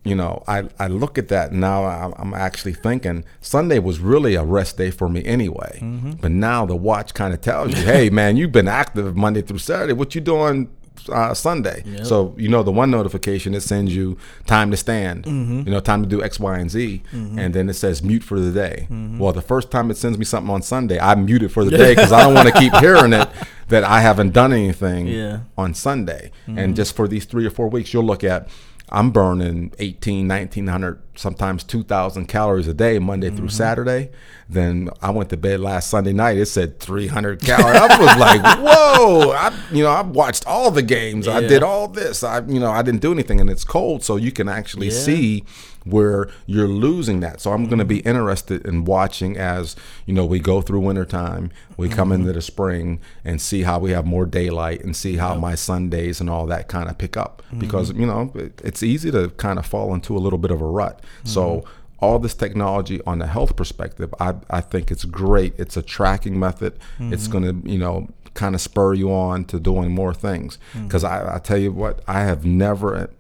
you 0.04 0.14
know, 0.14 0.42
I, 0.48 0.68
I 0.78 0.86
look 0.86 1.18
at 1.18 1.28
that 1.28 1.52
now. 1.52 1.84
I'm, 1.84 2.14
I'm 2.16 2.34
actually 2.34 2.72
thinking 2.72 3.24
Sunday 3.40 3.78
was 3.78 4.00
really 4.00 4.34
a 4.34 4.42
rest 4.44 4.78
day 4.78 4.90
for 4.90 5.08
me 5.08 5.24
anyway. 5.24 5.78
Mm-hmm. 5.82 6.12
But 6.12 6.30
now 6.30 6.64
the 6.64 6.76
watch 6.76 7.12
kind 7.12 7.34
of 7.34 7.40
tells 7.40 7.76
you, 7.76 7.84
hey, 7.84 8.08
man, 8.20 8.36
you've 8.36 8.52
been 8.52 8.68
active 8.68 9.16
Monday 9.16 9.42
through 9.42 9.58
Saturday. 9.58 9.92
What 9.92 10.14
you 10.14 10.20
doing 10.22 10.70
uh, 11.10 11.34
Sunday? 11.34 11.82
So 12.04 12.34
you 12.38 12.48
know, 12.48 12.62
the 12.62 12.72
one 12.72 12.90
notification 12.90 13.54
it 13.54 13.60
sends 13.60 13.94
you 13.94 14.16
time 14.46 14.70
to 14.70 14.76
stand. 14.76 15.24
Mm-hmm. 15.24 15.58
You 15.66 15.70
know, 15.70 15.80
time 15.80 16.02
to 16.02 16.08
do 16.08 16.22
X, 16.22 16.40
Y, 16.40 16.58
and 16.58 16.70
Z, 16.70 17.02
mm-hmm. 17.12 17.38
and 17.38 17.54
then 17.54 17.68
it 17.68 17.74
says 17.74 18.02
mute 18.02 18.24
for 18.24 18.40
the 18.40 18.52
day. 18.52 18.86
Well, 18.90 19.32
the 19.32 19.42
first 19.42 19.70
time 19.70 19.90
it 19.90 19.96
sends 19.98 20.18
me 20.18 20.24
something 20.24 20.52
on 20.52 20.62
Sunday, 20.62 20.98
I 20.98 21.14
mute 21.14 21.42
it 21.42 21.50
for 21.50 21.64
the 21.64 21.70
day 21.70 21.94
because 21.94 22.12
I 22.12 22.22
don't 22.22 22.34
want 22.34 22.48
to 22.48 22.58
keep 22.58 22.74
hearing 22.80 23.12
it 23.12 23.28
that 23.68 23.84
I 23.84 24.00
haven't 24.00 24.32
done 24.32 24.52
anything 24.52 25.06
Yeah. 25.06 25.40
on 25.56 25.74
Sunday. 25.74 26.32
And 26.46 26.74
just 26.74 26.96
for 26.96 27.06
these 27.06 27.24
three 27.24 27.46
or 27.46 27.50
four 27.50 27.68
weeks, 27.68 27.92
you'll 27.92 28.04
look 28.04 28.24
at 28.24 28.48
I'm 28.92 29.12
burning 29.12 29.72
18, 29.78 30.26
1900, 30.26 31.00
sometimes 31.14 31.62
2000 31.62 32.26
calories 32.26 32.66
a 32.66 32.74
day, 32.74 32.98
Monday 32.98 33.28
through 33.28 33.46
mm-hmm. 33.46 33.48
Saturday. 33.48 34.10
Then 34.48 34.90
I 35.00 35.10
went 35.10 35.30
to 35.30 35.36
bed 35.36 35.60
last 35.60 35.90
Sunday 35.90 36.12
night. 36.12 36.38
It 36.38 36.46
said 36.46 36.80
300 36.80 37.40
calories. 37.40 37.80
I 37.80 37.98
was 37.98 38.16
like, 38.18 38.42
whoa! 38.58 39.30
I, 39.30 39.56
you 39.70 39.84
know, 39.84 39.90
I 39.90 40.02
watched 40.02 40.44
all 40.46 40.72
the 40.72 40.82
games. 40.82 41.28
I 41.28 41.40
did 41.40 41.62
all 41.62 41.86
this. 41.86 42.24
I, 42.24 42.40
you 42.46 42.58
know, 42.58 42.70
I 42.70 42.82
didn't 42.82 43.00
do 43.00 43.12
anything, 43.12 43.40
and 43.40 43.48
it's 43.48 43.64
cold, 43.64 44.02
so 44.02 44.16
you 44.16 44.32
can 44.32 44.48
actually 44.48 44.88
Yeah. 44.88 44.98
see 44.98 45.44
where 45.84 46.28
you're 46.46 46.68
losing 46.68 47.20
that. 47.20 47.40
So 47.40 47.52
I'm 47.52 47.66
going 47.66 47.78
to 47.78 47.84
be 47.84 47.98
mm-hmm. 47.98 48.08
interested 48.08 48.66
in 48.66 48.84
watching 48.84 49.36
as 49.36 49.76
you 50.06 50.14
know 50.14 50.24
we 50.24 50.38
go 50.38 50.60
through 50.60 50.80
wintertime, 50.80 51.50
we 51.76 51.88
come 51.88 52.10
mm-hmm. 52.10 52.22
into 52.22 52.32
the 52.32 52.42
spring, 52.42 53.00
and 53.24 53.40
see 53.40 53.62
how 53.62 53.78
we 53.78 53.90
have 53.90 54.06
more 54.06 54.26
daylight, 54.26 54.82
and 54.82 54.94
see 54.96 55.16
how 55.16 55.34
my 55.34 55.54
Sundays 55.54 56.20
and 56.20 56.28
all 56.28 56.46
that 56.46 56.68
kind 56.68 56.88
of 56.88 56.98
pick 56.98 57.16
up. 57.16 57.42
Because 57.56 57.90
mm-hmm. 57.90 58.00
you 58.00 58.06
know 58.06 58.32
it, 58.34 58.60
it's 58.64 58.82
easy 58.82 59.10
to 59.10 59.30
kind 59.30 59.58
of 59.58 59.66
fall 59.66 59.94
into 59.94 60.16
a 60.16 60.20
little 60.20 60.38
bit 60.38 60.50
of 60.50 60.60
a 60.60 60.66
rut. 60.66 61.02
So 61.24 61.64
all 62.00 62.18
this 62.18 62.34
technology 62.34 63.00
on 63.06 63.18
the 63.18 63.26
health 63.26 63.56
perspective, 63.56 64.14
I, 64.18 64.34
I 64.48 64.60
think 64.60 64.90
it's 64.90 65.04
great. 65.04 65.54
It's 65.58 65.76
a 65.76 65.82
tracking 65.82 66.38
method. 66.38 66.78
It's 66.98 67.28
going 67.28 67.44
to, 67.44 67.70
you 67.70 67.78
know, 67.78 68.08
kind 68.34 68.54
of 68.54 68.60
spur 68.60 68.94
you 68.94 69.12
on 69.12 69.44
to 69.46 69.60
doing 69.60 69.90
more 69.92 70.14
things. 70.14 70.58
Mm. 70.72 70.88
Because 70.88 71.04
I, 71.04 71.36
I 71.36 71.38
tell 71.38 71.58
you 71.58 71.72
what, 71.72 72.00
I 72.06 72.20
have 72.20 72.44
never, 72.44 73.10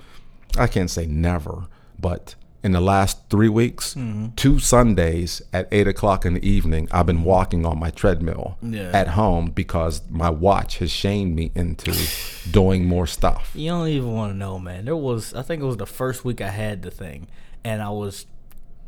I 0.56 0.66
can't 0.66 0.90
say 0.90 1.06
never, 1.06 1.66
but 1.98 2.34
in 2.62 2.72
the 2.72 2.80
last 2.80 3.18
three 3.30 3.48
weeks, 3.48 3.94
mm-hmm. 3.94 4.34
two 4.36 4.58
Sundays 4.58 5.40
at 5.52 5.66
eight 5.72 5.88
o'clock 5.88 6.26
in 6.26 6.34
the 6.34 6.46
evening, 6.46 6.88
I've 6.90 7.06
been 7.06 7.22
walking 7.22 7.64
on 7.64 7.78
my 7.78 7.90
treadmill 7.90 8.58
Yeah. 8.60 8.90
at 8.92 9.08
home 9.08 9.50
because 9.50 10.02
my 10.10 10.28
watch 10.28 10.78
has 10.78 10.90
shamed 10.90 11.34
me 11.34 11.52
into 11.54 11.94
doing 12.50 12.84
more 12.84 13.06
stuff. 13.06 13.52
You 13.54 13.70
don't 13.70 13.88
even 13.88 14.12
want 14.12 14.32
to 14.32 14.36
know, 14.36 14.58
man. 14.58 14.84
There 14.84 14.96
was, 14.96 15.32
I 15.32 15.42
think 15.42 15.62
it 15.62 15.66
was 15.66 15.78
the 15.78 15.86
first 15.86 16.24
week 16.24 16.40
I 16.40 16.50
had 16.50 16.82
the 16.82 16.90
thing, 16.90 17.28
and 17.64 17.80
I 17.80 17.90
was, 17.90 18.26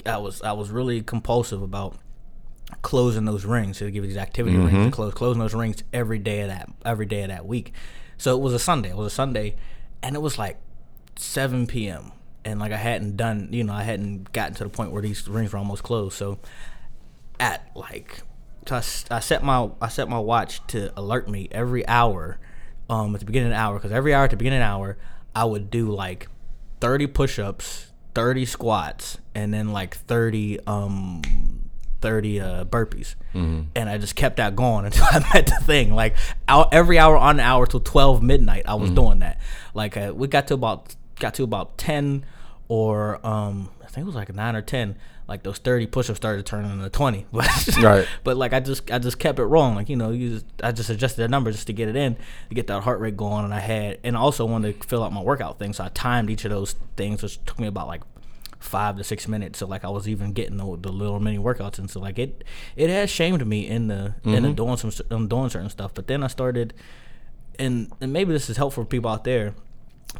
I 0.04 0.18
was, 0.18 0.42
I 0.42 0.52
was 0.52 0.70
really 0.70 1.00
compulsive 1.00 1.62
about 1.62 1.96
closing 2.82 3.24
those 3.24 3.44
rings. 3.44 3.78
To 3.78 3.90
give 3.90 4.04
you 4.04 4.08
these 4.08 4.18
activity 4.18 4.56
rings, 4.56 4.72
mm-hmm. 4.72 4.84
to 4.86 4.90
close, 4.90 5.14
closing 5.14 5.40
those 5.40 5.54
rings 5.54 5.82
every 5.92 6.18
day 6.18 6.40
of 6.40 6.48
that, 6.48 6.68
every 6.84 7.06
day 7.06 7.22
of 7.22 7.28
that 7.28 7.46
week. 7.46 7.72
So 8.18 8.36
it 8.36 8.40
was 8.40 8.52
a 8.52 8.58
Sunday. 8.58 8.90
It 8.90 8.96
was 8.96 9.12
a 9.12 9.14
Sunday, 9.14 9.56
and 10.02 10.14
it 10.14 10.20
was 10.20 10.38
like 10.38 10.58
7 11.16 11.66
p.m. 11.66 12.12
And 12.44 12.58
like 12.58 12.72
I 12.72 12.76
hadn't 12.76 13.16
done, 13.16 13.48
you 13.52 13.62
know, 13.64 13.72
I 13.72 13.84
hadn't 13.84 14.32
gotten 14.32 14.54
to 14.56 14.64
the 14.64 14.70
point 14.70 14.90
where 14.90 15.02
these 15.02 15.28
rings 15.28 15.52
were 15.52 15.58
almost 15.58 15.82
closed. 15.82 16.16
So 16.16 16.38
at 17.38 17.70
like 17.74 18.22
so 18.66 18.76
I, 18.76 19.16
I 19.16 19.20
set 19.20 19.42
my 19.42 19.70
I 19.80 19.88
set 19.88 20.08
my 20.08 20.18
watch 20.18 20.64
to 20.68 20.92
alert 20.98 21.28
me 21.28 21.48
every 21.50 21.86
hour 21.86 22.38
um 22.88 23.14
at 23.14 23.20
the 23.20 23.26
beginning 23.26 23.48
of 23.48 23.52
the 23.52 23.58
hour 23.58 23.74
because 23.74 23.92
every 23.92 24.14
hour 24.14 24.24
at 24.24 24.30
the 24.30 24.36
beginning 24.36 24.60
of 24.60 24.64
the 24.64 24.68
hour 24.68 24.98
I 25.34 25.44
would 25.44 25.70
do 25.70 25.90
like 25.90 26.28
30 26.80 27.06
push-ups 27.08 27.92
30 28.14 28.44
squats 28.44 29.18
and 29.34 29.52
then 29.54 29.72
like 29.72 29.96
30 29.96 30.60
um 30.66 31.22
30 32.00 32.40
uh, 32.40 32.64
burpees. 32.64 33.14
And 33.76 33.88
I 33.88 33.96
just 33.96 34.16
kept 34.16 34.36
that 34.36 34.56
going 34.56 34.84
until 34.86 35.04
I 35.04 35.20
met 35.32 35.46
the 35.46 35.60
thing. 35.62 35.94
Like 35.94 36.16
out 36.48 36.74
every 36.74 36.98
hour 36.98 37.16
on 37.16 37.36
the 37.36 37.44
hour 37.44 37.64
till 37.66 37.80
12 37.80 38.22
midnight 38.22 38.64
I 38.66 38.74
was 38.74 38.90
doing 38.90 39.20
that. 39.20 39.40
Like 39.72 39.96
uh, 39.96 40.12
we 40.14 40.26
got 40.28 40.48
to 40.48 40.54
about 40.54 40.94
got 41.18 41.34
to 41.34 41.44
about 41.44 41.78
10 41.78 42.24
or 42.72 43.20
um, 43.26 43.68
I 43.82 43.86
think 43.88 44.04
it 44.04 44.06
was 44.06 44.14
like 44.14 44.34
nine 44.34 44.56
or 44.56 44.62
ten. 44.62 44.96
Like 45.28 45.42
those 45.42 45.58
thirty 45.58 45.86
push-ups 45.86 46.16
started 46.16 46.46
turning 46.46 46.70
into 46.70 46.88
twenty, 46.88 47.26
but 47.32 47.46
Right. 47.82 48.08
But 48.24 48.38
like 48.38 48.54
I 48.54 48.60
just 48.60 48.90
I 48.90 48.98
just 48.98 49.18
kept 49.18 49.38
it 49.38 49.44
wrong. 49.44 49.74
Like 49.74 49.90
you 49.90 49.96
know, 49.96 50.10
you 50.10 50.30
just, 50.30 50.46
I 50.62 50.72
just 50.72 50.88
adjusted 50.88 51.20
the 51.20 51.28
number 51.28 51.52
just 51.52 51.66
to 51.66 51.74
get 51.74 51.90
it 51.90 51.96
in 51.96 52.16
to 52.48 52.54
get 52.54 52.68
that 52.68 52.82
heart 52.82 52.98
rate 52.98 53.14
going. 53.14 53.44
And 53.44 53.52
I 53.52 53.60
had 53.60 53.98
and 54.02 54.16
I 54.16 54.20
also 54.20 54.46
wanted 54.46 54.80
to 54.80 54.88
fill 54.88 55.04
out 55.04 55.12
my 55.12 55.20
workout 55.20 55.58
thing, 55.58 55.74
so 55.74 55.84
I 55.84 55.88
timed 55.88 56.30
each 56.30 56.46
of 56.46 56.50
those 56.50 56.74
things, 56.96 57.22
which 57.22 57.44
took 57.44 57.58
me 57.58 57.66
about 57.66 57.88
like 57.88 58.00
five 58.58 58.96
to 58.96 59.04
six 59.04 59.28
minutes. 59.28 59.58
So 59.58 59.66
like 59.66 59.84
I 59.84 59.90
was 59.90 60.08
even 60.08 60.32
getting 60.32 60.56
the, 60.56 60.78
the 60.80 60.90
little 60.90 61.20
mini 61.20 61.36
workouts, 61.36 61.78
and 61.78 61.90
so 61.90 62.00
like 62.00 62.18
it 62.18 62.42
it 62.74 62.88
has 62.88 63.10
shamed 63.10 63.46
me 63.46 63.68
in 63.68 63.88
the 63.88 64.14
in 64.24 64.44
the 64.44 64.52
doing 64.54 64.78
some 64.78 64.92
um, 65.10 65.28
doing 65.28 65.50
certain 65.50 65.68
stuff. 65.68 65.92
But 65.92 66.06
then 66.06 66.22
I 66.22 66.28
started, 66.28 66.72
and 67.58 67.92
and 68.00 68.14
maybe 68.14 68.32
this 68.32 68.48
is 68.48 68.56
helpful 68.56 68.84
for 68.84 68.88
people 68.88 69.10
out 69.10 69.24
there 69.24 69.54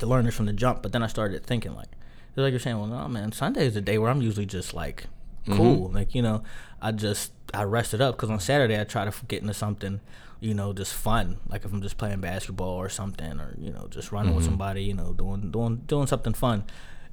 to 0.01 0.07
learn 0.07 0.27
this 0.27 0.35
from 0.35 0.47
the 0.47 0.53
jump. 0.53 0.83
But 0.83 0.93
then 0.93 1.03
I 1.03 1.07
started 1.07 1.47
thinking 1.47 1.75
like, 1.75 1.89
it's 2.33 2.39
like 2.39 2.53
you're 2.53 2.61
saying, 2.61 2.79
well, 2.79 2.87
no, 2.87 3.09
man, 3.09 3.31
Sunday 3.33 3.67
is 3.67 3.75
the 3.75 3.83
day 3.83 3.99
where 3.99 4.11
I'm 4.11 4.23
usually 4.23 4.47
just 4.47 4.73
like 4.73 5.05
mm-hmm. 5.47 5.57
cool, 5.57 5.91
like 5.91 6.15
you 6.15 6.23
know, 6.23 6.43
I 6.81 6.93
just 6.93 7.33
I 7.53 7.65
rested 7.65 8.01
up 8.01 8.17
because 8.17 8.31
on 8.31 8.41
Saturday 8.41 8.81
I 8.81 8.85
try 8.85 9.05
to 9.05 9.13
get 9.27 9.43
into 9.43 9.55
something. 9.55 10.01
You 10.41 10.55
know, 10.55 10.73
just 10.73 10.93
fun. 10.93 11.39
Like 11.49 11.65
if 11.65 11.73
I'm 11.73 11.83
just 11.83 11.99
playing 11.99 12.21
basketball 12.21 12.75
or 12.75 12.89
something, 12.89 13.39
or 13.39 13.55
you 13.59 13.71
know, 13.71 13.87
just 13.89 14.11
running 14.11 14.35
with 14.35 14.45
mm-hmm. 14.45 14.53
somebody. 14.53 14.83
You 14.83 14.95
know, 14.95 15.13
doing 15.13 15.51
doing 15.51 15.83
doing 15.87 16.07
something 16.07 16.33
fun. 16.33 16.65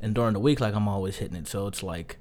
And 0.02 0.16
during 0.16 0.34
the 0.34 0.40
week, 0.40 0.60
like 0.60 0.74
I'm 0.74 0.88
always 0.88 1.18
hitting 1.18 1.36
it. 1.36 1.48
So 1.48 1.68
it's 1.68 1.84
like 1.84 2.18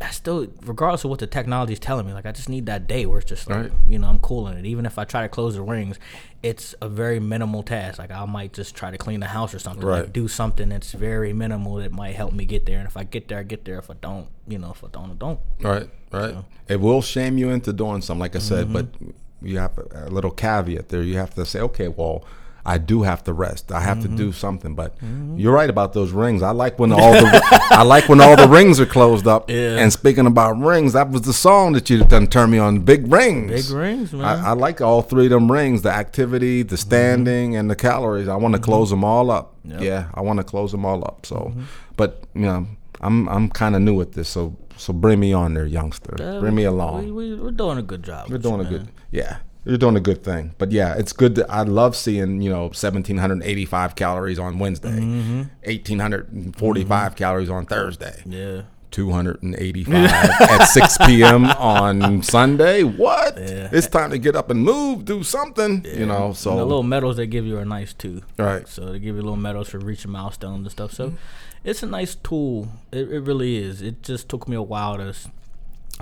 I 0.00 0.10
still, 0.10 0.48
regardless 0.64 1.04
of 1.04 1.10
what 1.10 1.20
the 1.20 1.26
technology 1.26 1.72
is 1.72 1.78
telling 1.78 2.06
me, 2.06 2.12
like 2.12 2.26
I 2.26 2.32
just 2.32 2.48
need 2.48 2.66
that 2.66 2.86
day 2.86 3.06
where 3.06 3.18
it's 3.20 3.28
just 3.28 3.48
like, 3.48 3.58
Right. 3.58 3.72
you 3.88 3.98
know, 3.98 4.08
I'm 4.08 4.18
cool 4.18 4.48
in 4.48 4.56
it. 4.56 4.66
Even 4.66 4.86
if 4.86 4.98
I 4.98 5.04
try 5.04 5.22
to 5.22 5.28
close 5.28 5.54
the 5.54 5.62
rings, 5.62 5.98
it's 6.42 6.74
a 6.80 6.88
very 6.88 7.20
minimal 7.20 7.62
task. 7.62 7.98
Like 7.98 8.10
I 8.10 8.24
might 8.24 8.52
just 8.52 8.74
try 8.74 8.90
to 8.90 8.98
clean 8.98 9.20
the 9.20 9.26
house 9.26 9.54
or 9.54 9.58
something, 9.58 9.84
Right. 9.84 10.00
like 10.02 10.12
do 10.12 10.26
something 10.26 10.68
that's 10.68 10.92
very 10.92 11.32
minimal 11.32 11.76
that 11.76 11.92
might 11.92 12.16
help 12.16 12.32
me 12.32 12.44
get 12.44 12.66
there. 12.66 12.78
And 12.78 12.88
if 12.88 12.96
I 12.96 13.04
get 13.04 13.28
there, 13.28 13.38
I 13.38 13.44
get 13.44 13.64
there. 13.64 13.78
If 13.78 13.90
I 13.90 13.94
don't, 14.00 14.26
you 14.48 14.58
know, 14.58 14.72
if 14.72 14.82
I 14.82 14.88
don't, 14.88 15.10
I 15.10 15.14
don't. 15.14 15.40
Right, 15.60 15.88
right. 16.10 16.36
It 16.68 16.80
will 16.80 17.02
shame 17.02 17.38
you 17.38 17.50
into 17.50 17.72
doing 17.72 18.02
something, 18.02 18.20
like 18.20 18.34
I 18.34 18.40
said, 18.40 18.72
but 18.72 18.92
mm-hmm. 18.92 19.46
you 19.46 19.58
have 19.58 19.78
a 19.78 20.10
little 20.10 20.30
caveat 20.30 20.88
there. 20.88 21.02
You 21.02 21.18
have 21.18 21.34
to 21.34 21.46
say, 21.46 21.60
okay, 21.60 21.88
well, 21.88 22.24
I 22.66 22.78
do 22.78 23.02
have 23.02 23.22
to 23.24 23.32
rest. 23.32 23.72
I 23.72 23.80
have 23.80 24.00
to 24.02 24.08
do 24.08 24.28
mm-hmm. 24.28 24.38
something. 24.38 24.74
But 24.74 24.96
mm-hmm. 24.96 25.38
you're 25.38 25.52
right 25.52 25.68
about 25.68 25.92
those 25.92 26.12
rings. 26.12 26.42
I 26.42 26.50
like 26.50 26.78
when 26.78 26.92
all 26.92 27.12
the 27.12 27.42
I 27.70 27.82
like 27.82 28.08
when 28.08 28.20
all 28.20 28.36
the 28.36 28.48
rings 28.48 28.80
are 28.80 28.86
closed 28.86 29.26
up. 29.26 29.50
Yeah. 29.50 29.76
And 29.76 29.92
speaking 29.92 30.26
about 30.26 30.58
rings, 30.58 30.94
that 30.94 31.10
was 31.10 31.22
the 31.22 31.32
song 31.32 31.74
that 31.74 31.90
you 31.90 32.02
done 32.04 32.26
turned 32.26 32.52
me 32.52 32.58
on. 32.58 32.80
Big 32.80 33.10
rings. 33.12 33.68
Big 33.68 33.76
rings, 33.76 34.12
man. 34.12 34.24
I, 34.24 34.50
I 34.50 34.52
like 34.52 34.80
all 34.80 35.02
three 35.02 35.26
of 35.26 35.30
them 35.30 35.52
rings: 35.52 35.82
the 35.82 35.90
activity, 35.90 36.62
the 36.62 36.76
mm-hmm. 36.76 36.80
standing, 36.80 37.56
and 37.56 37.70
the 37.70 37.76
calories. 37.76 38.28
I 38.28 38.36
want 38.36 38.54
to 38.54 38.60
close 38.60 38.90
them 38.90 39.04
all 39.04 39.30
up. 39.30 39.56
Yeah, 39.64 40.08
I 40.14 40.20
want 40.20 40.38
to 40.38 40.44
close 40.44 40.72
them 40.72 40.84
all 40.84 41.04
up. 41.04 41.26
So, 41.26 41.52
but 41.96 42.24
you 42.34 42.42
know, 42.42 42.66
I'm 43.00 43.28
I'm 43.28 43.50
kind 43.50 43.76
of 43.76 43.82
new 43.82 44.00
at 44.00 44.12
this, 44.12 44.28
so 44.28 44.56
so 44.76 44.92
bring 44.92 45.20
me 45.20 45.32
on 45.32 45.54
there, 45.54 45.66
youngster. 45.66 46.14
Bring 46.40 46.54
me 46.54 46.64
along. 46.64 47.04
We, 47.04 47.12
we, 47.12 47.34
we're 47.34 47.50
doing 47.50 47.78
a 47.78 47.82
good 47.82 48.02
job. 48.02 48.28
We're 48.28 48.36
with 48.36 48.44
you, 48.44 48.50
doing 48.50 48.60
a 48.60 48.70
man. 48.70 48.72
good, 48.72 48.88
yeah. 49.10 49.38
You're 49.64 49.78
doing 49.78 49.96
a 49.96 50.00
good 50.00 50.22
thing, 50.22 50.54
but 50.58 50.72
yeah, 50.72 50.94
it's 50.94 51.12
good. 51.14 51.36
To, 51.36 51.50
I 51.50 51.62
love 51.62 51.96
seeing 51.96 52.42
you 52.42 52.50
know 52.50 52.64
1,785 52.64 53.94
calories 53.96 54.38
on 54.38 54.58
Wednesday, 54.58 54.90
Mm-hmm. 54.90 55.42
1,845 55.64 57.16
calories 57.16 57.50
on 57.50 57.66
Thursday, 57.66 58.22
Yeah. 58.26 58.62
285 58.90 59.96
at 60.04 60.64
6 60.66 60.98
p.m. 61.06 61.46
on 61.46 62.22
Sunday. 62.22 62.84
What? 62.84 63.36
Yeah. 63.36 63.68
It's 63.72 63.88
time 63.88 64.10
to 64.10 64.18
get 64.18 64.36
up 64.36 64.50
and 64.50 64.62
move, 64.62 65.04
do 65.04 65.24
something. 65.24 65.84
You 65.84 66.06
know, 66.06 66.32
so 66.32 66.50
And 66.52 66.60
the 66.60 66.64
little 66.64 66.84
medals 66.84 67.16
they 67.16 67.26
give 67.26 67.44
you 67.44 67.58
are 67.58 67.64
nice 67.64 67.92
too. 67.92 68.22
Right. 68.38 68.68
So 68.68 68.92
they 68.92 69.00
give 69.00 69.16
you 69.16 69.22
little 69.22 69.36
medals 69.36 69.68
for 69.70 69.78
reaching 69.78 70.12
milestones 70.12 70.60
and 70.60 70.70
stuff. 70.70 70.92
So 70.92 71.06
Mm-hmm. 71.08 71.16
it's 71.64 71.82
a 71.82 71.86
nice 71.86 72.14
tool. 72.14 72.68
It, 72.92 73.10
it 73.10 73.20
really 73.20 73.56
is. 73.56 73.82
It 73.82 74.02
just 74.02 74.28
took 74.28 74.46
me 74.46 74.54
a 74.56 74.62
while 74.62 74.96
to 74.98 75.14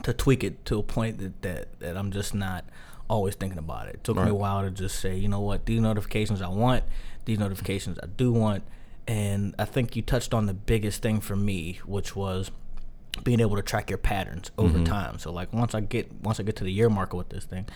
to 0.02 0.12
tweak 0.12 0.42
it 0.44 0.64
to 0.66 0.78
a 0.78 0.82
point 0.82 1.18
that 1.18 1.40
that, 1.42 1.78
that 1.80 1.96
I'm 1.96 2.10
just 2.10 2.34
not 2.34 2.64
always 3.12 3.34
thinking 3.34 3.58
about 3.58 3.88
it. 3.88 3.96
It 3.96 4.04
took 4.04 4.16
me 4.16 4.28
a 4.30 4.34
while 4.34 4.62
to 4.62 4.70
just 4.70 4.98
say, 4.98 5.16
you 5.16 5.28
know 5.28 5.40
what, 5.40 5.66
these 5.66 5.80
notifications 5.80 6.40
I 6.42 6.48
want, 6.48 6.84
these 7.26 7.38
notifications 7.38 7.98
I 8.02 8.06
do 8.06 8.32
want. 8.32 8.62
And 9.06 9.54
I 9.58 9.64
think 9.64 9.96
you 9.96 10.02
touched 10.02 10.32
on 10.32 10.46
the 10.46 10.54
biggest 10.54 11.02
thing 11.02 11.20
for 11.20 11.36
me, 11.36 11.80
which 11.84 12.14
was 12.16 12.50
being 13.24 13.40
able 13.40 13.56
to 13.56 13.62
track 13.62 13.90
your 13.90 13.98
patterns 13.98 14.50
over 14.56 14.78
Mm-hmm. 14.78 14.84
time. 14.84 15.18
So 15.18 15.30
like 15.30 15.52
once 15.52 15.74
I 15.74 15.80
get 15.80 16.10
once 16.22 16.40
I 16.40 16.44
get 16.44 16.56
to 16.56 16.64
the 16.64 16.72
year 16.72 16.88
marker 16.88 17.16
with 17.18 17.28
this 17.28 17.44
thing, 17.44 17.66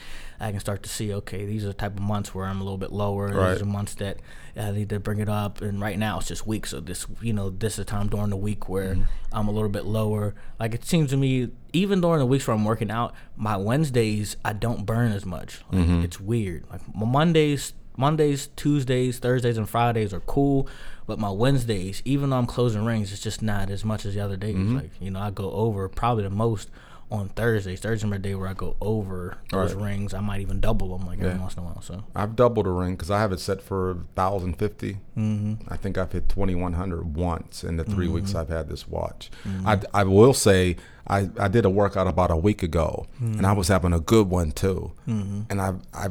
I 0.41 0.51
can 0.51 0.61
start 0.61 0.83
to 0.85 0.89
see 0.89 1.13
okay, 1.13 1.45
these 1.45 1.63
are 1.65 1.69
the 1.69 1.75
type 1.75 1.93
of 1.95 2.01
months 2.01 2.35
where 2.35 2.47
I'm 2.47 2.61
a 2.61 2.65
little 2.65 2.79
bit 2.79 2.91
lower. 2.91 3.29
Right. 3.29 3.53
These 3.53 3.61
are 3.63 3.67
months 3.67 3.95
that 3.97 4.17
I 4.57 4.71
need 4.71 4.89
to 4.89 4.99
bring 4.99 5.19
it 5.19 5.29
up. 5.29 5.61
And 5.61 5.79
right 5.79 5.99
now 5.99 6.19
it's 6.19 6.29
just 6.29 6.47
weeks. 6.47 6.71
So 6.71 6.81
this 6.81 7.07
you 7.21 7.35
know 7.35 7.51
this 7.51 7.75
is 7.75 7.81
a 7.81 7.85
time 7.85 8.09
during 8.09 8.31
the 8.31 8.37
week 8.37 8.69
where 8.69 8.95
Mm-hmm. 8.95 9.03
I'm 9.33 9.49
a 9.49 9.51
little 9.51 9.69
bit 9.69 9.85
lower. 9.85 10.35
Like 10.59 10.73
it 10.75 10.85
seems 10.87 11.11
to 11.11 11.17
me 11.19 11.51
even 11.77 12.01
during 12.01 12.19
the 12.21 12.27
weeks 12.27 12.47
where 12.47 12.57
I'm 12.57 12.65
working 12.65 12.91
out, 12.91 13.15
my 13.37 13.57
Wednesdays 13.57 14.37
I 14.45 14.53
don't 14.53 14.87
burn 14.87 15.13
as 15.13 15.25
much. 15.25 15.63
Like, 15.71 15.83
Mm-hmm. 15.83 16.03
It's 16.03 16.21
weird. 16.21 16.65
Like 16.71 16.81
my 16.95 17.07
Mondays. 17.07 17.73
Mondays, 17.99 18.49
Tuesdays, 18.57 19.19
Thursdays, 19.19 19.57
and 19.57 19.67
Fridays 19.67 20.13
are 20.13 20.21
cool, 20.21 20.69
but 21.07 21.19
my 21.19 21.31
Wednesdays, 21.31 22.03
even 22.05 22.29
though 22.29 22.37
I'm 22.37 22.45
closing 22.47 22.85
rings, 22.85 23.11
it's 23.11 23.23
just 23.23 23.41
not 23.41 23.71
as 23.71 23.87
much 23.87 24.05
as 24.05 24.13
the 24.15 24.21
other 24.21 24.37
days. 24.37 24.55
Mm-hmm. 24.55 24.77
Like 24.77 24.91
you 25.01 25.11
know, 25.11 25.19
I 25.21 25.31
go 25.31 25.51
over 25.51 25.89
probably 25.89 26.25
the 26.25 26.29
most 26.29 26.69
on 27.11 27.29
Thursdays. 27.31 27.81
Thursdays 27.81 28.09
my 28.11 28.19
day 28.19 28.35
where 28.35 28.49
I 28.49 28.55
go 28.55 28.77
over 28.81 29.37
those 29.51 29.75
Right. 29.75 29.85
rings. 29.85 30.13
I 30.13 30.21
might 30.21 30.41
even 30.41 30.61
double 30.61 30.97
them 30.97 31.07
like 31.07 31.19
every 31.19 31.31
Yeah. 31.31 31.41
once 31.41 31.55
in 31.55 31.63
a 31.63 31.67
while. 31.67 31.81
So 31.81 32.03
I've 32.15 32.35
doubled 32.35 32.67
a 32.67 32.71
ring 32.71 32.93
because 32.95 33.11
I 33.11 33.21
have 33.21 33.33
it 33.33 33.41
set 33.41 33.63
for 33.63 33.93
1,050. 34.15 34.99
Mm-hmm. 35.17 35.55
I 35.69 35.77
think 35.77 35.99
I've 35.99 36.13
hit 36.13 36.29
2,100 36.29 37.17
once 37.17 37.63
in 37.63 37.77
the 37.77 37.85
3 37.85 38.09
weeks 38.09 38.31
mm-hmm. 38.31 38.39
I've 38.39 38.49
had 38.49 38.69
this 38.69 38.89
watch. 38.89 39.31
Mm-hmm. 39.47 39.69
I, 39.69 39.81
I 39.95 40.05
will 40.05 40.35
say 40.35 40.77
I, 41.07 41.31
I 41.39 41.49
did 41.49 41.65
a 41.65 41.71
workout 41.71 42.09
about 42.09 42.31
a 42.33 42.37
week 42.37 42.63
ago 42.63 43.07
and 43.21 43.39
I 43.39 43.51
mm-hmm. 43.51 43.59
was 43.59 43.69
having 43.69 43.93
a 43.93 44.01
good 44.01 44.29
one 44.29 44.51
too. 44.51 44.93
And 45.07 45.61
I, 45.61 45.75
I 45.95 46.09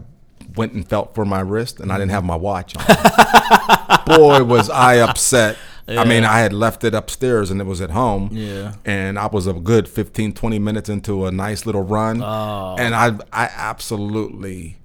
went 0.56 0.74
and 0.74 0.88
felt 0.88 1.14
for 1.14 1.26
my 1.26 1.42
wrist 1.42 1.80
and 1.80 1.92
I 1.92 1.98
didn't 1.98 2.12
have 2.12 2.24
my 2.24 2.36
watch 2.36 2.76
on. 2.78 2.86
Boy, 4.06 4.44
was 4.44 4.70
I 4.70 4.98
upset. 5.00 5.58
I 5.88 6.04
mean, 6.04 6.24
I 6.24 6.40
had 6.40 6.54
left 6.54 6.84
it 6.84 6.96
upstairs 6.96 7.52
and 7.52 7.62
it 7.62 7.66
was 7.66 7.82
at 7.82 7.92
home. 7.92 8.30
Yeah. 8.32 8.74
And 8.86 9.20
I 9.20 9.28
was 9.28 9.48
a 9.48 9.54
good 9.54 9.88
15, 9.88 10.34
20 10.34 10.60
minutes 10.60 10.90
into 10.90 11.26
a 11.26 11.32
nice 11.32 11.66
little 11.66 11.84
run. 11.84 12.24
Oh. 12.24 12.76
And 12.78 12.96
I, 12.96 13.18
I 13.32 13.50
absolutely 13.56 14.78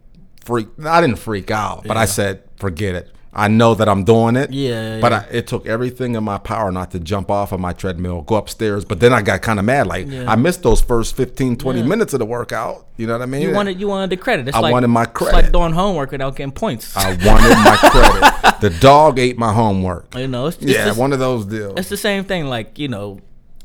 freaked. 0.44 0.78
I 0.84 1.01
didn't 1.01 1.18
freak 1.18 1.51
out, 1.51 1.84
but 1.86 1.96
I 1.96 2.05
said, 2.05 2.42
forget 2.57 2.94
it. 2.94 3.14
I 3.32 3.46
know 3.46 3.74
that 3.74 3.88
I'm 3.88 4.02
doing 4.02 4.34
it. 4.34 4.52
Yeah, 4.52 4.96
yeah, 4.96 5.00
But. 5.00 5.12
I, 5.12 5.18
it 5.30 5.46
took 5.46 5.64
everything 5.66 6.16
in 6.16 6.24
my 6.24 6.38
power 6.38 6.72
not 6.72 6.90
to 6.90 6.98
jump 6.98 7.30
off 7.30 7.52
of 7.52 7.60
my 7.60 7.72
treadmill, 7.72 8.22
go 8.22 8.34
upstairs. 8.34 8.84
But 8.84 8.98
then 8.98 9.12
I 9.12 9.22
got 9.22 9.40
kind 9.40 9.58
of 9.60 9.64
mad. 9.64 9.86
Like, 9.86 10.08
Yeah. 10.08 10.28
I 10.28 10.34
missed 10.34 10.64
those 10.64 10.80
first 10.80 11.14
15, 11.16 11.56
20 11.56 11.78
Yeah. 11.80 11.86
minutes 11.86 12.12
of 12.12 12.18
the 12.18 12.24
workout. 12.26 12.86
You 12.96 13.06
know 13.06 13.12
what 13.12 13.22
I 13.22 13.26
mean? 13.26 13.42
you 13.42 13.52
wanted 13.54 13.80
you 13.80 13.86
wanted 13.86 14.10
the 14.10 14.16
credit. 14.16 14.48
It's 14.48 14.56
I 14.56 14.60
like, 14.60 14.72
wanted 14.72 14.88
my 14.88 15.04
credit. 15.06 15.36
It's 15.38 15.44
like 15.44 15.52
doing 15.52 15.72
homework 15.72 16.10
without 16.10 16.34
getting 16.34 16.52
points. 16.52 16.96
I 16.96 17.10
wanted 17.10 17.54
my 17.54 17.76
credit. 18.42 18.60
The 18.60 18.70
dog 18.80 19.18
ate 19.20 19.38
my 19.38 19.52
homework. 19.52 20.12
you 20.16 20.26
know, 20.26 20.46
it's, 20.46 20.56
it's 20.58 20.66
Yeah, 20.72 20.86
just- 20.86 20.98
one 20.98 21.12
of 21.12 21.18
those 21.20 21.46
deals. 21.46 21.74
It's 21.78 21.88
the 21.88 21.96
same 21.96 22.24
thing. 22.24 22.46
Like 22.46 22.78
you 22.80 22.88
know, 22.88 23.20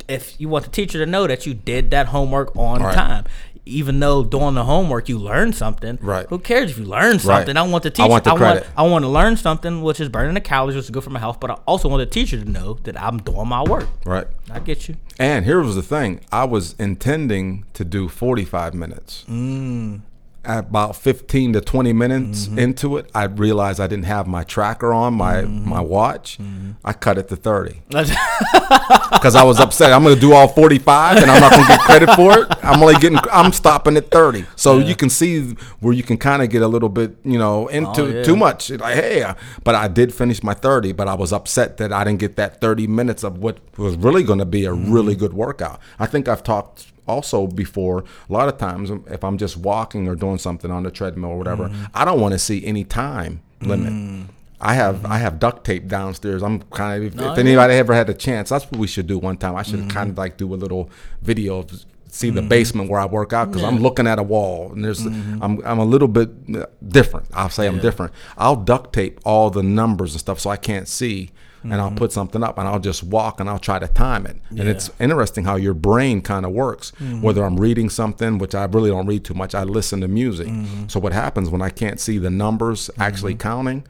if 0.08 0.40
you 0.40 0.48
want 0.48 0.66
the 0.66 0.72
teacher 0.72 1.04
to 1.04 1.10
know 1.10 1.26
that 1.26 1.48
you 1.48 1.56
did 1.56 1.90
that 1.92 2.06
homework 2.08 2.56
on 2.56 2.84
Right. 2.84 2.94
time, 2.94 3.26
even 3.66 4.00
though 4.00 4.24
doing 4.24 4.56
the 4.56 4.64
homework 4.64 5.10
you 5.10 5.18
learn 5.18 5.54
something. 5.54 5.98
Right. 6.02 6.28
Who 6.30 6.40
cares 6.40 6.72
if 6.72 6.78
you 6.78 6.86
learn 6.86 7.20
something? 7.20 7.58
I 7.58 7.62
want 7.64 7.84
the 7.84 8.02
I 8.02 8.08
want 8.08 8.24
the 8.24 8.36
credit. 8.36 8.68
I 8.78 8.84
want 8.84 9.04
to 9.04 9.10
learn 9.10 9.38
something, 9.38 9.82
which 9.82 10.00
is 10.00 10.10
burning 10.10 10.36
the 10.36 10.42
calories, 10.42 10.76
which 10.76 10.86
is 10.86 10.92
good 10.92 11.04
for 11.04 11.10
my 11.10 11.20
health. 11.20 11.40
But 11.40 11.52
I 11.52 11.54
also 11.66 11.90
want 11.90 12.02
the 12.02 12.06
teacher 12.06 12.38
to 12.38 12.50
know 12.50 12.76
that 12.84 13.00
I'm 13.02 13.18
doing 13.18 13.48
my 13.48 13.64
work. 13.64 13.88
Right. 14.06 14.28
I 14.52 14.60
get 14.60 14.88
you. 14.88 14.96
And 15.20 15.46
here 15.46 15.60
was 15.62 15.76
the 15.76 15.84
thing 15.84 16.22
I 16.32 16.46
was 16.46 16.76
intending 16.78 17.66
to 17.74 17.84
do 17.84 18.08
45 18.08 18.74
minutes. 18.74 19.26
Mm. 19.28 20.02
About 20.48 20.96
15 20.96 21.54
to 21.54 21.62
20 21.62 21.94
minutes 21.94 22.46
Mm-hmm. 22.48 22.60
into 22.60 22.98
it, 22.98 23.10
I 23.16 23.24
realized 23.26 23.80
I 23.80 23.88
didn't 23.88 24.06
have 24.06 24.28
my 24.28 24.44
tracker 24.44 24.94
on, 24.94 25.14
my, 25.16 25.36
Mm-hmm. 25.44 25.70
my 25.70 25.82
watch. 25.82 26.38
I 26.84 26.94
cut 26.94 27.18
it 27.18 27.28
to 27.30 27.36
30 27.36 27.82
because 27.90 29.36
I 29.36 29.44
was 29.44 29.60
upset. 29.60 29.92
I'm 29.94 30.04
going 30.04 30.16
to 30.16 30.22
do 30.22 30.34
all 30.34 30.48
45 30.48 31.18
and 31.18 31.32
I'm 31.32 31.42
not 31.42 31.52
going 31.52 31.64
to 31.64 31.68
get 31.70 31.80
credit 31.82 32.10
for 32.16 32.40
it. 32.40 32.48
I'm 32.64 32.82
only 32.82 32.96
getting, 32.96 33.18
I'm 33.32 33.52
stopping 33.52 33.98
at 33.98 34.12
30. 34.12 34.46
So 34.56 34.78
you 34.78 34.96
can 34.96 35.10
see 35.10 35.56
where 35.80 35.94
you 35.94 36.04
can 36.04 36.18
kind 36.18 36.42
of 36.42 36.50
get 36.50 36.62
a 36.62 36.68
little 36.68 36.90
bit, 36.90 37.16
you 37.24 37.38
know, 37.38 37.68
into 37.68 38.02
Oh, 38.04 38.06
yeah. 38.08 38.24
too 38.24 38.36
much. 38.36 38.70
Like, 38.70 38.96
hey, 38.96 39.24
uh, 39.24 39.34
but 39.64 39.74
I 39.76 39.88
did 39.88 40.14
finish 40.14 40.44
my 40.44 40.54
30, 40.54 40.92
but 40.94 41.08
I 41.08 41.14
was 41.16 41.32
upset 41.34 41.78
that 41.78 41.92
I 41.94 42.04
didn't 42.04 42.20
get 42.20 42.36
that 42.36 42.62
30 42.62 42.88
minutes 42.88 43.24
of 43.24 43.38
what 43.40 43.58
was 43.78 43.96
really 43.96 44.24
going 44.24 44.40
to 44.40 44.46
be 44.46 44.66
a 44.66 44.70
Mm-hmm. 44.76 44.92
really 44.92 45.16
good 45.16 45.34
workout. 45.34 45.80
I 46.00 46.06
think 46.06 46.28
I've 46.28 46.44
talked 46.44 46.92
also 47.08 47.48
before 47.48 48.04
a 48.30 48.34
lot 48.34 48.48
of 48.48 48.58
times 48.58 48.90
if 49.08 49.24
I'm 49.24 49.38
just 49.38 49.58
walking 49.58 50.08
or 50.08 50.16
doing 50.16 50.38
something 50.38 50.72
on 50.72 50.84
the 50.84 50.92
treadmill 50.92 51.32
or 51.32 51.38
whatever, 51.38 51.66
Mm-hmm. 51.70 51.84
I 51.94 52.06
don't 52.06 52.20
want 52.20 52.34
to 52.34 52.40
see 52.40 52.66
any 52.66 52.84
time 52.84 53.42
limit. 53.62 53.94
Mm. 53.94 54.26
I 54.62 54.74
have 54.74 55.06
I 55.06 55.18
have 55.18 55.40
duct 55.40 55.66
tape 55.66 55.88
downstairs. 55.88 56.42
I'm 56.42 56.62
kind 56.64 57.04
of 57.04 57.14
if, 57.14 57.20
Oh, 57.22 57.32
if 57.32 57.38
yeah. 57.38 57.44
anybody 57.44 57.74
ever 57.76 57.94
had 57.94 58.10
a 58.10 58.14
chance, 58.14 58.50
that's 58.50 58.66
what 58.66 58.78
we 58.80 58.88
should 58.88 59.06
do 59.08 59.18
one 59.20 59.38
time. 59.38 59.56
I 59.56 59.64
should 59.64 59.80
Mm-hmm. 59.80 59.90
kind 59.90 60.10
of 60.12 60.18
like 60.18 60.38
do 60.38 60.54
a 60.54 60.56
little 60.56 60.90
video 61.22 61.60
of 61.60 61.86
see 62.08 62.30
the 62.30 62.42
basement 62.42 62.90
where 62.90 63.02
I 63.02 63.06
work 63.06 63.34
out 63.34 63.50
because 63.50 63.62
I'm 63.64 63.80
looking 63.80 64.08
at 64.08 64.18
a 64.20 64.24
wall 64.24 64.72
and 64.72 64.84
there's 64.86 65.06
I'm 65.06 65.62
I'm 65.66 65.80
a 65.80 65.84
little 65.86 66.08
bit 66.08 66.30
uh, 66.56 66.66
different. 66.88 67.28
I'll 67.34 67.50
say 67.50 67.68
I'm 67.68 67.80
different. 67.80 68.14
I'll 68.38 68.56
duct 68.56 68.94
tape 68.94 69.20
all 69.26 69.50
the 69.50 69.62
numbers 69.64 70.14
and 70.14 70.22
stuff 70.22 70.40
so 70.40 70.50
I 70.50 70.56
can't 70.58 70.88
see. 70.88 71.32
And 71.72 71.82
I'll 71.82 71.88
mm-hmm. 71.88 71.98
put 71.98 72.12
something 72.12 72.44
up 72.44 72.58
and 72.58 72.68
I'll 72.68 72.80
just 72.80 73.04
walk 73.04 73.40
and 73.40 73.50
I'll 73.50 73.60
try 73.60 73.80
to 73.80 73.88
time 73.88 74.26
it. 74.26 74.38
And 74.50 74.68
it's 74.68 74.90
interesting 75.00 75.46
how 75.46 75.56
your 75.56 75.74
brain 75.74 76.22
kind 76.22 76.46
of 76.46 76.52
works. 76.52 76.92
Mm-hmm. 76.92 77.22
Whether 77.22 77.44
I'm 77.44 77.60
reading 77.60 77.90
something, 77.90 78.38
which 78.38 78.54
I 78.54 78.66
really 78.66 78.90
don't 78.90 79.08
read 79.08 79.24
too 79.24 79.34
much, 79.34 79.56
I 79.56 79.64
listen 79.64 80.02
to 80.02 80.08
music. 80.08 80.48
Mm-hmm. 80.48 80.88
So 80.88 81.00
what 81.00 81.14
happens 81.14 81.50
when 81.50 81.62
I 81.62 81.70
can't 81.70 82.00
see 82.00 82.18
the 82.18 82.30
numbers 82.30 82.90
actually 83.00 83.36
counting? 83.36 83.86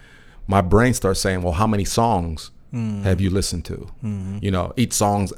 My 0.48 0.62
brain 0.62 0.94
starts 0.94 1.20
saying, 1.20 1.42
"Well, 1.42 1.54
how 1.54 1.68
many 1.68 1.86
songs 1.86 2.52
mm. 2.74 3.04
have 3.04 3.20
you 3.20 3.30
listened 3.30 3.66
to? 3.66 3.88
You 4.42 4.52
know, 4.52 4.74
each 4.78 4.94
song's 4.94 5.34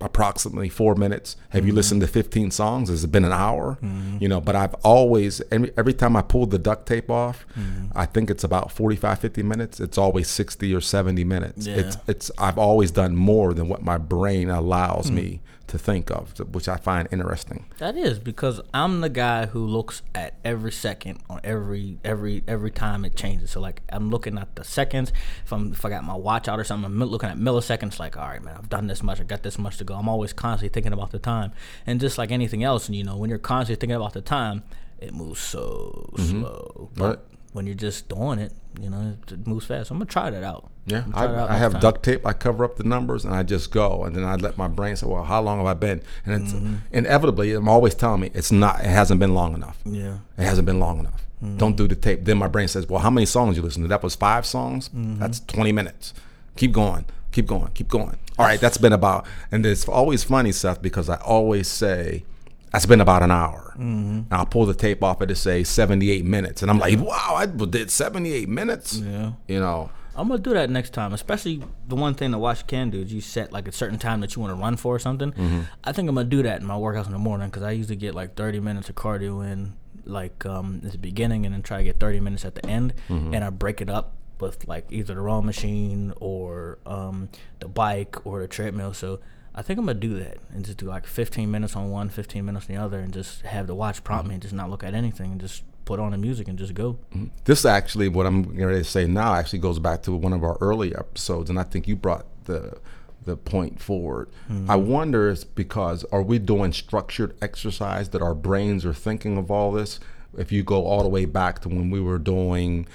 approximately 0.00 0.68
four 0.68 0.94
minutes. 0.94 1.36
Have 1.50 1.64
you 1.64 1.70
mm-hmm. 1.70 1.76
listened 1.76 2.00
to 2.02 2.06
15 2.06 2.50
songs? 2.50 2.88
Has 2.88 3.04
it 3.04 3.12
been 3.12 3.24
an 3.24 3.32
hour? 3.32 3.78
Mm-hmm. 3.82 4.18
You 4.20 4.28
know, 4.28 4.40
but 4.40 4.54
I've 4.54 4.74
always, 4.84 5.42
every, 5.50 5.72
every 5.76 5.94
time 5.94 6.16
I 6.16 6.22
pull 6.22 6.46
the 6.46 6.58
duct 6.58 6.86
tape 6.86 7.10
off, 7.10 7.46
mm-hmm. 7.58 7.86
I 7.96 8.06
think 8.06 8.30
it's 8.30 8.44
about 8.44 8.70
45, 8.70 9.18
50 9.18 9.42
minutes. 9.42 9.80
It's 9.80 9.98
always 9.98 10.28
60 10.28 10.74
or 10.74 10.80
70 10.80 11.24
minutes. 11.24 11.66
Yeah. 11.66 11.76
It's, 11.76 11.96
it's, 12.06 12.30
I've 12.38 12.58
always 12.58 12.90
done 12.90 13.16
more 13.16 13.54
than 13.54 13.68
what 13.68 13.82
my 13.82 13.98
brain 13.98 14.50
allows 14.50 15.08
hmm. 15.08 15.14
me 15.16 15.40
to 15.68 15.78
think 15.78 16.10
of, 16.10 16.38
which 16.54 16.68
I 16.68 16.76
find 16.76 17.08
interesting. 17.12 17.66
That 17.78 17.96
is 17.96 18.18
because 18.18 18.60
I'm 18.74 19.00
the 19.00 19.08
guy 19.08 19.46
who 19.46 19.64
looks 19.64 20.02
at 20.14 20.34
every 20.44 20.72
second 20.72 21.20
on 21.28 21.40
every 21.44 21.98
every 22.04 22.42
every 22.48 22.70
time 22.70 23.04
it 23.04 23.14
changes. 23.16 23.50
So 23.50 23.60
like 23.60 23.82
I'm 23.90 24.10
looking 24.10 24.38
at 24.38 24.56
the 24.56 24.64
seconds. 24.64 25.12
If 25.44 25.52
I'm 25.52 25.72
if 25.72 25.84
I 25.84 25.90
got 25.90 26.04
my 26.04 26.14
watch 26.14 26.48
out 26.48 26.58
or 26.58 26.64
something, 26.64 26.86
I'm 26.86 26.98
looking 26.98 27.28
at 27.28 27.36
milliseconds. 27.36 27.98
Like 27.98 28.16
all 28.16 28.26
right, 28.26 28.42
man, 28.42 28.56
I've 28.58 28.68
done 28.68 28.86
this 28.86 29.02
much. 29.02 29.20
I 29.20 29.24
got 29.24 29.42
this 29.42 29.58
much 29.58 29.76
to 29.78 29.84
go. 29.84 29.94
I'm 29.94 30.08
always 30.08 30.32
constantly 30.32 30.72
thinking 30.72 30.92
about 30.92 31.10
the 31.10 31.18
time. 31.18 31.52
And 31.86 32.00
just 32.00 32.18
like 32.18 32.30
anything 32.30 32.64
else, 32.64 32.88
and 32.88 32.96
you 32.96 33.04
know, 33.04 33.16
when 33.16 33.30
you're 33.30 33.38
constantly 33.38 33.78
thinking 33.80 33.96
about 33.96 34.14
the 34.14 34.22
time, 34.22 34.62
it 34.98 35.14
moves 35.14 35.40
so 35.40 36.10
mm-hmm. 36.14 36.40
slow. 36.40 36.90
But 36.94 37.06
Right. 37.08 37.37
When 37.58 37.66
you're 37.66 37.74
just 37.74 38.08
doing 38.08 38.38
it, 38.38 38.52
you 38.80 38.88
know, 38.88 39.16
it, 39.30 39.46
moves 39.46 39.66
fast. 39.66 39.88
So 39.88 39.94
I'm 39.94 39.98
gonna 39.98 40.06
try 40.10 40.30
that 40.30 40.44
out. 40.44 40.70
Yeah, 40.86 40.98
I'm 41.04 41.10
gonna 41.10 41.14
try 41.14 41.26
that 41.26 41.38
out 41.42 41.50
I, 41.50 41.54
I 41.54 41.58
have 41.58 41.72
time. 41.72 41.80
duct 41.82 42.02
tape. 42.04 42.24
I 42.26 42.32
cover 42.32 42.64
up 42.64 42.76
the 42.76 42.84
numbers 42.84 43.24
and 43.24 43.34
I 43.34 43.42
just 43.42 43.70
go, 43.72 44.04
and 44.04 44.14
then 44.16 44.24
I 44.24 44.36
let 44.36 44.56
my 44.56 44.68
brain 44.68 44.94
say, 44.96 45.06
"Well, 45.06 45.24
how 45.24 45.42
long 45.42 45.58
have 45.58 45.66
I 45.66 45.74
been?" 45.74 46.00
And 46.24 46.42
it's 46.42 46.52
Mm-hmm. 46.54 46.74
inevitably, 46.92 47.52
I'm 47.54 47.68
always 47.68 47.94
telling 47.94 48.20
me 48.20 48.30
it's 48.32 48.52
not. 48.52 48.80
It 48.80 48.86
hasn't 48.86 49.20
been 49.20 49.34
long 49.34 49.54
enough. 49.54 49.78
Yeah. 49.84 50.18
It 50.38 50.44
hasn't 50.44 50.66
been 50.66 50.78
long 50.80 51.00
enough. 51.00 51.26
Mm-hmm. 51.44 51.56
Don't 51.58 51.76
do 51.76 51.86
the 51.88 51.94
tape. 51.96 52.24
Then 52.24 52.38
my 52.38 52.48
brain 52.48 52.68
says, 52.68 52.88
"Well, 52.88 53.00
how 53.00 53.10
many 53.10 53.26
songs 53.26 53.56
you 53.56 53.62
listen 53.62 53.82
to?" 53.82 53.88
That 53.88 54.02
was 54.02 54.14
five 54.14 54.46
songs. 54.46 54.88
Mm-hmm. 54.90 55.18
That's 55.18 55.40
20 55.40 55.72
minutes. 55.72 56.14
Keep 56.56 56.72
going. 56.72 57.04
Keep 57.32 57.46
going. 57.46 57.70
Keep 57.74 57.88
going. 57.88 58.16
All 58.38 58.46
right, 58.46 58.60
that's 58.60 58.78
been 58.78 58.92
about. 58.92 59.26
And 59.52 59.66
it's 59.66 59.86
always 59.88 60.22
funny, 60.24 60.52
Seth, 60.52 60.80
because 60.80 61.08
I 61.08 61.16
always 61.16 61.66
say. 61.68 62.24
That's 62.72 62.86
been 62.86 63.00
about 63.00 63.22
an 63.22 63.30
hour. 63.30 63.72
Mm-hmm. 63.76 64.08
And 64.18 64.26
I'll 64.32 64.46
pull 64.46 64.66
the 64.66 64.74
tape 64.74 65.02
off 65.02 65.22
it 65.22 65.26
to 65.26 65.34
say 65.34 65.64
78 65.64 66.24
minutes. 66.24 66.62
And 66.62 66.70
I'm 66.70 66.78
like, 66.78 66.98
wow, 66.98 67.34
I 67.36 67.46
did 67.46 67.90
78 67.90 68.48
minutes. 68.48 68.98
Yeah. 68.98 69.32
You 69.46 69.60
know, 69.60 69.90
I'm 70.14 70.28
gonna 70.28 70.40
do 70.40 70.52
that 70.54 70.68
next 70.68 70.92
time. 70.92 71.12
Especially 71.12 71.62
the 71.86 71.94
one 71.94 72.14
thing 72.14 72.30
the 72.32 72.38
watch 72.38 72.66
can 72.66 72.90
do 72.90 73.00
is 73.00 73.12
you 73.12 73.20
set 73.20 73.52
like 73.52 73.68
a 73.68 73.72
certain 73.72 73.98
time 73.98 74.20
that 74.20 74.34
you 74.34 74.42
want 74.42 74.50
to 74.56 74.60
run 74.60 74.76
for 74.76 74.94
or 74.96 74.98
something. 74.98 75.30
Mm-hmm. 75.32 75.60
I 75.84 75.92
think 75.92 76.08
I'm 76.08 76.14
gonna 76.16 76.28
do 76.28 76.42
that 76.42 76.60
in 76.60 76.66
my 76.66 76.74
workouts 76.74 77.06
in 77.06 77.12
the 77.12 77.18
morning 77.18 77.48
because 77.48 77.62
I 77.62 77.70
usually 77.70 77.96
get 77.96 78.14
like 78.14 78.34
30 78.34 78.60
minutes 78.60 78.88
of 78.88 78.96
cardio 78.96 79.44
in 79.50 79.74
like 80.04 80.44
um, 80.44 80.80
at 80.84 80.92
the 80.92 80.98
beginning 80.98 81.44
and 81.46 81.54
then 81.54 81.62
try 81.62 81.78
to 81.78 81.84
get 81.84 82.00
30 82.00 82.20
minutes 82.20 82.44
at 82.44 82.54
the 82.54 82.66
end, 82.66 82.94
Mm-hmm. 83.08 83.34
and 83.34 83.44
I 83.44 83.50
break 83.50 83.80
it 83.80 83.88
up 83.90 84.14
with 84.40 84.66
like 84.66 84.86
either 84.90 85.14
the 85.14 85.20
row 85.20 85.40
machine 85.42 86.12
or 86.20 86.78
um, 86.86 87.28
the 87.60 87.68
bike 87.68 88.26
or 88.26 88.40
the 88.40 88.48
treadmill. 88.48 88.92
So. 88.94 89.20
I 89.58 89.62
think 89.62 89.80
I'm 89.80 89.86
gonna 89.86 89.98
do 89.98 90.20
that 90.20 90.38
and 90.54 90.64
just 90.64 90.78
do 90.78 90.86
like 90.86 91.04
15 91.04 91.50
minutes 91.50 91.74
on 91.74 91.90
one, 91.90 92.10
15 92.10 92.44
minutes 92.44 92.70
on 92.70 92.76
the 92.76 92.80
other, 92.80 93.00
and 93.00 93.12
just 93.12 93.42
have 93.42 93.66
the 93.66 93.74
watch 93.74 94.04
prompt 94.04 94.28
me 94.28 94.34
and 94.34 94.42
just 94.42 94.54
not 94.54 94.70
look 94.70 94.84
at 94.84 94.94
anything 94.94 95.32
and 95.32 95.40
just 95.40 95.64
put 95.84 95.98
on 95.98 96.12
the 96.12 96.18
music 96.18 96.46
and 96.46 96.56
just 96.56 96.74
go. 96.74 96.98
Mm-hmm. 97.12 97.26
This 97.44 97.64
actually, 97.64 98.08
what 98.08 98.24
I'm 98.24 98.42
going 98.56 98.74
to 98.74 98.84
say 98.84 99.06
now, 99.06 99.34
actually 99.34 99.58
goes 99.58 99.80
back 99.80 100.02
to 100.02 100.12
one 100.12 100.32
of 100.32 100.44
our 100.44 100.58
early 100.60 100.94
episodes, 100.94 101.50
and 101.50 101.58
I 101.58 101.64
think 101.64 101.88
you 101.88 101.96
brought 101.96 102.26
the 102.44 102.78
the 103.24 103.36
point 103.36 103.80
forward. 103.80 104.30
Mm-hmm. 104.48 104.70
I 104.70 104.76
wonder 104.76 105.28
is 105.28 105.42
because 105.42 106.04
are 106.12 106.22
we 106.22 106.38
doing 106.38 106.72
structured 106.72 107.36
exercise 107.42 108.10
that 108.10 108.22
our 108.22 108.34
brains 108.34 108.86
are 108.86 108.94
thinking 108.94 109.36
of 109.36 109.50
all 109.50 109.72
this? 109.72 109.98
If 110.36 110.52
you 110.52 110.62
go 110.62 110.84
all 110.84 111.02
the 111.02 111.08
way 111.08 111.24
back 111.24 111.58
to 111.62 111.68
when 111.68 111.90
we 111.90 112.00
were 112.00 112.18
doing 112.18 112.86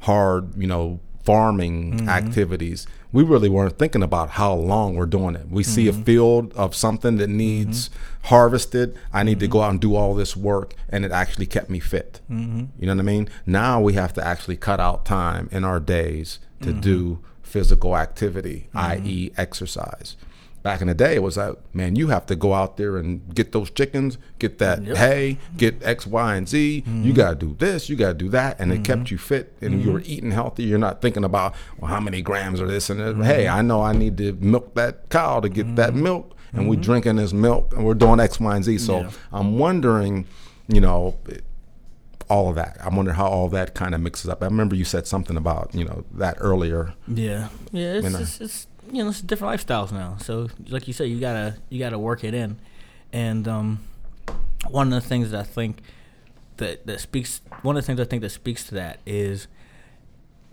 hard, 0.00 0.56
you 0.56 0.68
know, 0.68 1.00
farming 1.24 1.94
mm-hmm. 1.94 2.08
activities, 2.08 2.86
we 3.12 3.22
really 3.22 3.48
weren't 3.48 3.78
thinking 3.78 4.02
about 4.02 4.30
how 4.30 4.54
long 4.54 4.96
we're 4.96 5.06
doing 5.06 5.34
it. 5.34 5.48
We 5.50 5.62
see 5.62 5.86
a 5.88 5.92
mm-hmm. 5.92 6.02
field 6.02 6.52
of 6.54 6.74
something 6.74 7.18
that 7.18 7.28
needs 7.28 7.88
mm-hmm. 7.88 8.26
harvested. 8.28 8.96
I 9.12 9.22
need 9.22 9.40
to 9.40 9.48
go 9.48 9.58
mm-hmm. 9.58 9.64
out 9.66 9.70
and 9.70 9.80
do 9.80 9.94
all 9.94 10.14
this 10.14 10.36
work, 10.36 10.74
and 10.88 11.04
it 11.04 11.12
actually 11.12 11.46
kept 11.46 11.68
me 11.68 11.78
fit. 11.78 12.20
You 12.78 12.86
know 12.86 12.94
what 12.94 13.00
I 13.00 13.04
mean? 13.04 13.28
Now 13.44 13.80
we 13.80 13.92
have 13.94 14.14
to 14.14 14.26
actually 14.26 14.56
cut 14.56 14.80
out 14.80 15.04
time 15.04 15.48
in 15.52 15.64
our 15.64 15.78
days 15.80 16.38
to 16.62 16.72
do 16.72 17.18
physical 17.42 17.96
activity, 17.96 18.68
i.e., 18.74 19.30
exercise. 19.36 20.16
Back 20.62 20.80
in 20.80 20.86
the 20.86 20.94
day, 20.94 21.16
it 21.16 21.22
was 21.22 21.36
like, 21.36 21.56
man, 21.74 21.96
you 21.96 22.08
have 22.08 22.24
to 22.26 22.36
go 22.36 22.54
out 22.54 22.76
there 22.76 22.96
and 22.96 23.34
get 23.34 23.50
those 23.50 23.68
chickens, 23.68 24.16
get 24.38 24.58
that 24.58 24.84
hay, 24.84 25.38
get 25.56 25.82
X, 25.82 26.06
Y, 26.06 26.36
and 26.36 26.48
Z. 26.48 26.74
You 26.74 26.82
mm-hmm. 26.82 27.12
got 27.12 27.30
to 27.30 27.46
do 27.46 27.56
this, 27.58 27.88
you 27.88 27.96
got 27.96 28.08
to 28.08 28.14
do 28.14 28.28
that. 28.28 28.60
And 28.60 28.72
it 28.72 28.84
kept 28.84 29.02
mm-hmm. 29.02 29.14
you 29.14 29.18
fit 29.18 29.54
and 29.60 29.82
you 29.82 29.90
were 29.90 30.00
mm-hmm. 30.00 30.12
eating 30.12 30.30
healthy. 30.30 30.62
You're 30.62 30.78
not 30.78 31.02
thinking 31.02 31.24
about, 31.24 31.54
well, 31.78 31.90
how 31.90 31.98
many 31.98 32.22
grams 32.22 32.60
are 32.60 32.68
this 32.68 32.90
and 32.90 33.00
that. 33.00 33.16
Hey, 33.24 33.48
I 33.48 33.62
know 33.62 33.82
I 33.82 33.92
need 33.92 34.16
to 34.18 34.34
milk 34.34 34.74
that 34.74 35.08
cow 35.08 35.40
to 35.40 35.48
get 35.48 35.74
that 35.76 35.94
milk. 35.94 36.36
And 36.54 36.68
we're 36.68 36.76
drinking 36.76 37.16
this 37.16 37.32
milk 37.32 37.72
and 37.72 37.84
we're 37.84 37.94
doing 37.94 38.20
X, 38.20 38.38
Y, 38.38 38.54
and 38.54 38.64
Z. 38.64 38.78
So 38.78 39.00
Yeah. 39.00 39.10
I'm 39.32 39.58
wondering, 39.58 40.26
you 40.68 40.80
know, 40.82 41.16
all 42.28 42.48
of 42.48 42.54
that. 42.54 42.78
I 42.80 42.88
wonder 42.88 43.12
how 43.12 43.26
all 43.26 43.48
that 43.50 43.74
kind 43.74 43.94
of 43.94 44.00
mixes 44.00 44.28
up. 44.28 44.42
I 44.42 44.46
remember 44.46 44.74
you 44.74 44.84
said 44.84 45.06
something 45.06 45.36
about, 45.36 45.74
you 45.74 45.84
know, 45.84 46.04
that 46.12 46.36
earlier. 46.40 46.94
Yeah, 47.06 47.48
yeah. 47.72 47.94
It's 47.94 48.04
You 48.04 48.10
know. 48.10 48.18
it's, 48.20 48.40
it's 48.40 48.66
you 48.92 49.02
know 49.02 49.08
it's 49.08 49.22
different 49.22 49.58
lifestyles 49.58 49.90
now. 49.90 50.16
So 50.20 50.48
like 50.68 50.86
you 50.86 50.92
said, 50.92 51.08
you 51.08 51.18
gotta 51.18 51.56
you 51.70 51.78
gotta 51.78 51.98
work 51.98 52.22
it 52.22 52.34
in, 52.34 52.58
and 53.12 53.48
um, 53.48 53.80
one 54.68 54.92
of 54.92 55.02
the 55.02 55.08
things 55.08 55.30
that 55.30 55.40
I 55.40 55.44
think 55.44 55.82
that 56.58 56.86
that 56.86 57.00
speaks 57.00 57.40
one 57.62 57.76
of 57.76 57.82
the 57.82 57.86
things 57.86 57.98
I 57.98 58.04
think 58.04 58.22
that 58.22 58.30
speaks 58.30 58.64
to 58.68 58.74
that 58.74 59.00
is 59.06 59.48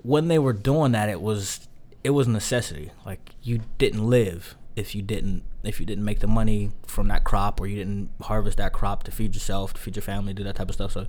when 0.02 0.30
they 0.30 0.40
were 0.40 0.54
doing 0.54 0.94
that, 0.94 1.10
it 1.10 1.22
was 1.22 1.68
it 2.04 2.12
was 2.12 2.28
a 2.28 2.32
necessity. 2.32 2.92
Like 3.06 3.32
you 3.44 3.60
didn't 3.78 4.10
live 4.10 4.56
if 4.78 4.96
you 4.96 5.02
didn't 5.02 5.44
if 5.64 5.82
you 5.82 5.86
didn't 5.86 6.06
make 6.06 6.20
the 6.20 6.28
money 6.28 6.72
from 6.88 7.10
that 7.10 7.26
crop 7.26 7.60
or 7.60 7.68
you 7.68 7.76
didn't 7.76 8.10
harvest 8.22 8.58
that 8.58 8.72
crop 8.72 9.04
to 9.04 9.12
feed 9.12 9.36
yourself, 9.36 9.74
to 9.74 9.82
feed 9.82 9.98
your 9.98 10.04
family, 10.04 10.34
do 10.34 10.46
that 10.46 10.56
type 10.56 10.70
of 10.70 10.76
stuff. 10.76 10.94
So 10.94 11.08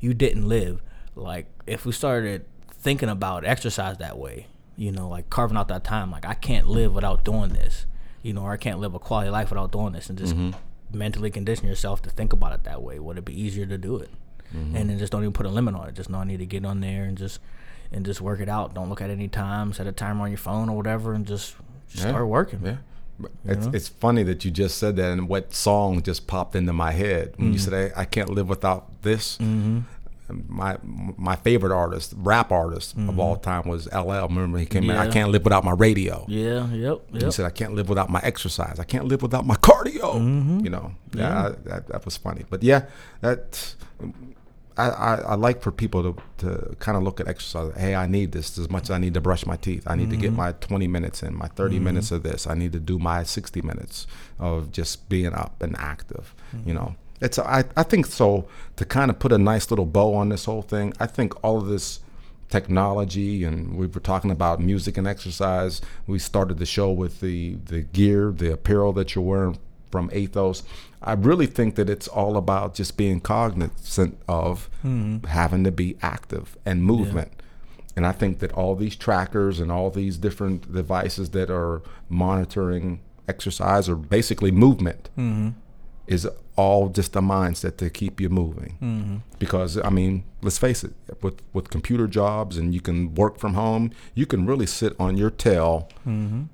you 0.00 0.14
didn't 0.14 0.48
live. 0.48 0.82
Like 1.14 1.46
if 1.66 1.86
we 1.86 1.92
started 1.92 2.44
thinking 2.68 3.08
about 3.08 3.44
exercise 3.44 3.98
that 3.98 4.18
way, 4.18 4.48
you 4.76 4.92
know, 4.92 5.08
like 5.08 5.30
carving 5.30 5.56
out 5.56 5.68
that 5.68 5.84
time, 5.84 6.10
like 6.10 6.24
I 6.26 6.34
can't 6.34 6.66
live 6.66 6.94
without 6.94 7.24
doing 7.24 7.50
this, 7.50 7.86
you 8.22 8.32
know, 8.32 8.42
or 8.42 8.52
I 8.52 8.56
can't 8.56 8.78
live 8.80 8.94
a 8.94 8.98
quality 8.98 9.30
life 9.30 9.50
without 9.50 9.72
doing 9.72 9.92
this, 9.92 10.08
and 10.08 10.18
just 10.18 10.34
mm-hmm. 10.34 10.56
mentally 10.96 11.30
condition 11.30 11.66
yourself 11.66 12.02
to 12.02 12.10
think 12.10 12.32
about 12.32 12.52
it 12.52 12.64
that 12.64 12.82
way. 12.82 12.98
Would 12.98 13.18
it 13.18 13.24
be 13.24 13.38
easier 13.40 13.66
to 13.66 13.78
do 13.78 13.96
it? 13.98 14.10
Mm-hmm. 14.54 14.76
And 14.76 14.90
then 14.90 14.98
just 14.98 15.12
don't 15.12 15.22
even 15.22 15.32
put 15.32 15.46
a 15.46 15.50
limit 15.50 15.74
on 15.74 15.88
it. 15.88 15.94
Just 15.94 16.10
know 16.10 16.18
I 16.18 16.24
need 16.24 16.38
to 16.38 16.46
get 16.46 16.64
on 16.64 16.80
there 16.80 17.04
and 17.04 17.16
just 17.16 17.40
and 17.90 18.04
just 18.06 18.20
work 18.20 18.40
it 18.40 18.48
out. 18.48 18.74
Don't 18.74 18.88
look 18.88 19.00
at 19.02 19.10
any 19.10 19.28
time. 19.28 19.72
Set 19.72 19.86
a 19.86 19.92
timer 19.92 20.22
on 20.24 20.30
your 20.30 20.38
phone 20.38 20.68
or 20.68 20.76
whatever, 20.76 21.12
and 21.14 21.26
just, 21.26 21.56
just 21.88 22.04
Yeah. 22.04 22.10
start 22.10 22.26
working. 22.26 22.60
Yeah. 22.64 22.76
It's, 23.44 23.66
it's 23.66 23.88
funny 23.88 24.22
that 24.24 24.44
you 24.44 24.50
just 24.50 24.78
said 24.78 24.96
that 24.96 25.12
and 25.12 25.28
what 25.28 25.52
song 25.54 26.02
just 26.02 26.26
popped 26.26 26.56
into 26.56 26.72
my 26.72 26.90
head 26.92 27.34
when 27.36 27.52
you 27.52 27.58
Mm-hmm. 27.58 27.70
said 27.70 27.92
I, 27.96 28.00
I 28.00 28.04
can't 28.04 28.30
live 28.30 28.48
without 28.48 29.02
this. 29.02 29.36
Mm-hmm. 29.36 29.80
My 30.48 30.76
my 30.82 31.36
favorite 31.36 31.72
artist, 31.74 32.14
rap 32.16 32.50
artist 32.52 32.96
of 32.96 33.18
all 33.18 33.36
time 33.36 33.68
was 33.68 33.86
LL. 33.92 34.26
Remember 34.28 34.58
he 34.58 34.66
came 34.66 34.84
in, 34.90 34.96
I 34.96 35.04
Mm-hmm. 35.04 35.12
Can't 35.12 35.30
live 35.30 35.44
without 35.44 35.64
my 35.64 35.72
radio. 35.72 36.24
Yeah. 36.28 36.66
Yep. 36.68 37.00
He 37.12 37.30
said, 37.30 37.46
"I 37.46 37.50
can't 37.50 37.74
live 37.74 37.88
without 37.88 38.08
my 38.10 38.20
exercise. 38.22 38.78
I 38.78 38.84
can't 38.84 39.06
live 39.06 39.22
without 39.22 39.44
my 39.46 39.56
cardio." 39.56 40.14
Mm-hmm. 40.14 40.60
You 40.64 40.70
know, 40.70 40.92
yeah, 41.14 41.46
I, 41.46 41.48
that, 41.68 41.86
that 41.88 42.04
was 42.04 42.16
funny. 42.16 42.44
But 42.48 42.62
yeah, 42.62 42.86
that 43.20 43.74
I, 44.76 44.88
I, 44.88 45.14
I 45.16 45.34
like 45.34 45.60
for 45.60 45.70
people 45.70 46.02
to, 46.02 46.22
to 46.38 46.74
kind 46.78 46.96
of 46.96 47.02
look 47.02 47.20
at 47.20 47.28
exercise. 47.28 47.74
Hey, 47.76 47.94
I 47.94 48.06
need 48.06 48.32
this 48.32 48.56
as 48.58 48.70
much 48.70 48.84
as 48.84 48.90
I 48.90 48.98
need 48.98 49.12
to 49.14 49.20
brush 49.20 49.44
my 49.44 49.56
teeth. 49.56 49.82
I 49.86 49.96
need 49.96 50.08
to 50.10 50.16
Mm-hmm. 50.16 50.22
get 50.22 50.32
my 50.32 50.52
20 50.52 50.88
minutes 50.88 51.22
in, 51.22 51.34
my 51.36 51.48
30 51.48 51.78
minutes 51.78 52.10
of 52.10 52.22
this. 52.22 52.46
I 52.46 52.54
need 52.54 52.72
to 52.72 52.80
do 52.80 52.98
my 52.98 53.22
60 53.22 53.60
minutes 53.60 54.06
of 54.38 54.72
just 54.72 55.08
being 55.10 55.34
up 55.34 55.62
and 55.62 55.76
active. 55.76 56.34
Mm-hmm. 56.56 56.68
You 56.68 56.74
know, 56.74 56.94
it's 57.22 57.38
I, 57.38 57.64
I 57.76 57.82
think 57.84 58.06
so. 58.06 58.46
To 58.76 58.84
kind 58.84 59.10
of 59.10 59.18
put 59.18 59.32
a 59.32 59.38
nice 59.38 59.70
little 59.70 59.86
bow 59.86 60.14
on 60.14 60.28
this 60.28 60.44
whole 60.44 60.62
thing, 60.62 60.92
I 60.98 61.06
think 61.06 61.42
all 61.44 61.58
of 61.58 61.66
this 61.66 62.00
technology 62.48 63.44
and 63.44 63.78
we 63.78 63.86
were 63.86 64.00
talking 64.00 64.30
about 64.30 64.60
music 64.60 64.98
and 64.98 65.08
exercise. 65.08 65.80
We 66.06 66.18
started 66.18 66.58
the 66.58 66.66
show 66.66 66.92
with 66.92 67.20
the 67.20 67.54
the 67.54 67.80
gear 67.80 68.30
the 68.30 68.52
apparel 68.52 68.92
that 68.94 69.14
you're 69.14 69.24
wearing 69.24 69.58
from 69.90 70.10
athos. 70.12 70.62
I 71.00 71.14
really 71.14 71.46
think 71.46 71.76
that 71.76 71.88
it's 71.88 72.08
all 72.08 72.36
about 72.36 72.74
just 72.74 72.96
being 72.96 73.20
cognizant 73.20 74.18
of 74.28 74.70
mm-hmm. 74.84 75.26
having 75.26 75.64
to 75.64 75.72
be 75.72 75.96
active 76.02 76.56
and 76.64 76.82
movement. 76.84 77.32
And 77.94 78.06
i 78.06 78.12
think 78.12 78.38
that 78.38 78.52
all 78.52 78.74
these 78.74 78.96
trackers 78.96 79.60
and 79.60 79.70
all 79.70 79.90
these 79.90 80.16
different 80.16 80.72
devices 80.72 81.30
that 81.30 81.50
are 81.50 81.82
monitoring 82.08 83.00
exercise 83.28 83.86
or 83.86 83.96
basically 83.96 84.50
movement 84.50 85.10
mm-hmm. 85.16 85.50
Is 86.06 86.28
all 86.56 86.88
just 86.88 87.16
a 87.16 87.20
mindset 87.20 87.76
to 87.78 87.90
keep 87.90 88.20
you 88.20 88.28
moving. 88.28 88.78
Mm-hmm. 88.82 89.16
Because 89.38 89.78
I 89.78 89.90
mean, 89.90 90.24
let's 90.42 90.58
face 90.58 90.84
it, 90.84 90.92
with 91.22 91.40
with 91.52 91.70
computer 91.70 92.06
jobs 92.06 92.56
and 92.56 92.74
you 92.74 92.80
can 92.80 93.14
work 93.14 93.38
from 93.38 93.54
home, 93.54 93.92
you 94.14 94.26
can 94.26 94.46
really 94.46 94.66
sit 94.66 94.94
on 94.98 95.16
your 95.16 95.30
tail. 95.30 95.88
Mm-hmm. 96.06 96.44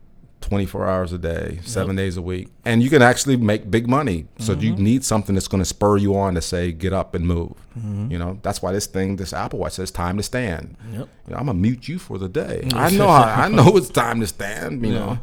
24 0.41 0.89
hours 0.89 1.13
a 1.13 1.19
day, 1.19 1.59
seven 1.65 1.97
yep. 1.97 2.05
days 2.05 2.17
a 2.17 2.23
week, 2.23 2.49
and 2.65 2.81
you 2.81 2.89
can 2.89 3.03
actually 3.03 3.37
make 3.37 3.71
big 3.71 3.89
money. 3.89 4.27
So 4.39 4.53
mm-hmm. 4.53 4.63
you 4.63 4.77
need 4.77 5.05
something 5.05 5.35
that's 5.35 5.49
going 5.49 5.63
to 5.63 5.69
spur 5.69 5.97
you 5.97 6.17
on 6.17 6.37
to 6.37 6.41
say, 6.41 6.71
get 6.71 6.93
up 6.93 7.15
and 7.15 7.27
move. 7.27 7.55
Mm-hmm. 7.77 8.13
You 8.13 8.19
know, 8.19 8.39
that's 8.43 8.63
why 8.63 8.73
this 8.73 8.87
thing, 8.87 9.17
this 9.17 9.33
Apple 9.33 9.59
Watch 9.59 9.73
says 9.73 9.91
time 9.91 10.17
to 10.17 10.23
stand. 10.23 10.77
Yep. 10.93 11.09
You 11.27 11.33
know, 11.33 11.39
I'm 11.39 11.47
gonna 11.47 11.59
mute 11.59 11.89
you 11.89 11.99
for 11.99 12.19
the 12.19 12.29
day. 12.29 12.69
I 12.75 12.91
know, 12.91 13.09
how, 13.09 13.25
I 13.25 13.49
know 13.49 13.77
it's 13.77 13.91
time 13.91 14.21
to 14.21 14.27
stand. 14.27 14.87
You 14.87 14.93
yeah. 14.93 14.99
know, 14.99 15.19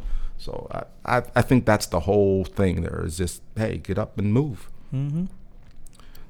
so 0.46 0.68
I, 0.70 1.16
I, 1.16 1.22
I, 1.34 1.42
think 1.42 1.66
that's 1.66 1.86
the 1.86 2.00
whole 2.00 2.44
thing. 2.44 2.82
There 2.82 3.04
is 3.04 3.16
just, 3.16 3.42
hey, 3.56 3.78
get 3.78 3.98
up 3.98 4.16
and 4.16 4.32
move. 4.32 4.70
Mm-hmm. 4.94 5.24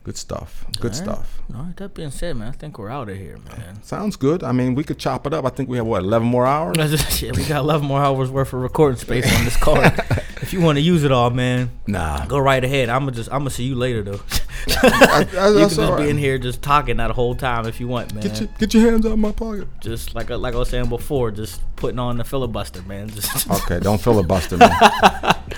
Good 0.06 0.16
stuff. 0.16 0.64
Good 0.78 0.82
All 0.82 0.88
right. 0.90 0.94
stuff. 0.94 1.42
All 1.52 1.62
right. 1.64 1.76
That 1.78 1.94
being 1.94 2.12
said, 2.12 2.36
man, 2.36 2.46
I 2.46 2.52
think 2.52 2.78
we're 2.78 2.90
out 2.90 3.08
of 3.08 3.16
here, 3.16 3.38
man. 3.38 3.82
Sounds 3.82 4.14
good. 4.14 4.44
I 4.44 4.52
mean, 4.52 4.76
we 4.76 4.84
could 4.84 5.00
chop 5.00 5.26
it 5.26 5.34
up. 5.34 5.44
I 5.44 5.48
think 5.48 5.68
we 5.68 5.78
have 5.78 5.86
what, 5.86 6.04
eleven 6.04 6.28
more 6.28 6.46
hours? 6.46 6.76
yeah, 7.22 7.32
we 7.34 7.44
got 7.44 7.62
eleven 7.62 7.88
more 7.88 8.00
hours 8.00 8.30
worth 8.30 8.52
of 8.52 8.60
recording 8.60 9.00
space 9.00 9.26
on 9.36 9.44
this 9.44 9.56
card. 9.56 9.94
if 10.42 10.52
you 10.52 10.60
want 10.60 10.76
to 10.76 10.80
use 10.80 11.02
it 11.02 11.10
all, 11.10 11.30
man, 11.30 11.70
nah, 11.88 12.24
go 12.26 12.38
right 12.38 12.62
ahead. 12.62 12.88
I'm 12.88 13.00
gonna 13.00 13.16
just, 13.16 13.32
I'm 13.32 13.40
gonna 13.40 13.50
see 13.50 13.64
you 13.64 13.74
later 13.74 14.04
though. 14.04 14.20
I, 14.68 15.26
I, 15.36 15.48
you 15.48 15.54
can 15.58 15.68
just 15.70 15.78
right. 15.78 15.98
be 15.98 16.08
in 16.08 16.18
here 16.18 16.38
just 16.38 16.62
talking 16.62 16.98
that 16.98 17.10
whole 17.10 17.34
time 17.34 17.66
if 17.66 17.80
you 17.80 17.88
want, 17.88 18.14
man. 18.14 18.22
Get 18.22 18.38
your, 18.38 18.48
get 18.60 18.74
your 18.74 18.88
hands 18.88 19.06
out 19.06 19.12
of 19.12 19.18
my 19.18 19.32
pocket. 19.32 19.66
Just 19.80 20.14
like 20.14 20.30
like 20.30 20.54
I 20.54 20.58
was 20.58 20.68
saying 20.68 20.88
before, 20.88 21.32
just 21.32 21.62
putting 21.74 21.98
on 21.98 22.16
the 22.18 22.24
filibuster, 22.24 22.82
man. 22.82 23.08
Just 23.08 23.50
okay, 23.50 23.80
don't 23.80 24.00
filibuster, 24.00 24.56
man. 24.56 24.70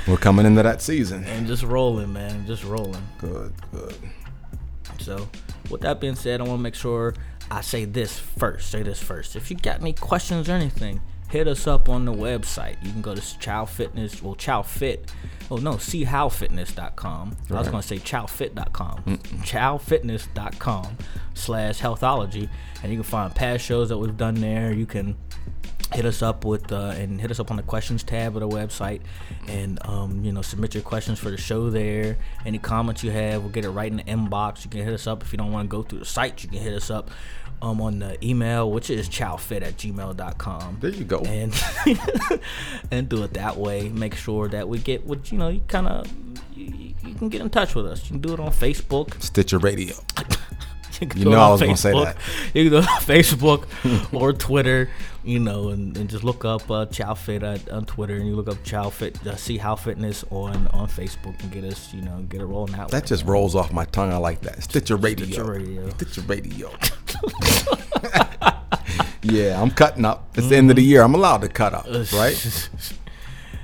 We're 0.06 0.16
coming 0.16 0.46
into 0.46 0.62
that 0.62 0.80
season 0.80 1.24
and 1.24 1.46
just 1.46 1.64
rolling, 1.64 2.14
man. 2.14 2.46
Just 2.46 2.64
rolling. 2.64 3.06
Good, 3.18 3.52
good. 3.72 3.94
So, 5.00 5.28
with 5.70 5.80
that 5.82 6.00
being 6.00 6.14
said, 6.16 6.40
I 6.40 6.44
want 6.44 6.58
to 6.58 6.62
make 6.62 6.74
sure 6.74 7.14
I 7.50 7.60
say 7.60 7.84
this 7.84 8.18
first. 8.18 8.70
Say 8.70 8.82
this 8.82 9.02
first. 9.02 9.36
If 9.36 9.50
you 9.50 9.56
got 9.56 9.80
any 9.80 9.92
questions 9.92 10.48
or 10.48 10.52
anything, 10.52 11.00
hit 11.30 11.46
us 11.46 11.66
up 11.66 11.88
on 11.88 12.04
the 12.04 12.12
website. 12.12 12.82
You 12.84 12.92
can 12.92 13.02
go 13.02 13.14
to 13.14 13.38
Chow 13.38 13.64
Fitness, 13.64 14.22
well, 14.22 14.34
Chow 14.34 14.62
Fit. 14.62 15.10
Oh, 15.50 15.56
no, 15.56 15.72
seehowfitness.com. 15.74 17.36
Right. 17.48 17.56
I 17.56 17.58
was 17.58 17.68
going 17.68 17.80
to 17.80 17.88
say 17.88 17.98
childfit.com. 17.98 19.02
Mm-mm. 19.04 19.18
Chowfitness.com 19.46 20.98
slash 21.34 21.78
healthology. 21.78 22.50
And 22.82 22.92
you 22.92 22.98
can 22.98 23.04
find 23.04 23.34
past 23.34 23.64
shows 23.64 23.88
that 23.88 23.96
we've 23.96 24.16
done 24.16 24.34
there. 24.34 24.72
You 24.72 24.84
can 24.84 25.16
hit 25.92 26.04
us 26.04 26.22
up 26.22 26.44
with 26.44 26.70
uh, 26.72 26.94
and 26.96 27.20
hit 27.20 27.30
us 27.30 27.40
up 27.40 27.50
on 27.50 27.56
the 27.56 27.62
questions 27.62 28.02
tab 28.02 28.36
of 28.36 28.40
the 28.40 28.48
website 28.48 29.00
and 29.46 29.78
um, 29.86 30.24
you 30.24 30.32
know 30.32 30.42
submit 30.42 30.74
your 30.74 30.82
questions 30.82 31.18
for 31.18 31.30
the 31.30 31.36
show 31.36 31.70
there. 31.70 32.18
Any 32.44 32.58
comments 32.58 33.02
you 33.02 33.10
have 33.10 33.42
we'll 33.42 33.50
get 33.52 33.64
it 33.64 33.70
right 33.70 33.90
in 33.90 33.98
the 33.98 34.04
inbox. 34.04 34.64
You 34.64 34.70
can 34.70 34.84
hit 34.84 34.92
us 34.92 35.06
up 35.06 35.22
if 35.22 35.32
you 35.32 35.38
don't 35.38 35.52
want 35.52 35.70
to 35.70 35.76
go 35.76 35.82
through 35.82 36.00
the 36.00 36.04
site. 36.04 36.42
You 36.42 36.50
can 36.50 36.58
hit 36.58 36.74
us 36.74 36.90
up 36.90 37.10
um, 37.60 37.80
on 37.80 37.98
the 37.98 38.24
email 38.24 38.70
which 38.70 38.90
is 38.90 39.08
chowfit 39.08 39.62
at 39.62 39.76
gmail.com 39.76 40.78
there 40.80 40.90
you 40.90 41.04
go. 41.04 41.18
And 41.20 41.54
and 42.90 43.08
do 43.08 43.24
it 43.24 43.34
that 43.34 43.56
way. 43.56 43.88
Make 43.88 44.14
sure 44.14 44.48
that 44.48 44.68
we 44.68 44.78
get 44.78 45.04
what 45.04 45.32
you 45.32 45.38
know 45.38 45.48
you 45.48 45.62
kind 45.68 45.88
of 45.88 46.06
you, 46.54 46.94
you 47.04 47.14
can 47.14 47.28
get 47.28 47.40
in 47.40 47.50
touch 47.50 47.74
with 47.74 47.86
us. 47.86 48.04
You 48.04 48.12
can 48.12 48.20
do 48.20 48.34
it 48.34 48.40
on 48.40 48.50
facebook. 48.52 49.20
Stitcher 49.22 49.58
radio 49.58 49.94
you, 51.00 51.08
you 51.14 51.24
know 51.30 51.40
I 51.40 51.50
was 51.50 51.60
going 51.60 51.74
to 51.74 51.80
say 51.80 51.92
that. 51.92 52.16
You 52.54 52.70
can 52.70 52.70
go 52.70 52.80
to 52.80 52.86
Facebook 53.04 53.66
or 54.12 54.32
Twitter, 54.32 54.90
you 55.22 55.38
know, 55.38 55.68
and, 55.68 55.96
and 55.96 56.08
just 56.08 56.24
look 56.24 56.44
up 56.44 56.70
uh, 56.70 56.86
Chow 56.86 57.14
Fit 57.14 57.42
at, 57.42 57.68
on 57.70 57.84
Twitter, 57.84 58.16
and 58.16 58.26
you 58.26 58.34
look 58.34 58.48
up 58.48 58.62
Chow 58.64 58.90
Fit, 58.90 59.24
uh, 59.26 59.36
see 59.36 59.58
how 59.58 59.76
fitness 59.76 60.24
on 60.30 60.66
on 60.68 60.88
Facebook, 60.88 61.40
and 61.42 61.52
get 61.52 61.64
us, 61.64 61.92
you 61.92 62.02
know, 62.02 62.18
get 62.28 62.40
it 62.40 62.46
rolling 62.46 62.74
out. 62.74 62.90
That 62.90 63.06
just 63.06 63.24
rolls 63.24 63.54
off 63.54 63.72
my 63.72 63.84
tongue. 63.86 64.12
I 64.12 64.16
like 64.16 64.40
that. 64.42 64.62
Stitcher 64.62 64.96
Radio. 64.96 65.26
Stitcher 65.26 65.44
Radio. 65.44 65.88
Stitcher 65.90 66.20
Radio. 66.22 66.70
yeah, 69.22 69.60
I'm 69.60 69.70
cutting 69.70 70.04
up. 70.04 70.28
It's 70.32 70.40
mm-hmm. 70.40 70.48
the 70.48 70.56
end 70.56 70.70
of 70.70 70.76
the 70.76 70.82
year. 70.82 71.02
I'm 71.02 71.14
allowed 71.14 71.42
to 71.42 71.48
cut 71.48 71.74
up, 71.74 71.86
right? 72.12 72.70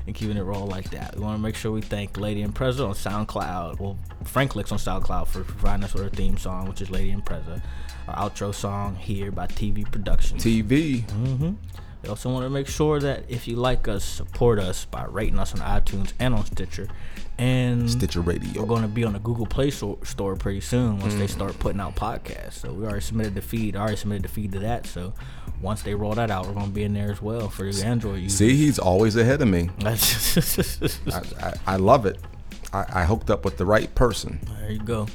And 0.07 0.15
keeping 0.15 0.37
it 0.37 0.43
roll 0.43 0.67
like 0.67 0.91
that. 0.91 1.17
We 1.17 1.23
want 1.23 1.37
to 1.39 1.43
make 1.43 1.57
sure 1.57 1.73
we 1.73 1.81
thank 1.81 2.19
Lady 2.19 2.45
Impreza 2.45 2.87
on 2.87 2.95
SoundCloud. 2.95 3.81
Well, 3.81 3.99
Frank 4.25 4.55
Licks 4.55 4.73
on 4.73 4.79
SoundCloud 4.79 5.29
for 5.29 5.45
providing 5.45 5.85
us 5.85 5.95
with 5.95 6.03
our 6.03 6.11
theme 6.11 6.37
song, 6.37 6.69
which 6.69 6.81
is 6.81 6.91
Lady 6.91 7.15
Impreza. 7.15 7.63
Our 8.09 8.31
outro 8.31 8.55
song 8.55 8.97
here 8.97 9.31
by 9.31 9.47
TV 9.47 9.91
Productions. 9.91 10.45
TV. 10.45 11.05
Mm-hmm. 11.05 11.53
We 12.03 12.11
also 12.11 12.31
want 12.31 12.45
to 12.45 12.51
make 12.51 12.69
sure 12.69 13.01
that 13.01 13.25
if 13.29 13.49
you 13.49 13.57
like 13.57 13.89
us, 13.89 14.05
support 14.05 14.59
us 14.59 14.85
by 14.85 15.07
rating 15.07 15.39
us 15.39 15.55
on 15.55 15.61
iTunes 15.61 16.13
and 16.19 16.35
on 16.35 16.45
Stitcher. 16.45 16.87
And 17.39 17.91
Stitcher 17.91 18.21
Radio. 18.21 18.61
We're 18.61 18.69
going 18.69 18.83
to 18.83 18.89
be 18.89 19.05
on 19.05 19.15
the 19.15 19.19
Google 19.21 19.47
Play 19.47 19.71
Store 19.71 20.37
pretty 20.37 20.61
soon 20.61 20.99
once 20.99 21.15
mm. 21.15 21.19
they 21.19 21.27
start 21.27 21.59
putting 21.59 21.81
out 21.81 21.97
podcasts. 21.97 22.61
So 22.61 22.75
we 22.75 22.85
already 22.85 23.01
submitted 23.01 23.35
the 23.35 23.41
feed. 23.41 23.75
I 23.75 23.81
already 23.81 23.97
submitted 23.97 24.25
the 24.25 24.29
feed 24.29 24.53
to 24.53 24.59
that. 24.59 24.87
So 24.87 25.15
once 25.65 25.83
they 25.83 25.95
roll 25.95 26.13
that 26.15 26.31
out, 26.31 26.47
we're 26.47 26.53
going 26.53 26.67
to 26.67 26.73
be 26.73 26.85
in 26.85 26.93
there 26.93 27.11
as 27.11 27.23
well 27.23 27.49
for 27.49 27.73
the 27.73 27.85
Android 27.85 28.21
users. 28.21 28.39
See, 28.39 28.55
he's 28.55 28.79
always 28.79 29.17
ahead 29.17 29.41
of 29.41 29.49
me. 29.49 29.71
I, 29.85 29.97
I, 31.41 31.55
I, 31.67 31.77
love 31.77 32.05
it. 32.05 32.19
I, 32.73 32.85
I, 33.01 33.05
hooked 33.07 33.31
up 33.31 33.47
with 33.47 33.57
the 33.57 33.65
right 33.65 33.93
person. 33.95 34.41
There 34.61 34.71
you 34.71 34.79
go. 34.79 35.09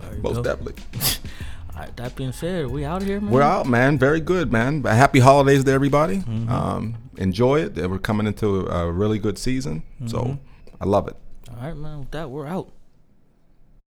There 0.00 0.14
you 0.14 0.22
Most 0.22 0.36
go. 0.36 0.42
definitely. 0.44 0.82
All 1.74 1.80
right, 1.80 1.96
that 1.96 2.14
being 2.14 2.30
said, 2.30 2.70
we 2.70 2.84
out 2.84 3.02
here, 3.02 3.20
man. 3.20 3.30
We're 3.32 3.42
out, 3.42 3.66
man. 3.66 3.98
Very 3.98 4.20
good, 4.20 4.52
man. 4.52 4.84
Happy 4.84 5.18
holidays 5.18 5.64
to 5.64 5.72
everybody. 5.72 6.18
Mm-hmm. 6.18 6.50
Um, 6.50 6.94
enjoy 7.16 7.62
it. 7.62 7.76
We're 7.76 7.98
coming 7.98 8.28
into 8.28 8.68
a 8.68 8.90
really 8.90 9.18
good 9.18 9.38
season, 9.38 9.82
mm-hmm. 9.96 10.06
so 10.06 10.38
I 10.80 10.84
love 10.84 11.08
it. 11.08 11.16
All 11.50 11.66
right, 11.66 11.76
man. 11.76 11.98
With 11.98 12.12
that, 12.12 12.30
we're 12.30 12.46
out. 12.46 12.70